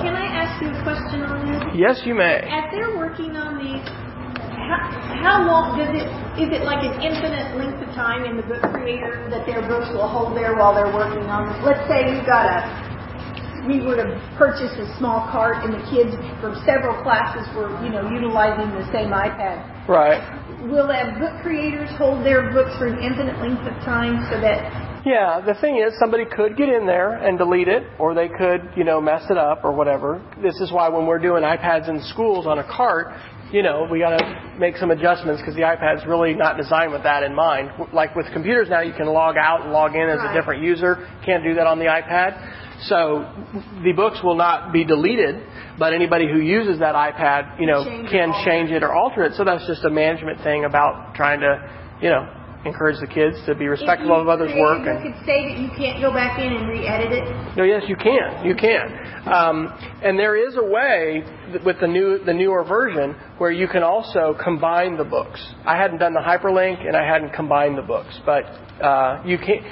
Can 0.00 0.16
I 0.16 0.24
ask 0.24 0.62
you 0.62 0.68
a 0.70 0.82
question 0.82 1.20
on 1.22 1.52
this? 1.52 1.71
Yes, 1.82 1.98
you 2.06 2.14
may. 2.14 2.46
As 2.46 2.70
they're 2.70 2.94
working 2.94 3.34
on 3.34 3.58
these, 3.58 3.82
how, 4.54 4.78
how 5.18 5.36
long 5.42 5.74
does 5.74 5.90
it? 5.90 6.06
Is 6.38 6.54
it 6.54 6.62
like 6.62 6.78
an 6.78 6.94
infinite 7.02 7.58
length 7.58 7.82
of 7.82 7.90
time 7.90 8.22
in 8.22 8.38
the 8.38 8.46
book 8.46 8.62
creator 8.70 9.26
that 9.34 9.42
their 9.50 9.66
books 9.66 9.90
will 9.90 10.06
hold 10.06 10.38
there 10.38 10.54
while 10.54 10.70
they're 10.78 10.94
working 10.94 11.26
on 11.26 11.50
this? 11.50 11.58
Let's 11.66 11.82
say 11.90 12.06
you 12.06 12.22
got 12.22 12.46
a, 12.46 12.62
we 13.66 13.82
were 13.82 13.98
to 13.98 14.14
purchase 14.38 14.70
a 14.78 14.86
small 14.94 15.26
cart 15.34 15.66
and 15.66 15.74
the 15.74 15.82
kids 15.90 16.14
from 16.38 16.54
several 16.62 16.94
classes 17.02 17.50
were, 17.50 17.74
you 17.82 17.90
know, 17.90 18.06
utilizing 18.06 18.70
the 18.78 18.86
same 18.94 19.10
iPad. 19.10 19.66
Right. 19.90 20.22
Will 20.70 20.86
that 20.86 21.18
book 21.18 21.34
creators 21.42 21.90
hold 21.98 22.22
their 22.22 22.54
books 22.54 22.78
for 22.78 22.86
an 22.86 23.02
infinite 23.02 23.42
length 23.42 23.66
of 23.66 23.74
time 23.82 24.22
so 24.30 24.38
that 24.38 24.70
Yeah, 25.04 25.40
the 25.44 25.54
thing 25.60 25.78
is, 25.78 25.92
somebody 25.98 26.24
could 26.24 26.56
get 26.56 26.68
in 26.68 26.86
there 26.86 27.14
and 27.14 27.36
delete 27.36 27.66
it, 27.66 27.82
or 27.98 28.14
they 28.14 28.28
could, 28.28 28.70
you 28.76 28.84
know, 28.84 29.00
mess 29.00 29.22
it 29.30 29.36
up 29.36 29.64
or 29.64 29.72
whatever. 29.72 30.22
This 30.40 30.60
is 30.60 30.70
why 30.70 30.88
when 30.90 31.06
we're 31.06 31.18
doing 31.18 31.42
iPads 31.42 31.88
in 31.88 32.00
schools 32.02 32.46
on 32.46 32.60
a 32.60 32.64
cart, 32.64 33.08
you 33.52 33.62
know, 33.62 33.86
we 33.90 33.98
got 33.98 34.16
to 34.16 34.54
make 34.58 34.76
some 34.76 34.92
adjustments 34.92 35.42
because 35.42 35.56
the 35.56 35.62
iPad's 35.62 36.06
really 36.06 36.34
not 36.34 36.56
designed 36.56 36.92
with 36.92 37.02
that 37.02 37.24
in 37.24 37.34
mind. 37.34 37.70
Like 37.92 38.14
with 38.14 38.26
computers 38.32 38.68
now, 38.70 38.80
you 38.80 38.94
can 38.94 39.06
log 39.06 39.36
out 39.36 39.62
and 39.62 39.72
log 39.72 39.94
in 39.94 40.08
as 40.08 40.20
a 40.22 40.32
different 40.32 40.62
user. 40.62 41.06
Can't 41.26 41.42
do 41.42 41.54
that 41.54 41.66
on 41.66 41.78
the 41.78 41.86
iPad. 41.86 42.86
So 42.86 43.26
the 43.84 43.92
books 43.92 44.20
will 44.22 44.36
not 44.36 44.72
be 44.72 44.84
deleted, 44.84 45.44
but 45.78 45.92
anybody 45.92 46.26
who 46.32 46.38
uses 46.38 46.78
that 46.78 46.94
iPad, 46.94 47.60
you 47.60 47.66
know, 47.66 47.84
Change 47.84 48.08
can 48.08 48.30
alter 48.30 48.50
change 48.50 48.70
it 48.70 48.82
or 48.82 48.92
alter 48.92 49.24
it. 49.24 49.34
So 49.34 49.44
that's 49.44 49.66
just 49.66 49.84
a 49.84 49.90
management 49.90 50.42
thing 50.42 50.64
about 50.64 51.14
trying 51.14 51.40
to, 51.40 51.70
you 52.00 52.08
know, 52.08 52.41
encourage 52.66 53.00
the 53.00 53.06
kids 53.06 53.36
to 53.46 53.54
be 53.54 53.66
respectful 53.66 54.20
of 54.20 54.28
others' 54.28 54.52
work. 54.56 54.86
You 54.86 55.12
could 55.12 55.26
say 55.26 55.48
that 55.48 55.58
you 55.58 55.70
can't 55.76 56.00
go 56.00 56.12
back 56.12 56.38
in 56.38 56.52
and 56.52 56.68
re-edit 56.68 57.12
it. 57.12 57.56
no, 57.56 57.64
yes, 57.64 57.82
you 57.88 57.96
can. 57.96 58.44
You 58.44 58.54
can. 58.54 59.12
Um, 59.26 59.68
and 60.02 60.18
there 60.18 60.36
is 60.36 60.56
a 60.56 60.64
way 60.64 61.22
with 61.64 61.80
the 61.80 61.86
new 61.86 62.18
the 62.24 62.32
newer 62.32 62.64
version 62.64 63.14
where 63.38 63.50
you 63.50 63.68
can 63.68 63.82
also 63.82 64.36
combine 64.42 64.96
the 64.96 65.04
books. 65.04 65.40
I 65.64 65.76
hadn't 65.76 65.98
done 65.98 66.14
the 66.14 66.20
hyperlink 66.20 66.86
and 66.86 66.96
I 66.96 67.06
hadn't 67.06 67.32
combined 67.32 67.78
the 67.78 67.82
books, 67.82 68.18
but 68.24 68.44
uh, 68.82 69.22
you 69.24 69.38
can't. 69.38 69.64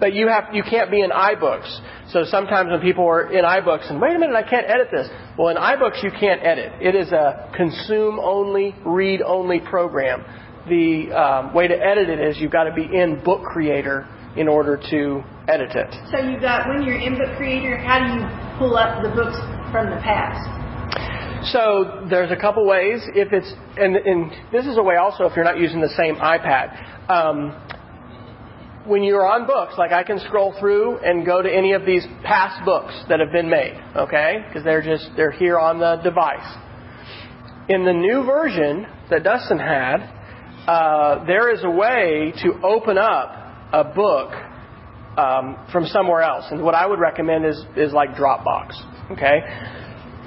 But 0.00 0.12
you 0.14 0.28
have 0.28 0.54
you 0.54 0.62
can't 0.62 0.90
be 0.90 1.00
in 1.00 1.10
iBooks. 1.10 2.12
So 2.12 2.24
sometimes 2.24 2.70
when 2.70 2.80
people 2.80 3.04
are 3.06 3.32
in 3.32 3.44
iBooks 3.44 3.90
and 3.90 4.00
wait 4.00 4.14
a 4.14 4.18
minute, 4.18 4.36
I 4.36 4.48
can't 4.48 4.66
edit 4.68 4.88
this. 4.92 5.08
Well, 5.36 5.48
in 5.48 5.56
iBooks 5.56 6.02
you 6.02 6.10
can't 6.10 6.40
edit. 6.42 6.72
It 6.80 6.94
is 6.94 7.10
a 7.10 7.50
consume 7.56 8.20
only, 8.20 8.74
read 8.86 9.22
only 9.22 9.60
program. 9.60 10.24
The 10.68 11.12
um, 11.12 11.54
way 11.54 11.68
to 11.68 11.74
edit 11.74 12.08
it 12.08 12.20
is 12.20 12.38
you've 12.38 12.52
got 12.52 12.64
to 12.64 12.74
be 12.74 12.84
in 12.84 13.22
Book 13.24 13.42
Creator 13.42 14.06
in 14.36 14.48
order 14.48 14.76
to 14.90 15.22
edit 15.48 15.74
it. 15.74 15.90
So 16.12 16.18
you've 16.18 16.40
got 16.40 16.68
when 16.68 16.82
you're 16.82 17.00
in 17.00 17.18
book 17.18 17.36
creator, 17.36 17.76
how 17.76 17.98
do 17.98 18.14
you 18.14 18.58
pull 18.58 18.76
up 18.76 19.02
the 19.02 19.08
books 19.10 19.36
from 19.72 19.90
the 19.90 20.00
past? 20.02 20.38
So 21.52 22.06
there's 22.08 22.30
a 22.30 22.36
couple 22.36 22.66
ways. 22.66 23.00
If 23.14 23.32
it's 23.32 23.52
and, 23.76 23.96
and 23.96 24.30
this 24.52 24.66
is 24.66 24.76
a 24.76 24.82
way 24.82 24.96
also 24.96 25.24
if 25.24 25.34
you're 25.34 25.44
not 25.44 25.58
using 25.58 25.80
the 25.80 25.92
same 25.96 26.16
iPad. 26.16 27.10
Um, 27.10 27.64
when 28.86 29.02
you're 29.02 29.26
on 29.26 29.46
books, 29.46 29.74
like 29.76 29.92
I 29.92 30.02
can 30.02 30.18
scroll 30.20 30.54
through 30.58 30.98
and 30.98 31.26
go 31.26 31.42
to 31.42 31.50
any 31.50 31.72
of 31.72 31.84
these 31.84 32.06
past 32.24 32.64
books 32.64 32.94
that 33.10 33.20
have 33.20 33.30
been 33.30 33.50
made, 33.50 33.78
okay? 33.94 34.44
Because 34.46 34.64
they're 34.64 34.82
just 34.82 35.10
they're 35.16 35.30
here 35.30 35.58
on 35.58 35.78
the 35.78 35.96
device. 35.96 36.56
In 37.68 37.84
the 37.84 37.92
new 37.92 38.24
version 38.24 38.86
that 39.10 39.24
Dustin 39.24 39.58
had, 39.58 40.17
uh, 40.68 41.24
there 41.24 41.50
is 41.50 41.64
a 41.64 41.70
way 41.70 42.34
to 42.42 42.60
open 42.62 42.98
up 42.98 43.32
a 43.72 43.84
book 43.84 44.32
um, 45.16 45.56
from 45.72 45.86
somewhere 45.86 46.20
else, 46.20 46.44
and 46.50 46.62
what 46.62 46.74
I 46.74 46.86
would 46.86 47.00
recommend 47.00 47.46
is 47.46 47.64
is 47.74 47.94
like 47.94 48.10
Dropbox, 48.10 48.74
okay? 49.12 49.40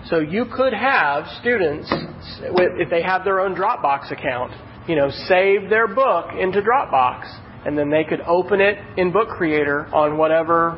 So 0.07 0.17
you 0.19 0.45
could 0.51 0.73
have 0.73 1.25
students, 1.41 1.93
if 2.41 2.89
they 2.89 3.03
have 3.03 3.23
their 3.23 3.39
own 3.39 3.55
Dropbox 3.55 4.11
account, 4.11 4.51
you 4.89 4.95
know, 4.95 5.11
save 5.27 5.69
their 5.69 5.87
book 5.87 6.31
into 6.39 6.59
Dropbox, 6.61 7.29
and 7.63 7.77
then 7.77 7.91
they 7.91 8.03
could 8.03 8.21
open 8.21 8.61
it 8.61 8.79
in 8.97 9.11
Book 9.11 9.29
Creator 9.29 9.93
on 9.93 10.17
whatever 10.17 10.75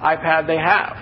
iPad 0.00 0.46
they 0.46 0.56
have, 0.56 0.96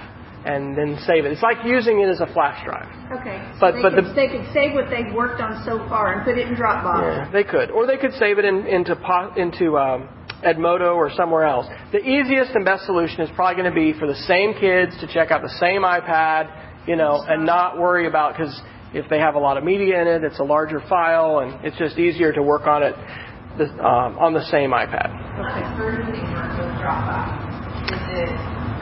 and 0.49 0.77
then 0.77 0.99
save 1.07 1.25
it. 1.27 1.33
It's 1.33 1.43
like 1.43 1.59
using 1.65 2.01
it 2.01 2.09
as 2.09 2.20
a 2.20 2.27
flash 2.33 2.65
drive. 2.65 2.89
Okay. 3.20 3.37
So 3.55 3.61
But- 3.61 3.75
they, 3.77 3.83
but 3.83 3.95
could, 3.95 4.05
the- 4.07 4.15
they 4.15 4.29
could 4.29 4.47
save 4.53 4.73
what 4.75 4.89
they've 4.91 5.12
worked 5.15 5.41
on 5.41 5.62
so 5.65 5.79
far 5.89 6.12
and 6.15 6.25
put 6.25 6.39
it 6.39 6.49
in 6.49 6.55
Dropbox. 6.57 7.01
Yeah, 7.03 7.31
they 7.33 7.45
could, 7.45 7.70
or 7.70 7.87
they 7.87 7.97
could 7.99 8.12
save 8.15 8.39
it 8.39 8.45
in, 8.45 8.66
into 8.66 8.93
into 9.37 9.77
um, 9.79 10.09
Edmodo 10.45 10.95
or 10.97 11.11
somewhere 11.11 11.45
else. 11.45 11.66
The 11.93 11.99
easiest 11.99 12.55
and 12.55 12.65
best 12.65 12.87
solution 12.87 13.20
is 13.20 13.31
probably 13.35 13.61
going 13.62 13.73
to 13.73 13.79
be 13.79 13.93
for 13.99 14.07
the 14.07 14.15
same 14.27 14.55
kids 14.55 14.97
to 15.01 15.07
check 15.07 15.31
out 15.31 15.43
the 15.43 15.55
same 15.61 15.83
iPad, 15.83 16.49
you 16.87 16.97
know, 16.97 17.23
and 17.29 17.45
not 17.45 17.79
worry 17.79 18.07
about 18.07 18.37
because 18.37 18.55
if 18.95 19.09
they 19.11 19.19
have 19.19 19.35
a 19.35 19.39
lot 19.39 19.57
of 19.59 19.65
media 19.65 20.01
in 20.01 20.07
it, 20.09 20.25
it's 20.25 20.39
a 20.39 20.45
larger 20.45 20.81
file, 20.89 21.41
and 21.41 21.65
it's 21.65 21.77
just 21.77 21.99
easier 21.99 22.33
to 22.33 22.43
work 22.43 22.66
on 22.66 22.83
it 22.83 22.95
the, 23.59 23.65
um, 23.85 24.16
on 24.19 24.33
the 24.33 24.45
same 24.51 24.70
iPad. 24.70 25.11
What 25.37 25.77
version 25.77 26.07
do 26.07 26.19
you 26.19 26.31
work 26.33 26.55
with 26.57 26.70
Dropbox? 26.79 27.45
Is 27.91 27.99
it 28.15 28.31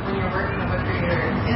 when 0.04 0.14
you're 0.20 0.30
working 0.30 0.60
with 0.60 0.82
Creator 0.84 1.24
in 1.48 1.55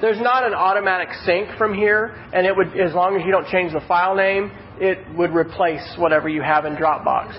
There's 0.00 0.20
not 0.20 0.46
an 0.46 0.54
automatic 0.54 1.08
sync 1.24 1.56
from 1.58 1.74
here, 1.74 2.14
and 2.32 2.46
it 2.46 2.56
would, 2.56 2.78
as 2.78 2.94
long 2.94 3.16
as 3.16 3.24
you 3.24 3.32
don't 3.32 3.46
change 3.48 3.72
the 3.72 3.80
file 3.86 4.14
name, 4.14 4.50
it 4.78 4.98
would 5.16 5.34
replace 5.34 5.94
whatever 5.98 6.28
you 6.28 6.42
have 6.42 6.64
in 6.64 6.76
Dropbox. 6.76 7.32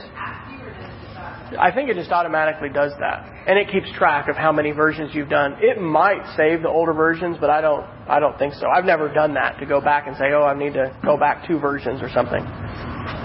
I 1.60 1.72
think 1.74 1.90
it 1.90 1.96
just 1.96 2.12
automatically 2.12 2.70
does 2.70 2.92
that, 3.00 3.26
and 3.48 3.58
it 3.58 3.72
keeps 3.72 3.92
track 3.98 4.28
of 4.30 4.36
how 4.36 4.52
many 4.52 4.72
versions 4.72 5.12
you've 5.14 5.30
done. 5.30 5.56
It 5.62 5.80
might 5.80 6.26
save 6.36 6.62
the 6.62 6.70
older 6.70 6.94
versions, 6.94 7.38
but 7.40 7.50
I 7.50 7.62
don't. 7.62 7.86
I 8.08 8.20
don't 8.20 8.38
think 8.38 8.54
so. 8.56 8.68
I've 8.68 8.86
never 8.86 9.12
done 9.14 9.34
that 9.36 9.60
to 9.60 9.66
go 9.66 9.80
back 9.80 10.08
and 10.08 10.16
say, 10.18 10.34
"Oh, 10.34 10.44
I 10.44 10.58
need 10.58 10.74
to 10.74 10.96
go 11.04 11.18
back 11.18 11.48
two 11.48 11.60
versions 11.60 12.02
or 12.02 12.10
something." 12.10 13.25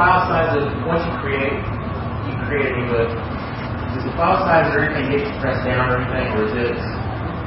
File 0.00 0.24
size 0.32 0.56
of 0.56 0.64
once 0.88 1.04
you 1.04 1.12
create, 1.20 1.52
you 1.52 2.32
create 2.48 2.72
an 2.72 2.88
ebook. 2.88 3.12
Does 3.92 4.08
the 4.08 4.16
file 4.16 4.40
size 4.48 4.72
or 4.72 4.88
anything 4.88 5.12
get 5.12 5.28
compressed 5.28 5.68
down 5.68 5.92
or 5.92 6.00
anything, 6.00 6.40
or 6.40 6.48
is 6.48 6.56
it 6.56 6.72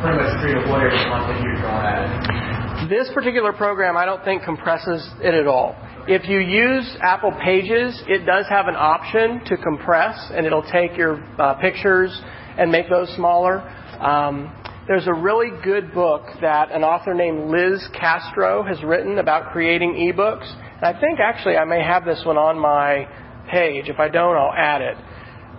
pretty 0.06 0.22
much 0.22 0.38
true 0.38 0.62
to 0.62 0.70
whatever 0.70 0.94
content 1.10 1.42
you're 1.42 1.58
throwing 1.58 1.82
at 1.82 2.06
it? 2.06 2.94
This 2.94 3.10
particular 3.10 3.54
program, 3.54 3.98
I 3.98 4.06
don't 4.06 4.24
think 4.24 4.44
compresses 4.44 5.02
it 5.18 5.34
at 5.34 5.48
all. 5.48 5.74
If 6.06 6.30
you 6.30 6.38
use 6.38 6.86
Apple 7.02 7.34
Pages, 7.44 8.00
it 8.06 8.24
does 8.28 8.46
have 8.50 8.68
an 8.68 8.76
option 8.78 9.42
to 9.46 9.58
compress, 9.58 10.14
and 10.30 10.46
it'll 10.46 10.70
take 10.70 10.96
your 10.96 11.26
uh, 11.42 11.56
pictures 11.56 12.14
and 12.60 12.72
make 12.72 12.88
those 12.88 13.10
smaller. 13.16 13.62
Um, 13.98 14.54
there's 14.86 15.08
a 15.08 15.14
really 15.14 15.50
good 15.64 15.92
book 15.92 16.28
that 16.42 16.70
an 16.70 16.84
author 16.84 17.16
named 17.16 17.50
Liz 17.50 17.82
Castro 17.98 18.62
has 18.62 18.84
written 18.84 19.18
about 19.18 19.52
creating 19.52 19.94
ebooks. 19.96 20.46
I 20.84 21.00
think 21.00 21.20
actually 21.20 21.56
I 21.56 21.64
may 21.64 21.82
have 21.82 22.04
this 22.04 22.22
one 22.26 22.38
on 22.38 22.60
my 22.60 23.08
page. 23.50 23.88
If 23.88 24.00
I 24.00 24.10
don't, 24.10 24.36
I'll 24.36 24.54
add 24.54 24.82
it. 24.82 24.98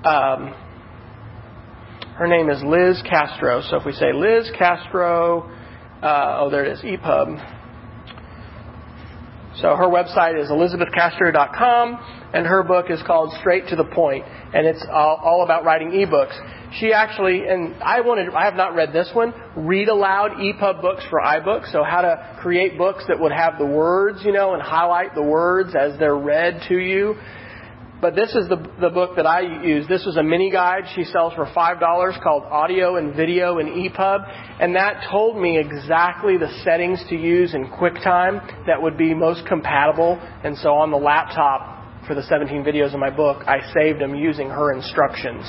Um, 0.07 0.55
her 2.17 2.29
name 2.29 2.51
is 2.51 2.63
Liz 2.63 3.03
Castro. 3.09 3.63
So 3.63 3.77
if 3.77 3.87
we 3.87 3.93
say 3.93 4.13
Liz 4.13 4.51
Castro, 4.59 5.51
uh, 6.03 6.37
oh, 6.41 6.51
there 6.51 6.67
it 6.67 6.73
is, 6.73 6.81
EPUB. 6.81 7.63
So 9.63 9.77
her 9.77 9.87
website 9.87 10.39
is 10.39 10.51
elizabethcastro.com, 10.51 12.31
and 12.35 12.47
her 12.47 12.63
book 12.63 12.87
is 12.91 13.01
called 13.07 13.33
Straight 13.41 13.69
to 13.69 13.77
the 13.77 13.85
Point, 13.85 14.25
and 14.53 14.67
it's 14.67 14.85
all, 14.93 15.21
all 15.25 15.45
about 15.45 15.65
writing 15.65 15.91
ebooks. 15.93 16.37
She 16.81 16.93
actually, 16.93 17.47
and 17.47 17.75
I 17.83 18.01
wanted, 18.01 18.35
I 18.35 18.47
have 18.47 18.55
not 18.55 18.75
read 18.75 18.93
this 18.93 19.09
one, 19.13 19.33
read 19.57 19.89
aloud 19.89 20.33
EPUB 20.33 20.81
books 20.81 21.05
for 21.09 21.21
iBooks, 21.21 21.71
so 21.71 21.85
how 21.85 22.01
to 22.01 22.37
create 22.41 22.77
books 22.77 23.05
that 23.07 23.21
would 23.21 23.31
have 23.31 23.59
the 23.59 23.67
words, 23.67 24.21
you 24.25 24.33
know, 24.33 24.55
and 24.55 24.63
highlight 24.63 25.15
the 25.15 25.23
words 25.23 25.75
as 25.77 25.97
they're 26.01 26.17
read 26.17 26.63
to 26.69 26.77
you. 26.77 27.15
But 28.01 28.17
this 28.17 28.35
is 28.35 28.49
the, 28.49 28.57
the 28.81 28.91
book 28.91 29.17
that 29.17 29.25
I 29.25 29.63
use. 29.65 29.87
This 29.89 30.05
was 30.05 30.17
a 30.17 30.23
mini 30.23 30.51
guide 30.51 30.83
she 30.95 31.05
sells 31.05 31.33
for 31.35 31.47
$5 31.47 32.23
called 32.23 32.43
Audio 32.43 32.97
and 32.97 33.15
Video 33.15 33.59
in 33.59 33.69
EPUB. 33.69 34.61
And 34.61 34.75
that 34.75 35.07
told 35.11 35.41
me 35.41 35.59
exactly 35.59 36.37
the 36.37 36.53
settings 36.65 37.03
to 37.09 37.17
use 37.17 37.55
in 37.55 37.69
QuickTime 37.69 38.67
that 38.67 38.83
would 38.83 38.99
be 38.99 39.15
most 39.15 39.47
compatible. 39.47 40.19
And 40.43 40.59
so 40.59 40.75
on 40.75 40.91
the 40.91 40.99
laptop 40.99 42.07
for 42.07 42.15
the 42.15 42.23
17 42.25 42.65
videos 42.65 42.93
in 42.93 43.01
my 43.01 43.11
book, 43.11 43.45
I 43.47 43.61
saved 43.73 44.01
them 44.01 44.15
using 44.15 44.51
her 44.51 44.75
instructions. 44.75 45.45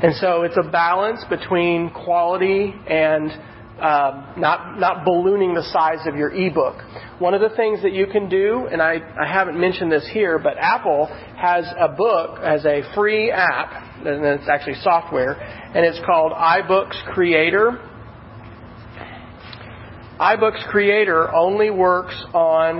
And 0.00 0.14
so 0.14 0.42
it's 0.42 0.56
a 0.56 0.70
balance 0.70 1.24
between 1.28 1.90
quality 1.90 2.72
and 2.86 3.32
uh, 3.80 4.34
not 4.36 4.78
not 4.78 5.04
ballooning 5.04 5.54
the 5.54 5.62
size 5.72 6.06
of 6.06 6.14
your 6.14 6.32
ebook. 6.32 6.76
One 7.18 7.34
of 7.34 7.40
the 7.40 7.50
things 7.56 7.82
that 7.82 7.92
you 7.92 8.06
can 8.06 8.28
do, 8.28 8.68
and 8.70 8.80
I, 8.80 8.98
I 9.20 9.26
haven't 9.26 9.58
mentioned 9.58 9.90
this 9.90 10.08
here, 10.12 10.38
but 10.38 10.56
Apple 10.56 11.06
has 11.36 11.64
a 11.78 11.88
book 11.88 12.38
as 12.42 12.64
a 12.64 12.82
free 12.94 13.30
app, 13.30 14.04
and 14.04 14.24
it's 14.24 14.48
actually 14.48 14.76
software, 14.82 15.32
and 15.32 15.84
it's 15.84 16.00
called 16.06 16.32
iBooks 16.32 17.04
Creator. 17.12 17.80
iBooks 20.20 20.64
Creator 20.68 21.34
only 21.34 21.70
works 21.70 22.14
on 22.34 22.78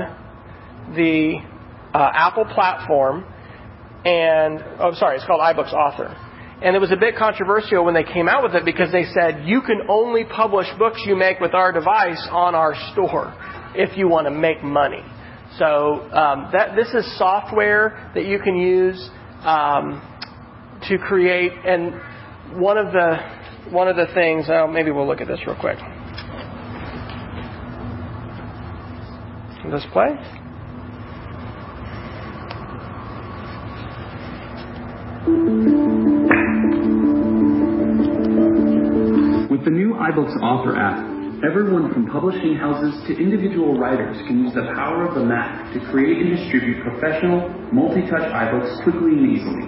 the 0.94 1.38
uh, 1.94 2.10
Apple 2.14 2.44
platform, 2.44 3.24
and 4.04 4.62
oh, 4.80 4.94
sorry, 4.94 5.16
it's 5.16 5.26
called 5.26 5.40
iBooks 5.40 5.72
Author. 5.72 6.27
And 6.60 6.74
it 6.74 6.80
was 6.80 6.90
a 6.90 6.96
bit 6.96 7.14
controversial 7.16 7.84
when 7.84 7.94
they 7.94 8.02
came 8.02 8.28
out 8.28 8.42
with 8.42 8.54
it 8.54 8.64
because 8.64 8.90
they 8.90 9.04
said 9.14 9.46
you 9.46 9.60
can 9.62 9.82
only 9.88 10.24
publish 10.24 10.66
books 10.76 11.00
you 11.06 11.14
make 11.14 11.38
with 11.38 11.54
our 11.54 11.70
device 11.70 12.26
on 12.30 12.56
our 12.56 12.74
store 12.92 13.32
if 13.76 13.96
you 13.96 14.08
want 14.08 14.26
to 14.26 14.32
make 14.32 14.62
money. 14.62 15.02
So 15.56 16.10
um, 16.12 16.50
that 16.52 16.74
this 16.74 16.88
is 16.94 17.16
software 17.16 18.10
that 18.14 18.24
you 18.24 18.40
can 18.40 18.56
use 18.56 19.08
um, 19.42 20.02
to 20.88 20.98
create. 20.98 21.52
And 21.64 22.60
one 22.60 22.76
of 22.76 22.92
the 22.92 23.16
one 23.70 23.86
of 23.86 23.96
the 23.96 24.06
things, 24.14 24.46
oh, 24.48 24.66
maybe 24.66 24.90
we'll 24.90 25.06
look 25.06 25.20
at 25.20 25.28
this 25.28 25.40
real 25.46 25.56
quick. 25.60 25.78
This 29.70 29.84
play. 29.92 30.16
With 39.50 39.64
the 39.64 39.70
new 39.70 39.94
iBooks 39.94 40.36
Author 40.40 40.76
app, 40.76 41.04
everyone 41.44 41.92
from 41.92 42.06
publishing 42.06 42.56
houses 42.56 42.94
to 43.06 43.16
individual 43.16 43.78
writers 43.78 44.16
can 44.26 44.44
use 44.44 44.54
the 44.54 44.72
power 44.74 45.06
of 45.06 45.14
the 45.14 45.24
Mac 45.24 45.72
to 45.74 45.80
create 45.90 46.18
and 46.18 46.36
distribute 46.36 46.82
professional, 46.82 47.48
multi-touch 47.72 48.26
iBooks 48.32 48.82
quickly 48.84 49.12
and 49.18 49.26
easily. 49.36 49.66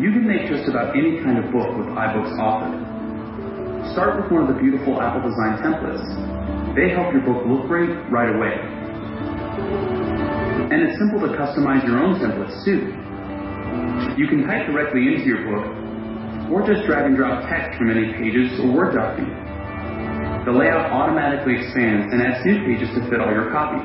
You 0.00 0.12
can 0.12 0.26
make 0.26 0.48
just 0.48 0.68
about 0.68 0.96
any 0.96 1.20
kind 1.22 1.38
of 1.38 1.52
book 1.52 1.76
with 1.76 1.88
iBooks 1.88 2.38
Author. 2.38 3.92
Start 3.92 4.22
with 4.22 4.32
one 4.32 4.48
of 4.48 4.54
the 4.54 4.60
beautiful 4.60 5.00
Apple 5.00 5.28
Design 5.28 5.58
templates. 5.60 6.06
They 6.74 6.90
help 6.94 7.12
your 7.12 7.22
book 7.22 7.44
look 7.46 7.66
great 7.66 7.90
right 8.10 8.34
away. 8.34 9.99
And 10.70 10.86
it's 10.86 10.98
simple 11.02 11.18
to 11.26 11.34
customize 11.34 11.82
your 11.82 11.98
own 11.98 12.22
templates 12.22 12.62
too. 12.64 12.94
You 14.14 14.30
can 14.30 14.46
type 14.46 14.70
directly 14.70 15.10
into 15.10 15.26
your 15.26 15.42
book, 15.50 15.66
or 16.50 16.62
just 16.62 16.86
drag 16.86 17.06
and 17.06 17.16
drop 17.18 17.42
text 17.50 17.76
from 17.78 17.90
any 17.90 18.14
pages 18.14 18.58
or 18.62 18.70
Word 18.70 18.94
document. 18.94 19.34
The 20.46 20.52
layout 20.54 20.90
automatically 20.94 21.58
expands 21.58 22.14
and 22.14 22.22
adds 22.22 22.46
new 22.46 22.62
pages 22.64 22.88
to 22.94 23.02
fit 23.10 23.20
all 23.20 23.34
your 23.34 23.50
copy, 23.50 23.82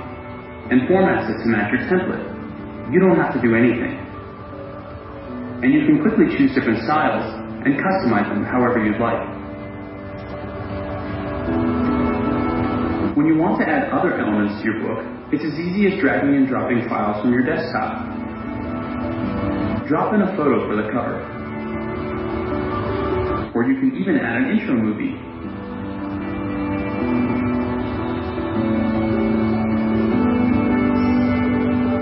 and 0.72 0.88
formats 0.88 1.26
it 1.26 1.42
to 1.42 1.48
match 1.50 1.74
your 1.74 1.84
template. 1.90 2.24
You 2.94 3.02
don't 3.02 3.18
have 3.18 3.34
to 3.34 3.42
do 3.42 3.58
anything. 3.58 3.98
And 5.66 5.74
you 5.74 5.90
can 5.90 6.06
quickly 6.06 6.30
choose 6.38 6.54
different 6.54 6.86
styles 6.86 7.26
and 7.66 7.76
customize 7.82 8.30
them 8.30 8.46
however 8.46 8.86
you'd 8.86 9.02
like. 9.02 9.35
When 13.26 13.34
you 13.34 13.42
want 13.42 13.58
to 13.58 13.66
add 13.66 13.90
other 13.90 14.22
elements 14.22 14.62
to 14.62 14.70
your 14.70 14.86
book, 14.86 15.02
it's 15.34 15.42
as 15.42 15.58
easy 15.58 15.90
as 15.90 15.98
dragging 15.98 16.38
and 16.38 16.46
dropping 16.46 16.86
files 16.86 17.26
from 17.26 17.34
your 17.34 17.42
desktop. 17.42 18.06
Drop 19.90 20.14
in 20.14 20.22
a 20.22 20.30
photo 20.38 20.62
for 20.70 20.78
the 20.78 20.86
cover. 20.94 21.18
Or 23.58 23.66
you 23.66 23.82
can 23.82 23.98
even 23.98 24.22
add 24.22 24.46
an 24.46 24.54
intro 24.54 24.78
movie. 24.78 25.18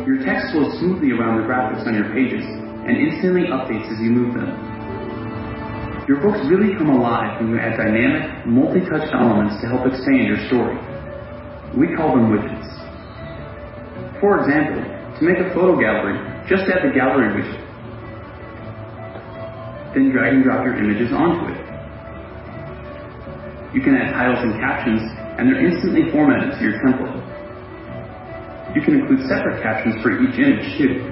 Your 0.04 0.20
text 0.28 0.52
flows 0.52 0.76
smoothly 0.84 1.16
around 1.16 1.40
the 1.40 1.48
graphics 1.48 1.88
on 1.88 1.96
your 1.96 2.12
pages 2.12 2.44
and 2.44 3.00
instantly 3.00 3.48
updates 3.48 3.88
as 3.88 4.00
you 4.04 4.12
move 4.12 4.36
them. 4.36 4.52
Your 6.04 6.20
books 6.20 6.44
really 6.52 6.76
come 6.76 6.90
alive 6.90 7.40
when 7.40 7.56
you 7.56 7.60
add 7.64 7.80
dynamic, 7.80 8.46
multi-touch 8.46 9.08
elements 9.16 9.56
to 9.64 9.72
help 9.72 9.88
expand 9.88 10.28
your 10.28 10.44
story. 10.52 10.93
We 11.74 11.90
call 11.98 12.14
them 12.14 12.30
widgets. 12.30 12.70
For 14.22 14.38
example, 14.38 14.86
to 15.18 15.22
make 15.26 15.42
a 15.42 15.50
photo 15.58 15.74
gallery, 15.74 16.22
just 16.48 16.70
add 16.70 16.86
the 16.86 16.94
gallery 16.94 17.34
widget. 17.34 17.58
Then 19.96 20.12
drag 20.14 20.34
and 20.38 20.44
drop 20.44 20.66
your 20.66 20.78
images 20.78 21.10
onto 21.12 21.50
it. 21.50 21.58
You 23.74 23.82
can 23.82 23.98
add 23.98 24.14
titles 24.14 24.38
and 24.46 24.54
captions, 24.62 25.02
and 25.42 25.50
they're 25.50 25.66
instantly 25.66 26.12
formatted 26.12 26.54
to 26.58 26.62
your 26.62 26.78
template. 26.86 27.18
You 28.76 28.82
can 28.82 29.02
include 29.02 29.26
separate 29.28 29.62
captions 29.64 29.98
for 30.04 30.14
each 30.14 30.38
image, 30.38 30.78
too. 30.78 31.10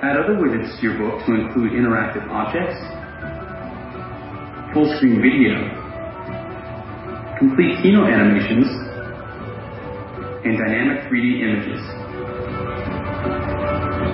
Add 0.00 0.16
other 0.16 0.40
widgets 0.40 0.80
to 0.80 0.82
your 0.88 0.96
book 0.96 1.20
to 1.26 1.34
include 1.36 1.72
interactive 1.72 2.24
objects, 2.32 2.80
full 4.72 4.88
screen 4.96 5.20
video, 5.20 5.85
complete 7.38 7.76
keynote 7.82 8.08
animations, 8.08 8.64
and 10.44 10.56
dynamic 10.56 11.04
3D 11.10 11.44
images. 11.44 11.82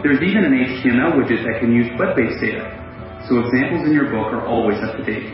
There's 0.02 0.18
even 0.18 0.42
an 0.42 0.54
HTML 0.58 1.14
widget 1.14 1.46
that 1.46 1.60
can 1.60 1.70
use 1.70 1.86
web-based 1.98 2.40
data, 2.42 2.66
so 3.28 3.38
examples 3.46 3.86
in 3.86 3.94
your 3.94 4.10
book 4.10 4.34
are 4.34 4.42
always 4.46 4.78
up 4.82 4.96
to 4.98 5.04
date. 5.06 5.30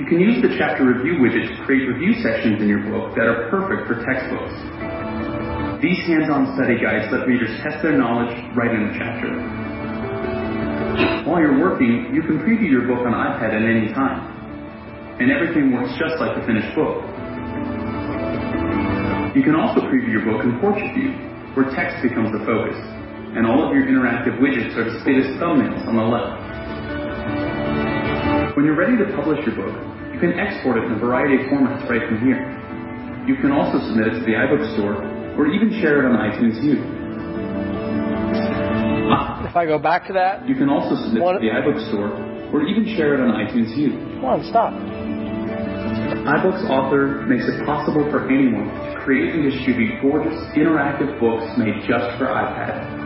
You 0.00 0.06
can 0.06 0.18
use 0.18 0.42
the 0.42 0.58
chapter 0.58 0.82
review 0.82 1.22
widget 1.22 1.46
to 1.46 1.64
create 1.66 1.86
review 1.86 2.18
sections 2.22 2.62
in 2.62 2.66
your 2.66 2.82
book 2.90 3.14
that 3.14 3.30
are 3.30 3.46
perfect 3.50 3.86
for 3.86 4.02
textbooks. 4.02 4.58
These 5.78 6.02
hands-on 6.10 6.58
study 6.58 6.82
guides 6.82 7.06
let 7.14 7.26
readers 7.30 7.54
test 7.62 7.82
their 7.82 7.94
knowledge 7.94 8.34
right 8.58 8.74
in 8.74 8.90
the 8.90 8.94
chapter. 8.98 9.30
While 11.30 11.38
you're 11.38 11.60
working, 11.60 12.10
you 12.10 12.22
can 12.22 12.42
preview 12.42 12.70
your 12.70 12.88
book 12.90 13.06
on 13.06 13.14
iPad 13.14 13.54
at 13.54 13.62
any 13.62 13.94
time. 13.94 14.37
And 15.18 15.32
everything 15.34 15.74
works 15.74 15.90
just 15.98 16.14
like 16.22 16.38
the 16.38 16.46
finished 16.46 16.70
book. 16.78 17.02
You 19.34 19.42
can 19.42 19.58
also 19.58 19.82
preview 19.90 20.14
your 20.14 20.22
book 20.22 20.46
in 20.46 20.58
portrait 20.62 20.94
view, 20.94 21.10
where 21.58 21.66
text 21.74 22.02
becomes 22.06 22.30
the 22.30 22.38
focus, 22.46 22.78
and 23.34 23.46
all 23.46 23.66
of 23.66 23.74
your 23.74 23.82
interactive 23.90 24.38
widgets 24.38 24.78
are 24.78 24.86
displayed 24.86 25.18
as 25.18 25.26
thumbnails 25.42 25.82
on 25.90 25.98
the 25.98 26.06
left. 26.06 26.38
When 28.54 28.64
you're 28.64 28.78
ready 28.78 28.96
to 28.96 29.10
publish 29.14 29.44
your 29.46 29.54
book, 29.58 29.74
you 30.14 30.18
can 30.18 30.38
export 30.38 30.78
it 30.78 30.84
in 30.84 30.92
a 30.92 30.98
variety 30.98 31.34
of 31.34 31.50
formats 31.50 31.82
right 31.90 32.06
from 32.06 32.22
here. 32.22 32.38
You 33.26 33.34
can 33.42 33.50
also 33.50 33.78
submit 33.90 34.06
it 34.14 34.18
to 34.18 34.24
the 34.24 34.38
iBook 34.38 34.74
Store 34.74 35.02
or 35.34 35.46
even 35.46 35.70
share 35.82 35.98
it 35.98 36.06
on 36.06 36.14
iTunes 36.14 36.62
U. 36.62 36.78
If 39.46 39.56
I 39.56 39.66
go 39.66 39.78
back 39.78 40.06
to 40.06 40.12
that, 40.14 40.48
You 40.48 40.54
can 40.54 40.68
also 40.68 40.94
submit 40.94 41.22
to 41.22 41.38
the 41.38 41.50
iBook 41.50 41.78
Store 41.90 42.27
or 42.52 42.62
even 42.62 42.84
share 42.96 43.14
it 43.14 43.20
on 43.20 43.30
iTunes 43.34 43.76
U. 43.76 43.90
come 44.20 44.24
on, 44.24 44.44
stop. 44.44 44.72
iBooks 46.24 46.68
Author 46.70 47.26
makes 47.26 47.44
it 47.44 47.64
possible 47.64 48.08
for 48.10 48.28
anyone 48.30 48.68
to 48.68 49.00
create 49.04 49.34
and 49.34 49.50
distribute 49.50 50.00
gorgeous, 50.00 50.38
interactive 50.56 51.18
books 51.20 51.44
made 51.58 51.74
just 51.86 52.16
for 52.18 52.26
iPad. 52.26 52.98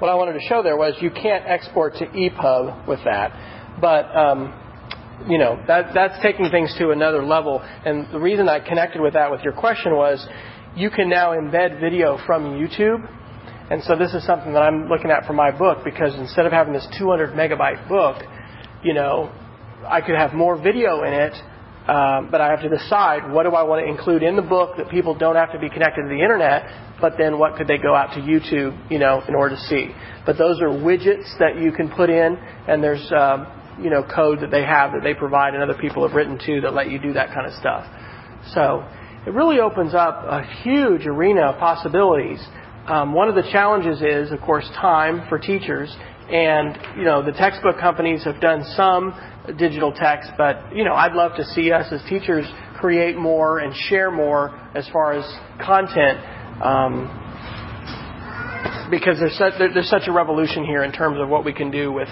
What 0.00 0.10
I 0.10 0.14
wanted 0.14 0.34
to 0.34 0.40
show 0.48 0.62
there 0.62 0.76
was 0.76 0.94
you 1.00 1.10
can't 1.10 1.44
export 1.46 1.94
to 1.96 2.06
EPUB 2.06 2.86
with 2.86 3.00
that, 3.04 3.32
but 3.80 4.06
um, 4.14 4.54
you 5.28 5.38
know 5.38 5.60
that 5.66 5.92
that's 5.92 6.22
taking 6.22 6.50
things 6.50 6.72
to 6.78 6.90
another 6.90 7.24
level. 7.24 7.60
And 7.84 8.06
the 8.12 8.20
reason 8.20 8.48
I 8.48 8.60
connected 8.60 9.00
with 9.00 9.14
that 9.14 9.30
with 9.30 9.42
your 9.42 9.54
question 9.54 9.96
was 9.96 10.24
you 10.76 10.90
can 10.90 11.08
now 11.08 11.32
embed 11.32 11.80
video 11.80 12.18
from 12.26 12.44
YouTube. 12.54 13.08
And 13.70 13.82
so 13.84 13.96
this 13.96 14.14
is 14.14 14.24
something 14.24 14.54
that 14.54 14.62
I'm 14.62 14.88
looking 14.88 15.10
at 15.10 15.26
for 15.26 15.34
my 15.34 15.50
book 15.50 15.84
because 15.84 16.14
instead 16.14 16.46
of 16.46 16.52
having 16.52 16.72
this 16.72 16.86
200 16.98 17.34
megabyte 17.34 17.88
book, 17.88 18.22
you 18.82 18.94
know, 18.94 19.30
I 19.86 20.00
could 20.00 20.16
have 20.16 20.32
more 20.32 20.56
video 20.56 21.04
in 21.04 21.12
it, 21.12 21.34
um, 21.88 22.28
but 22.30 22.40
I 22.40 22.50
have 22.50 22.62
to 22.62 22.68
decide 22.68 23.30
what 23.30 23.44
do 23.44 23.50
I 23.50 23.62
want 23.62 23.84
to 23.84 23.90
include 23.90 24.22
in 24.22 24.36
the 24.36 24.42
book 24.42 24.76
that 24.78 24.90
people 24.90 25.14
don't 25.14 25.36
have 25.36 25.52
to 25.52 25.58
be 25.58 25.68
connected 25.68 26.02
to 26.02 26.08
the 26.08 26.20
internet, 26.20 26.98
but 27.00 27.14
then 27.18 27.38
what 27.38 27.56
could 27.56 27.68
they 27.68 27.78
go 27.78 27.94
out 27.94 28.14
to 28.14 28.20
YouTube, 28.20 28.90
you 28.90 28.98
know, 28.98 29.22
in 29.28 29.34
order 29.34 29.54
to 29.54 29.60
see. 29.62 29.88
But 30.24 30.38
those 30.38 30.60
are 30.60 30.68
widgets 30.68 31.38
that 31.38 31.60
you 31.60 31.72
can 31.72 31.90
put 31.90 32.10
in, 32.10 32.36
and 32.68 32.82
there's, 32.82 33.10
um, 33.12 33.46
you 33.80 33.90
know, 33.90 34.02
code 34.02 34.40
that 34.40 34.50
they 34.50 34.64
have 34.64 34.92
that 34.92 35.02
they 35.02 35.14
provide 35.14 35.54
and 35.54 35.62
other 35.62 35.78
people 35.78 36.06
have 36.06 36.16
written 36.16 36.38
too 36.38 36.60
that 36.62 36.74
let 36.74 36.90
you 36.90 36.98
do 36.98 37.12
that 37.12 37.34
kind 37.34 37.46
of 37.46 37.52
stuff. 37.54 37.86
So 38.52 38.84
it 39.26 39.32
really 39.34 39.60
opens 39.60 39.94
up 39.94 40.24
a 40.24 40.42
huge 40.62 41.06
arena 41.06 41.52
of 41.52 41.58
possibilities. 41.58 42.40
Um, 42.88 43.12
one 43.12 43.28
of 43.28 43.34
the 43.34 43.42
challenges 43.52 44.00
is, 44.00 44.32
of 44.32 44.40
course, 44.40 44.66
time 44.80 45.28
for 45.28 45.38
teachers. 45.38 45.94
And, 46.30 46.78
you 46.96 47.04
know, 47.04 47.22
the 47.22 47.32
textbook 47.32 47.78
companies 47.78 48.24
have 48.24 48.40
done 48.40 48.64
some 48.76 49.12
digital 49.58 49.92
text, 49.92 50.30
but, 50.38 50.74
you 50.74 50.84
know, 50.84 50.94
I'd 50.94 51.12
love 51.12 51.36
to 51.36 51.44
see 51.44 51.70
us 51.70 51.86
as 51.92 52.00
teachers 52.08 52.46
create 52.78 53.16
more 53.16 53.58
and 53.58 53.74
share 53.74 54.10
more 54.10 54.58
as 54.74 54.88
far 54.88 55.12
as 55.12 55.24
content. 55.60 56.18
Um, 56.64 57.26
because 58.90 59.18
there's 59.18 59.36
such, 59.36 59.52
there's 59.58 59.90
such 59.90 60.08
a 60.08 60.12
revolution 60.12 60.64
here 60.64 60.82
in 60.82 60.92
terms 60.92 61.20
of 61.20 61.28
what 61.28 61.44
we 61.44 61.52
can 61.52 61.70
do 61.70 61.92
with 61.92 62.08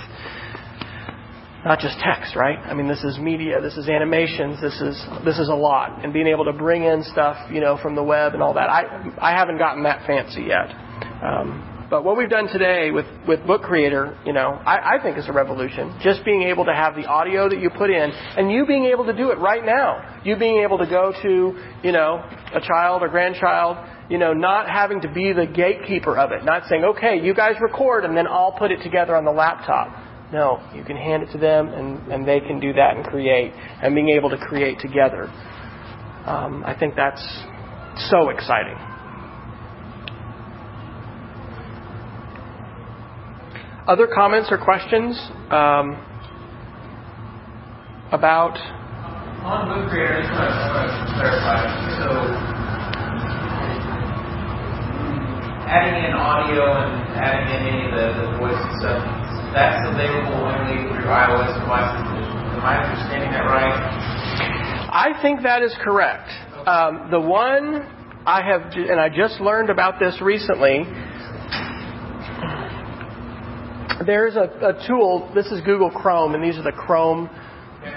not 1.66 1.80
just 1.80 1.98
text, 1.98 2.36
right? 2.36 2.58
I 2.58 2.74
mean, 2.74 2.86
this 2.86 3.02
is 3.02 3.18
media, 3.18 3.60
this 3.60 3.76
is 3.76 3.88
animations, 3.88 4.60
this 4.60 4.80
is 4.80 5.04
this 5.24 5.36
is 5.36 5.48
a 5.48 5.54
lot, 5.54 6.04
and 6.04 6.12
being 6.12 6.28
able 6.28 6.44
to 6.44 6.52
bring 6.52 6.84
in 6.84 7.02
stuff, 7.02 7.36
you 7.50 7.60
know, 7.60 7.76
from 7.82 7.96
the 7.96 8.04
web 8.04 8.34
and 8.34 8.42
all 8.42 8.54
that. 8.54 8.70
I 8.70 8.84
I 9.18 9.36
haven't 9.36 9.58
gotten 9.58 9.82
that 9.82 10.06
fancy 10.06 10.42
yet, 10.42 10.70
um, 11.26 11.88
but 11.90 12.04
what 12.04 12.16
we've 12.16 12.30
done 12.30 12.46
today 12.46 12.92
with 12.92 13.06
with 13.26 13.44
Book 13.48 13.62
Creator, 13.62 14.16
you 14.24 14.32
know, 14.32 14.50
I, 14.64 14.94
I 14.94 15.02
think 15.02 15.18
is 15.18 15.26
a 15.26 15.32
revolution. 15.32 15.98
Just 16.04 16.24
being 16.24 16.42
able 16.44 16.64
to 16.66 16.72
have 16.72 16.94
the 16.94 17.06
audio 17.06 17.48
that 17.48 17.58
you 17.58 17.68
put 17.70 17.90
in, 17.90 18.12
and 18.12 18.48
you 18.48 18.64
being 18.64 18.84
able 18.84 19.04
to 19.06 19.12
do 19.12 19.32
it 19.32 19.38
right 19.38 19.64
now. 19.64 20.20
You 20.24 20.36
being 20.36 20.62
able 20.62 20.78
to 20.78 20.86
go 20.86 21.12
to, 21.20 21.58
you 21.82 21.92
know, 21.92 22.22
a 22.54 22.60
child 22.60 23.02
or 23.02 23.08
grandchild. 23.08 23.76
You 24.08 24.18
know, 24.18 24.32
not 24.32 24.70
having 24.70 25.00
to 25.00 25.12
be 25.12 25.32
the 25.32 25.46
gatekeeper 25.46 26.16
of 26.16 26.30
it, 26.30 26.44
not 26.44 26.68
saying, 26.68 26.84
okay, 26.84 27.18
you 27.20 27.34
guys 27.34 27.56
record 27.60 28.04
and 28.04 28.16
then 28.16 28.28
I'll 28.28 28.52
put 28.52 28.70
it 28.70 28.80
together 28.80 29.16
on 29.16 29.24
the 29.24 29.32
laptop. 29.32 30.05
No, 30.32 30.60
you 30.74 30.82
can 30.82 30.96
hand 30.96 31.22
it 31.22 31.30
to 31.32 31.38
them 31.38 31.68
and, 31.68 32.12
and 32.12 32.26
they 32.26 32.40
can 32.40 32.58
do 32.58 32.72
that 32.72 32.96
and 32.96 33.06
create 33.06 33.52
and 33.82 33.94
being 33.94 34.08
able 34.08 34.30
to 34.30 34.38
create 34.38 34.80
together. 34.80 35.24
Um, 36.26 36.64
I 36.66 36.76
think 36.76 36.96
that's 36.96 37.22
so 38.10 38.30
exciting. 38.30 38.76
Other 43.86 44.08
comments 44.12 44.48
or 44.50 44.58
questions 44.58 45.16
um, 45.54 45.94
about? 48.10 48.58
On 49.46 49.70
Book 49.70 49.90
Creator, 49.90 50.10
I 50.10 50.26
just 50.26 50.34
want 50.34 50.90
to, 50.90 51.14
clarify. 51.14 51.70
So, 52.02 52.10
adding 55.70 56.02
in 56.02 56.12
audio 56.18 56.66
and 56.66 57.14
adding 57.14 57.46
in 57.46 57.62
any 57.62 57.86
of 57.86 57.92
the, 57.94 58.26
the 58.26 58.38
voice 58.42 58.58
and 58.58 58.74
stuff, 58.82 59.15
that's 59.56 59.88
available 59.88 60.36
only 60.36 60.84
through 60.92 61.08
iOS 61.08 61.56
devices. 61.56 62.04
Am 62.04 62.60
I 62.60 62.76
understanding 62.84 63.32
that 63.32 63.48
right? 63.48 63.72
I 64.92 65.18
think 65.22 65.42
that 65.44 65.62
is 65.62 65.74
correct. 65.80 66.28
Um, 66.68 67.08
the 67.10 67.20
one 67.20 67.80
I 68.26 68.42
have, 68.42 68.72
and 68.72 69.00
I 69.00 69.08
just 69.08 69.40
learned 69.40 69.70
about 69.70 69.98
this 69.98 70.20
recently. 70.20 70.84
There's 74.04 74.36
a, 74.36 74.76
a 74.76 74.86
tool. 74.86 75.32
This 75.34 75.46
is 75.46 75.62
Google 75.62 75.90
Chrome, 75.90 76.34
and 76.34 76.44
these 76.44 76.58
are 76.58 76.62
the 76.62 76.76
Chrome 76.76 77.30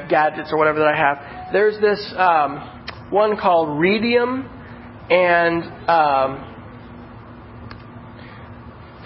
gadgets 0.07 0.51
or 0.53 0.57
whatever 0.57 0.79
that 0.79 0.93
I 0.93 0.97
have. 0.97 1.51
There's 1.51 1.79
this 1.81 2.13
um, 2.15 3.09
one 3.09 3.35
called 3.35 3.67
Readium, 3.69 4.47
and 5.11 5.63
um, 5.89 6.58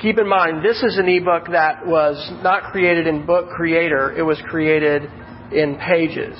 keep 0.03 0.19
in 0.19 0.27
mind 0.27 0.63
this 0.63 0.83
is 0.83 0.97
an 0.97 1.07
ebook 1.07 1.47
that 1.51 1.87
was 1.87 2.15
not 2.43 2.71
created 2.71 3.07
in 3.07 3.25
Book 3.25 3.49
Creator. 3.49 4.13
It 4.17 4.21
was 4.21 4.39
created 4.49 5.03
in 5.51 5.77
Pages, 5.77 6.37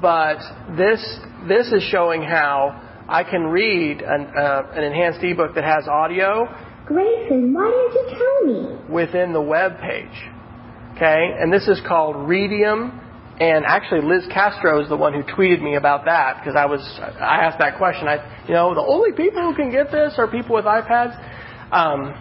but 0.00 0.38
this 0.76 1.02
this 1.48 1.66
is 1.72 1.82
showing 1.90 2.22
how 2.22 2.80
I 3.08 3.24
can 3.24 3.42
read 3.42 4.00
an, 4.00 4.30
uh, 4.38 4.62
an 4.72 4.84
enhanced 4.84 5.22
ebook 5.24 5.56
that 5.56 5.64
has 5.64 5.88
audio 5.88 6.46
Grayson, 6.86 7.52
why 7.52 7.70
didn't 7.70 7.94
you 7.94 8.18
tell 8.18 8.40
me? 8.46 8.92
within 8.92 9.32
the 9.32 9.40
web 9.40 9.78
page. 9.80 10.30
Okay, 10.94 11.34
and 11.40 11.52
this 11.52 11.66
is 11.68 11.80
called 11.86 12.16
Readium. 12.16 13.00
And 13.40 13.64
actually, 13.64 14.02
Liz 14.02 14.24
Castro 14.32 14.82
is 14.82 14.88
the 14.88 14.96
one 14.96 15.14
who 15.14 15.22
tweeted 15.22 15.62
me 15.62 15.74
about 15.74 16.04
that 16.04 16.38
because 16.38 16.54
I 16.54 16.66
was 16.66 16.80
I 17.00 17.42
asked 17.42 17.58
that 17.58 17.78
question. 17.78 18.06
I 18.06 18.44
you 18.46 18.54
know 18.54 18.74
the 18.74 18.82
only 18.82 19.10
people 19.12 19.42
who 19.42 19.56
can 19.56 19.72
get 19.72 19.90
this 19.90 20.14
are 20.18 20.28
people 20.28 20.54
with 20.54 20.66
iPads. 20.66 21.18
Um, 21.72 22.14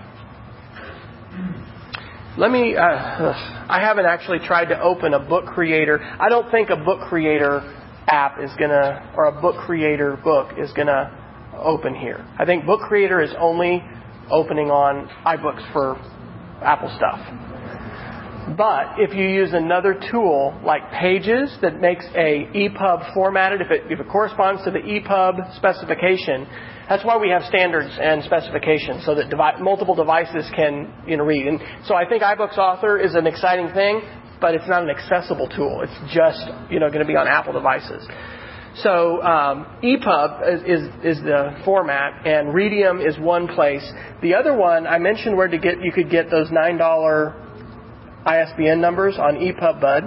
let 2.38 2.52
me. 2.52 2.76
Uh, 2.76 2.82
I 2.82 3.80
haven't 3.82 4.06
actually 4.06 4.40
tried 4.40 4.66
to 4.66 4.82
open 4.82 5.14
a 5.14 5.20
book 5.20 5.46
creator. 5.46 6.00
I 6.02 6.30
don't 6.30 6.50
think 6.50 6.70
a 6.70 6.78
book 6.78 7.02
creator 7.10 7.62
app 8.08 8.40
is 8.40 8.52
gonna 8.58 9.14
or 9.16 9.26
a 9.26 9.42
book 9.42 9.58
creator 9.66 10.18
book 10.24 10.58
is 10.58 10.72
gonna 10.74 11.18
open 11.58 11.94
here. 11.94 12.26
I 12.40 12.46
think 12.46 12.66
book 12.66 12.82
creator 12.82 13.22
is 13.22 13.32
only 13.38 13.84
opening 14.30 14.72
on 14.72 15.10
iBooks 15.26 15.72
for 15.74 15.96
Apple 16.62 16.94
stuff. 16.96 17.20
But 18.58 19.00
if 19.00 19.14
you 19.14 19.28
use 19.28 19.54
another 19.54 20.00
tool 20.12 20.60
like 20.64 20.82
Pages 20.92 21.56
that 21.62 21.80
makes 21.80 22.06
a 22.16 22.48
EPUB 22.54 23.14
formatted, 23.14 23.62
if 23.62 23.72
it, 23.72 23.92
if 23.92 24.00
it 24.00 24.08
corresponds 24.10 24.64
to 24.64 24.72
the 24.72 24.80
EPUB 24.80 25.56
specification, 25.56 26.48
that's 26.90 27.06
why 27.06 27.18
we 27.18 27.30
have 27.30 27.44
standards 27.44 27.90
and 28.02 28.24
specifications 28.24 29.06
so 29.06 29.16
that 29.16 29.30
devi- 29.30 29.62
multiple 29.62 29.96
devices 29.96 30.50
can 30.56 30.92
you 31.08 31.18
know, 31.18 31.24
read. 31.24 31.48
And 31.48 31.60
so 31.86 31.96
I 31.96 32.08
think 32.08 32.24
iBooks 32.24 32.58
Author 32.58 33.00
is 33.00 33.16
an 33.16 33.28
exciting 33.28 33.70
thing, 33.74 34.02
but 34.42 34.56
it's 34.56 34.68
not 34.68 34.84
an 34.84 34.90
accessible 34.90 35.48
tool. 35.48 35.84
It's 35.84 36.14
just 36.14 36.42
you 36.70 36.80
know 36.80 36.90
going 36.90 37.06
to 37.06 37.08
be 37.08 37.16
on 37.16 37.28
Apple 37.28 37.54
devices. 37.54 38.06
So 38.76 39.22
um, 39.22 39.68
EPUB 39.84 40.54
is, 40.54 40.62
is, 40.62 41.18
is 41.18 41.24
the 41.24 41.60
format, 41.66 42.26
and 42.26 42.54
Readium 42.56 43.06
is 43.06 43.20
one 43.20 43.48
place. 43.48 43.84
The 44.22 44.34
other 44.34 44.56
one 44.56 44.88
I 44.88 44.98
mentioned 44.98 45.36
where 45.36 45.50
to 45.50 45.58
get 45.58 45.84
you 45.84 45.92
could 45.92 46.10
get 46.10 46.32
those 46.32 46.50
nine 46.52 46.78
dollar 46.78 47.36
ISBN 48.26 48.80
numbers 48.82 49.18
on 49.18 49.38
E 49.38 49.52
EPUB 49.52 49.82
Bud. 49.82 50.04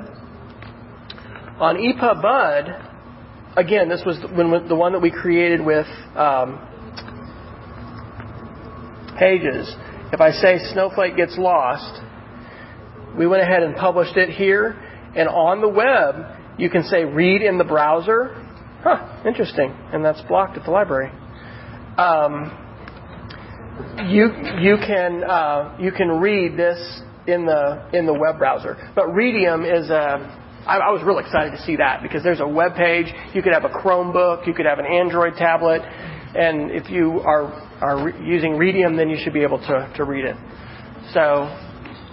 On 1.61 1.78
E 1.78 1.93
EPUB 1.95 2.23
Bud, 2.23 3.57
again, 3.57 3.89
this 3.89 4.03
was 4.07 4.19
when 4.35 4.69
the 4.69 4.77
one 4.77 4.93
that 4.93 5.01
we 5.01 5.11
created 5.11 5.65
with 5.65 5.86
um, 6.16 6.61
Pages. 9.19 9.73
If 10.12 10.20
I 10.20 10.32
say 10.32 10.59
Snowflake 10.73 11.16
gets 11.16 11.39
lost, 11.39 12.03
we 13.16 13.27
went 13.27 13.43
ahead 13.43 13.62
and 13.62 13.77
published 13.77 14.16
it 14.16 14.28
here, 14.28 14.77
and 15.15 15.28
on 15.28 15.61
the 15.61 15.69
web 15.69 16.36
you 16.59 16.69
can 16.69 16.82
say 16.85 17.05
read 17.05 17.43
in 17.43 17.59
the 17.59 17.65
browser. 17.65 18.31
Huh, 18.82 19.23
interesting, 19.24 19.73
and 19.93 20.05
that's 20.05 20.20
blocked 20.23 20.57
at 20.57 20.65
the 20.65 20.70
library. 20.70 21.11
Um, 21.97 22.61
you 24.09 24.31
you 24.61 24.77
can 24.85 25.23
uh, 25.23 25.77
you 25.81 25.93
can 25.93 26.09
read 26.09 26.57
this 26.57 27.03
in 27.27 27.47
the 27.47 27.89
in 27.93 28.07
the 28.07 28.13
web 28.13 28.39
browser. 28.39 28.77
But 28.95 29.07
Readium 29.07 29.65
is 29.65 29.91
a 29.91 30.41
I, 30.67 30.91
was 30.91 31.03
real 31.05 31.19
excited 31.19 31.51
to 31.51 31.63
see 31.63 31.77
that 31.77 32.03
because 32.03 32.23
there's 32.23 32.41
a 32.41 32.49
web 32.49 32.75
page. 32.75 33.13
You 33.35 33.43
could 33.43 33.53
have 33.53 33.65
a 33.65 33.69
Chromebook, 33.69 34.47
you 34.47 34.55
could 34.55 34.65
have 34.65 34.79
an 34.79 34.87
Android 34.87 35.35
tablet, 35.37 35.83
and 35.83 36.71
if 36.71 36.89
you 36.89 37.21
are 37.21 37.53
are 37.81 38.07
re- 38.07 38.27
using 38.27 38.53
Readium, 38.53 38.97
then 38.97 39.11
you 39.11 39.17
should 39.23 39.35
be 39.35 39.43
able 39.43 39.59
to 39.59 39.93
to 39.97 40.05
read 40.05 40.25
it. 40.25 40.37
So 41.13 41.47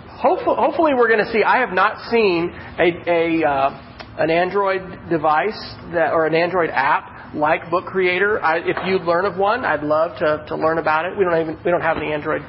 hopefully, 0.09 0.57
hopefully 0.59 0.93
we're 0.93 1.07
going 1.07 1.23
to 1.25 1.31
see. 1.31 1.43
I 1.43 1.59
have 1.59 1.71
not 1.71 2.09
seen 2.09 2.51
a, 2.77 3.09
a 3.09 3.47
uh, 3.47 3.91
an 4.19 4.29
Android 4.29 5.09
device 5.09 5.59
that 5.93 6.11
or 6.11 6.25
an 6.25 6.35
Android 6.35 6.69
app 6.69 7.33
like 7.33 7.69
Book 7.69 7.85
Creator. 7.85 8.43
I, 8.43 8.57
if 8.57 8.77
you 8.85 8.99
learn 8.99 9.25
of 9.25 9.37
one, 9.37 9.63
I'd 9.63 9.83
love 9.83 10.17
to, 10.19 10.45
to 10.49 10.55
learn 10.55 10.77
about 10.77 11.05
it. 11.05 11.17
We 11.17 11.23
don't 11.23 11.39
even 11.39 11.57
we 11.63 11.71
don't 11.71 11.81
have 11.81 11.97
any 11.97 12.11
Android 12.11 12.41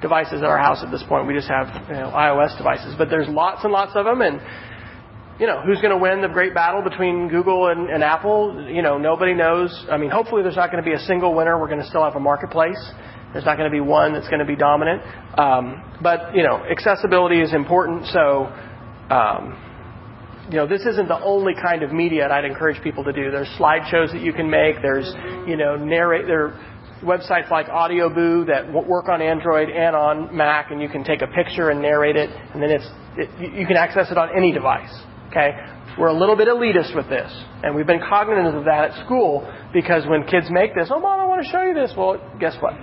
devices 0.00 0.42
at 0.42 0.44
our 0.44 0.58
house 0.58 0.82
at 0.82 0.90
this 0.90 1.02
point. 1.08 1.26
We 1.26 1.34
just 1.34 1.48
have 1.48 1.66
you 1.88 1.94
know, 1.94 2.10
iOS 2.10 2.56
devices, 2.56 2.94
but 2.96 3.10
there's 3.10 3.28
lots 3.28 3.64
and 3.64 3.72
lots 3.72 3.92
of 3.94 4.04
them, 4.04 4.20
and 4.20 4.40
you 5.38 5.46
know 5.46 5.62
who's 5.62 5.80
going 5.80 5.92
to 5.92 5.98
win 5.98 6.20
the 6.20 6.28
great 6.28 6.54
battle 6.54 6.82
between 6.82 7.28
Google 7.28 7.68
and, 7.68 7.88
and 7.90 8.02
Apple? 8.02 8.68
You 8.68 8.82
know 8.82 8.98
nobody 8.98 9.34
knows. 9.34 9.70
I 9.90 9.96
mean, 9.96 10.10
hopefully 10.10 10.42
there's 10.42 10.56
not 10.56 10.70
going 10.70 10.82
to 10.82 10.88
be 10.88 10.94
a 10.94 11.00
single 11.00 11.34
winner. 11.34 11.58
We're 11.58 11.68
going 11.68 11.82
to 11.82 11.88
still 11.88 12.04
have 12.04 12.16
a 12.16 12.20
marketplace. 12.20 12.80
There's 13.32 13.44
not 13.44 13.56
going 13.56 13.70
to 13.70 13.74
be 13.74 13.80
one 13.80 14.12
that's 14.12 14.28
going 14.28 14.40
to 14.40 14.44
be 14.44 14.56
dominant. 14.56 15.02
Um, 15.38 15.98
but 16.02 16.34
you 16.34 16.42
know, 16.42 16.64
accessibility 16.64 17.40
is 17.40 17.52
important. 17.54 18.06
So. 18.06 18.52
Um, 19.10 19.66
you 20.50 20.56
know, 20.56 20.66
this 20.66 20.84
isn't 20.84 21.06
the 21.06 21.22
only 21.22 21.54
kind 21.54 21.84
of 21.84 21.92
media 21.92 22.22
that 22.22 22.32
I'd 22.32 22.44
encourage 22.44 22.82
people 22.82 23.04
to 23.04 23.12
do. 23.12 23.30
There's 23.30 23.48
slideshows 23.56 24.10
that 24.10 24.20
you 24.20 24.32
can 24.32 24.50
make. 24.50 24.82
There's, 24.82 25.06
you 25.46 25.56
know, 25.56 25.76
narrate. 25.76 26.26
There 26.26 26.58
websites 27.02 27.50
like 27.50 27.66
AudioBoo 27.66 28.46
that 28.46 28.72
work 28.72 29.08
on 29.08 29.22
Android 29.22 29.68
and 29.70 29.96
on 29.96 30.36
Mac, 30.36 30.70
and 30.70 30.80
you 30.80 30.88
can 30.88 31.04
take 31.04 31.22
a 31.22 31.26
picture 31.26 31.70
and 31.70 31.80
narrate 31.80 32.16
it, 32.16 32.30
and 32.30 32.62
then 32.62 32.70
it's 32.70 32.88
it, 33.16 33.52
you 33.58 33.66
can 33.66 33.76
access 33.76 34.10
it 34.10 34.18
on 34.18 34.28
any 34.36 34.52
device. 34.52 34.92
Okay, 35.30 35.50
we're 35.98 36.08
a 36.08 36.18
little 36.18 36.36
bit 36.36 36.48
elitist 36.48 36.94
with 36.94 37.08
this, 37.08 37.30
and 37.62 37.74
we've 37.74 37.86
been 37.86 38.02
cognizant 38.08 38.56
of 38.56 38.64
that 38.64 38.90
at 38.90 39.04
school 39.06 39.50
because 39.72 40.06
when 40.06 40.24
kids 40.26 40.46
make 40.50 40.74
this, 40.74 40.88
oh 40.90 41.00
mom, 41.00 41.20
I 41.20 41.26
want 41.26 41.44
to 41.44 41.48
show 41.50 41.62
you 41.62 41.74
this. 41.74 41.92
Well, 41.96 42.20
guess 42.38 42.56
what? 42.60 42.74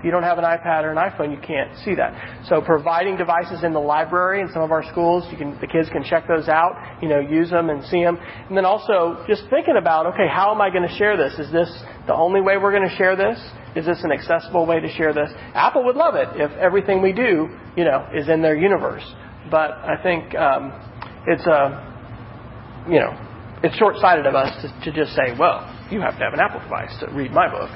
If 0.00 0.06
you 0.06 0.10
don't 0.10 0.22
have 0.22 0.38
an 0.38 0.44
iPad 0.44 0.84
or 0.84 0.92
an 0.92 0.96
iPhone, 0.96 1.30
you 1.30 1.36
can't 1.46 1.76
see 1.84 1.94
that. 1.94 2.46
So 2.48 2.62
providing 2.62 3.18
devices 3.18 3.62
in 3.62 3.74
the 3.74 3.80
library 3.80 4.40
in 4.40 4.48
some 4.50 4.62
of 4.62 4.72
our 4.72 4.82
schools, 4.90 5.28
you 5.30 5.36
can, 5.36 5.60
the 5.60 5.66
kids 5.66 5.90
can 5.90 6.02
check 6.02 6.26
those 6.26 6.48
out, 6.48 6.72
you 7.02 7.08
know, 7.10 7.20
use 7.20 7.50
them 7.50 7.68
and 7.68 7.84
see 7.84 8.02
them. 8.02 8.16
And 8.48 8.56
then 8.56 8.64
also 8.64 9.22
just 9.28 9.42
thinking 9.50 9.76
about, 9.78 10.06
okay, 10.06 10.26
how 10.26 10.54
am 10.54 10.62
I 10.62 10.70
going 10.70 10.88
to 10.88 10.94
share 10.96 11.18
this? 11.18 11.38
Is 11.38 11.52
this 11.52 11.68
the 12.06 12.14
only 12.14 12.40
way 12.40 12.56
we're 12.56 12.72
going 12.72 12.88
to 12.88 12.96
share 12.96 13.14
this? 13.14 13.38
Is 13.76 13.84
this 13.84 14.02
an 14.02 14.10
accessible 14.10 14.64
way 14.64 14.80
to 14.80 14.88
share 14.88 15.12
this? 15.12 15.28
Apple 15.52 15.84
would 15.84 15.96
love 15.96 16.14
it 16.14 16.28
if 16.40 16.50
everything 16.52 17.02
we 17.02 17.12
do, 17.12 17.50
you 17.76 17.84
know, 17.84 18.08
is 18.14 18.30
in 18.30 18.40
their 18.40 18.56
universe. 18.56 19.04
But 19.50 19.72
I 19.84 20.02
think 20.02 20.34
um, 20.34 20.72
it's 21.26 21.44
a, 21.44 22.88
you 22.88 23.00
know, 23.00 23.12
it's 23.62 23.76
short-sighted 23.76 24.24
of 24.24 24.34
us 24.34 24.62
to, 24.62 24.90
to 24.90 24.96
just 24.96 25.14
say, 25.14 25.36
well, 25.38 25.60
you 25.90 26.00
have 26.00 26.16
to 26.16 26.24
have 26.24 26.32
an 26.32 26.40
Apple 26.40 26.60
device 26.60 26.96
to 27.00 27.12
read 27.12 27.32
my 27.32 27.50
book. 27.50 27.68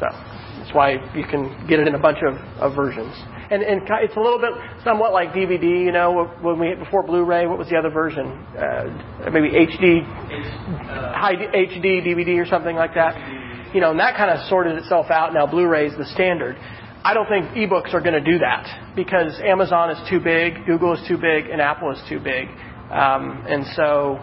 So. 0.00 0.29
That's 0.60 0.74
why 0.74 0.92
you 1.16 1.24
can 1.24 1.66
get 1.66 1.80
it 1.80 1.88
in 1.88 1.94
a 1.94 1.98
bunch 1.98 2.18
of, 2.20 2.34
of 2.60 2.76
versions. 2.76 3.14
And, 3.50 3.62
and 3.62 3.82
it's 4.02 4.16
a 4.16 4.20
little 4.20 4.38
bit, 4.38 4.50
somewhat 4.84 5.12
like 5.12 5.30
DVD. 5.30 5.84
You 5.84 5.90
know, 5.90 6.26
when 6.42 6.60
we 6.60 6.74
before 6.74 7.02
Blu-ray, 7.02 7.46
what 7.46 7.58
was 7.58 7.68
the 7.68 7.76
other 7.76 7.90
version? 7.90 8.26
Uh, 8.54 9.30
maybe 9.32 9.50
HD, 9.50 10.04
high 10.04 11.34
HD 11.34 12.06
DVD 12.06 12.38
or 12.38 12.46
something 12.46 12.76
like 12.76 12.94
that. 12.94 13.74
You 13.74 13.80
know, 13.80 13.90
and 13.90 14.00
that 14.00 14.16
kind 14.16 14.30
of 14.30 14.46
sorted 14.48 14.76
itself 14.76 15.06
out. 15.10 15.32
Now 15.32 15.46
Blu-ray 15.46 15.86
is 15.86 15.96
the 15.96 16.06
standard. 16.06 16.56
I 17.02 17.14
don't 17.14 17.26
think 17.26 17.46
ebooks 17.56 17.94
are 17.94 18.00
going 18.00 18.12
to 18.12 18.20
do 18.20 18.38
that 18.38 18.94
because 18.94 19.40
Amazon 19.40 19.90
is 19.90 20.10
too 20.10 20.20
big, 20.20 20.66
Google 20.66 20.92
is 20.92 21.00
too 21.08 21.16
big, 21.16 21.46
and 21.46 21.60
Apple 21.60 21.90
is 21.90 22.02
too 22.08 22.20
big. 22.20 22.48
Um, 22.90 23.46
and 23.48 23.64
so 23.74 24.18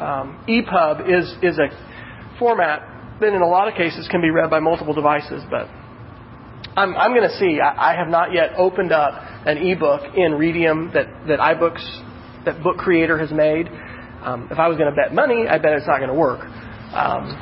um, 0.00 0.42
EPUB 0.48 1.12
is 1.12 1.36
is 1.42 1.58
a 1.58 1.68
format 2.38 3.20
that 3.20 3.32
in 3.32 3.42
a 3.42 3.46
lot 3.46 3.68
of 3.68 3.74
cases 3.74 4.08
can 4.08 4.22
be 4.22 4.30
read 4.30 4.48
by 4.50 4.60
multiple 4.60 4.94
devices, 4.94 5.42
but 5.50 5.68
I'm, 6.76 6.96
I'm 6.96 7.12
going 7.12 7.28
to 7.28 7.36
see. 7.36 7.60
I, 7.60 7.92
I, 7.92 7.96
have 7.96 8.08
not 8.08 8.32
yet 8.32 8.52
opened 8.56 8.92
up 8.92 9.12
an 9.44 9.58
ebook 9.58 10.16
in 10.16 10.32
Readium 10.32 10.92
that, 10.94 11.06
that 11.28 11.38
iBooks, 11.38 11.84
that 12.46 12.62
Book 12.62 12.78
Creator 12.78 13.18
has 13.18 13.30
made. 13.30 13.68
Um, 14.24 14.48
if 14.50 14.58
I 14.58 14.68
was 14.68 14.78
going 14.78 14.88
to 14.88 14.96
bet 14.96 15.12
money, 15.14 15.46
I 15.48 15.58
bet 15.58 15.72
it's 15.72 15.86
not 15.86 15.98
going 15.98 16.08
to 16.08 16.16
work. 16.16 16.40
Um, 16.96 17.36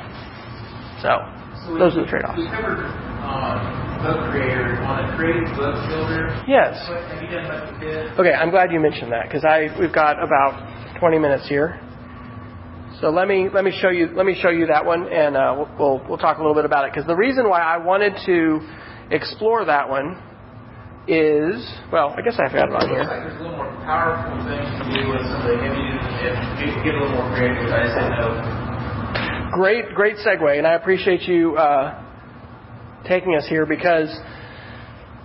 so, 0.99 1.15
so 1.63 1.77
those 1.77 1.95
are 1.95 2.03
the 2.03 2.09
trade 2.11 2.25
offs. 2.25 2.37
We 2.37 2.49
covered 2.51 2.83
uh, 2.83 4.03
Book 4.03 4.31
Creator 4.31 4.83
on 4.83 4.99
a 4.99 5.15
creative 5.15 5.47
book 5.55 5.79
builder. 5.87 6.43
Yes. 6.47 6.75
Have 6.89 7.21
you 7.23 7.29
done 7.29 7.47
much 7.47 7.71
with 7.79 7.87
it? 7.87 8.19
Okay, 8.19 8.33
I'm 8.33 8.49
glad 8.49 8.71
you 8.71 8.79
mentioned 8.81 9.13
that 9.13 9.29
because 9.29 9.45
I 9.45 9.69
we've 9.79 9.93
got 9.93 10.21
about 10.21 10.99
20 10.99 11.19
minutes 11.19 11.47
here. 11.47 11.79
So 12.99 13.09
let 13.09 13.27
me 13.27 13.47
let 13.53 13.63
me 13.63 13.71
show 13.71 13.89
you 13.89 14.09
let 14.13 14.25
me 14.25 14.35
show 14.41 14.49
you 14.49 14.67
that 14.67 14.85
one, 14.85 15.07
and 15.07 15.37
uh, 15.37 15.55
we'll, 15.55 15.69
we'll, 15.79 16.09
we'll 16.09 16.17
talk 16.17 16.37
a 16.37 16.41
little 16.41 16.55
bit 16.55 16.65
about 16.65 16.85
it 16.85 16.93
because 16.93 17.07
the 17.07 17.15
reason 17.15 17.47
why 17.47 17.61
I 17.61 17.77
wanted 17.77 18.13
to 18.25 18.59
explore 19.11 19.65
that 19.65 19.89
one 19.89 20.17
is, 21.07 21.67
well, 21.91 22.13
I 22.17 22.21
guess 22.21 22.39
I 22.39 22.43
have 22.43 22.53
it 22.53 22.75
on 22.75 22.89
here. 22.89 23.05
There's 23.05 23.39
a 23.39 23.43
little 23.43 23.57
more 23.57 23.71
powerful 23.83 24.37
things 24.45 24.69
to 24.79 24.85
do 24.87 25.09
with 25.09 25.21
the 25.21 25.61
if 26.23 26.83
get 26.83 26.95
a 26.95 26.99
little 27.01 27.17
more 27.17 27.35
creative. 27.35 27.69
I 27.69 27.87
said 27.89 28.09
no. 28.17 29.51
Great, 29.53 29.93
great 29.95 30.15
segue, 30.17 30.57
and 30.57 30.65
I 30.65 30.73
appreciate 30.73 31.23
you 31.23 31.57
uh, 31.57 32.01
taking 33.07 33.35
us 33.35 33.45
here 33.49 33.65
because 33.65 34.07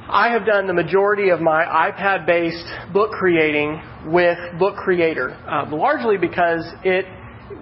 I 0.08 0.30
have 0.30 0.46
done 0.46 0.66
the 0.66 0.72
majority 0.72 1.28
of 1.28 1.40
my 1.40 1.64
iPad-based 1.64 2.92
book 2.92 3.10
creating 3.12 3.80
with 4.06 4.38
Book 4.58 4.76
Creator, 4.76 5.30
uh, 5.30 5.66
largely 5.70 6.16
because 6.16 6.64
it 6.84 7.04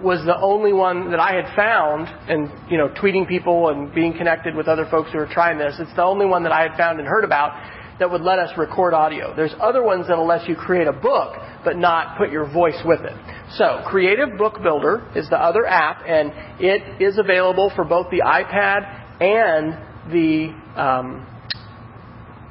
was 0.01 0.23
the 0.25 0.35
only 0.37 0.73
one 0.73 1.11
that 1.11 1.19
I 1.19 1.33
had 1.33 1.55
found, 1.55 2.07
and 2.29 2.49
you 2.69 2.77
know, 2.77 2.89
tweeting 2.89 3.27
people 3.27 3.69
and 3.69 3.93
being 3.93 4.13
connected 4.13 4.55
with 4.55 4.67
other 4.67 4.87
folks 4.89 5.11
who 5.11 5.19
are 5.19 5.27
trying 5.27 5.57
this. 5.57 5.75
It's 5.79 5.95
the 5.95 6.03
only 6.03 6.25
one 6.25 6.43
that 6.43 6.51
I 6.51 6.63
had 6.63 6.75
found 6.77 6.99
and 6.99 7.07
heard 7.07 7.23
about 7.23 7.53
that 7.99 8.11
would 8.11 8.21
let 8.21 8.39
us 8.39 8.49
record 8.57 8.93
audio. 8.93 9.35
There's 9.35 9.53
other 9.61 9.83
ones 9.83 10.07
that'll 10.07 10.27
let 10.27 10.49
you 10.49 10.55
create 10.55 10.87
a 10.87 10.93
book, 10.93 11.35
but 11.63 11.77
not 11.77 12.17
put 12.17 12.31
your 12.31 12.51
voice 12.51 12.79
with 12.83 13.01
it. 13.01 13.13
So, 13.53 13.83
Creative 13.87 14.37
Book 14.37 14.61
Builder 14.61 15.07
is 15.15 15.29
the 15.29 15.37
other 15.37 15.65
app, 15.65 16.03
and 16.05 16.31
it 16.59 17.01
is 17.01 17.17
available 17.17 17.71
for 17.75 17.85
both 17.85 18.09
the 18.09 18.21
iPad 18.25 19.21
and 19.21 20.11
the 20.11 20.53
um, 20.79 21.27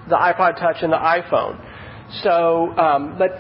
the 0.09 0.17
iPod 0.17 0.59
Touch 0.59 0.77
and 0.83 0.93
the 0.93 0.97
iPhone. 0.97 1.59
So, 2.23 2.77
um, 2.77 3.17
but 3.19 3.33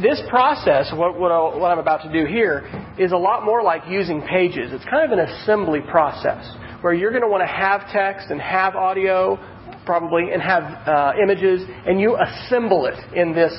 this 0.00 0.20
process, 0.30 0.92
what, 0.94 1.18
what, 1.18 1.58
what, 1.58 1.70
I'm 1.70 1.78
about 1.78 2.02
to 2.02 2.12
do 2.12 2.26
here, 2.26 2.64
is 2.98 3.12
a 3.12 3.16
lot 3.16 3.44
more 3.44 3.62
like 3.62 3.82
using 3.88 4.22
pages. 4.22 4.72
It's 4.72 4.84
kind 4.84 5.04
of 5.04 5.18
an 5.18 5.24
assembly 5.24 5.80
process 5.80 6.44
where 6.80 6.94
you're 6.94 7.10
going 7.10 7.22
to 7.22 7.28
want 7.28 7.42
to 7.42 7.46
have 7.46 7.88
text 7.92 8.30
and 8.30 8.40
have 8.40 8.74
audio, 8.74 9.38
probably, 9.84 10.32
and 10.32 10.42
have 10.42 10.62
uh, 10.86 11.12
images, 11.22 11.62
and 11.86 12.00
you 12.00 12.16
assemble 12.16 12.86
it 12.86 12.98
in 13.14 13.34
this 13.34 13.52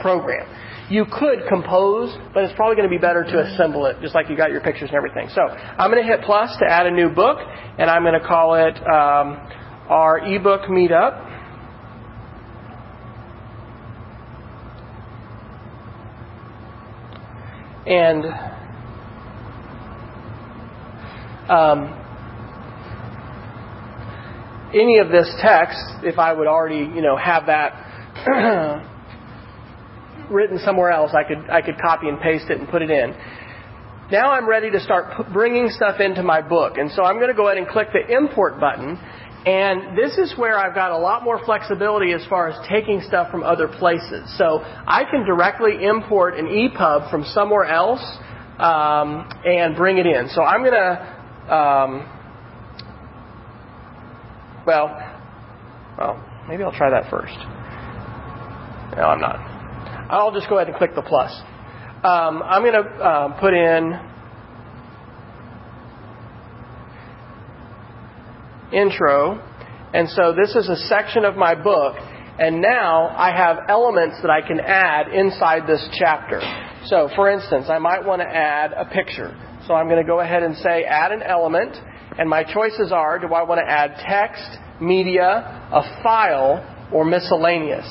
program. 0.00 0.46
You 0.90 1.04
could 1.04 1.40
compose, 1.48 2.16
but 2.32 2.44
it's 2.44 2.54
probably 2.54 2.76
going 2.76 2.88
to 2.88 2.94
be 2.94 3.00
better 3.00 3.24
to 3.24 3.40
assemble 3.42 3.86
it, 3.86 3.96
just 4.00 4.14
like 4.14 4.28
you 4.28 4.36
got 4.36 4.50
your 4.52 4.60
pictures 4.60 4.90
and 4.90 4.96
everything. 4.96 5.28
So 5.34 5.42
I'm 5.42 5.90
going 5.90 6.04
to 6.04 6.08
hit 6.08 6.22
plus 6.24 6.56
to 6.58 6.66
add 6.70 6.86
a 6.86 6.90
new 6.90 7.08
book, 7.08 7.38
and 7.78 7.90
I'm 7.90 8.02
going 8.02 8.20
to 8.20 8.26
call 8.26 8.54
it 8.54 8.76
um, 8.86 9.50
our 9.88 10.18
ebook 10.18 10.62
meetup. 10.70 11.35
And 17.86 18.24
um, 21.48 21.92
any 24.74 24.98
of 24.98 25.10
this 25.10 25.32
text, 25.40 25.78
if 26.02 26.18
I 26.18 26.32
would 26.32 26.48
already, 26.48 26.78
you 26.78 27.00
know, 27.00 27.16
have 27.16 27.46
that 27.46 27.82
written 30.30 30.58
somewhere 30.58 30.90
else, 30.90 31.12
I 31.14 31.22
could 31.22 31.48
I 31.48 31.62
could 31.62 31.78
copy 31.78 32.08
and 32.08 32.20
paste 32.20 32.50
it 32.50 32.58
and 32.58 32.68
put 32.68 32.82
it 32.82 32.90
in. 32.90 33.14
Now 34.10 34.30
I'm 34.32 34.48
ready 34.48 34.70
to 34.70 34.80
start 34.80 35.32
bringing 35.32 35.68
stuff 35.70 36.00
into 36.00 36.22
my 36.22 36.40
book, 36.40 36.78
and 36.78 36.90
so 36.90 37.04
I'm 37.04 37.16
going 37.16 37.28
to 37.28 37.34
go 37.34 37.46
ahead 37.46 37.58
and 37.58 37.68
click 37.68 37.88
the 37.92 38.16
import 38.16 38.58
button. 38.58 38.98
And 39.46 39.96
this 39.96 40.18
is 40.18 40.36
where 40.36 40.58
I've 40.58 40.74
got 40.74 40.90
a 40.90 40.98
lot 40.98 41.22
more 41.22 41.38
flexibility 41.44 42.12
as 42.12 42.26
far 42.26 42.48
as 42.48 42.68
taking 42.68 43.00
stuff 43.06 43.30
from 43.30 43.44
other 43.44 43.68
places. 43.68 44.28
So 44.36 44.58
I 44.64 45.04
can 45.08 45.24
directly 45.24 45.84
import 45.84 46.36
an 46.36 46.46
EPUB 46.46 47.08
from 47.10 47.22
somewhere 47.22 47.64
else 47.64 48.02
um, 48.58 49.30
and 49.44 49.76
bring 49.76 49.98
it 49.98 50.06
in. 50.06 50.28
So 50.30 50.42
I'm 50.42 50.62
going 50.62 50.72
to, 50.72 51.54
um, 51.54 52.12
well, 54.66 54.86
well, 55.96 56.44
maybe 56.48 56.64
I'll 56.64 56.76
try 56.76 56.90
that 56.90 57.08
first. 57.08 57.36
No, 58.96 59.04
I'm 59.04 59.20
not. 59.20 59.36
I'll 60.10 60.32
just 60.32 60.48
go 60.48 60.56
ahead 60.56 60.68
and 60.68 60.76
click 60.76 60.96
the 60.96 61.02
plus. 61.02 61.30
Um, 62.02 62.42
I'm 62.42 62.62
going 62.62 62.82
to 62.82 62.88
uh, 62.88 63.40
put 63.40 63.54
in 63.54 63.92
intro. 68.72 69.42
And 69.92 70.08
so 70.08 70.34
this 70.34 70.54
is 70.54 70.68
a 70.68 70.76
section 70.88 71.24
of 71.24 71.36
my 71.36 71.54
book. 71.54 71.96
And 72.38 72.60
now 72.60 73.08
I 73.08 73.34
have 73.34 73.58
elements 73.68 74.16
that 74.20 74.30
I 74.30 74.46
can 74.46 74.60
add 74.60 75.08
inside 75.08 75.66
this 75.66 75.86
chapter. 75.98 76.40
So, 76.84 77.08
for 77.16 77.30
instance, 77.30 77.66
I 77.70 77.78
might 77.78 78.04
want 78.04 78.20
to 78.20 78.28
add 78.28 78.72
a 78.72 78.84
picture. 78.84 79.34
So 79.66 79.74
I'm 79.74 79.88
going 79.88 80.02
to 80.02 80.06
go 80.06 80.20
ahead 80.20 80.42
and 80.42 80.56
say 80.56 80.84
add 80.84 81.12
an 81.12 81.22
element. 81.22 81.76
And 82.18 82.28
my 82.28 82.44
choices 82.44 82.92
are 82.92 83.18
do 83.18 83.28
I 83.28 83.42
want 83.42 83.60
to 83.64 83.70
add 83.70 83.96
text, 84.06 84.58
media, 84.80 85.68
a 85.72 86.02
file, 86.02 86.88
or 86.92 87.04
miscellaneous? 87.04 87.86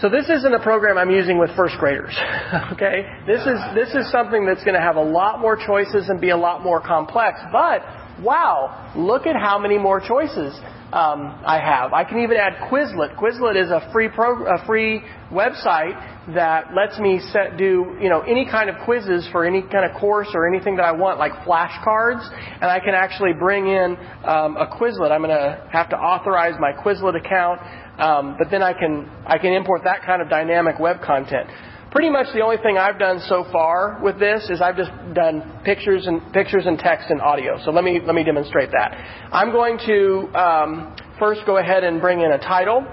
So 0.00 0.08
this 0.08 0.28
isn't 0.28 0.52
a 0.52 0.58
program 0.58 0.98
I'm 0.98 1.10
using 1.10 1.38
with 1.38 1.54
first 1.54 1.76
graders. 1.78 2.16
okay? 2.72 3.06
This 3.24 3.40
is 3.42 3.58
this 3.74 3.94
is 3.94 4.10
something 4.10 4.44
that's 4.44 4.64
going 4.64 4.74
to 4.74 4.80
have 4.80 4.96
a 4.96 5.02
lot 5.02 5.40
more 5.40 5.56
choices 5.56 6.08
and 6.08 6.20
be 6.20 6.30
a 6.30 6.36
lot 6.36 6.64
more 6.64 6.80
complex. 6.80 7.38
But 7.52 7.82
wow, 8.20 8.92
look 8.96 9.26
at 9.26 9.36
how 9.36 9.58
many 9.58 9.78
more 9.78 10.00
choices 10.00 10.58
um, 10.92 11.40
I 11.46 11.58
have. 11.58 11.94
I 11.94 12.04
can 12.04 12.20
even 12.20 12.36
add 12.36 12.68
Quizlet. 12.70 13.16
Quizlet 13.16 13.56
is 13.56 13.70
a 13.70 13.88
free 13.92 14.08
a 14.08 14.66
free 14.66 15.02
website 15.32 16.34
that 16.34 16.74
lets 16.74 16.98
me 17.00 17.18
set 17.32 17.56
do 17.56 17.96
you 18.00 18.10
know 18.10 18.20
any 18.20 18.44
kind 18.44 18.68
of 18.68 18.76
quizzes 18.84 19.26
for 19.32 19.44
any 19.46 19.62
kind 19.62 19.90
of 19.90 19.98
course 19.98 20.28
or 20.34 20.46
anything 20.46 20.76
that 20.76 20.84
I 20.84 20.92
want, 20.92 21.18
like 21.18 21.32
flashcards, 21.46 22.28
and 22.60 22.64
I 22.64 22.78
can 22.78 22.94
actually 22.94 23.32
bring 23.32 23.68
in 23.68 23.96
um, 24.24 24.56
a 24.56 24.66
Quizlet. 24.66 25.10
I'm 25.10 25.22
going 25.22 25.30
to 25.30 25.66
have 25.72 25.88
to 25.90 25.96
authorize 25.96 26.54
my 26.60 26.72
Quizlet 26.72 27.16
account, 27.16 27.60
um, 27.98 28.36
but 28.38 28.50
then 28.50 28.62
I 28.62 28.74
can 28.74 29.10
I 29.26 29.38
can 29.38 29.54
import 29.54 29.82
that 29.84 30.02
kind 30.04 30.20
of 30.20 30.28
dynamic 30.28 30.78
web 30.78 31.00
content 31.00 31.48
pretty 31.92 32.08
much 32.08 32.26
the 32.32 32.40
only 32.40 32.56
thing 32.56 32.78
I've 32.78 32.98
done 32.98 33.20
so 33.28 33.44
far 33.52 34.00
with 34.02 34.18
this 34.18 34.48
is 34.50 34.60
I've 34.62 34.76
just 34.76 34.90
done 35.14 35.60
pictures 35.62 36.06
and 36.06 36.32
pictures 36.32 36.64
and 36.66 36.78
text 36.78 37.10
and 37.10 37.20
audio. 37.20 37.58
So 37.64 37.70
let 37.70 37.84
me 37.84 38.00
let 38.04 38.14
me 38.14 38.24
demonstrate 38.24 38.70
that. 38.72 38.92
I'm 39.30 39.52
going 39.52 39.78
to 39.86 40.28
um, 40.34 40.96
first 41.18 41.42
go 41.44 41.58
ahead 41.58 41.84
and 41.84 42.00
bring 42.00 42.20
in 42.20 42.32
a 42.32 42.38
title. 42.38 42.84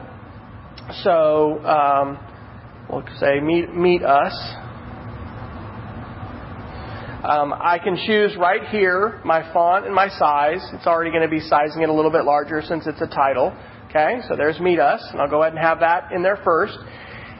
So 1.03 1.59
um, 1.65 2.19
we'll 2.91 3.05
say 3.19 3.39
meet 3.39 3.73
meet 3.73 4.03
us. 4.03 4.33
Um, 7.23 7.53
I 7.53 7.79
can 7.83 7.97
choose 8.05 8.35
right 8.37 8.67
here 8.69 9.21
my 9.23 9.51
font 9.53 9.85
and 9.85 9.95
my 9.95 10.09
size. 10.09 10.61
It's 10.73 10.87
already 10.87 11.11
going 11.11 11.23
to 11.23 11.29
be 11.29 11.39
sizing 11.41 11.83
it 11.83 11.89
a 11.89 11.93
little 11.93 12.11
bit 12.11 12.25
larger 12.25 12.61
since 12.61 12.85
it's 12.85 13.01
a 13.01 13.07
title. 13.07 13.55
Okay, 13.89 14.19
so 14.27 14.35
there's 14.35 14.59
meet 14.59 14.79
us, 14.79 15.01
and 15.11 15.19
I'll 15.19 15.29
go 15.29 15.41
ahead 15.41 15.53
and 15.53 15.61
have 15.61 15.79
that 15.79 16.11
in 16.11 16.21
there 16.21 16.39
first. 16.43 16.77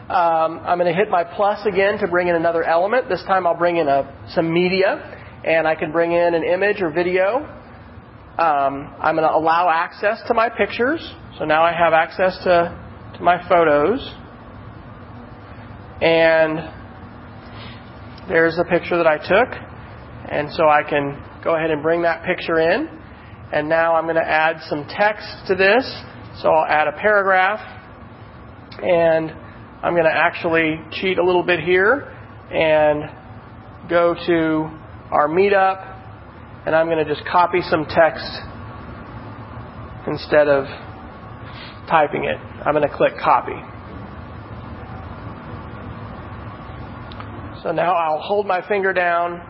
Um, 0.09 0.61
I'm 0.65 0.79
going 0.79 0.91
to 0.91 0.97
hit 0.97 1.11
my 1.11 1.23
plus 1.23 1.63
again 1.67 1.99
to 1.99 2.07
bring 2.07 2.29
in 2.29 2.35
another 2.35 2.63
element. 2.63 3.09
This 3.09 3.21
time 3.27 3.45
I'll 3.45 3.55
bring 3.55 3.77
in 3.77 3.87
a, 3.87 4.11
some 4.33 4.51
media, 4.51 4.97
and 5.45 5.67
I 5.67 5.75
can 5.75 5.91
bring 5.91 6.13
in 6.13 6.33
an 6.33 6.43
image 6.43 6.81
or 6.81 6.89
video. 6.89 7.45
Um, 8.39 8.95
I'm 8.99 9.15
going 9.15 9.27
to 9.27 9.35
allow 9.35 9.69
access 9.69 10.19
to 10.27 10.33
my 10.33 10.49
pictures. 10.49 10.99
So 11.37 11.45
now 11.45 11.61
I 11.61 11.73
have 11.73 11.93
access 11.93 12.35
to, 12.43 12.75
to 13.17 13.23
my 13.23 13.47
photos. 13.47 13.99
And 16.01 16.57
there's 18.27 18.57
a 18.57 18.63
picture 18.63 18.97
that 18.97 19.05
I 19.05 19.17
took. 19.17 19.53
And 20.31 20.51
so 20.53 20.67
I 20.67 20.81
can 20.89 21.23
go 21.43 21.55
ahead 21.55 21.69
and 21.69 21.83
bring 21.83 22.01
that 22.01 22.25
picture 22.25 22.59
in. 22.59 22.89
And 23.53 23.69
now 23.69 23.93
I'm 23.93 24.05
going 24.05 24.15
to 24.15 24.27
add 24.27 24.61
some 24.69 24.87
text 24.89 25.27
to 25.49 25.55
this. 25.55 25.85
So 26.41 26.49
I'll 26.49 26.65
add 26.65 26.87
a 26.87 26.93
paragraph. 26.93 27.59
And 28.81 29.48
I'm 29.81 29.93
going 29.93 30.05
to 30.05 30.13
actually 30.13 30.77
cheat 30.91 31.17
a 31.17 31.23
little 31.23 31.43
bit 31.43 31.61
here 31.61 32.01
and 32.51 33.09
go 33.89 34.13
to 34.13 34.69
our 35.09 35.29
meetup 35.29 35.85
and 36.65 36.75
I'm 36.75 36.87
going 36.87 37.05
to 37.05 37.05
just 37.05 37.25
copy 37.25 37.61
some 37.61 37.85
text 37.85 38.25
instead 40.05 40.49
of 40.49 40.65
typing 41.87 42.25
it. 42.25 42.35
I'm 42.65 42.73
going 42.73 42.87
to 42.87 42.93
click 42.93 43.13
copy. 43.23 43.55
So 47.63 47.71
now 47.71 47.93
I'll 47.93 48.19
hold 48.19 48.45
my 48.45 48.67
finger 48.67 48.91
down. 48.91 49.41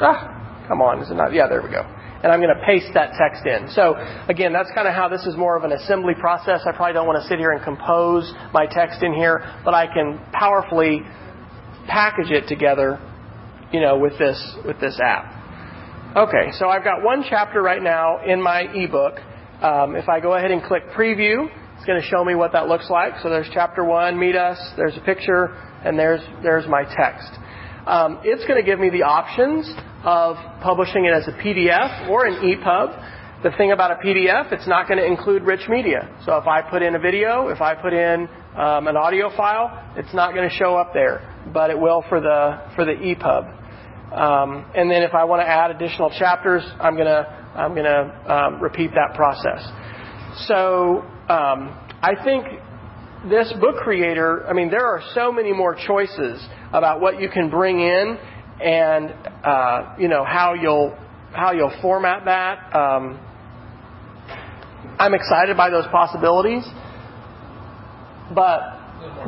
Ah, 0.00 0.64
come 0.66 0.82
on, 0.82 1.00
is 1.02 1.10
it 1.10 1.14
not? 1.14 1.32
Yeah, 1.32 1.46
there 1.48 1.62
we 1.62 1.70
go 1.70 1.95
and 2.22 2.32
I'm 2.32 2.40
going 2.40 2.54
to 2.54 2.62
paste 2.64 2.88
that 2.94 3.12
text 3.18 3.46
in. 3.46 3.68
So 3.70 3.94
again, 4.28 4.52
that's 4.52 4.70
kind 4.74 4.88
of 4.88 4.94
how 4.94 5.08
this 5.08 5.26
is 5.26 5.36
more 5.36 5.56
of 5.56 5.64
an 5.64 5.72
assembly 5.72 6.14
process. 6.18 6.60
I 6.66 6.72
probably 6.72 6.94
don't 6.94 7.06
want 7.06 7.22
to 7.22 7.28
sit 7.28 7.38
here 7.38 7.52
and 7.52 7.62
compose 7.62 8.32
my 8.52 8.66
text 8.66 9.02
in 9.02 9.12
here, 9.12 9.44
but 9.64 9.74
I 9.74 9.86
can 9.86 10.18
powerfully 10.32 11.02
package 11.86 12.30
it 12.30 12.48
together, 12.48 12.98
you 13.72 13.80
know, 13.80 13.98
with 13.98 14.18
this 14.18 14.38
with 14.64 14.80
this 14.80 14.98
app. 15.02 15.36
Okay, 16.16 16.50
so 16.52 16.68
I've 16.68 16.84
got 16.84 17.02
one 17.02 17.24
chapter 17.28 17.60
right 17.60 17.82
now 17.82 18.24
in 18.24 18.40
my 18.40 18.62
ebook. 18.72 19.18
Um, 19.60 19.96
if 19.96 20.08
I 20.08 20.20
go 20.20 20.34
ahead 20.34 20.50
and 20.50 20.62
click 20.62 20.88
preview, 20.96 21.48
it's 21.76 21.84
going 21.84 22.00
to 22.00 22.06
show 22.08 22.24
me 22.24 22.34
what 22.34 22.52
that 22.52 22.68
looks 22.68 22.88
like. 22.88 23.14
So 23.22 23.28
there's 23.28 23.48
chapter 23.52 23.84
one, 23.84 24.18
meet 24.18 24.34
us. 24.34 24.58
There's 24.76 24.96
a 24.96 25.00
picture, 25.02 25.48
and 25.84 25.98
there's 25.98 26.20
there's 26.42 26.66
my 26.66 26.84
text. 26.84 27.28
Um, 27.86 28.20
it's 28.24 28.44
going 28.46 28.58
to 28.60 28.66
give 28.68 28.80
me 28.80 28.90
the 28.90 29.02
options 29.02 29.70
of 30.06 30.36
publishing 30.62 31.04
it 31.04 31.12
as 31.12 31.26
a 31.26 31.32
PDF 31.32 32.08
or 32.08 32.26
an 32.26 32.34
EPUB. 32.34 33.42
The 33.42 33.50
thing 33.58 33.72
about 33.72 33.90
a 33.90 33.96
PDF, 33.96 34.52
it's 34.52 34.66
not 34.66 34.88
going 34.88 34.98
to 34.98 35.04
include 35.04 35.42
rich 35.42 35.68
media. 35.68 36.08
So 36.24 36.36
if 36.36 36.46
I 36.46 36.62
put 36.62 36.80
in 36.80 36.94
a 36.94 36.98
video, 36.98 37.48
if 37.48 37.60
I 37.60 37.74
put 37.74 37.92
in 37.92 38.28
um, 38.56 38.86
an 38.86 38.96
audio 38.96 39.36
file, 39.36 39.92
it's 39.96 40.14
not 40.14 40.32
going 40.32 40.48
to 40.48 40.54
show 40.54 40.76
up 40.76 40.92
there, 40.94 41.20
but 41.52 41.70
it 41.70 41.78
will 41.78 42.02
for 42.08 42.20
the 42.20 42.62
for 42.74 42.84
the 42.84 42.92
EPUB. 42.92 44.14
Um, 44.16 44.70
and 44.74 44.88
then 44.88 45.02
if 45.02 45.12
I 45.12 45.24
want 45.24 45.42
to 45.42 45.48
add 45.48 45.72
additional 45.72 46.10
chapters, 46.16 46.62
I'm 46.80 46.94
going 46.94 47.06
to 47.06 47.52
I'm 47.56 47.74
going 47.74 47.84
to 47.84 48.32
um, 48.32 48.62
repeat 48.62 48.92
that 48.92 49.14
process. 49.16 49.66
So 50.46 51.02
um, 51.28 51.76
I 52.00 52.12
think 52.22 52.46
this 53.28 53.52
book 53.60 53.76
creator, 53.76 54.46
I 54.46 54.52
mean, 54.52 54.70
there 54.70 54.86
are 54.86 55.02
so 55.14 55.32
many 55.32 55.52
more 55.52 55.74
choices 55.74 56.46
about 56.72 57.00
what 57.00 57.20
you 57.20 57.28
can 57.28 57.50
bring 57.50 57.80
in 57.80 58.18
and 58.60 59.12
uh, 59.44 59.94
you 59.98 60.08
know 60.08 60.24
how 60.24 60.54
you'll 60.54 60.96
how 61.32 61.52
you'll 61.52 61.76
format 61.82 62.24
that. 62.24 62.74
Um, 62.74 63.20
I'm 64.98 65.12
excited 65.12 65.56
by 65.56 65.70
those 65.70 65.86
possibilities, 65.88 66.64
but 68.34 68.60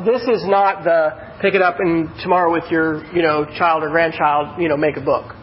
this 0.05 0.23
is 0.23 0.47
not 0.47 0.85
the 0.85 1.39
pick 1.41 1.55
it 1.55 1.63
up 1.63 1.77
and 1.79 2.09
tomorrow 2.23 2.53
with 2.53 2.71
your 2.71 3.05
you 3.15 3.23
know 3.23 3.45
child 3.45 3.83
or 3.83 3.91
grandchild 3.91 4.61
you 4.61 4.69
know 4.69 4.77
make 4.77 4.97
a 4.97 5.03
book. 5.03 5.35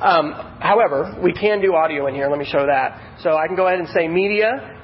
Um, 0.00 0.32
however, 0.60 1.18
we 1.22 1.32
can 1.32 1.60
do 1.62 1.74
audio 1.74 2.06
in 2.06 2.14
here. 2.14 2.28
Let 2.28 2.38
me 2.38 2.44
show 2.44 2.66
that. 2.66 3.20
So 3.22 3.36
I 3.36 3.46
can 3.46 3.56
go 3.56 3.66
ahead 3.66 3.78
and 3.78 3.88
say 3.88 4.08
media. 4.08 4.74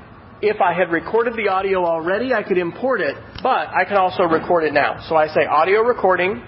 If 0.40 0.61
I 0.61 0.73
had 0.73 0.90
recorded 0.90 1.35
the 1.35 1.49
audio 1.49 1.85
already, 1.85 2.32
I 2.32 2.43
could 2.43 2.59
import 2.59 3.01
it, 3.01 3.15
but 3.43 3.69
I 3.69 3.85
can 3.86 3.97
also 3.97 4.24
record 4.24 4.65
it 4.65 4.73
now. 4.73 5.05
So 5.09 5.15
I 5.15 5.28
say 5.28 5.44
audio 5.47 5.82
recording, 5.82 6.43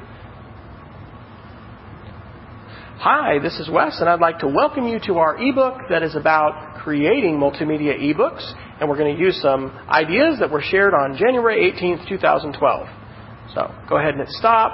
Hi, 3.05 3.39
this 3.39 3.61
is 3.61 3.69
Wes, 3.69 4.01
and 4.01 4.09
I'd 4.09 4.21
like 4.21 4.39
to 4.39 4.49
welcome 4.49 4.89
you 4.89 4.99
to 5.01 5.19
our 5.19 5.37
ebook 5.37 5.91
that 5.91 6.03
is 6.03 6.17
about 6.17 6.81
creating 6.83 7.35
multimedia 7.37 8.01
ebooks, 8.01 8.51
and 8.81 8.89
we're 8.89 8.97
going 8.97 9.15
to 9.15 9.21
use 9.21 9.39
some 9.43 9.67
ideas 9.91 10.39
that 10.41 10.51
were 10.51 10.63
shared 10.63 10.95
on 10.95 11.15
January 11.15 11.71
18th, 11.71 12.09
2012. 12.09 12.89
So 13.55 13.75
go 13.91 13.99
ahead 13.99 14.15
and 14.15 14.21
hit 14.21 14.31
stop. 14.31 14.73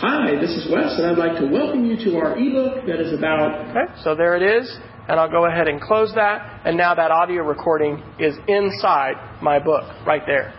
Hi, 0.00 0.40
this 0.40 0.52
is 0.52 0.72
Wes, 0.72 0.94
and 0.96 1.08
I'd 1.08 1.18
like 1.18 1.38
to 1.38 1.46
welcome 1.46 1.84
you 1.84 2.02
to 2.10 2.16
our 2.16 2.38
ebook 2.38 2.86
that 2.86 2.98
is 2.98 3.12
about. 3.12 3.68
Okay, 3.68 3.92
so 4.02 4.14
there 4.14 4.34
it 4.34 4.42
is, 4.42 4.74
and 5.06 5.20
I'll 5.20 5.30
go 5.30 5.44
ahead 5.44 5.68
and 5.68 5.78
close 5.78 6.14
that, 6.14 6.62
and 6.64 6.78
now 6.78 6.94
that 6.94 7.10
audio 7.10 7.42
recording 7.42 8.02
is 8.18 8.34
inside 8.48 9.42
my 9.42 9.58
book 9.58 9.84
right 10.06 10.22
there. 10.24 10.54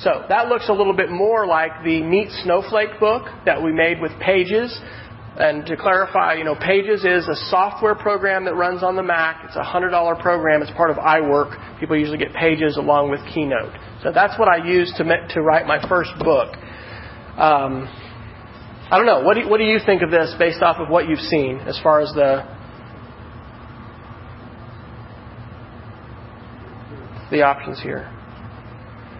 So 0.00 0.24
that 0.28 0.48
looks 0.48 0.68
a 0.68 0.72
little 0.72 0.96
bit 0.96 1.10
more 1.10 1.46
like 1.46 1.84
the 1.84 2.02
Meet 2.02 2.30
Snowflake 2.42 2.98
book 2.98 3.28
that 3.46 3.62
we 3.62 3.72
made 3.72 4.00
with 4.00 4.10
Pages. 4.18 4.80
And 5.36 5.66
to 5.66 5.76
clarify, 5.76 6.34
you 6.34 6.44
know, 6.44 6.54
Pages 6.54 7.04
is 7.04 7.26
a 7.26 7.34
software 7.50 7.96
program 7.96 8.44
that 8.44 8.54
runs 8.54 8.84
on 8.84 8.94
the 8.94 9.02
Mac. 9.02 9.44
It's 9.44 9.56
a 9.56 9.64
$100 9.64 10.22
program. 10.22 10.62
It's 10.62 10.70
part 10.72 10.90
of 10.90 10.96
iWork. 10.96 11.80
People 11.80 11.98
usually 11.98 12.18
get 12.18 12.32
Pages 12.32 12.76
along 12.76 13.10
with 13.10 13.20
Keynote. 13.34 13.72
So 14.04 14.12
that's 14.12 14.38
what 14.38 14.46
I 14.46 14.64
used 14.64 14.94
to, 14.96 15.04
to 15.04 15.42
write 15.42 15.66
my 15.66 15.82
first 15.88 16.10
book. 16.20 16.54
Um, 17.36 17.90
I 18.90 18.96
don't 18.96 19.06
know. 19.06 19.22
What 19.22 19.34
do, 19.34 19.48
what 19.48 19.58
do 19.58 19.64
you 19.64 19.80
think 19.84 20.02
of 20.02 20.10
this 20.12 20.32
based 20.38 20.62
off 20.62 20.76
of 20.76 20.88
what 20.88 21.08
you've 21.08 21.18
seen 21.18 21.58
as 21.60 21.80
far 21.82 22.00
as 22.00 22.12
the 22.12 22.46
the 27.32 27.42
options 27.42 27.80
here? 27.80 28.08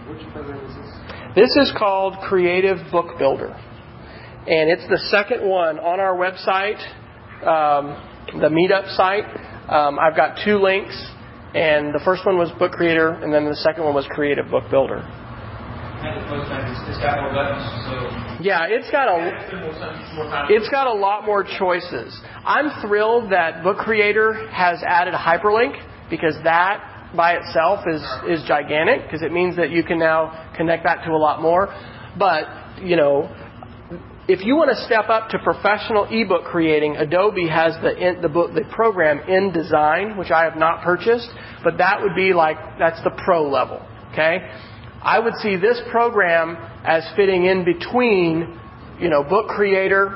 Which 0.07 0.21
program 0.31 0.63
is 0.63 0.75
this? 0.77 1.35
This 1.35 1.67
is 1.67 1.73
called 1.77 2.15
Creative 2.21 2.77
Book 2.89 3.17
Builder 3.19 3.59
and 4.47 4.69
it's 4.69 4.87
the 4.89 4.99
second 5.09 5.47
one 5.47 5.79
on 5.79 5.99
our 5.99 6.15
website, 6.15 6.77
um, 7.41 7.97
the 8.39 8.49
Meetup 8.49 8.95
site. 8.95 9.25
Um, 9.69 9.97
I've 9.97 10.15
got 10.15 10.37
two 10.45 10.57
links, 10.59 10.95
and 11.55 11.93
the 11.93 12.01
first 12.05 12.25
one 12.25 12.37
was 12.37 12.51
Book 12.59 12.73
Creator, 12.73 13.23
and 13.23 13.33
then 13.33 13.45
the 13.45 13.55
second 13.55 13.83
one 13.83 13.95
was 13.95 14.05
Creative 14.11 14.47
Book 14.49 14.65
Builder. 14.69 15.01
Yeah, 18.43 18.67
it's 18.69 18.91
got 18.91 19.07
a 19.07 20.45
it's 20.49 20.69
got 20.69 20.85
a 20.85 20.93
lot 20.93 21.25
more 21.25 21.43
choices. 21.43 22.19
I'm 22.45 22.69
thrilled 22.85 23.31
that 23.31 23.63
Book 23.63 23.77
Creator 23.77 24.47
has 24.51 24.83
added 24.85 25.15
a 25.15 25.17
hyperlink 25.17 25.73
because 26.09 26.35
that 26.43 27.13
by 27.15 27.33
itself 27.33 27.85
is 27.87 28.03
is 28.29 28.45
gigantic 28.47 29.03
because 29.03 29.23
it 29.23 29.31
means 29.31 29.55
that 29.55 29.71
you 29.71 29.83
can 29.83 29.97
now 29.97 30.53
connect 30.55 30.83
that 30.83 31.03
to 31.05 31.11
a 31.11 31.17
lot 31.17 31.41
more. 31.41 31.73
But 32.19 32.45
you 32.83 32.97
know, 32.97 33.33
if 34.27 34.43
you 34.43 34.55
want 34.55 34.75
to 34.75 34.85
step 34.85 35.07
up 35.09 35.29
to 35.29 35.39
professional 35.39 36.07
ebook 36.09 36.45
creating, 36.45 36.95
Adobe 36.95 37.47
has 37.47 37.73
the 37.83 37.95
in, 37.95 38.21
the 38.21 38.29
book 38.29 38.53
the 38.55 38.63
program 38.71 39.19
InDesign, 39.19 40.17
which 40.17 40.31
I 40.31 40.45
have 40.45 40.57
not 40.57 40.83
purchased, 40.83 41.29
but 41.63 41.77
that 41.77 42.01
would 42.01 42.15
be 42.15 42.33
like 42.33 42.57
that's 42.79 43.01
the 43.03 43.11
pro 43.23 43.47
level. 43.47 43.85
Okay, 44.13 44.39
I 45.03 45.19
would 45.19 45.35
see 45.41 45.57
this 45.57 45.79
program 45.91 46.57
as 46.83 47.03
fitting 47.15 47.45
in 47.45 47.65
between, 47.65 48.59
you 48.99 49.09
know, 49.09 49.23
Book 49.23 49.47
Creator. 49.49 50.07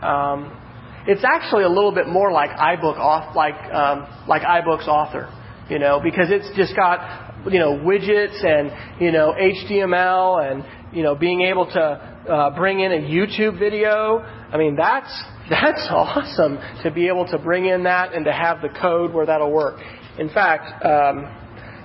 Um, 0.00 0.58
it's 1.06 1.24
actually 1.24 1.64
a 1.64 1.68
little 1.68 1.92
bit 1.92 2.08
more 2.08 2.32
like 2.32 2.50
iBook 2.50 2.96
off 2.96 3.36
like 3.36 3.56
um, 3.72 4.06
like 4.26 4.40
iBooks 4.40 4.88
Author, 4.88 5.30
you 5.68 5.78
know, 5.78 6.00
because 6.02 6.28
it's 6.30 6.48
just 6.56 6.74
got 6.74 7.34
you 7.52 7.58
know 7.58 7.72
widgets 7.76 8.42
and 8.44 9.00
you 9.00 9.12
know 9.12 9.34
HTML 9.38 10.50
and 10.50 10.64
you 10.96 11.02
know 11.02 11.14
being 11.14 11.42
able 11.42 11.66
to 11.66 11.80
uh, 11.80 12.56
bring 12.56 12.80
in 12.80 12.90
a 12.90 12.96
YouTube 12.96 13.58
video. 13.58 14.18
I 14.18 14.56
mean 14.56 14.76
that's 14.76 15.12
that's 15.50 15.86
awesome 15.90 16.58
to 16.82 16.90
be 16.90 17.08
able 17.08 17.26
to 17.28 17.38
bring 17.38 17.66
in 17.66 17.84
that 17.84 18.14
and 18.14 18.24
to 18.24 18.32
have 18.32 18.62
the 18.62 18.70
code 18.70 19.12
where 19.12 19.26
that'll 19.26 19.52
work. 19.52 19.78
In 20.18 20.30
fact, 20.30 20.84
um, 20.84 21.28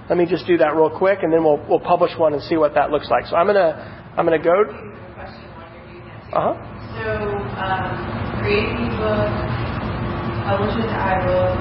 let 0.09 0.17
me 0.17 0.25
just 0.25 0.47
do 0.47 0.57
that 0.57 0.75
real 0.75 0.89
quick 0.89 1.19
and 1.21 1.31
then 1.31 1.43
we'll 1.43 1.63
we'll 1.69 1.81
publish 1.81 2.11
one 2.17 2.33
and 2.33 2.41
see 2.43 2.55
what 2.55 2.73
that 2.75 2.89
looks 2.89 3.09
like. 3.09 3.25
So 3.27 3.35
I'm 3.35 3.45
gonna 3.45 4.13
I'm 4.17 4.25
gonna 4.25 4.41
go. 4.41 4.63
Uh 6.31 6.55
huh. 6.55 6.71
So 6.95 7.11
um, 7.59 8.39
create 8.39 8.71
ebook, 8.71 9.31
publish 10.47 10.75
it 10.79 10.87
to 10.87 10.95
iBook, 10.95 11.55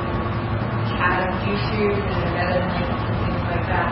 have 0.99 1.31
YouTube 1.43 1.99
and 1.99 2.23
embedded 2.27 2.63
links 2.71 3.03
and 3.03 3.17
things 3.27 3.45
like 3.51 3.67
that. 3.67 3.91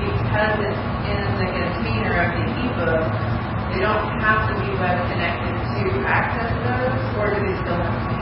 Because 0.00 0.56
it's 0.60 0.84
in 1.08 1.24
the 1.40 1.48
container 1.52 2.16
of 2.24 2.32
the 2.36 2.53
ebook, 2.64 3.04
they 3.74 3.80
don't 3.84 4.20
have 4.24 4.48
to 4.48 4.54
be 4.60 4.70
web 4.80 4.96
connected 5.12 5.52
to 5.52 6.06
access 6.06 6.52
those, 6.64 7.02
or 7.20 7.34
do 7.34 7.40
they 7.44 7.56
still 7.60 7.76
have 7.76 7.96
to 8.00 8.16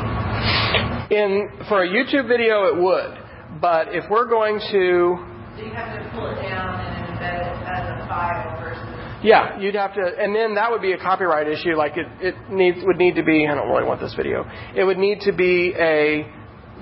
be? 1.09 1.17
In 1.17 1.51
for 1.69 1.85
a 1.85 1.89
YouTube 1.89 2.27
video, 2.27 2.65
it 2.73 2.77
would, 2.81 3.19
but 3.61 3.95
if 3.95 4.09
we're 4.11 4.29
going 4.29 4.59
to 4.59 5.19
So 5.57 5.63
you 5.63 5.71
have 5.73 5.93
to 5.93 6.11
pull 6.15 6.27
it 6.31 6.41
down 6.43 6.81
and 6.81 7.13
embed 7.13 7.41
it 7.41 7.57
as 7.69 8.03
a 8.03 8.09
file 8.09 8.59
versus 8.61 9.23
Yeah, 9.23 9.61
you'd 9.61 9.75
have 9.75 9.95
to, 9.95 10.01
and 10.01 10.35
then 10.35 10.55
that 10.55 10.71
would 10.71 10.81
be 10.81 10.93
a 10.93 10.99
copyright 10.99 11.49
issue. 11.49 11.77
Like 11.77 11.97
it, 11.97 12.07
it 12.21 12.35
needs 12.51 12.79
would 12.83 12.97
need 12.97 13.17
to 13.17 13.23
be. 13.23 13.47
I 13.47 13.55
don't 13.55 13.69
really 13.69 13.85
want 13.85 14.01
this 14.01 14.15
video. 14.15 14.45
It 14.75 14.85
would 14.85 14.99
need 14.99 15.21
to 15.23 15.33
be 15.33 15.75
a 15.79 16.27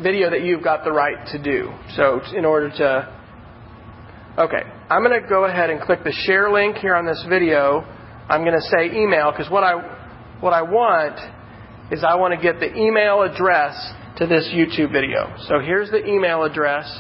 video 0.01 0.31
that 0.31 0.43
you've 0.43 0.62
got 0.62 0.85
the 0.85 0.93
right 0.93 1.27
to 1.32 1.43
do. 1.43 1.73
So 1.97 2.20
in 2.35 2.45
order 2.45 2.70
to, 2.70 3.15
okay, 4.39 4.62
I'm 4.90 5.04
going 5.04 5.22
to 5.22 5.28
go 5.28 5.44
ahead 5.44 5.70
and 5.70 5.80
click 5.80 6.02
the 6.02 6.10
share 6.10 6.50
link 6.50 6.78
here 6.78 6.96
on 6.96 7.06
this 7.06 7.24
video. 7.28 7.86
I'm 8.28 8.42
going 8.42 8.58
to 8.58 8.66
say 8.76 8.90
email 8.90 9.30
because 9.30 9.48
what 9.48 9.62
I 9.62 9.74
what 10.40 10.52
I 10.52 10.62
want 10.62 11.14
is 11.92 12.02
I 12.02 12.16
want 12.16 12.34
to 12.34 12.40
get 12.42 12.58
the 12.58 12.74
email 12.74 13.22
address 13.22 13.76
to 14.16 14.26
this 14.26 14.50
YouTube 14.52 14.90
video. 14.90 15.32
So 15.46 15.60
here's 15.60 15.92
the 15.92 16.04
email 16.04 16.42
address 16.42 16.90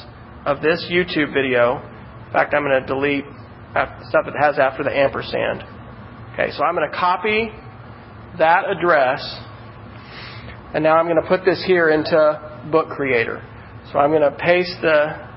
of 0.46 0.62
this 0.62 0.86
YouTube 0.88 1.34
video. 1.34 1.82
In 2.26 2.32
fact, 2.32 2.54
I'm 2.54 2.62
going 2.62 2.80
to 2.80 2.86
delete 2.86 3.24
stuff 4.06 4.26
it 4.28 4.34
has 4.40 4.60
after 4.60 4.84
the 4.84 4.96
ampersand. 4.96 5.64
Okay, 6.34 6.52
so 6.52 6.62
I'm 6.62 6.76
going 6.76 6.88
to 6.88 6.96
copy 6.96 7.50
that 8.38 8.70
address, 8.70 9.20
and 10.74 10.84
now 10.84 10.96
I'm 10.96 11.06
going 11.06 11.20
to 11.20 11.28
put 11.28 11.44
this 11.44 11.60
here 11.66 11.90
into 11.90 12.68
Book 12.70 12.90
Creator. 12.90 13.42
So 13.92 13.98
I'm 13.98 14.10
going 14.10 14.22
to 14.22 14.38
paste 14.38 14.76
the 14.80 15.29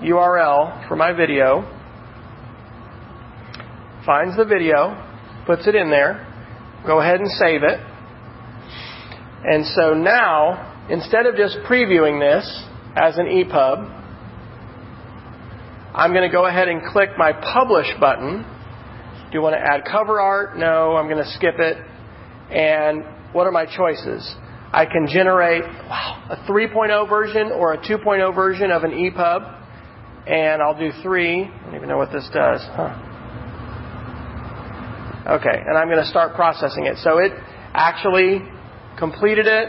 URL 0.00 0.88
for 0.88 0.96
my 0.96 1.12
video, 1.12 1.62
finds 4.04 4.36
the 4.36 4.44
video, 4.44 4.96
puts 5.46 5.66
it 5.66 5.74
in 5.74 5.90
there, 5.90 6.26
go 6.86 7.00
ahead 7.00 7.20
and 7.20 7.30
save 7.30 7.62
it. 7.62 7.80
And 9.44 9.66
so 9.66 9.94
now, 9.94 10.86
instead 10.88 11.26
of 11.26 11.36
just 11.36 11.58
previewing 11.68 12.20
this 12.20 12.64
as 12.96 13.18
an 13.18 13.26
EPUB, 13.26 14.02
I'm 15.94 16.12
going 16.12 16.28
to 16.28 16.32
go 16.32 16.46
ahead 16.46 16.68
and 16.68 16.82
click 16.82 17.10
my 17.16 17.32
Publish 17.32 17.86
button. 18.00 18.42
Do 18.42 19.30
you 19.32 19.42
want 19.42 19.54
to 19.54 19.60
add 19.60 19.84
cover 19.84 20.20
art? 20.20 20.56
No, 20.56 20.96
I'm 20.96 21.08
going 21.08 21.22
to 21.22 21.30
skip 21.30 21.54
it. 21.58 21.76
And 22.50 23.04
what 23.32 23.46
are 23.46 23.52
my 23.52 23.64
choices? 23.64 24.34
I 24.72 24.86
can 24.86 25.06
generate 25.06 25.62
wow, 25.62 26.26
a 26.30 26.36
3.0 26.50 27.08
version 27.08 27.52
or 27.52 27.74
a 27.74 27.78
2.0 27.78 28.34
version 28.34 28.70
of 28.70 28.82
an 28.82 28.90
EPUB. 28.90 29.63
And 30.26 30.62
I'll 30.62 30.78
do 30.78 30.90
three. 31.02 31.44
I 31.44 31.64
don't 31.66 31.74
even 31.74 31.88
know 31.88 31.98
what 31.98 32.12
this 32.12 32.28
does. 32.32 32.60
Huh. 32.72 33.10
Okay, 35.26 35.56
and 35.66 35.76
I'm 35.76 35.88
going 35.88 36.02
to 36.02 36.08
start 36.08 36.34
processing 36.34 36.86
it. 36.86 36.98
So 36.98 37.18
it 37.18 37.32
actually 37.72 38.42
completed 38.98 39.46
it. 39.46 39.68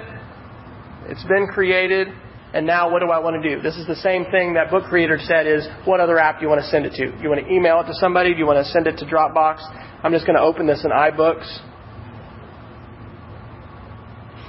It's 1.08 1.24
been 1.24 1.48
created. 1.48 2.10
And 2.54 2.66
now 2.66 2.90
what 2.90 3.00
do 3.00 3.08
I 3.08 3.20
want 3.20 3.42
to 3.42 3.56
do? 3.56 3.62
This 3.62 3.76
is 3.76 3.86
the 3.86 3.98
same 3.98 4.26
thing 4.32 4.54
that 4.54 4.72
Book 4.72 4.86
Creator 4.86 5.20
said 5.24 5.46
is 5.46 5.68
what 5.84 6.00
other 6.00 6.18
app 6.18 6.40
do 6.40 6.44
you 6.44 6.50
want 6.50 6.62
to 6.62 6.68
send 6.68 6.86
it 6.86 6.94
to? 6.94 7.12
Do 7.12 7.22
you 7.22 7.28
want 7.28 7.46
to 7.46 7.52
email 7.52 7.82
it 7.82 7.88
to 7.88 7.94
somebody? 7.94 8.32
Do 8.32 8.40
you 8.40 8.46
want 8.46 8.66
to 8.66 8.72
send 8.72 8.88
it 8.88 8.98
to 9.00 9.06
Dropbox? 9.06 9.60
I'm 10.04 10.14
just 10.14 10.26
going 10.26 10.38
to 10.38 10.42
open 10.42 10.66
this 10.66 10.86
in 10.86 10.92
iBooks. 10.92 11.44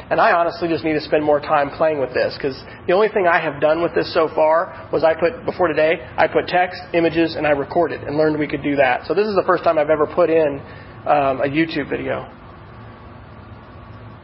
And 0.09 0.21
I 0.21 0.33
honestly 0.33 0.69
just 0.69 0.85
need 0.85 0.93
to 0.93 1.01
spend 1.01 1.25
more 1.25 1.41
time 1.41 1.71
playing 1.71 1.99
with 1.99 2.15
this 2.15 2.35
because 2.37 2.57
the 2.87 2.93
only 2.93 3.09
thing 3.09 3.27
I 3.27 3.41
have 3.41 3.61
done 3.61 3.83
with 3.83 3.95
this 3.95 4.13
so 4.15 4.29
far 4.35 4.89
was 4.93 5.03
I 5.03 5.15
put, 5.15 5.45
before 5.45 5.67
today, 5.67 5.99
I 6.17 6.29
put 6.29 6.47
text, 6.47 6.81
images, 6.95 7.35
and 7.35 7.47
I 7.47 7.51
recorded 7.51 8.03
and 8.03 8.17
learned 8.17 8.39
we 8.39 8.47
could 8.47 8.63
do 8.63 8.77
that. 8.77 9.07
So 9.07 9.15
this 9.15 9.27
is 9.27 9.35
the 9.35 9.43
first 9.47 9.65
time 9.65 9.79
I've 9.79 9.91
ever 9.91 10.07
put 10.07 10.31
in 10.31 10.61
um, 11.07 11.41
a 11.43 11.49
YouTube 11.51 11.91
video. 11.91 12.31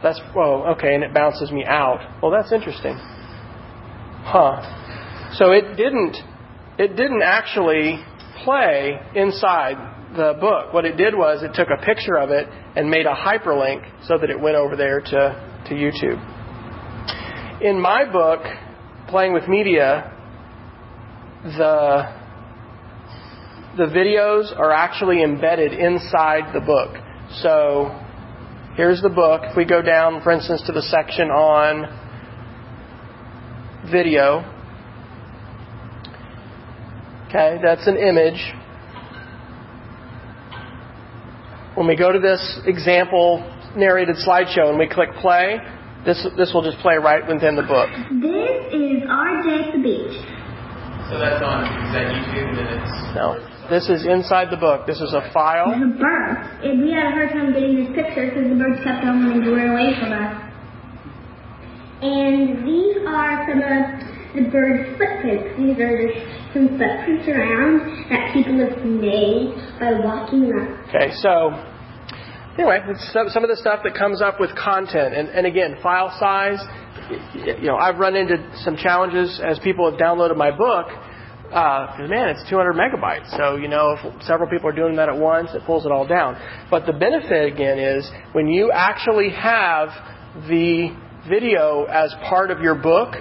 That's, 0.01 0.21
oh, 0.35 0.73
okay, 0.75 0.95
and 0.95 1.03
it 1.03 1.13
bounces 1.13 1.51
me 1.51 1.65
out. 1.65 1.99
Well, 2.21 2.31
that's 2.31 2.51
interesting. 2.51 2.95
Huh. 4.23 5.33
So 5.35 5.51
it 5.51 5.75
didn't 5.75 6.15
it 6.77 6.95
didn't 6.95 7.21
actually 7.21 8.03
play 8.43 8.99
inside 9.15 9.75
the 10.15 10.33
book. 10.39 10.73
What 10.73 10.85
it 10.85 10.97
did 10.97 11.15
was 11.15 11.43
it 11.43 11.53
took 11.53 11.69
a 11.69 11.83
picture 11.85 12.17
of 12.17 12.29
it 12.29 12.47
and 12.75 12.89
made 12.89 13.05
a 13.05 13.13
hyperlink 13.13 13.85
so 14.07 14.17
that 14.17 14.29
it 14.29 14.39
went 14.39 14.55
over 14.55 14.75
there 14.75 14.99
to, 14.99 15.52
to 15.67 15.73
YouTube. 15.73 16.19
In 17.61 17.79
my 17.79 18.03
book, 18.11 18.41
Playing 19.07 19.33
with 19.33 19.47
Media, 19.47 20.11
the 21.43 22.23
the 23.75 23.85
videos 23.85 24.57
are 24.57 24.71
actually 24.71 25.23
embedded 25.23 25.73
inside 25.73 26.53
the 26.53 26.59
book. 26.59 26.95
So 27.41 27.89
here's 28.75 29.01
the 29.01 29.09
book. 29.09 29.41
If 29.45 29.57
we 29.57 29.65
go 29.65 29.81
down, 29.81 30.21
for 30.21 30.31
instance, 30.31 30.61
to 30.67 30.71
the 30.71 30.81
section 30.81 31.29
on 31.29 31.87
video. 33.91 34.49
Okay, 37.29 37.57
that's 37.63 37.87
an 37.87 37.97
image. 37.97 38.53
When 41.75 41.87
we 41.87 41.95
go 41.95 42.11
to 42.11 42.19
this 42.19 42.59
example 42.65 43.43
narrated 43.75 44.15
slideshow 44.17 44.69
and 44.69 44.79
we 44.79 44.87
click 44.87 45.09
play, 45.21 45.59
this, 46.05 46.25
this 46.37 46.51
will 46.53 46.63
just 46.63 46.77
play 46.79 46.95
right 46.95 47.25
within 47.25 47.55
the 47.55 47.63
book. 47.63 47.89
This 48.19 48.73
is 48.75 49.07
our 49.07 49.43
day 49.43 49.63
at 49.63 49.71
the 49.71 49.81
beach. 49.81 50.19
So 51.07 51.19
that's 51.19 51.43
on, 51.43 51.63
is 51.63 51.91
that 51.95 52.07
YouTube 52.11 52.59
and 52.59 52.69
it's. 52.75 52.93
No, 53.15 53.39
this 53.69 53.87
is 53.89 54.05
inside 54.05 54.51
the 54.51 54.57
book. 54.57 54.87
This 54.87 54.99
is 54.99 55.13
a 55.13 55.29
file. 55.31 55.71
There's 55.71 55.83
a 55.83 55.95
bird. 55.95 56.35
And 56.63 56.83
we 56.83 56.91
had 56.91 57.07
a 57.07 57.11
hard 57.11 57.29
time 57.31 57.53
getting 57.53 57.87
this 57.87 57.91
picture 57.95 58.27
because 58.27 58.49
the 58.49 58.55
bird 58.55 58.75
kept 58.83 59.05
on 59.05 59.23
wanting 59.23 59.43
to 59.43 59.51
run 59.51 59.69
away 59.71 59.95
from 59.99 60.11
us. 60.11 60.35
And 62.03 62.67
these 62.67 62.99
are 63.07 63.47
some 63.47 63.63
of 63.63 63.83
the 64.35 64.49
bird's 64.51 64.91
footprints. 64.99 65.55
These 65.55 65.79
are 65.79 66.03
some 66.51 66.67
footprints 66.75 67.27
around 67.31 67.79
that 68.11 68.33
people 68.35 68.59
have 68.59 68.75
made 68.83 69.55
by 69.79 70.03
walking 70.03 70.51
around. 70.51 70.83
Okay, 70.89 71.15
so 71.23 71.55
anyway, 72.57 72.79
some 73.11 73.43
of 73.43 73.49
the 73.49 73.57
stuff 73.57 73.81
that 73.83 73.95
comes 73.95 74.21
up 74.21 74.39
with 74.39 74.55
content, 74.55 75.13
and, 75.13 75.29
and 75.29 75.45
again, 75.45 75.77
file 75.81 76.15
size. 76.19 76.59
You 77.35 77.67
know, 77.67 77.75
I've 77.75 77.97
run 77.97 78.15
into 78.15 78.37
some 78.63 78.77
challenges 78.77 79.39
as 79.43 79.59
people 79.59 79.89
have 79.89 79.99
downloaded 79.99 80.37
my 80.37 80.51
book. 80.51 80.87
Uh, 81.53 81.85
because 81.91 82.09
man, 82.09 82.29
it's 82.29 82.49
200 82.49 82.73
megabytes. 82.73 83.29
So 83.37 83.57
you 83.57 83.67
know, 83.67 83.95
if 83.95 84.23
several 84.23 84.49
people 84.49 84.69
are 84.69 84.75
doing 84.75 84.95
that 84.95 85.07
at 85.07 85.17
once, 85.17 85.51
it 85.53 85.61
pulls 85.65 85.85
it 85.85 85.91
all 85.91 86.07
down. 86.07 86.35
But 86.71 86.87
the 86.87 86.93
benefit 86.93 87.53
again 87.53 87.77
is 87.77 88.09
when 88.31 88.47
you 88.47 88.71
actually 88.71 89.29
have 89.29 89.89
the 90.47 90.97
video 91.29 91.83
as 91.83 92.13
part 92.27 92.49
of 92.49 92.59
your 92.59 92.73
book, 92.73 93.13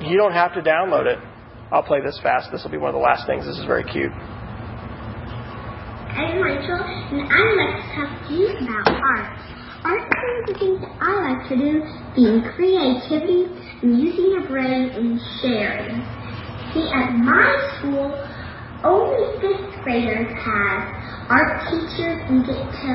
you 0.00 0.16
don't 0.16 0.32
have 0.32 0.54
to 0.54 0.60
download 0.60 1.06
it. 1.06 1.18
I'll 1.70 1.84
play 1.84 2.00
this 2.04 2.18
fast. 2.22 2.50
This 2.50 2.64
will 2.64 2.70
be 2.70 2.78
one 2.78 2.90
of 2.90 2.94
the 2.94 3.00
last 3.00 3.26
things. 3.26 3.46
This 3.46 3.58
is 3.58 3.64
very 3.64 3.84
cute. 3.84 4.12
I'm 6.12 6.42
Rachel, 6.42 6.76
and 6.76 7.24
I'd 7.24 7.56
like 7.56 7.72
to 7.80 7.88
talk 7.96 8.28
to 8.28 8.34
you 8.34 8.48
about 8.60 8.84
art. 9.00 9.32
Art 9.80 10.04
is 10.04 10.12
one 10.12 10.28
of 10.36 10.46
the 10.46 10.54
things 10.60 10.80
that 10.84 10.92
I 11.00 11.12
like 11.24 11.48
to 11.48 11.56
do, 11.56 11.72
being 12.14 12.44
creativity 12.52 13.48
and 13.80 13.96
using 13.96 14.28
your 14.36 14.46
brain 14.46 14.92
and 14.92 15.16
sharing. 15.40 16.04
See, 16.76 16.84
at 16.92 17.16
my 17.16 17.48
school, 17.78 18.12
only 18.84 19.24
fifth 19.40 19.72
graders 19.84 20.28
have 20.36 20.84
art 21.32 21.64
teachers 21.72 22.20
and 22.28 22.44
get 22.44 22.60
to 22.60 22.90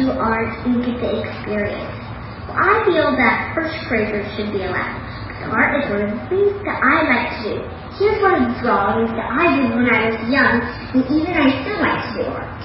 do 0.00 0.10
art 0.16 0.48
and 0.64 0.80
get 0.88 0.96
the 1.04 1.20
experience. 1.20 2.00
Well, 2.48 2.56
I 2.56 2.80
feel 2.88 3.12
that 3.12 3.52
first 3.54 3.76
graders 3.92 4.24
should 4.36 4.52
be 4.56 4.64
allowed. 4.64 5.07
Art 5.48 5.80
is 5.82 5.90
one 5.90 6.02
of 6.04 6.10
the 6.12 6.20
things 6.28 6.52
that 6.64 6.76
I 6.76 7.08
like 7.08 7.30
to 7.40 7.48
do. 7.48 7.64
Here's 7.96 8.20
one 8.22 8.36
of 8.36 8.52
the 8.52 8.60
drawings 8.60 9.10
that 9.16 9.28
I 9.32 9.56
did 9.56 9.74
when 9.74 9.88
I 9.88 10.12
was 10.12 10.20
young, 10.28 10.60
and 10.92 11.02
even 11.08 11.32
I 11.34 11.48
still 11.64 11.80
like 11.80 12.04
to 12.04 12.12
do 12.14 12.24
art. 12.36 12.62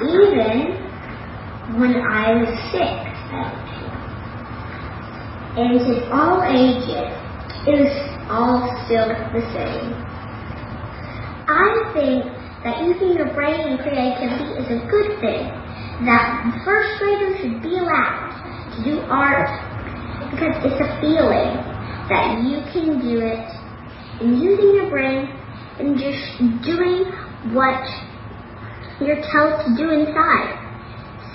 Even 0.00 0.76
when 1.76 1.94
I 2.00 2.40
was 2.40 2.50
six, 2.72 3.06
and 5.56 5.80
to 5.80 5.92
all 6.12 6.44
ages, 6.44 7.08
it 7.64 7.74
was 7.80 7.94
all 8.28 8.60
still 8.84 9.08
the 9.08 9.42
same. 9.56 9.92
I 11.48 11.68
think 11.94 12.24
that 12.64 12.82
using 12.84 13.16
your 13.16 13.32
brain 13.32 13.60
and 13.60 13.78
creativity 13.80 14.52
is 14.60 14.68
a 14.68 14.84
good 14.90 15.20
thing. 15.20 15.48
That 16.04 16.60
first 16.64 16.98
graders 16.98 17.40
should 17.40 17.62
be 17.62 17.78
allowed 17.78 18.76
to 18.76 18.84
do 18.84 19.00
art 19.08 19.48
because 20.36 20.52
it's 20.68 20.80
a 20.84 21.00
feeling 21.00 21.56
that 22.12 22.44
you 22.44 22.60
can 22.68 23.00
do 23.00 23.24
it 23.24 23.48
and 24.20 24.36
using 24.36 24.76
your 24.76 24.90
brain 24.90 25.32
and 25.80 25.96
just 25.96 26.20
doing 26.60 27.08
what 27.56 27.80
you're 29.00 29.24
told 29.32 29.64
to 29.64 29.72
do 29.80 29.90
inside. 29.96 30.60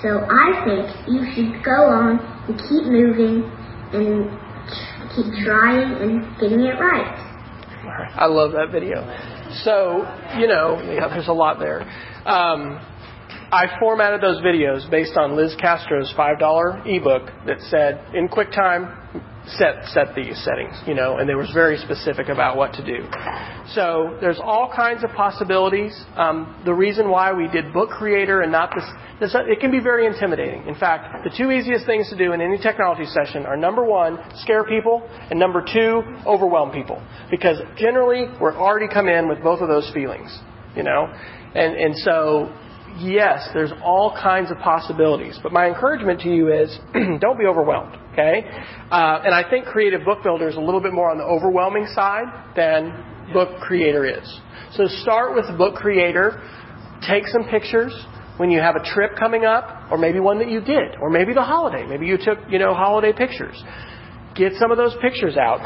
So 0.02 0.22
I 0.30 0.62
think 0.62 0.86
you 1.10 1.26
should 1.34 1.64
go 1.64 1.90
on 1.90 2.22
and 2.46 2.54
keep 2.58 2.86
moving 2.86 3.42
and 3.90 4.30
keep 5.14 5.44
trying 5.44 5.98
and 5.98 6.22
getting 6.38 6.60
it 6.60 6.78
right. 6.78 7.10
I 8.14 8.26
love 8.26 8.52
that 8.52 8.70
video. 8.70 9.02
So, 9.64 10.06
you 10.38 10.46
know, 10.46 10.80
yeah, 10.86 11.08
there's 11.08 11.28
a 11.28 11.32
lot 11.32 11.58
there. 11.58 11.82
Um, 12.24 12.78
I 13.52 13.78
formatted 13.78 14.22
those 14.22 14.40
videos 14.40 14.90
based 14.90 15.14
on 15.18 15.36
Liz 15.36 15.54
Castro's 15.60 16.10
$5 16.16 16.86
ebook 16.86 17.30
that 17.46 17.60
said, 17.68 18.02
in 18.14 18.26
QuickTime, 18.26 19.20
set 19.58 19.84
set 19.86 20.14
these 20.14 20.42
settings, 20.42 20.80
you 20.86 20.94
know, 20.94 21.18
and 21.18 21.28
they 21.28 21.34
was 21.34 21.50
very 21.52 21.76
specific 21.76 22.28
about 22.28 22.56
what 22.56 22.72
to 22.74 22.84
do. 22.84 23.04
So 23.74 24.16
there's 24.22 24.38
all 24.42 24.72
kinds 24.74 25.04
of 25.04 25.10
possibilities. 25.10 25.92
Um, 26.16 26.62
the 26.64 26.72
reason 26.72 27.10
why 27.10 27.34
we 27.34 27.46
did 27.48 27.74
Book 27.74 27.90
Creator 27.90 28.40
and 28.40 28.52
not 28.52 28.72
this, 28.74 28.84
this, 29.20 29.34
it 29.34 29.60
can 29.60 29.70
be 29.70 29.80
very 29.80 30.06
intimidating. 30.06 30.66
In 30.66 30.74
fact, 30.74 31.24
the 31.24 31.30
two 31.36 31.50
easiest 31.50 31.84
things 31.84 32.08
to 32.08 32.16
do 32.16 32.32
in 32.32 32.40
any 32.40 32.56
technology 32.56 33.04
session 33.04 33.44
are 33.44 33.56
number 33.56 33.84
one, 33.84 34.18
scare 34.36 34.64
people, 34.64 35.06
and 35.28 35.38
number 35.38 35.62
two, 35.62 36.02
overwhelm 36.24 36.70
people, 36.70 37.02
because 37.30 37.58
generally 37.76 38.28
we're 38.40 38.56
already 38.56 38.88
come 38.88 39.08
in 39.08 39.28
with 39.28 39.42
both 39.42 39.60
of 39.60 39.68
those 39.68 39.90
feelings, 39.92 40.38
you 40.74 40.84
know, 40.84 41.12
and 41.54 41.76
and 41.76 41.96
so 41.98 42.50
yes, 42.98 43.48
there's 43.54 43.72
all 43.82 44.16
kinds 44.20 44.50
of 44.50 44.58
possibilities. 44.58 45.38
But 45.42 45.52
my 45.52 45.66
encouragement 45.68 46.20
to 46.20 46.28
you 46.28 46.52
is 46.52 46.78
don't 47.20 47.38
be 47.38 47.46
overwhelmed, 47.46 47.96
okay? 48.12 48.44
Uh, 48.90 49.22
and 49.24 49.34
I 49.34 49.44
think 49.48 49.66
Creative 49.66 50.04
Book 50.04 50.22
Builder 50.22 50.48
is 50.48 50.56
a 50.56 50.60
little 50.60 50.80
bit 50.80 50.92
more 50.92 51.10
on 51.10 51.18
the 51.18 51.24
overwhelming 51.24 51.86
side 51.94 52.26
than 52.56 53.30
Book 53.32 53.60
Creator 53.60 54.06
is. 54.20 54.40
So 54.72 54.86
start 54.86 55.34
with 55.34 55.46
Book 55.58 55.74
Creator, 55.76 56.40
take 57.08 57.26
some 57.28 57.44
pictures. 57.44 57.92
When 58.38 58.50
you 58.50 58.60
have 58.60 58.76
a 58.76 58.82
trip 58.82 59.12
coming 59.18 59.44
up, 59.44 59.92
or 59.92 59.98
maybe 59.98 60.18
one 60.18 60.38
that 60.38 60.48
you 60.48 60.62
did, 60.62 60.96
or 61.00 61.10
maybe 61.10 61.34
the 61.34 61.42
holiday, 61.42 61.86
maybe 61.86 62.06
you 62.06 62.16
took, 62.16 62.38
you 62.48 62.58
know, 62.58 62.72
holiday 62.72 63.12
pictures. 63.12 63.62
Get 64.34 64.54
some 64.58 64.70
of 64.70 64.78
those 64.78 64.96
pictures 65.02 65.36
out 65.36 65.60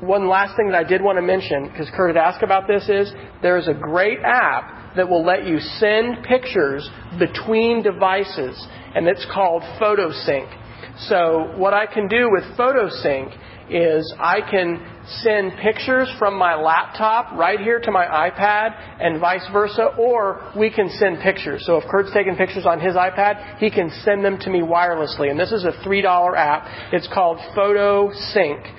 one 0.00 0.28
last 0.28 0.56
thing 0.56 0.70
that 0.70 0.76
I 0.76 0.84
did 0.84 1.02
want 1.02 1.18
to 1.18 1.22
mention, 1.22 1.68
because 1.68 1.90
Kurt 1.94 2.14
had 2.14 2.22
asked 2.22 2.42
about 2.42 2.68
this, 2.68 2.88
is 2.88 3.12
there 3.42 3.58
is 3.58 3.66
a 3.68 3.74
great 3.74 4.18
app 4.24 4.77
that 4.98 5.08
will 5.08 5.24
let 5.24 5.46
you 5.46 5.58
send 5.58 6.24
pictures 6.24 6.88
between 7.18 7.82
devices, 7.82 8.66
and 8.94 9.06
it's 9.08 9.26
called 9.32 9.62
PhotoSync. 9.80 11.06
So 11.08 11.54
what 11.56 11.72
I 11.72 11.86
can 11.86 12.08
do 12.08 12.28
with 12.30 12.44
PhotoSync 12.58 13.34
is 13.70 14.14
I 14.18 14.40
can 14.40 14.84
send 15.22 15.52
pictures 15.62 16.10
from 16.18 16.38
my 16.38 16.54
laptop 16.54 17.32
right 17.38 17.60
here 17.60 17.78
to 17.80 17.90
my 17.90 18.04
iPad 18.04 18.74
and 19.00 19.20
vice 19.20 19.46
versa, 19.52 19.94
or 19.98 20.52
we 20.58 20.70
can 20.70 20.88
send 20.88 21.20
pictures. 21.20 21.64
So 21.66 21.76
if 21.76 21.84
Kurt's 21.90 22.12
taking 22.12 22.34
pictures 22.34 22.66
on 22.66 22.80
his 22.80 22.94
iPad, 22.94 23.58
he 23.58 23.70
can 23.70 23.90
send 24.04 24.24
them 24.24 24.38
to 24.40 24.50
me 24.50 24.60
wirelessly. 24.60 25.30
And 25.30 25.38
this 25.38 25.52
is 25.52 25.64
a 25.64 25.72
$3 25.86 26.36
app. 26.36 26.92
It's 26.92 27.08
called 27.12 27.38
PhotoSync 27.56 28.74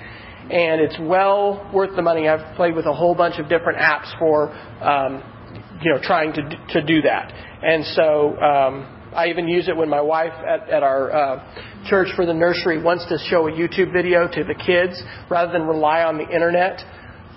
and 0.50 0.80
it's 0.80 0.98
well 1.00 1.70
worth 1.72 1.94
the 1.94 2.02
money. 2.02 2.28
I've 2.28 2.56
played 2.56 2.74
with 2.74 2.86
a 2.86 2.92
whole 2.92 3.14
bunch 3.14 3.38
of 3.38 3.48
different 3.48 3.78
apps 3.78 4.10
for, 4.18 4.50
um, 4.82 5.22
you 5.82 5.92
know, 5.92 6.00
trying 6.02 6.32
to 6.34 6.42
to 6.72 6.84
do 6.84 7.02
that. 7.02 7.32
And 7.62 7.84
so 7.84 8.40
um, 8.40 9.12
I 9.14 9.26
even 9.28 9.48
use 9.48 9.68
it 9.68 9.76
when 9.76 9.88
my 9.88 10.00
wife 10.00 10.32
at, 10.32 10.68
at 10.70 10.82
our 10.82 11.12
uh, 11.12 11.88
church 11.88 12.08
for 12.14 12.26
the 12.26 12.34
nursery 12.34 12.82
wants 12.82 13.06
to 13.06 13.18
show 13.28 13.48
a 13.48 13.52
YouTube 13.52 13.92
video 13.92 14.28
to 14.28 14.44
the 14.44 14.54
kids 14.54 15.02
rather 15.28 15.52
than 15.52 15.66
rely 15.66 16.02
on 16.02 16.16
the 16.16 16.28
internet. 16.28 16.80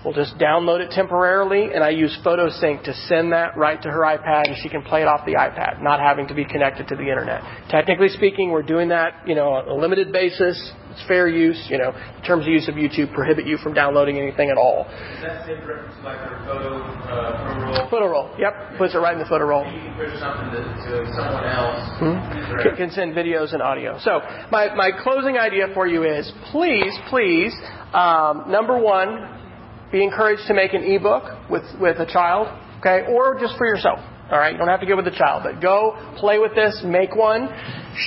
We'll 0.04 0.14
just 0.14 0.38
download 0.38 0.82
it 0.82 0.92
temporarily, 0.92 1.70
and 1.74 1.82
I 1.82 1.92
use 1.92 2.18
PhotoSync 2.26 2.84
to 2.84 2.94
send 3.08 3.32
that 3.32 3.56
right 3.56 3.82
to 3.82 3.90
her 3.90 4.02
iPad, 4.02 4.48
and 4.48 4.58
she 4.62 4.68
can 4.68 4.84
play 4.84 5.02
it 5.02 5.08
off 5.08 5.26
the 5.26 5.36
iPad, 5.36 5.82
not 5.82 6.02
having 6.02 6.28
to 6.28 6.34
be 6.34 6.44
connected 6.44 6.90
to 6.90 6.96
the 6.96 7.08
internet. 7.08 7.42
Technically 7.70 8.10
speaking, 8.10 8.52
we're 8.52 8.64
doing 8.64 8.90
that, 8.90 9.26
you 9.26 9.34
know, 9.34 9.54
on 9.54 9.70
a 9.70 9.74
limited 9.74 10.12
basis. 10.12 10.74
It's 10.92 11.08
fair 11.08 11.28
use, 11.30 11.68
you 11.70 11.78
know. 11.78 11.94
terms 12.28 12.44
of 12.44 12.50
use 12.50 12.68
of 12.68 12.76
YouTube 12.76 13.14
prohibit 13.14 13.48
you 13.48 13.58
from 13.58 13.74
downloading 13.74 14.20
anything 14.20 14.50
at 14.50 14.58
all. 14.58 14.86
Is 14.86 15.24
that 15.24 15.48
different 15.48 15.88
like 16.04 16.20
a 16.20 16.46
photo, 16.46 16.84
uh, 16.84 17.48
photo 17.48 17.66
roll? 17.66 17.90
Photo 17.90 18.08
roll, 18.08 18.36
yep. 18.38 18.78
Puts 18.78 18.94
it 18.94 18.98
right 18.98 19.14
in 19.14 19.20
the 19.20 19.26
photo 19.26 19.46
roll. 19.46 19.66
You 19.66 19.80
can 19.80 19.96
push 19.96 20.20
something 20.20 20.52
to, 20.52 20.62
to 20.62 21.14
someone 21.16 21.46
else. 21.48 21.80
Mm-hmm. 21.98 22.62
Can, 22.62 22.76
can 22.76 22.92
send 22.92 23.16
videos 23.16 23.54
and 23.54 23.62
audio. 23.62 23.98
So 24.04 24.20
my, 24.52 24.76
my 24.76 24.92
closing 25.02 25.38
idea 25.38 25.68
for 25.74 25.88
you 25.88 26.04
is 26.04 26.32
please, 26.52 26.94
please, 27.10 27.56
um, 27.94 28.52
number 28.52 28.78
one, 28.78 29.40
be 29.94 30.04
encouraged 30.04 30.42
to 30.48 30.56
make 30.56 30.74
an 30.74 30.84
ebook 30.84 31.24
with, 31.50 31.64
with 31.80 32.00
a 32.00 32.06
child, 32.12 32.50
okay, 32.80 33.06
or 33.08 33.40
just 33.40 33.56
for 33.58 33.68
yourself. 33.68 34.00
All 34.32 34.40
right, 34.40 34.52
you 34.52 34.58
don't 34.58 34.68
have 34.68 34.82
to 34.82 34.88
go 34.88 34.96
with 34.96 35.06
the 35.06 35.12
child, 35.16 35.44
but 35.46 35.62
go 35.62 35.94
play 36.18 36.40
with 36.40 36.56
this, 36.56 36.82
make 36.84 37.16
one, 37.16 37.48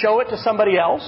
show 0.03 0.19
it 0.19 0.29
to 0.31 0.37
somebody 0.39 0.77
else. 0.77 1.07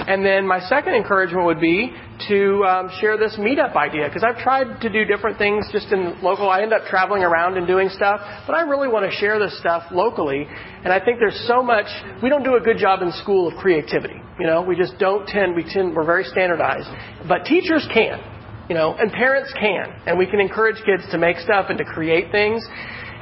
And 0.00 0.24
then 0.24 0.46
my 0.46 0.60
second 0.60 0.94
encouragement 0.94 1.44
would 1.44 1.60
be 1.60 1.92
to 2.28 2.64
um, 2.64 2.90
share 3.00 3.16
this 3.18 3.36
meetup 3.36 3.76
idea 3.76 4.08
because 4.08 4.24
I've 4.24 4.42
tried 4.42 4.80
to 4.80 4.88
do 4.88 5.04
different 5.04 5.38
things 5.38 5.66
just 5.70 5.92
in 5.92 6.20
local. 6.22 6.48
I 6.48 6.62
end 6.62 6.72
up 6.72 6.86
traveling 6.86 7.22
around 7.22 7.58
and 7.58 7.66
doing 7.66 7.88
stuff, 7.90 8.20
but 8.46 8.54
I 8.56 8.62
really 8.62 8.88
want 8.88 9.08
to 9.08 9.16
share 9.18 9.38
this 9.38 9.56
stuff 9.60 9.84
locally. 9.92 10.46
And 10.84 10.92
I 10.92 11.04
think 11.04 11.18
there's 11.20 11.44
so 11.46 11.62
much 11.62 11.86
we 12.22 12.28
don't 12.28 12.42
do 12.42 12.56
a 12.56 12.60
good 12.60 12.78
job 12.78 13.02
in 13.02 13.12
school 13.12 13.46
of 13.46 13.54
creativity. 13.58 14.20
You 14.40 14.46
know, 14.46 14.62
we 14.62 14.74
just 14.74 14.98
don't 14.98 15.28
tend. 15.28 15.54
We 15.54 15.62
tend 15.62 15.94
we're 15.94 16.06
very 16.06 16.24
standardized, 16.24 16.88
but 17.28 17.44
teachers 17.44 17.86
can. 17.92 18.33
You 18.68 18.74
know, 18.74 18.94
and 18.94 19.12
parents 19.12 19.52
can. 19.58 19.92
And 20.06 20.18
we 20.18 20.26
can 20.26 20.40
encourage 20.40 20.76
kids 20.84 21.04
to 21.10 21.18
make 21.18 21.38
stuff 21.38 21.66
and 21.68 21.78
to 21.78 21.84
create 21.84 22.30
things. 22.32 22.66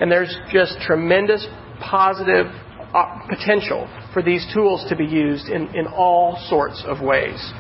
And 0.01 0.10
there's 0.10 0.35
just 0.52 0.78
tremendous 0.81 1.47
positive 1.81 2.47
uh, 2.94 3.27
potential 3.28 3.89
for 4.12 4.23
these 4.23 4.47
tools 4.55 4.85
to 4.89 4.97
be 4.97 5.05
used 5.05 5.48
in, 5.48 5.74
in 5.74 5.86
all 5.86 6.39
sorts 6.48 6.82
of 6.86 7.01
ways. 7.01 7.52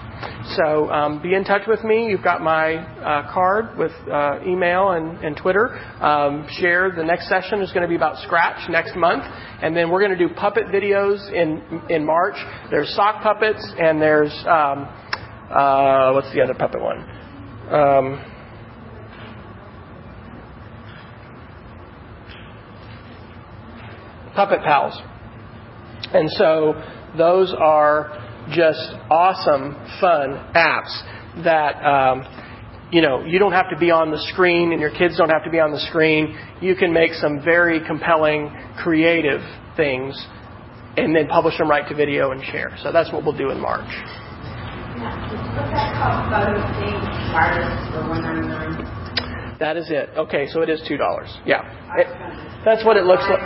So 0.56 0.90
um, 0.90 1.20
be 1.20 1.34
in 1.34 1.44
touch 1.44 1.62
with 1.66 1.82
me. 1.82 2.06
You've 2.06 2.22
got 2.22 2.42
my 2.42 2.74
uh, 2.76 3.32
card 3.32 3.76
with 3.76 3.92
uh, 4.10 4.38
email 4.46 4.90
and, 4.90 5.18
and 5.24 5.36
Twitter. 5.36 5.78
Um, 6.00 6.46
share. 6.60 6.92
The 6.94 7.02
next 7.02 7.28
session 7.28 7.60
is 7.60 7.72
going 7.72 7.82
to 7.82 7.88
be 7.88 7.96
about 7.96 8.22
Scratch 8.22 8.68
next 8.70 8.94
month, 8.94 9.24
and 9.24 9.76
then 9.76 9.90
we're 9.90 10.00
going 10.00 10.16
to 10.16 10.28
do 10.28 10.32
puppet 10.34 10.66
videos 10.66 11.32
in 11.32 11.82
in 11.90 12.04
March. 12.04 12.36
There's 12.70 12.94
sock 12.94 13.22
puppets, 13.22 13.66
and 13.78 14.00
there's 14.00 14.32
um, 14.46 14.86
uh, 15.50 16.12
what's 16.12 16.32
the 16.32 16.42
other 16.42 16.54
puppet 16.54 16.80
one? 16.80 17.21
Um, 17.72 18.22
Puppet 24.34 24.60
Pals. 24.62 25.00
And 26.12 26.30
so 26.32 26.74
those 27.16 27.54
are 27.58 28.18
just 28.50 28.92
awesome, 29.08 29.74
fun 30.00 30.36
apps 30.54 31.44
that, 31.44 31.80
um, 31.82 32.24
you 32.90 33.00
know, 33.00 33.24
you 33.24 33.38
don't 33.38 33.52
have 33.52 33.70
to 33.70 33.78
be 33.78 33.90
on 33.90 34.10
the 34.10 34.18
screen 34.32 34.72
and 34.72 34.80
your 34.80 34.90
kids 34.90 35.16
don't 35.16 35.30
have 35.30 35.44
to 35.44 35.50
be 35.50 35.58
on 35.58 35.72
the 35.72 35.80
screen. 35.80 36.36
You 36.60 36.74
can 36.74 36.92
make 36.92 37.14
some 37.14 37.42
very 37.42 37.80
compelling, 37.86 38.50
creative 38.82 39.40
things 39.76 40.14
and 40.98 41.16
then 41.16 41.26
publish 41.26 41.56
them 41.56 41.70
right 41.70 41.88
to 41.88 41.94
video 41.94 42.32
and 42.32 42.42
share. 42.44 42.76
So 42.82 42.92
that's 42.92 43.10
what 43.10 43.24
we'll 43.24 43.36
do 43.36 43.50
in 43.50 43.58
March. 43.60 43.88
That 49.58 49.76
is 49.76 49.90
it. 49.90 50.10
Okay, 50.16 50.48
so 50.48 50.62
it 50.62 50.68
is 50.68 50.82
two 50.88 50.96
dollars. 50.96 51.32
Yeah, 51.46 51.62
it, 51.96 52.06
that's 52.64 52.84
what 52.84 52.96
it 52.96 53.04
looks 53.04 53.22
like. 53.30 53.40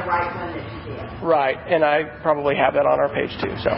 Right, 1.22 1.56
and 1.68 1.84
I 1.84 2.04
probably 2.22 2.56
have 2.56 2.74
that 2.74 2.86
on 2.86 3.00
our 3.00 3.08
page 3.08 3.30
too. 3.42 3.52
So. 3.62 3.70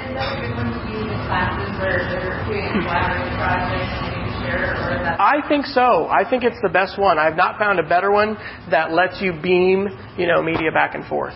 share, 4.48 4.74
or 4.74 4.94
is 4.96 5.02
that? 5.02 5.20
I 5.20 5.46
think 5.48 5.66
so. 5.66 6.06
I 6.06 6.28
think 6.28 6.44
it's 6.44 6.60
the 6.62 6.68
best 6.68 6.98
one. 6.98 7.18
I've 7.18 7.36
not 7.36 7.58
found 7.58 7.78
a 7.78 7.88
better 7.88 8.10
one 8.10 8.36
that 8.70 8.92
lets 8.92 9.20
you 9.20 9.32
beam, 9.32 9.88
you 10.16 10.26
know, 10.26 10.42
media 10.42 10.72
back 10.72 10.94
and 10.94 11.04
forth. 11.06 11.34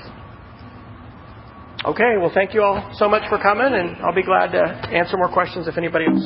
Okay, 1.85 2.15
well, 2.17 2.31
thank 2.33 2.55
you 2.55 2.63
all 2.63 2.79
so 2.95 3.09
much 3.09 3.29
for 3.29 3.39
coming, 3.39 3.75
and 3.75 3.97
I'll 4.07 4.15
be 4.15 4.23
glad 4.23 4.53
to 4.53 4.63
answer 4.95 5.17
more 5.17 5.29
questions 5.29 5.67
if 5.67 5.77
anybody 5.77 6.07
else 6.07 6.23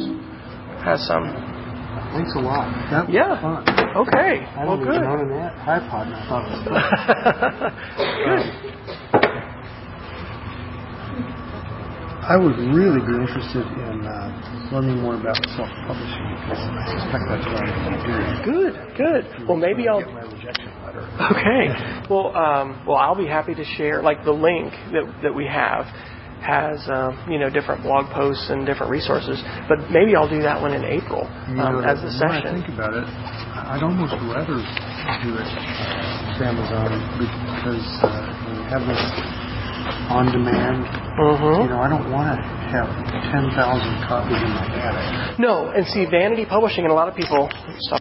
has 0.85 1.01
some. 1.09 1.33
Thanks 2.13 2.35
a 2.37 2.41
lot. 2.41 2.69
That 2.91 3.09
Yeah. 3.09 3.41
fun. 3.41 3.65
Okay, 3.97 4.45
I 4.45 4.65
well, 4.67 4.77
good. 4.77 5.01
iPod, 5.01 6.13
and 6.13 6.15
I 6.15 6.29
thought 6.29 6.45
it 6.45 6.51
was 6.53 6.61
fun. 6.69 7.73
good. 8.29 8.67
I 12.29 12.37
would 12.37 12.59
really 12.75 13.01
be 13.01 13.15
interested 13.17 13.65
in 13.65 14.05
uh, 14.05 14.69
learning 14.73 15.01
more 15.01 15.15
about 15.15 15.39
self-publishing 15.57 16.27
because 16.43 16.59
I 16.69 16.85
suspect 17.01 17.25
that's 17.31 17.47
what 17.47 17.57
I'm 17.65 17.71
going 17.87 17.97
to 17.97 18.05
do. 18.05 18.53
Good, 18.53 18.75
good. 18.99 19.49
Well, 19.49 19.57
maybe 19.57 19.89
I'll. 19.89 20.03
Get 20.97 21.19
my 21.19 21.29
rejection 21.29 21.37
letter. 21.37 21.37
Okay. 21.37 21.93
Well, 22.11 22.37
um, 22.37 22.85
well, 22.87 22.97
I'll 22.99 23.17
be 23.19 23.27
happy 23.27 23.55
to 23.55 23.65
share. 23.77 24.01
Like 24.01 24.23
the 24.25 24.31
link 24.33 24.71
that 24.95 25.05
that 25.25 25.35
we 25.35 25.45
have 25.47 25.87
has 26.39 26.79
um, 26.87 27.19
you 27.29 27.39
know 27.39 27.51
different 27.51 27.83
blog 27.83 28.07
posts 28.15 28.47
and 28.49 28.65
different 28.65 28.93
resources. 28.93 29.43
But 29.69 29.91
maybe 29.91 30.15
I'll 30.15 30.29
do 30.31 30.43
that 30.43 30.61
one 30.63 30.73
in 30.73 30.85
April 30.85 31.27
You 31.49 31.57
know, 31.59 31.83
um, 31.83 31.85
as 31.85 31.99
the 31.99 32.15
more 32.15 32.31
I 32.31 32.39
session. 32.39 32.63
think 32.63 32.71
about 32.71 32.95
it, 32.95 33.03
I'd 33.11 33.83
almost 33.83 34.15
rather 34.23 34.55
do 34.55 35.31
it 35.35 35.51
with 35.51 36.43
Amazon 36.47 36.95
because 37.19 37.87
uh, 38.07 38.55
you 38.55 38.63
have 38.71 38.87
this 38.87 39.03
on 40.15 40.31
demand, 40.31 40.87
Mm-hmm. 41.17 41.63
you 41.65 41.71
know, 41.73 41.81
I 41.81 41.89
don't 41.89 42.13
want 42.13 42.29
to 42.29 42.37
have 42.77 42.87
10,000 43.33 43.57
copies 44.05 44.37
in 44.37 44.51
my 44.53 44.69
attic. 44.69 45.39
No, 45.41 45.71
and 45.73 45.87
see, 45.87 46.05
vanity 46.05 46.45
publishing, 46.45 46.85
and 46.85 46.93
a 46.93 46.95
lot 46.95 47.09
of 47.09 47.15
people. 47.17 47.49
Stop. 47.49 47.95